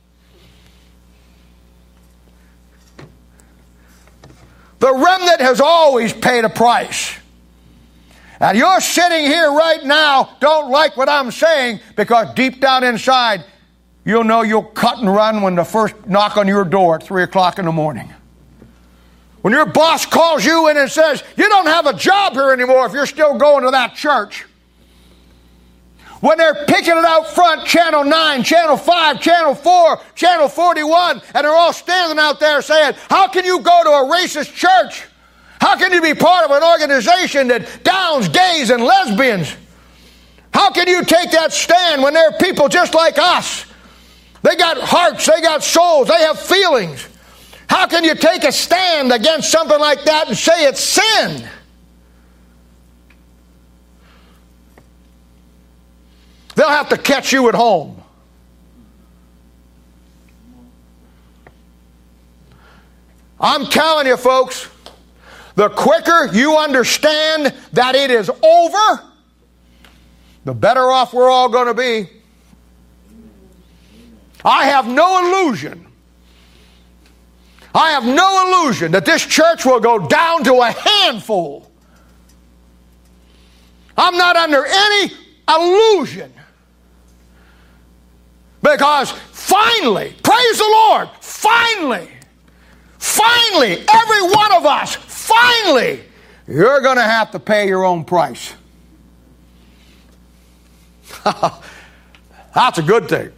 The 4.78 4.92
remnant 4.92 5.40
has 5.40 5.60
always 5.60 6.12
paid 6.12 6.44
a 6.44 6.48
price. 6.48 7.14
And 8.40 8.58
you're 8.58 8.80
sitting 8.80 9.26
here 9.26 9.52
right 9.52 9.84
now, 9.84 10.36
don't 10.40 10.72
like 10.72 10.96
what 10.96 11.08
I'm 11.08 11.30
saying, 11.30 11.78
because 11.94 12.34
deep 12.34 12.60
down 12.60 12.82
inside, 12.82 13.44
you'll 14.04 14.24
know 14.24 14.42
you'll 14.42 14.64
cut 14.64 14.98
and 14.98 15.06
run 15.06 15.42
when 15.42 15.54
the 15.54 15.64
first 15.64 15.94
knock 16.08 16.36
on 16.36 16.48
your 16.48 16.64
door 16.64 16.96
at 16.96 17.04
3 17.04 17.22
o'clock 17.22 17.60
in 17.60 17.66
the 17.66 17.70
morning. 17.72 18.12
When 19.42 19.52
your 19.52 19.66
boss 19.66 20.06
calls 20.06 20.44
you 20.44 20.68
in 20.68 20.76
and 20.76 20.90
says, 20.90 21.22
You 21.36 21.48
don't 21.48 21.66
have 21.66 21.86
a 21.86 21.92
job 21.92 22.32
here 22.32 22.52
anymore 22.52 22.86
if 22.86 22.92
you're 22.92 23.06
still 23.06 23.36
going 23.36 23.64
to 23.64 23.70
that 23.72 23.94
church. 23.94 24.46
When 26.20 26.38
they're 26.38 26.64
picking 26.66 26.96
it 26.96 27.04
out 27.04 27.26
front, 27.26 27.66
Channel 27.66 28.04
9, 28.04 28.44
Channel 28.44 28.76
5, 28.76 29.20
Channel 29.20 29.56
4, 29.56 30.00
Channel 30.14 30.48
41, 30.48 31.20
and 31.34 31.44
they're 31.44 31.52
all 31.52 31.72
standing 31.72 32.20
out 32.20 32.38
there 32.38 32.62
saying, 32.62 32.94
How 33.10 33.26
can 33.26 33.44
you 33.44 33.60
go 33.60 33.82
to 33.82 33.90
a 33.90 34.16
racist 34.16 34.54
church? 34.54 35.04
How 35.60 35.76
can 35.76 35.92
you 35.92 36.00
be 36.00 36.14
part 36.14 36.44
of 36.44 36.52
an 36.52 36.62
organization 36.62 37.48
that 37.48 37.82
downs 37.82 38.28
gays 38.28 38.70
and 38.70 38.84
lesbians? 38.84 39.56
How 40.54 40.70
can 40.70 40.86
you 40.86 41.04
take 41.04 41.32
that 41.32 41.52
stand 41.52 42.02
when 42.02 42.14
there 42.14 42.28
are 42.28 42.38
people 42.38 42.68
just 42.68 42.94
like 42.94 43.18
us? 43.18 43.66
They 44.42 44.54
got 44.54 44.78
hearts, 44.78 45.26
they 45.26 45.40
got 45.40 45.64
souls, 45.64 46.06
they 46.06 46.18
have 46.18 46.38
feelings. 46.38 47.08
How 47.72 47.86
can 47.86 48.04
you 48.04 48.14
take 48.14 48.44
a 48.44 48.52
stand 48.52 49.10
against 49.12 49.50
something 49.50 49.80
like 49.80 50.04
that 50.04 50.28
and 50.28 50.36
say 50.36 50.66
it's 50.66 50.84
sin? 50.84 51.48
They'll 56.54 56.68
have 56.68 56.90
to 56.90 56.98
catch 56.98 57.32
you 57.32 57.48
at 57.48 57.54
home. 57.54 58.02
I'm 63.40 63.64
telling 63.64 64.06
you, 64.06 64.18
folks, 64.18 64.68
the 65.54 65.70
quicker 65.70 66.28
you 66.30 66.58
understand 66.58 67.54
that 67.72 67.94
it 67.94 68.10
is 68.10 68.28
over, 68.28 69.02
the 70.44 70.52
better 70.52 70.92
off 70.92 71.14
we're 71.14 71.30
all 71.30 71.48
going 71.48 71.68
to 71.68 71.74
be. 71.74 72.10
I 74.44 74.66
have 74.66 74.86
no 74.86 75.26
illusion. 75.26 75.86
I 77.74 77.90
have 77.92 78.04
no 78.04 78.64
illusion 78.64 78.92
that 78.92 79.04
this 79.04 79.24
church 79.24 79.64
will 79.64 79.80
go 79.80 80.06
down 80.06 80.44
to 80.44 80.54
a 80.60 80.70
handful. 80.70 81.70
I'm 83.96 84.16
not 84.16 84.36
under 84.36 84.64
any 84.66 85.12
illusion. 85.48 86.32
Because 88.62 89.10
finally, 89.10 90.14
praise 90.22 90.58
the 90.58 90.64
Lord, 90.64 91.08
finally, 91.20 92.08
finally, 92.98 93.84
every 93.88 94.22
one 94.22 94.52
of 94.52 94.66
us 94.66 94.96
Finally, 95.22 96.02
you're 96.48 96.80
going 96.80 96.96
to 96.96 97.02
have 97.02 97.30
to 97.30 97.38
pay 97.38 97.68
your 97.68 97.84
own 97.84 98.04
price. 98.04 98.54
That's 102.54 102.78
a 102.78 102.82
good 102.82 103.08
thing. 103.08 103.30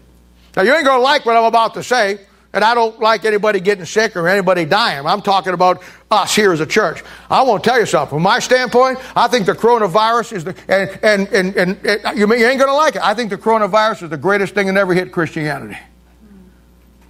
Now, 0.56 0.62
you 0.62 0.74
ain't 0.74 0.85
going 0.85 0.98
to 0.98 1.02
like 1.02 1.27
what 1.27 1.36
I'm 1.36 1.44
about 1.44 1.74
to 1.74 1.82
say, 1.82 2.20
and 2.55 2.62
I 2.62 2.72
don't 2.74 3.01
like 3.01 3.24
anybody 3.24 3.59
getting 3.59 3.85
sick 3.85 4.14
or 4.14 4.28
anybody 4.28 4.64
dying. 4.64 5.05
I'm 5.05 5.22
talking 5.22 5.55
about 5.55 5.82
us 6.09 6.36
here 6.36 6.52
as 6.52 6.60
a 6.60 6.66
church. 6.66 7.02
I 7.28 7.43
won't 7.43 7.64
tell 7.64 7.81
you 7.81 7.85
something. 7.85 8.16
From 8.16 8.22
my 8.22 8.39
standpoint, 8.39 9.01
I 9.16 9.26
think 9.26 9.47
the 9.47 9.55
coronavirus 9.55 10.32
is 10.35 10.44
the, 10.44 10.56
and, 10.68 10.89
and, 11.02 11.28
and, 11.32 11.56
and, 11.56 11.85
and 11.85 12.18
you, 12.18 12.28
you 12.28 12.47
ain't 12.47 12.60
going 12.60 12.70
to 12.70 12.74
like 12.74 12.94
it. 12.94 13.02
I 13.02 13.12
think 13.12 13.31
the 13.31 13.36
coronavirus 13.36 14.05
is 14.05 14.10
the 14.10 14.16
greatest 14.16 14.55
thing 14.55 14.68
that 14.68 14.76
ever 14.76 14.94
hit 14.94 15.10
Christianity. 15.10 15.76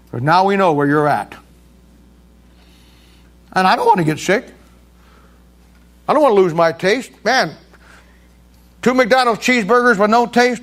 Because 0.06 0.22
now 0.22 0.46
we 0.46 0.56
know 0.56 0.72
where 0.72 0.86
you're 0.86 1.06
at. 1.06 1.36
And 3.52 3.66
I 3.66 3.76
don't 3.76 3.86
want 3.86 3.98
to 3.98 4.04
get 4.04 4.18
sick. 4.18 4.46
I 6.08 6.14
don't 6.14 6.22
want 6.22 6.34
to 6.34 6.40
lose 6.40 6.54
my 6.54 6.72
taste. 6.72 7.12
Man, 7.22 7.54
two 8.80 8.94
McDonald's 8.94 9.42
cheeseburgers 9.42 9.98
with 9.98 10.08
no 10.08 10.24
taste, 10.24 10.62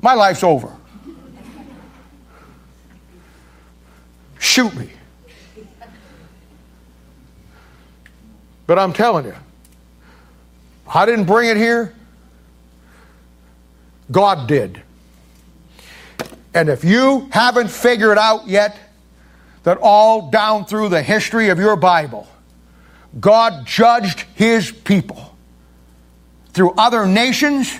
my 0.00 0.14
life's 0.14 0.44
over. 0.44 0.76
Shoot 4.46 4.76
me. 4.76 4.88
But 8.68 8.78
I'm 8.78 8.92
telling 8.92 9.24
you, 9.24 9.34
I 10.86 11.04
didn't 11.04 11.24
bring 11.24 11.50
it 11.50 11.56
here. 11.56 11.92
God 14.08 14.46
did. 14.46 14.80
And 16.54 16.68
if 16.68 16.84
you 16.84 17.28
haven't 17.32 17.70
figured 17.70 18.18
out 18.18 18.46
yet 18.46 18.78
that 19.64 19.78
all 19.82 20.30
down 20.30 20.64
through 20.64 20.90
the 20.90 21.02
history 21.02 21.48
of 21.48 21.58
your 21.58 21.74
Bible, 21.74 22.28
God 23.18 23.66
judged 23.66 24.20
his 24.36 24.70
people 24.70 25.36
through 26.52 26.72
other 26.78 27.04
nations 27.04 27.76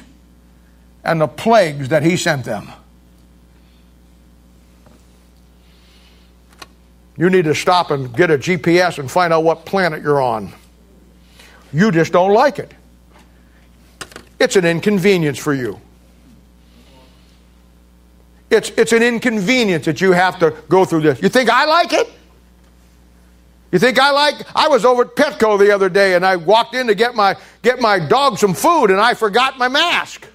and 1.05 1.21
the 1.21 1.29
plagues 1.29 1.91
that 1.91 2.03
he 2.03 2.17
sent 2.17 2.45
them. 2.45 2.73
You 7.17 7.31
need 7.31 7.45
to 7.47 7.55
stop 7.55 7.91
and 7.91 8.15
get 8.15 8.31
a 8.31 8.39
GPS 8.39 8.99
and 8.99 9.11
find 9.11 9.33
out 9.33 9.45
what 9.45 9.65
planet 9.65 10.03
you're 10.03 10.21
on. 10.21 10.53
You 11.73 11.91
just 11.91 12.13
don't 12.13 12.33
like 12.33 12.59
it. 12.59 12.73
It's 14.39 14.57
an 14.57 14.65
inconvenience 14.65 15.39
for 15.39 15.55
you. 15.55 15.81
It's, 18.51 18.71
it's 18.71 18.93
an 18.93 19.03
inconvenience 19.03 19.87
that 19.87 20.01
you 20.01 20.13
have 20.13 20.39
to 20.39 20.55
go 20.69 20.85
through 20.85 21.01
this. 21.01 21.21
You 21.23 21.29
think 21.29 21.51
I 21.51 21.65
like 21.65 21.93
it? 21.93 22.09
You 23.73 23.79
think 23.79 23.99
I 23.99 24.11
like? 24.11 24.37
I 24.55 24.69
was 24.69 24.85
over 24.85 25.03
at 25.03 25.17
Petco 25.17 25.59
the 25.59 25.75
other 25.75 25.89
day 25.89 26.15
and 26.15 26.25
I 26.25 26.37
walked 26.37 26.75
in 26.75 26.87
to 26.87 26.95
get 26.95 27.15
my 27.15 27.37
get 27.63 27.81
my 27.81 27.99
dog 27.99 28.39
some 28.39 28.55
food 28.55 28.91
and 28.91 29.01
I 29.01 29.15
forgot 29.15 29.59
my 29.59 29.69
mask. 29.69 30.27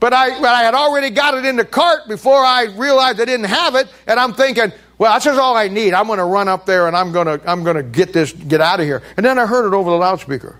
But 0.00 0.14
I, 0.14 0.40
but 0.40 0.48
I 0.48 0.62
had 0.62 0.74
already 0.74 1.10
got 1.10 1.34
it 1.34 1.44
in 1.44 1.56
the 1.56 1.64
cart 1.64 2.08
before 2.08 2.42
I 2.42 2.64
realized 2.76 3.20
I 3.20 3.26
didn't 3.26 3.44
have 3.44 3.74
it, 3.74 3.86
and 4.06 4.18
I'm 4.18 4.32
thinking, 4.32 4.72
well, 5.00 5.14
that's 5.14 5.24
just 5.24 5.40
all 5.40 5.56
I 5.56 5.68
need. 5.68 5.94
I'm 5.94 6.06
going 6.06 6.18
to 6.18 6.26
run 6.26 6.46
up 6.46 6.66
there 6.66 6.86
and 6.86 6.94
I'm 6.94 7.10
going 7.10 7.26
to 7.26 7.50
I'm 7.50 7.64
going 7.64 7.76
to 7.76 7.82
get 7.82 8.12
this 8.12 8.34
get 8.34 8.60
out 8.60 8.80
of 8.80 8.86
here. 8.86 9.02
And 9.16 9.24
then 9.24 9.38
I 9.38 9.46
heard 9.46 9.66
it 9.66 9.74
over 9.74 9.88
the 9.88 9.96
loudspeaker. 9.96 10.58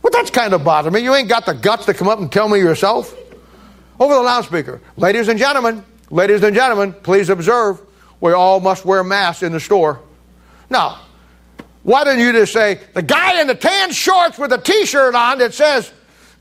Well, 0.00 0.10
that's 0.10 0.30
kind 0.30 0.54
of 0.54 0.64
bothering 0.64 0.94
me. 0.94 1.00
You 1.00 1.14
ain't 1.14 1.28
got 1.28 1.44
the 1.44 1.52
guts 1.52 1.84
to 1.84 1.92
come 1.92 2.08
up 2.08 2.18
and 2.18 2.32
tell 2.32 2.48
me 2.48 2.60
yourself 2.60 3.14
over 4.00 4.14
the 4.14 4.22
loudspeaker, 4.22 4.80
ladies 4.96 5.28
and 5.28 5.38
gentlemen, 5.38 5.84
ladies 6.08 6.42
and 6.42 6.56
gentlemen, 6.56 6.94
please 6.94 7.28
observe 7.28 7.78
we 8.22 8.32
all 8.32 8.58
must 8.58 8.86
wear 8.86 9.04
masks 9.04 9.42
in 9.42 9.52
the 9.52 9.60
store. 9.60 10.00
Now, 10.70 10.98
why 11.82 12.04
didn't 12.04 12.20
you 12.20 12.32
just 12.32 12.54
say, 12.54 12.80
the 12.94 13.02
guy 13.02 13.38
in 13.38 13.48
the 13.48 13.54
tan 13.54 13.92
shorts 13.92 14.38
with 14.38 14.50
a 14.52 14.58
t 14.58 14.86
shirt 14.86 15.14
on 15.14 15.38
that 15.38 15.52
says, 15.52 15.92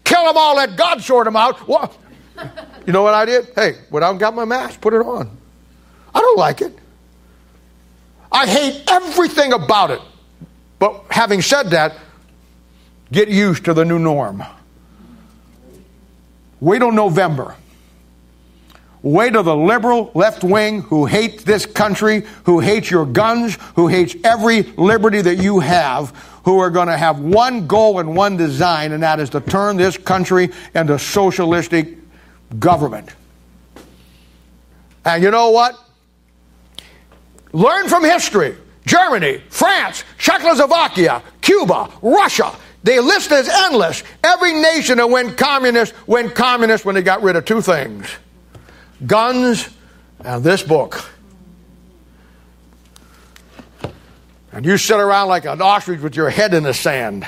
kill 0.05 0.25
them 0.27 0.37
all, 0.37 0.55
let 0.55 0.77
God 0.77 1.01
sort 1.01 1.25
them 1.25 1.35
out? 1.35 1.67
What? 1.67 1.97
You 2.83 2.93
know 2.93 3.03
what 3.03 3.13
I 3.13 3.25
did? 3.25 3.51
Hey, 3.53 3.75
when 3.91 4.03
I 4.03 4.11
got 4.13 4.33
my 4.33 4.43
mask, 4.43 4.81
put 4.81 4.95
it 4.95 5.05
on. 5.05 5.37
I 6.13 6.19
don't 6.19 6.37
like 6.37 6.61
it. 6.61 6.77
I 8.31 8.47
hate 8.47 8.83
everything 8.89 9.53
about 9.53 9.91
it. 9.91 10.01
But 10.79 11.03
having 11.09 11.41
said 11.41 11.71
that, 11.71 11.95
get 13.11 13.27
used 13.27 13.65
to 13.65 13.73
the 13.73 13.85
new 13.85 13.99
norm. 13.99 14.43
Wait 16.59 16.79
till 16.79 16.91
November. 16.91 17.55
Wait 19.03 19.33
till 19.33 19.43
the 19.43 19.55
liberal 19.55 20.11
left 20.13 20.43
wing 20.43 20.81
who 20.81 21.05
hates 21.05 21.43
this 21.43 21.65
country, 21.65 22.23
who 22.43 22.59
hates 22.59 22.89
your 22.89 23.05
guns, 23.05 23.57
who 23.75 23.87
hates 23.87 24.15
every 24.23 24.61
liberty 24.61 25.21
that 25.21 25.35
you 25.35 25.59
have, 25.59 26.09
who 26.45 26.59
are 26.59 26.69
going 26.69 26.87
to 26.87 26.97
have 26.97 27.19
one 27.19 27.65
goal 27.65 27.99
and 27.99 28.15
one 28.15 28.37
design, 28.37 28.91
and 28.91 29.01
that 29.01 29.19
is 29.19 29.31
to 29.31 29.41
turn 29.41 29.75
this 29.77 29.97
country 29.97 30.51
into 30.75 30.97
socialistic 30.99 31.97
government. 32.59 33.09
And 35.03 35.23
you 35.23 35.31
know 35.31 35.49
what? 35.49 35.75
Learn 37.53 37.87
from 37.87 38.03
history. 38.03 38.55
Germany, 38.85 39.41
France, 39.49 40.03
Czechoslovakia, 40.17 41.21
Cuba, 41.41 41.91
Russia. 42.01 42.51
The 42.83 42.99
list 42.99 43.31
is 43.31 43.47
endless. 43.47 44.03
Every 44.23 44.53
nation 44.53 44.97
that 44.97 45.09
went 45.09 45.37
communist 45.37 45.93
went 46.07 46.33
communist 46.33 46.83
when 46.83 46.95
they 46.95 47.03
got 47.03 47.21
rid 47.21 47.35
of 47.35 47.45
two 47.45 47.61
things 47.61 48.07
guns, 49.05 49.69
and 50.23 50.43
this 50.43 50.63
book. 50.63 51.03
And 54.51 54.65
you 54.65 54.77
sit 54.77 54.99
around 54.99 55.29
like 55.29 55.45
an 55.45 55.61
ostrich 55.61 56.01
with 56.01 56.15
your 56.15 56.29
head 56.29 56.53
in 56.53 56.63
the 56.63 56.73
sand. 56.73 57.25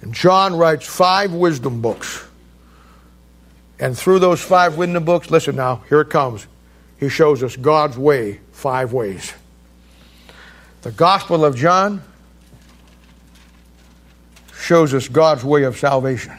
And 0.00 0.14
John 0.14 0.56
writes 0.56 0.86
five 0.86 1.32
wisdom 1.32 1.80
books. 1.80 2.24
And 3.82 3.98
through 3.98 4.20
those 4.20 4.40
five 4.40 4.78
wisdom 4.78 5.04
books, 5.04 5.28
listen 5.28 5.56
now, 5.56 5.82
here 5.88 6.02
it 6.02 6.08
comes. 6.08 6.46
He 7.00 7.08
shows 7.08 7.42
us 7.42 7.56
God's 7.56 7.98
way 7.98 8.38
five 8.52 8.92
ways. 8.92 9.34
The 10.82 10.92
Gospel 10.92 11.44
of 11.44 11.56
John, 11.56 12.00
shows 14.54 14.94
us 14.94 15.08
God's 15.08 15.42
way 15.42 15.64
of 15.64 15.76
salvation. 15.76 16.38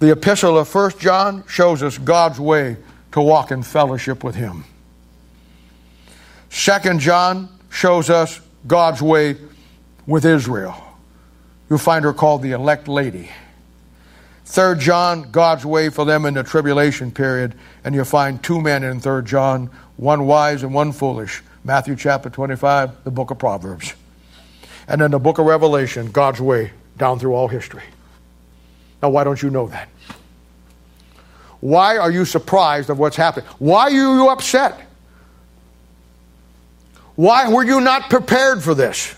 The 0.00 0.10
epistle 0.10 0.58
of 0.58 0.74
1 0.74 0.98
John 0.98 1.44
shows 1.46 1.84
us 1.84 1.96
God's 1.96 2.40
way 2.40 2.76
to 3.12 3.20
walk 3.20 3.52
in 3.52 3.62
fellowship 3.62 4.24
with 4.24 4.34
Him. 4.34 4.64
2 6.50 6.98
John 6.98 7.48
shows 7.70 8.10
us 8.10 8.40
God's 8.66 9.00
way 9.00 9.36
with 10.08 10.24
Israel. 10.24 10.74
You'll 11.70 11.78
find 11.78 12.04
her 12.04 12.12
called 12.12 12.42
the 12.42 12.50
elect 12.50 12.88
lady. 12.88 13.30
Third 14.48 14.80
John, 14.80 15.30
God's 15.30 15.66
way 15.66 15.90
for 15.90 16.06
them 16.06 16.24
in 16.24 16.32
the 16.32 16.42
tribulation 16.42 17.12
period, 17.12 17.54
and 17.84 17.94
you'll 17.94 18.06
find 18.06 18.42
two 18.42 18.62
men 18.62 18.82
in 18.82 18.98
Third 18.98 19.26
John, 19.26 19.68
one 19.98 20.24
wise 20.24 20.62
and 20.62 20.72
one 20.72 20.92
foolish. 20.92 21.42
Matthew 21.64 21.94
chapter 21.96 22.30
25, 22.30 23.04
the 23.04 23.10
book 23.10 23.30
of 23.30 23.38
Proverbs. 23.38 23.92
And 24.88 25.02
then 25.02 25.10
the 25.10 25.18
book 25.18 25.36
of 25.36 25.44
Revelation, 25.44 26.10
God's 26.10 26.40
way 26.40 26.72
down 26.96 27.18
through 27.18 27.34
all 27.34 27.48
history. 27.48 27.82
Now, 29.02 29.10
why 29.10 29.22
don't 29.22 29.40
you 29.42 29.50
know 29.50 29.68
that? 29.68 29.90
Why 31.60 31.98
are 31.98 32.10
you 32.10 32.24
surprised 32.24 32.88
of 32.88 32.98
what's 32.98 33.16
happening? 33.16 33.50
Why 33.58 33.82
are 33.82 33.90
you 33.90 34.30
upset? 34.30 34.80
Why 37.16 37.52
were 37.52 37.64
you 37.64 37.82
not 37.82 38.08
prepared 38.08 38.62
for 38.62 38.74
this? 38.74 39.14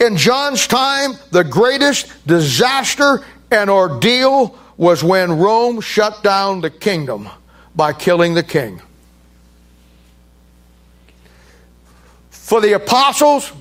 In 0.00 0.16
John's 0.16 0.66
time, 0.66 1.12
the 1.30 1.44
greatest 1.44 2.26
disaster 2.26 3.24
and 3.50 3.70
ordeal 3.70 4.58
was 4.76 5.04
when 5.04 5.38
Rome 5.38 5.80
shut 5.80 6.22
down 6.22 6.60
the 6.60 6.70
kingdom 6.70 7.28
by 7.76 7.92
killing 7.92 8.34
the 8.34 8.42
king. 8.42 8.80
For 12.30 12.60
the 12.60 12.72
apostles, 12.72 13.52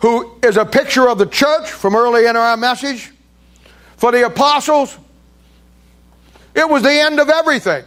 who 0.00 0.38
is 0.42 0.56
a 0.56 0.64
picture 0.64 1.08
of 1.08 1.18
the 1.18 1.26
church 1.26 1.70
from 1.70 1.94
early 1.94 2.26
in 2.26 2.36
our 2.36 2.56
message, 2.56 3.12
for 3.96 4.12
the 4.12 4.26
apostles, 4.26 4.96
it 6.54 6.68
was 6.68 6.82
the 6.82 6.92
end 6.92 7.20
of 7.20 7.28
everything. 7.28 7.84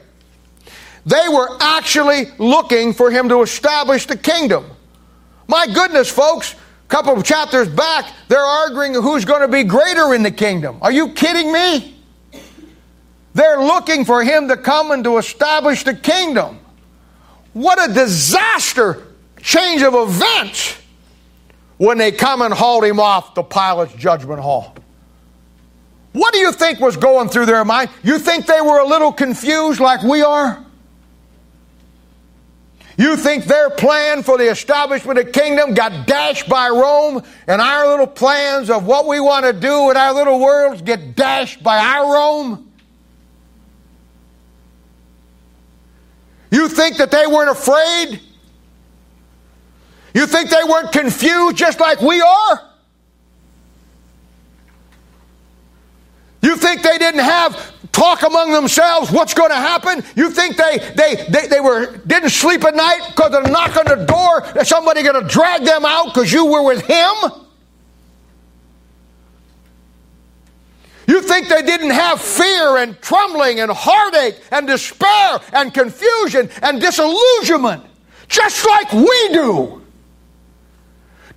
They 1.05 1.27
were 1.30 1.57
actually 1.60 2.26
looking 2.38 2.93
for 2.93 3.11
him 3.11 3.30
to 3.30 3.41
establish 3.41 4.05
the 4.05 4.18
kingdom. 4.18 4.65
My 5.47 5.68
goodness, 5.68 6.10
folks, 6.10 6.55
couple 6.93 7.17
of 7.17 7.23
chapters 7.23 7.67
back, 7.67 8.05
they're 8.27 8.39
arguing 8.39 8.93
who's 8.93 9.25
going 9.25 9.41
to 9.41 9.47
be 9.47 9.63
greater 9.63 10.13
in 10.13 10.21
the 10.21 10.29
kingdom. 10.29 10.77
Are 10.79 10.91
you 10.91 11.09
kidding 11.09 11.51
me? 11.51 11.97
They're 13.33 13.59
looking 13.59 14.05
for 14.05 14.23
him 14.23 14.47
to 14.49 14.57
come 14.57 14.91
and 14.91 15.03
to 15.03 15.17
establish 15.17 15.83
the 15.83 15.95
kingdom. 15.95 16.59
What 17.53 17.89
a 17.89 17.91
disaster 17.91 19.07
change 19.41 19.81
of 19.81 19.95
events 19.95 20.77
when 21.77 21.97
they 21.97 22.11
come 22.11 22.43
and 22.43 22.53
hauled 22.53 22.83
him 22.83 22.99
off 22.99 23.33
the 23.33 23.41
Pilate's 23.41 23.95
judgment 23.95 24.39
hall. 24.39 24.75
What 26.11 26.31
do 26.31 26.39
you 26.39 26.51
think 26.51 26.79
was 26.79 26.95
going 26.95 27.29
through 27.29 27.47
their 27.47 27.65
mind? 27.65 27.89
You 28.03 28.19
think 28.19 28.45
they 28.45 28.61
were 28.61 28.77
a 28.77 28.85
little 28.85 29.11
confused 29.11 29.79
like 29.79 30.03
we 30.03 30.21
are? 30.21 30.63
You 32.97 33.17
think 33.17 33.45
their 33.45 33.69
plan 33.71 34.21
for 34.21 34.37
the 34.37 34.49
establishment 34.51 35.17
of 35.17 35.31
kingdom 35.31 35.73
got 35.73 36.05
dashed 36.05 36.47
by 36.47 36.69
Rome, 36.69 37.23
and 37.47 37.61
our 37.61 37.87
little 37.87 38.07
plans 38.07 38.69
of 38.69 38.85
what 38.85 39.07
we 39.07 39.19
want 39.19 39.45
to 39.45 39.53
do 39.53 39.89
in 39.89 39.97
our 39.97 40.13
little 40.13 40.39
worlds 40.39 40.81
get 40.81 41.15
dashed 41.15 41.63
by 41.63 41.77
our 41.77 42.13
Rome? 42.13 42.71
You 46.51 46.69
think 46.69 46.97
that 46.97 47.09
they 47.09 47.25
weren't 47.25 47.49
afraid? 47.49 48.21
You 50.13 50.27
think 50.27 50.51
they 50.51 50.63
weren't 50.63 50.91
confused 50.91 51.57
just 51.57 51.79
like 51.79 51.99
we 51.99 52.21
are? 52.21 52.69
You 56.43 56.55
think 56.57 56.83
they 56.83 56.99
didn't 56.99 57.23
have 57.23 57.72
talk 57.93 58.23
among 58.23 58.51
themselves 58.51 59.09
what's 59.11 59.33
going 59.33 59.51
to 59.51 59.55
happen? 59.55 60.03
You 60.15 60.29
think 60.29 60.57
they, 60.57 60.79
they, 60.95 61.25
they, 61.29 61.47
they 61.47 61.59
were, 61.61 61.95
didn't 62.05 62.31
sleep 62.31 62.65
at 62.65 62.75
night 62.75 63.01
because 63.09 63.31
they're 63.31 63.43
knocking 63.43 63.85
the 63.85 64.05
door? 64.05 64.61
Is 64.61 64.67
somebody 64.67 65.03
going 65.03 65.21
to 65.21 65.27
drag 65.27 65.63
them 65.63 65.85
out 65.85 66.13
because 66.13 66.33
you 66.33 66.45
were 66.45 66.63
with 66.63 66.85
him? 66.85 67.13
You 71.07 71.21
think 71.21 71.47
they 71.47 71.61
didn't 71.61 71.91
have 71.91 72.19
fear 72.19 72.77
and 72.77 72.99
trembling 73.01 73.59
and 73.59 73.71
heartache 73.71 74.41
and 74.51 74.67
despair 74.67 75.39
and 75.51 75.73
confusion 75.73 76.49
and 76.61 76.81
disillusionment, 76.81 77.83
just 78.27 78.65
like 78.65 78.91
we 78.93 79.29
do? 79.31 79.82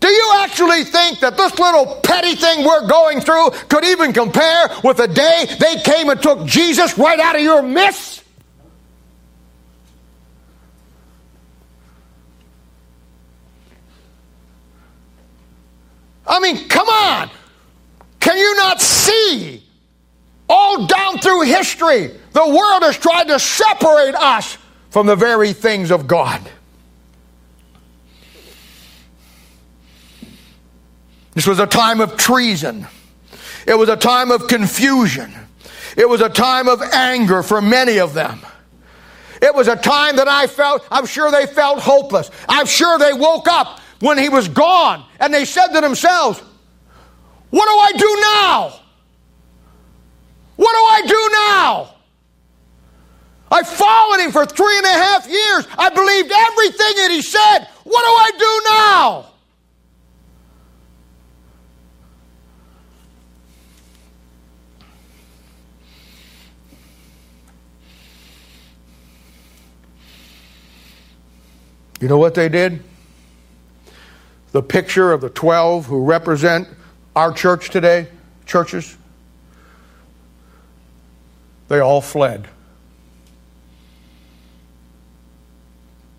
Do 0.00 0.08
you 0.08 0.32
actually 0.36 0.84
think 0.84 1.20
that 1.20 1.36
this 1.36 1.58
little 1.58 1.96
petty 2.02 2.34
thing 2.34 2.64
we're 2.64 2.86
going 2.86 3.20
through 3.20 3.50
could 3.68 3.84
even 3.84 4.12
compare 4.12 4.68
with 4.84 4.98
the 4.98 5.08
day 5.08 5.46
they 5.58 5.80
came 5.80 6.10
and 6.10 6.22
took 6.22 6.44
Jesus 6.44 6.98
right 6.98 7.18
out 7.18 7.34
of 7.34 7.42
your 7.42 7.62
midst? 7.62 8.22
I 16.26 16.40
mean, 16.40 16.68
come 16.68 16.88
on. 16.88 17.30
Can 18.20 18.36
you 18.36 18.56
not 18.56 18.80
see? 18.80 19.62
All 20.48 20.86
down 20.86 21.18
through 21.18 21.42
history, 21.42 22.10
the 22.32 22.46
world 22.46 22.82
has 22.82 22.98
tried 22.98 23.28
to 23.28 23.38
separate 23.38 24.14
us 24.14 24.58
from 24.90 25.06
the 25.06 25.16
very 25.16 25.52
things 25.52 25.90
of 25.90 26.06
God. 26.06 26.40
This 31.36 31.46
was 31.46 31.58
a 31.58 31.66
time 31.66 32.00
of 32.00 32.16
treason. 32.16 32.86
It 33.66 33.74
was 33.74 33.90
a 33.90 33.96
time 33.96 34.30
of 34.30 34.48
confusion. 34.48 35.30
It 35.94 36.08
was 36.08 36.22
a 36.22 36.30
time 36.30 36.66
of 36.66 36.80
anger 36.80 37.42
for 37.42 37.60
many 37.60 37.98
of 37.98 38.14
them. 38.14 38.40
It 39.42 39.54
was 39.54 39.68
a 39.68 39.76
time 39.76 40.16
that 40.16 40.28
I 40.28 40.46
felt, 40.46 40.82
I'm 40.90 41.04
sure 41.04 41.30
they 41.30 41.44
felt 41.44 41.80
hopeless. 41.80 42.30
I'm 42.48 42.64
sure 42.64 42.98
they 42.98 43.12
woke 43.12 43.48
up 43.48 43.80
when 44.00 44.16
he 44.16 44.30
was 44.30 44.48
gone 44.48 45.04
and 45.20 45.32
they 45.32 45.44
said 45.44 45.66
to 45.74 45.82
themselves, 45.82 46.42
What 47.50 47.66
do 47.66 47.70
I 47.70 47.92
do 47.98 48.18
now? 48.22 48.80
What 50.56 50.72
do 50.72 50.80
I 50.80 51.02
do 51.06 51.30
now? 51.34 51.94
I 53.50 53.62
followed 53.62 54.24
him 54.24 54.32
for 54.32 54.46
three 54.46 54.78
and 54.78 54.86
a 54.86 54.88
half 54.88 55.28
years. 55.28 55.68
I 55.76 55.90
believed 55.90 56.32
everything 56.32 56.96
that 56.96 57.10
he 57.10 57.20
said. 57.20 57.68
What 57.84 58.00
do 58.00 58.10
I 58.10 58.30
do 58.38 58.70
now? 58.70 59.35
You 72.00 72.08
know 72.08 72.18
what 72.18 72.34
they 72.34 72.48
did? 72.48 72.82
The 74.52 74.62
picture 74.62 75.12
of 75.12 75.20
the 75.20 75.30
12 75.30 75.86
who 75.86 76.04
represent 76.04 76.68
our 77.14 77.32
church 77.32 77.70
today, 77.70 78.08
churches, 78.44 78.96
they 81.68 81.80
all 81.80 82.00
fled. 82.00 82.48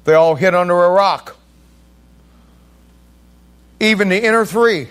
They 0.04 0.14
all 0.14 0.36
hid 0.36 0.56
under 0.56 0.74
a 0.74 0.90
rock. 0.90 1.38
Even 3.80 4.10
the 4.10 4.24
inner 4.24 4.45
three 4.45 4.88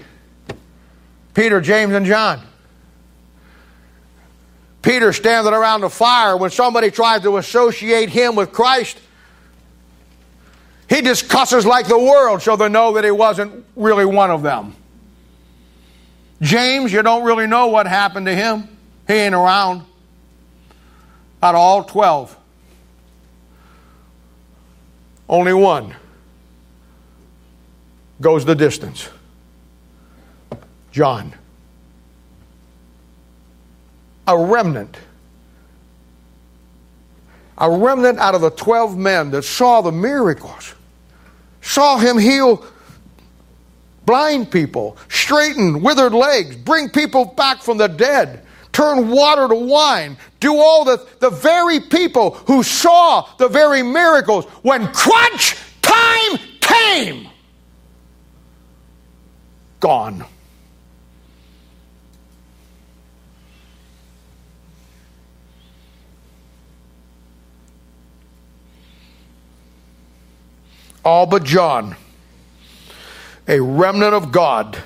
Peter, 1.35 1.61
James, 1.61 1.93
and 1.93 2.07
John. 2.07 2.41
Peter 4.81 5.13
standing 5.13 5.53
around 5.53 5.83
the 5.83 5.91
fire 5.91 6.37
when 6.37 6.51
somebody 6.51 6.91
tried 6.91 7.23
to 7.23 7.37
associate 7.37 8.09
him 8.09 8.37
with 8.37 8.53
Christ 8.53 8.99
he 10.89 11.03
just 11.03 11.29
cusses 11.29 11.67
like 11.67 11.89
the 11.89 11.99
world 11.99 12.43
so 12.43 12.57
they 12.57 12.69
know 12.69 12.95
that 12.95 13.05
he 13.05 13.11
wasn't 13.11 13.65
really 13.75 14.05
one 14.05 14.31
of 14.31 14.43
them. 14.43 14.75
James, 16.41 16.93
you 16.93 17.03
don't 17.03 17.25
really 17.25 17.47
know 17.47 17.69
what 17.69 17.87
happened 17.87 18.27
to 18.27 18.35
him. 18.35 18.69
He 19.07 19.15
ain't 19.15 19.35
around. 19.35 19.83
Out 21.43 21.55
of 21.55 21.61
all 21.61 21.85
12, 21.85 22.37
only 25.29 25.53
one 25.53 25.95
goes 28.21 28.45
the 28.45 28.55
distance 28.55 29.09
John. 30.93 31.35
A 34.27 34.37
remnant 34.37 34.97
a 37.59 37.71
remnant 37.71 38.19
out 38.19 38.35
of 38.35 38.41
the 38.41 38.51
12 38.51 38.97
men 38.97 39.31
that 39.31 39.43
saw 39.43 39.81
the 39.81 39.93
miracles, 39.93 40.75
saw 41.61 41.99
him 41.99 42.19
heal 42.19 42.65
blind 44.05 44.51
people, 44.51 44.97
straighten 45.09 45.83
withered 45.83 46.13
legs, 46.15 46.57
bring 46.57 46.89
people 46.89 47.25
back 47.25 47.63
from 47.63 47.79
the 47.79 47.89
dead, 47.89 48.45
turn 48.73 49.11
water 49.11 49.49
to 49.49 49.55
wine, 49.55 50.17
do 50.39 50.57
all 50.57 50.85
the, 50.85 51.05
the 51.21 51.31
very 51.31 51.81
people 51.81 52.33
who 52.47 52.63
saw 52.63 53.29
the 53.39 53.49
very 53.49 53.83
miracles 53.83 54.45
when 54.63 54.87
crunch 54.93 55.57
time 55.83 56.39
came. 56.61 57.29
Gone. 59.81 60.25
All 71.07 71.25
but 71.25 71.45
John, 71.45 71.95
a 73.47 73.61
remnant 73.61 74.13
of 74.13 74.33
God. 74.33 74.77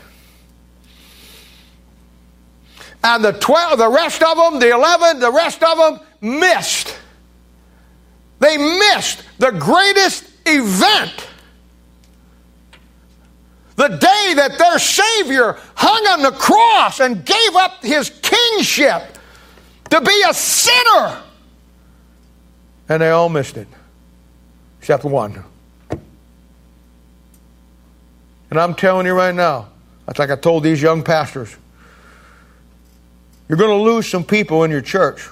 And 3.02 3.24
the 3.24 3.32
12, 3.32 3.78
the 3.78 3.88
rest 3.88 4.22
of 4.22 4.36
them, 4.36 4.60
the 4.60 4.70
11, 4.70 5.20
the 5.20 5.32
rest 5.32 5.62
of 5.62 5.78
them 5.78 6.38
missed. 6.38 6.94
They 8.38 8.58
missed 8.58 9.24
the 9.38 9.52
greatest 9.52 10.30
event. 10.44 11.26
The 13.76 13.88
day 13.88 14.34
that 14.36 14.58
their 14.58 14.78
Savior 14.78 15.56
hung 15.74 16.06
on 16.06 16.22
the 16.22 16.32
cross 16.32 17.00
and 17.00 17.24
gave 17.24 17.56
up 17.56 17.82
his 17.82 18.10
kingship 18.10 19.02
to 19.88 20.02
be 20.02 20.22
a 20.28 20.34
sinner. 20.34 21.22
And 22.90 23.00
they 23.00 23.08
all 23.08 23.30
missed 23.30 23.56
it, 23.56 23.68
except 24.80 25.04
one. 25.04 25.44
And 28.50 28.58
I'm 28.58 28.74
telling 28.74 29.06
you 29.06 29.12
right 29.12 29.34
now, 29.34 29.68
that's 30.06 30.18
like 30.18 30.30
I 30.30 30.36
told 30.36 30.64
these 30.64 30.82
young 30.82 31.02
pastors. 31.02 31.56
You're 33.48 33.58
going 33.58 33.70
to 33.70 33.82
lose 33.82 34.08
some 34.08 34.24
people 34.24 34.64
in 34.64 34.70
your 34.70 34.80
church. 34.80 35.26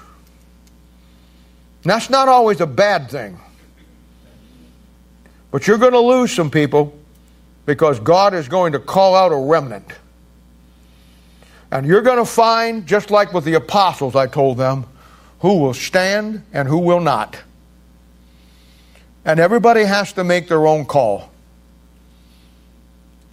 And 1.83 1.91
that's 1.91 2.09
not 2.09 2.27
always 2.27 2.61
a 2.61 2.67
bad 2.67 3.09
thing. 3.09 3.39
But 5.51 5.67
you're 5.67 5.77
going 5.77 5.93
to 5.93 5.99
lose 5.99 6.33
some 6.33 6.49
people 6.49 6.97
because 7.65 7.99
God 7.99 8.33
is 8.33 8.47
going 8.47 8.73
to 8.73 8.79
call 8.79 9.15
out 9.15 9.31
a 9.31 9.37
remnant. 9.37 9.87
And 11.71 11.85
you're 11.85 12.01
going 12.01 12.17
to 12.17 12.25
find, 12.25 12.87
just 12.87 13.11
like 13.11 13.33
with 13.33 13.45
the 13.45 13.53
apostles, 13.53 14.15
I 14.15 14.27
told 14.27 14.57
them, 14.57 14.85
who 15.39 15.59
will 15.59 15.73
stand 15.73 16.43
and 16.51 16.67
who 16.67 16.79
will 16.79 16.99
not. 16.99 17.39
And 19.23 19.39
everybody 19.39 19.83
has 19.83 20.13
to 20.13 20.23
make 20.23 20.47
their 20.47 20.65
own 20.65 20.85
call. 20.85 21.31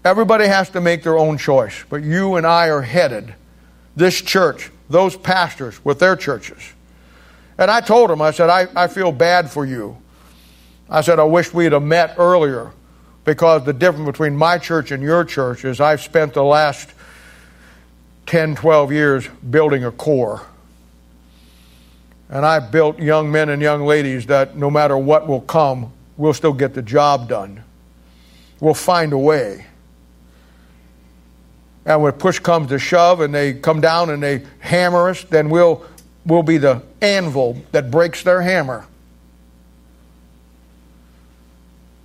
Everybody 0.07 0.47
has 0.47 0.71
to 0.71 0.81
make 0.81 1.03
their 1.03 1.19
own 1.19 1.37
choice. 1.37 1.85
But 1.91 2.05
you 2.05 2.37
and 2.37 2.47
I 2.47 2.69
are 2.69 2.81
headed, 2.81 3.35
this 3.97 4.23
church, 4.23 4.71
those 4.89 5.17
pastors 5.17 5.85
with 5.85 5.99
their 5.99 6.15
churches. 6.15 6.63
And 7.59 7.69
I 7.73 7.81
told 7.81 8.11
them, 8.11 8.23
I 8.23 8.31
said, 8.31 8.49
I, 8.49 8.69
I 8.77 8.87
feel 8.87 9.11
bad 9.11 9.51
for 9.51 9.67
you. 9.67 9.97
I 10.89 11.01
said, 11.01 11.19
I 11.19 11.25
wish 11.25 11.53
we'd 11.53 11.73
have 11.73 11.83
met 11.83 12.15
earlier 12.19 12.71
because 13.25 13.65
the 13.65 13.73
difference 13.73 14.07
between 14.07 14.37
my 14.37 14.59
church 14.59 14.93
and 14.93 15.03
your 15.03 15.25
church 15.25 15.65
is 15.65 15.81
I've 15.81 16.01
spent 16.01 16.35
the 16.35 16.45
last 16.45 16.89
10, 18.27 18.55
12 18.55 18.93
years 18.93 19.29
building 19.51 19.85
a 19.85 19.91
core. 19.91 20.47
And 22.29 22.47
I've 22.47 22.71
built 22.71 23.01
young 23.01 23.33
men 23.33 23.49
and 23.49 23.61
young 23.61 23.85
ladies 23.85 24.27
that 24.27 24.57
no 24.57 24.71
matter 24.71 24.97
what 24.97 25.27
will 25.27 25.41
come, 25.41 25.93
we'll 26.17 26.33
still 26.33 26.53
get 26.53 26.75
the 26.75 26.83
job 26.83 27.29
done. 27.29 27.65
We'll 28.61 28.75
find 28.75 29.13
a 29.13 29.19
way. 29.19 29.67
And 31.87 32.03
when 32.03 32.13
push 32.15 32.41
comes 32.41 32.69
to 32.71 32.79
shove 32.81 33.21
and 33.21 33.33
they 33.33 33.55
come 33.55 33.81
down 33.81 34.11
and 34.11 34.21
they 34.21 34.45
hammer 34.59 35.09
us, 35.09 35.23
then 35.23 35.49
we'll, 35.49 35.87
we'll 36.27 36.43
be 36.43 36.59
the 36.59 36.83
anvil 37.01 37.63
that 37.71 37.93
breaks 37.93 38.25
their 38.25 38.43
hammer. 38.43 38.85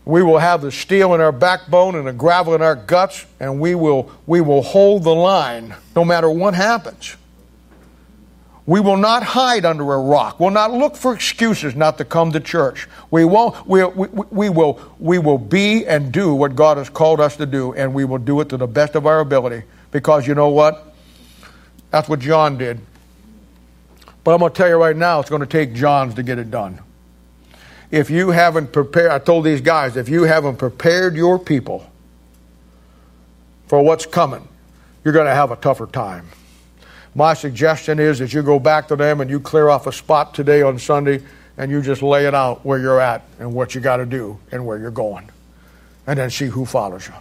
We 0.06 0.22
will 0.24 0.38
have 0.38 0.62
the 0.62 0.72
steel 0.72 1.16
in 1.16 1.22
our 1.22 1.32
backbone 1.32 1.96
and 1.96 2.08
the 2.08 2.14
gravel 2.14 2.54
in 2.54 2.62
our 2.62 2.76
guts, 2.76 3.26
and 3.40 3.60
we 3.60 3.76
will, 3.76 4.12
we 4.28 4.40
will 4.42 4.62
hold 4.62 5.04
the 5.04 5.16
line 5.16 5.74
no 5.96 6.06
matter 6.06 6.30
what 6.30 6.54
happens. 6.54 7.16
We 8.66 8.80
will 8.80 8.98
not 8.98 9.24
hide 9.24 9.66
under 9.66 9.92
a 9.94 10.00
rock. 10.00 10.40
We'll 10.40 10.52
not 10.52 10.72
look 10.72 10.96
for 10.96 11.14
excuses 11.14 11.76
not 11.76 11.98
to 11.98 12.06
come 12.06 12.32
to 12.32 12.40
church. 12.40 12.88
We, 13.10 13.26
won't, 13.26 13.68
we, 13.68 13.84
we, 13.84 14.08
we, 14.08 14.50
will, 14.50 14.80
we 15.00 15.18
will 15.18 15.40
be 15.40 15.86
and 15.86 16.12
do 16.12 16.34
what 16.36 16.56
God 16.56 16.78
has 16.78 16.90
called 16.90 17.20
us 17.20 17.38
to 17.38 17.46
do, 17.46 17.74
and 17.74 17.94
we 17.94 18.06
will 18.06 18.20
do 18.20 18.40
it 18.40 18.50
to 18.50 18.58
the 18.58 18.68
best 18.68 18.96
of 18.96 19.06
our 19.06 19.20
ability. 19.20 19.64
Because 19.92 20.28
you 20.28 20.36
know 20.36 20.50
what? 20.50 20.94
That's 21.90 22.08
what 22.08 22.20
John 22.20 22.58
did. 22.58 22.80
But 24.24 24.34
I'm 24.34 24.40
going 24.40 24.52
to 24.52 24.58
tell 24.58 24.70
you 24.70 24.76
right 24.76 24.96
now, 24.96 25.20
it's 25.20 25.30
going 25.30 25.42
to 25.42 25.48
take 25.48 25.74
John's 25.74 26.14
to 26.14 26.24
get 26.24 26.38
it 26.38 26.52
done 26.52 26.80
if 27.92 28.10
you 28.10 28.30
haven't 28.30 28.72
prepared, 28.72 29.12
I 29.12 29.20
told 29.20 29.44
these 29.44 29.62
guys, 29.62 29.98
if 29.98 30.08
you 30.08 30.24
haven't 30.24 30.56
prepared 30.56 31.16
your 31.16 31.38
people 31.38 31.92
for 33.68 33.84
what's 33.84 34.06
coming, 34.06 34.48
you're 35.04 35.14
going 35.14 35.28
to 35.28 35.36
have 35.36 35.52
a 35.52 35.58
tougher 35.58 35.88
time. 35.88 36.26
My 37.14 37.34
suggestion 37.34 38.00
is 38.00 38.20
that 38.20 38.34
you 38.34 38.42
go 38.42 38.60
back 38.60 38.88
to 38.88 38.96
them 38.96 39.22
and 39.22 39.30
you 39.30 39.40
clear 39.40 39.70
off 39.70 39.88
a 39.88 39.92
spot 39.92 40.34
today 40.34 40.62
on 40.62 40.80
Sunday 40.80 41.22
and 41.58 41.70
you 41.70 41.82
just 41.82 42.02
lay 42.02 42.26
it 42.26 42.34
out 42.34 42.66
where 42.66 42.80
you're 42.80 43.02
at 43.02 43.24
and 43.40 43.54
what 43.54 43.76
you 43.76 43.82
got 43.82 43.98
to 43.98 44.06
do 44.06 44.40
and 44.52 44.66
where 44.66 44.78
you're 44.78 44.92
going. 44.92 45.30
And 46.08 46.18
then 46.18 46.30
see 46.30 46.48
who 46.48 46.66
follows 46.66 47.08
you. 47.08 47.14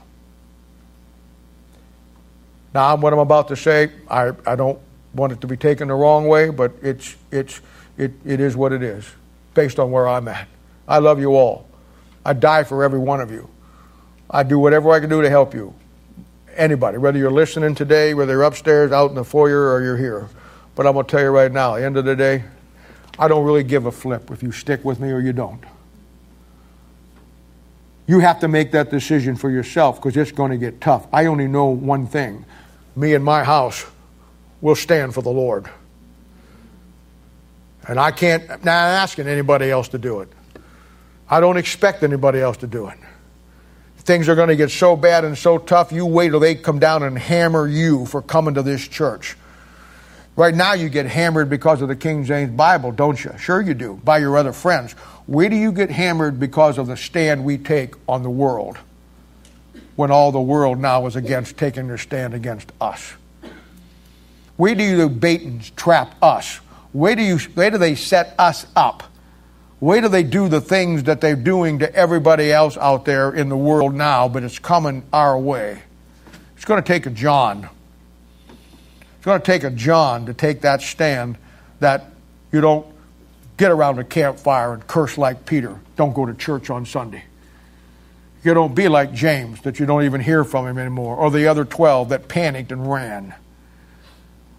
Now, 2.73 2.95
what 2.97 3.13
I'm 3.13 3.19
about 3.19 3.49
to 3.49 3.57
say, 3.57 3.91
I, 4.09 4.31
I 4.47 4.55
don't 4.55 4.79
want 5.13 5.33
it 5.33 5.41
to 5.41 5.49
be 5.49 5.57
taken 5.57 5.89
the 5.89 5.95
wrong 5.95 6.29
way, 6.29 6.51
but 6.51 6.73
it's, 6.83 7.17
it's, 7.33 7.61
it, 7.99 8.13
it 8.25 8.41
is 8.41 8.57
what 8.57 8.73
it 8.73 8.83
is 8.83 9.05
based 9.55 9.81
on 9.81 9.91
where 9.91 10.07
I'm 10.07 10.29
at. 10.29 10.47
I 10.87 10.99
love 10.99 11.19
you 11.19 11.35
all. 11.35 11.69
I 12.25 12.33
die 12.33 12.63
for 12.63 12.85
every 12.85 12.99
one 13.01 13.21
of 13.21 13.31
you. 13.31 13.49
I 14.31 14.45
do 14.45 14.59
whatever 14.59 14.93
I 14.93 15.01
can 15.01 15.11
do 15.11 15.21
to 15.21 15.29
help 15.29 15.53
you. 15.53 15.75
Anybody, 16.57 16.99
whether 16.99 17.19
you're 17.19 17.31
listening 17.31 17.75
today, 17.75 18.15
whether 18.15 18.33
you're 18.33 18.43
upstairs, 18.43 18.93
out 18.93 19.11
in 19.11 19.17
the 19.17 19.25
foyer, 19.25 19.73
or 19.73 19.83
you're 19.83 19.97
here. 19.97 20.29
But 20.75 20.87
I'm 20.87 20.95
going 20.95 21.07
to 21.07 21.11
tell 21.11 21.21
you 21.21 21.31
right 21.31 21.51
now, 21.51 21.75
end 21.75 21.97
of 21.97 22.05
the 22.05 22.17
day, 22.17 22.45
I 23.19 23.29
don't 23.29 23.45
really 23.45 23.65
give 23.65 23.87
a 23.87 23.93
flip 23.93 24.31
if 24.31 24.43
you 24.43 24.53
stick 24.53 24.85
with 24.85 24.99
me 25.01 25.11
or 25.11 25.21
you 25.21 25.33
don't. 25.33 25.63
You 28.07 28.21
have 28.21 28.41
to 28.41 28.49
make 28.49 28.73
that 28.73 28.91
decision 28.91 29.37
for 29.37 29.51
yourself 29.51 29.97
because 29.97 30.17
it's 30.17 30.33
going 30.33 30.51
to 30.51 30.57
get 30.57 30.81
tough. 30.81 31.07
I 31.13 31.27
only 31.27 31.47
know 31.47 31.67
one 31.67 32.07
thing 32.07 32.45
me 32.97 33.15
and 33.15 33.25
my 33.25 33.45
house 33.45 33.87
will 34.61 34.75
stand 34.75 35.15
for 35.15 35.23
the 35.23 35.31
Lord. 35.31 35.71
And 37.87 37.99
I 37.99 38.11
can't, 38.11 38.49
not 38.49 38.69
asking 38.69 39.27
anybody 39.29 39.71
else 39.71 39.89
to 39.89 39.99
do 39.99 40.21
it. 40.21 40.29
I 41.29 41.41
don't 41.41 41.57
expect 41.57 42.03
anybody 42.03 42.41
else 42.41 42.57
to 42.59 42.67
do 42.67 42.89
it. 42.89 42.99
Things 44.01 44.29
are 44.29 44.35
going 44.35 44.49
to 44.49 44.57
get 44.57 44.71
so 44.71 44.97
bad 44.97 45.25
and 45.25 45.37
so 45.37 45.59
tough, 45.59 45.93
you 45.93 46.07
wait 46.07 46.31
till 46.31 46.41
they 46.41 46.55
come 46.55 46.79
down 46.79 47.03
and 47.03 47.19
hammer 47.19 47.67
you 47.67 48.07
for 48.07 48.23
coming 48.23 48.55
to 48.55 48.63
this 48.63 48.87
church. 48.87 49.37
Right 50.37 50.55
now, 50.55 50.73
you 50.73 50.89
get 50.89 51.07
hammered 51.07 51.51
because 51.51 51.83
of 51.83 51.89
the 51.89 51.97
King 51.97 52.25
James 52.25 52.53
Bible, 52.53 52.93
don't 52.93 53.23
you? 53.23 53.33
Sure, 53.39 53.61
you 53.61 53.75
do, 53.75 54.01
by 54.03 54.19
your 54.19 54.37
other 54.39 54.53
friends. 54.53 54.93
Where 55.27 55.49
do 55.49 55.57
you 55.57 55.71
get 55.71 55.91
hammered 55.91 56.41
because 56.41 56.79
of 56.79 56.87
the 56.87 56.97
stand 56.97 57.45
we 57.45 57.59
take 57.59 57.95
on 58.09 58.23
the 58.23 58.31
world 58.31 58.79
when 59.97 60.11
all 60.11 60.33
the 60.33 60.41
world 60.41 60.79
now 60.79 61.07
is 61.07 61.15
against 61.15 61.59
taking 61.59 61.89
their 61.89 61.99
stand 61.99 62.33
against 62.33 62.73
us? 62.81 63.13
Where 64.57 64.75
do 64.75 64.83
you 64.83 65.09
bait 65.09 65.43
and 65.43 65.77
trap 65.77 66.15
us? 66.23 66.57
Where 66.93 67.15
do, 67.15 67.23
you, 67.23 67.39
where 67.55 67.71
do 67.71 67.79
they 67.79 67.95
set 67.95 68.35
us 68.39 68.67
up? 68.75 69.03
Wait 69.81 70.03
till 70.03 70.11
they 70.11 70.23
do 70.23 70.49
the 70.49 70.61
things 70.61 71.05
that 71.05 71.23
they're 71.23 71.35
doing 71.35 71.79
to 71.79 71.95
everybody 71.95 72.53
else 72.53 72.77
out 72.77 73.07
there 73.07 73.33
in 73.33 73.49
the 73.49 73.57
world 73.57 73.95
now, 73.95 74.29
but 74.29 74.43
it's 74.43 74.59
coming 74.59 75.03
our 75.13 75.39
way. 75.39 75.81
It's 76.57 76.67
going 76.67 76.83
to 76.83 76.87
take 76.87 77.07
a 77.07 77.11
John. 77.11 77.67
It's 79.17 79.25
going 79.25 79.41
to 79.41 79.45
take 79.45 79.65
a 79.65 79.71
John 79.71 80.27
to 80.27 80.35
take 80.35 80.61
that 80.63 80.83
stand 80.83 81.39
that 81.81 82.11
you 82.53 82.61
don't 82.61 82.87
get 83.57 83.71
around 83.71 83.99
a 83.99 84.05
campfire 84.05 84.75
and 84.75 84.87
curse 84.87 85.17
like 85.17 85.47
Peter. 85.47 85.81
Don't 85.97 86.13
go 86.13 86.27
to 86.27 86.35
church 86.35 86.69
on 86.69 86.85
Sunday. 86.85 87.25
You 88.45 88.53
don't 88.53 88.75
be 88.75 88.89
like 88.89 89.15
James, 89.15 89.63
that 89.63 89.79
you 89.79 89.87
don't 89.87 90.05
even 90.05 90.21
hear 90.21 90.45
from 90.45 90.67
him 90.67 90.79
anymore, 90.79 91.17
or 91.17 91.31
the 91.31 91.47
other 91.47 91.65
12 91.65 92.11
that 92.11 92.29
panicked 92.29 92.73
and 92.73 92.91
ran 92.91 93.35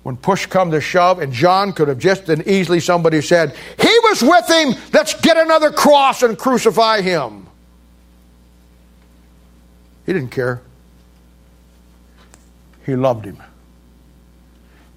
when 0.04 0.18
push 0.18 0.48
come 0.48 0.72
to 0.72 0.82
shove, 0.82 1.20
and 1.20 1.32
John 1.32 1.74
could 1.74 1.88
have 1.88 2.00
just 2.00 2.28
and 2.30 2.46
easily 2.48 2.80
somebody 2.80 3.22
said, 3.22 3.56
He 3.80 4.00
with 4.20 4.50
him, 4.50 4.74
let's 4.92 5.14
get 5.22 5.38
another 5.38 5.72
cross 5.72 6.24
and 6.24 6.36
crucify 6.36 7.02
him. 7.02 7.46
He 10.08 10.14
didn't 10.14 10.32
care. 10.32 10.62
He 12.86 12.96
loved 12.96 13.26
him. 13.26 13.38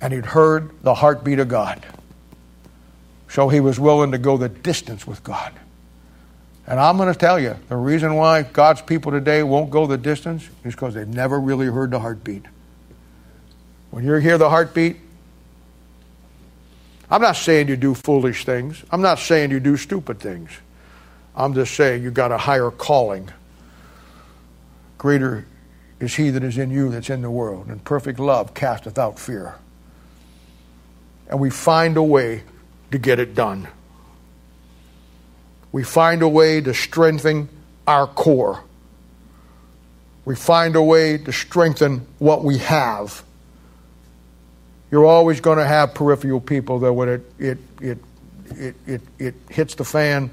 And 0.01 0.13
he'd 0.13 0.25
heard 0.25 0.71
the 0.83 0.95
heartbeat 0.95 1.39
of 1.39 1.49
God. 1.49 1.85
So 3.29 3.49
he 3.49 3.61
was 3.61 3.79
willing 3.79 4.13
to 4.13 4.19
go 4.19 4.37
the 4.37 4.49
distance 4.49 5.07
with 5.07 5.23
God. 5.23 5.53
And 6.67 6.81
I'm 6.81 6.97
going 6.97 7.13
to 7.13 7.19
tell 7.19 7.39
you 7.39 7.57
the 7.69 7.77
reason 7.77 8.15
why 8.15 8.43
God's 8.43 8.81
people 8.81 9.13
today 9.13 9.43
won't 9.43 9.71
go 9.71 9.87
the 9.87 9.99
distance 9.99 10.49
is 10.65 10.75
because 10.75 10.95
they've 10.95 11.07
never 11.07 11.39
really 11.39 11.67
heard 11.67 11.91
the 11.91 12.01
heartbeat. 12.01 12.45
When 13.91 14.05
you 14.05 14.15
hear 14.15 14.39
the 14.39 14.49
heartbeat, 14.49 14.97
I'm 17.15 17.21
not 17.21 17.37
saying 17.37 17.69
you 17.69 17.77
do 17.77 17.95
foolish 17.95 18.45
things. 18.45 18.83
I'm 18.91 19.01
not 19.01 19.21
saying 19.21 19.53
you 19.53 19.61
do 19.61 19.77
stupid 19.77 20.19
things. 20.19 20.51
I'm 21.37 21.55
just 21.55 21.73
saying 21.77 22.03
you 22.03 22.11
got 22.11 22.33
a 22.33 22.39
higher 22.39 22.73
calling. 22.73 23.31
Greater 24.99 25.47
is 26.01 26.17
he 26.17 26.31
that 26.31 26.43
is 26.43 26.59
in 26.59 26.73
you 26.73 26.91
that's 26.91 27.11
in 27.11 27.23
the 27.23 27.31
world, 27.31 27.69
and 27.69 27.85
perfect 27.85 28.19
love 28.19 28.53
casteth 28.53 28.99
out 28.99 29.21
fear. 29.21 29.55
And 31.29 31.39
we 31.39 31.51
find 31.51 31.97
a 31.97 32.03
way 32.03 32.43
to 32.91 32.99
get 32.99 33.21
it 33.21 33.37
done. 33.37 33.69
We 35.71 35.85
find 35.85 36.21
a 36.21 36.29
way 36.29 36.61
to 36.63 36.75
strengthen 36.75 37.49
our 37.87 38.09
core. 38.09 38.65
We 40.25 40.35
find 40.35 40.75
a 40.75 40.83
way 40.83 41.19
to 41.19 41.31
strengthen 41.31 42.09
what 42.19 42.43
we 42.43 42.59
have. 42.59 43.23
You're 44.95 45.07
always 45.07 45.41
going 45.41 45.59
to 45.59 45.67
have 45.67 45.93
peripheral 45.93 46.41
people 46.41 46.79
that 46.79 46.93
when 46.93 47.09
it, 47.09 47.33
it, 47.41 47.59
it, 47.81 47.99
it, 48.47 48.77
it, 48.87 49.03
it 49.19 49.35
hits 49.51 49.75
the 49.75 49.83
fan, 49.83 50.31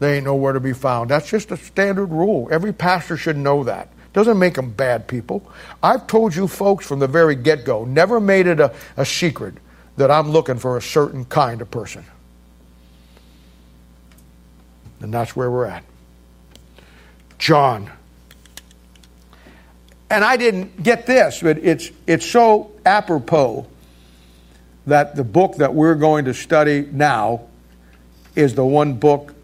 they 0.00 0.16
ain't 0.16 0.24
nowhere 0.24 0.52
to 0.52 0.58
be 0.58 0.72
found. 0.72 1.10
That's 1.10 1.30
just 1.30 1.52
a 1.52 1.56
standard 1.56 2.06
rule. 2.06 2.48
Every 2.50 2.72
pastor 2.72 3.16
should 3.16 3.36
know 3.36 3.62
that. 3.62 3.88
Doesn't 4.12 4.36
make 4.36 4.54
them 4.54 4.72
bad 4.72 5.06
people. 5.06 5.48
I've 5.80 6.08
told 6.08 6.34
you 6.34 6.48
folks 6.48 6.84
from 6.84 6.98
the 6.98 7.06
very 7.06 7.36
get 7.36 7.64
go, 7.64 7.84
never 7.84 8.18
made 8.18 8.48
it 8.48 8.58
a, 8.58 8.74
a 8.96 9.06
secret 9.06 9.54
that 9.96 10.10
I'm 10.10 10.32
looking 10.32 10.58
for 10.58 10.76
a 10.76 10.82
certain 10.82 11.24
kind 11.24 11.62
of 11.62 11.70
person. 11.70 12.04
And 14.98 15.14
that's 15.14 15.36
where 15.36 15.52
we're 15.52 15.66
at. 15.66 15.84
John. 17.38 17.88
And 20.10 20.24
I 20.24 20.36
didn't 20.36 20.82
get 20.82 21.06
this, 21.06 21.42
but 21.42 21.58
it's, 21.58 21.92
it's 22.08 22.26
so 22.26 22.72
apropos 22.84 23.68
that 24.90 25.16
the 25.16 25.24
book 25.24 25.56
that 25.56 25.74
we're 25.74 25.94
going 25.94 26.24
to 26.26 26.34
study 26.34 26.86
now 26.90 27.42
is 28.34 28.54
the 28.54 28.64
one 28.64 28.94
book 28.94 29.34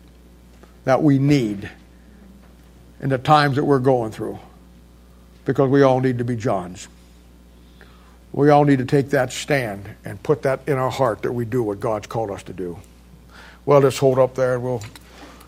that 0.85 1.03
we 1.03 1.19
need 1.19 1.71
in 3.01 3.09
the 3.09 3.19
times 3.19 3.57
that 3.57 3.65
we're 3.65 3.79
going 3.79 4.11
through 4.11 4.39
because 5.45 5.71
we 5.71 5.83
all 5.83 6.01
need 6.01 6.19
to 6.19 6.25
be 6.25 6.37
Johns. 6.37 6.89
We 8.33 8.51
all 8.51 8.65
need 8.65 8.79
to 8.79 8.85
take 8.85 9.11
that 9.11 9.33
stand 9.33 9.89
and 10.05 10.23
put 10.23 10.43
that 10.43 10.61
in 10.67 10.75
our 10.75 10.91
heart 10.91 11.23
that 11.23 11.33
we 11.33 11.45
do 11.45 11.63
what 11.63 11.81
God's 11.81 12.07
called 12.07 12.31
us 12.31 12.43
to 12.45 12.53
do. 12.53 12.79
Well, 13.65 13.81
let's 13.81 13.99
hold 13.99 14.19
up 14.19 14.35
there 14.35 14.55
and 14.55 14.65
we'll 14.65 14.83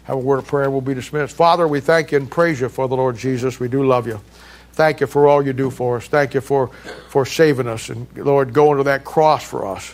have 0.05 0.17
a 0.17 0.21
word 0.21 0.39
of 0.39 0.47
prayer 0.47 0.71
we'll 0.71 0.81
be 0.81 0.95
dismissed. 0.95 1.37
Father, 1.37 1.69
we 1.69 1.81
thank 1.81 2.13
you 2.13 2.19
and 2.19 2.31
praise 2.31 2.61
you 2.61 2.69
for 2.69 2.89
the 2.89 2.97
Lord 2.97 3.17
Jesus. 3.17 3.61
We 3.61 3.69
do 3.69 3.85
love 3.85 4.07
you. 4.07 4.21
Thank 4.79 5.01
you 5.01 5.09
for 5.09 5.27
all 5.27 5.45
you 5.45 5.53
do 5.53 5.71
for 5.71 5.97
us. 5.97 6.07
Thank 6.07 6.35
you 6.35 6.41
for, 6.41 6.69
for 7.09 7.27
saving 7.27 7.67
us 7.67 7.89
and, 7.89 8.07
Lord, 8.17 8.53
going 8.53 8.79
to 8.79 8.85
that 8.85 9.03
cross 9.03 9.43
for 9.43 9.67
us. 9.67 9.93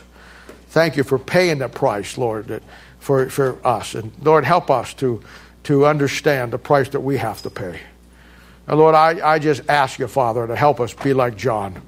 Thank 0.68 0.98
you 0.98 1.04
for 1.04 1.18
paying 1.18 1.56
the 1.56 1.70
price, 1.70 2.18
Lord, 2.18 2.48
that, 2.48 2.62
for, 2.98 3.30
for 3.30 3.66
us. 3.66 3.94
And 3.94 4.12
Lord, 4.20 4.44
help 4.44 4.70
us 4.70 4.92
to, 4.94 5.22
to 5.62 5.86
understand 5.86 6.52
the 6.52 6.58
price 6.58 6.90
that 6.90 7.00
we 7.00 7.16
have 7.16 7.40
to 7.44 7.48
pay. 7.48 7.80
And 8.66 8.78
Lord, 8.78 8.94
I, 8.94 9.26
I 9.26 9.38
just 9.38 9.62
ask 9.70 9.98
you, 9.98 10.06
Father, 10.06 10.46
to 10.46 10.54
help 10.54 10.80
us 10.80 10.92
be 10.92 11.14
like 11.14 11.38
John. 11.38 11.80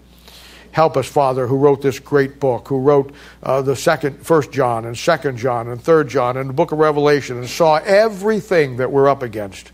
Help 0.73 0.97
us, 0.97 1.07
Father, 1.07 1.47
who 1.47 1.59
wrote 1.59 1.83
this 1.83 1.99
great 1.99 2.41
book, 2.41 2.69
who 2.69 2.79
wrote 2.79 3.13
uh, 3.43 3.61
the 3.61 3.77
second, 3.77 4.25
First 4.25 4.53
John 4.53 4.87
and 4.87 4.97
Second 4.97 5.37
John 5.37 5.69
and 5.69 5.79
Third 5.79 6.09
John 6.09 6.39
and 6.39 6.49
the 6.49 6.55
Book 6.55 6.73
of 6.73 6.79
Revelation, 6.79 7.37
and 7.37 7.47
saw 7.47 7.77
everything 7.77 8.79
that 8.79 8.91
we're 8.91 9.07
up 9.07 9.23
against, 9.23 9.73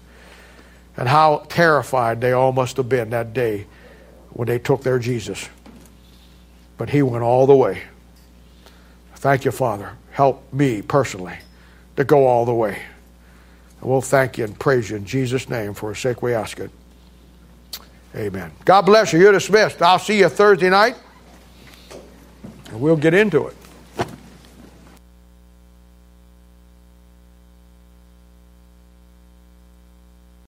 and 0.97 1.09
how 1.09 1.47
terrified 1.49 2.21
they 2.21 2.33
all 2.33 2.53
must 2.53 2.77
have 2.77 2.89
been 2.89 3.11
that 3.11 3.33
day 3.33 3.67
when 4.31 4.49
they 4.49 4.59
took 4.59 4.83
their 4.83 4.99
Jesus. 4.99 5.49
But 6.77 6.91
He 6.91 7.03
went 7.03 7.23
all 7.23 7.47
the 7.47 7.57
way. 7.57 7.83
Thank 9.17 9.45
you, 9.45 9.53
Father. 9.53 9.93
Help 10.11 10.53
me 10.53 10.83
personally 10.83 11.39
to 11.97 12.05
go 12.05 12.27
all 12.27 12.45
the 12.45 12.55
way. 12.55 12.83
And 13.81 13.91
we'll 13.91 14.01
thank 14.01 14.39
you 14.39 14.45
and 14.45 14.59
praise 14.59 14.91
you 14.91 14.97
in 14.97 15.05
Jesus' 15.05 15.49
name. 15.49 15.75
For 15.75 15.93
a 15.93 15.97
sake, 15.97 16.23
we 16.23 16.35
ask 16.35 16.59
it. 16.59 16.71
Amen. 18.15 18.51
God 18.65 18.83
bless 18.83 19.13
you. 19.13 19.21
You're 19.21 19.33
dismissed. 19.33 19.81
I'll 19.81 19.99
see 19.99 20.19
you 20.19 20.29
Thursday 20.29 20.69
night, 20.69 20.97
and 22.67 22.81
we'll 22.81 22.97
get 22.97 23.15
into 23.15 23.47
it. 23.47 23.57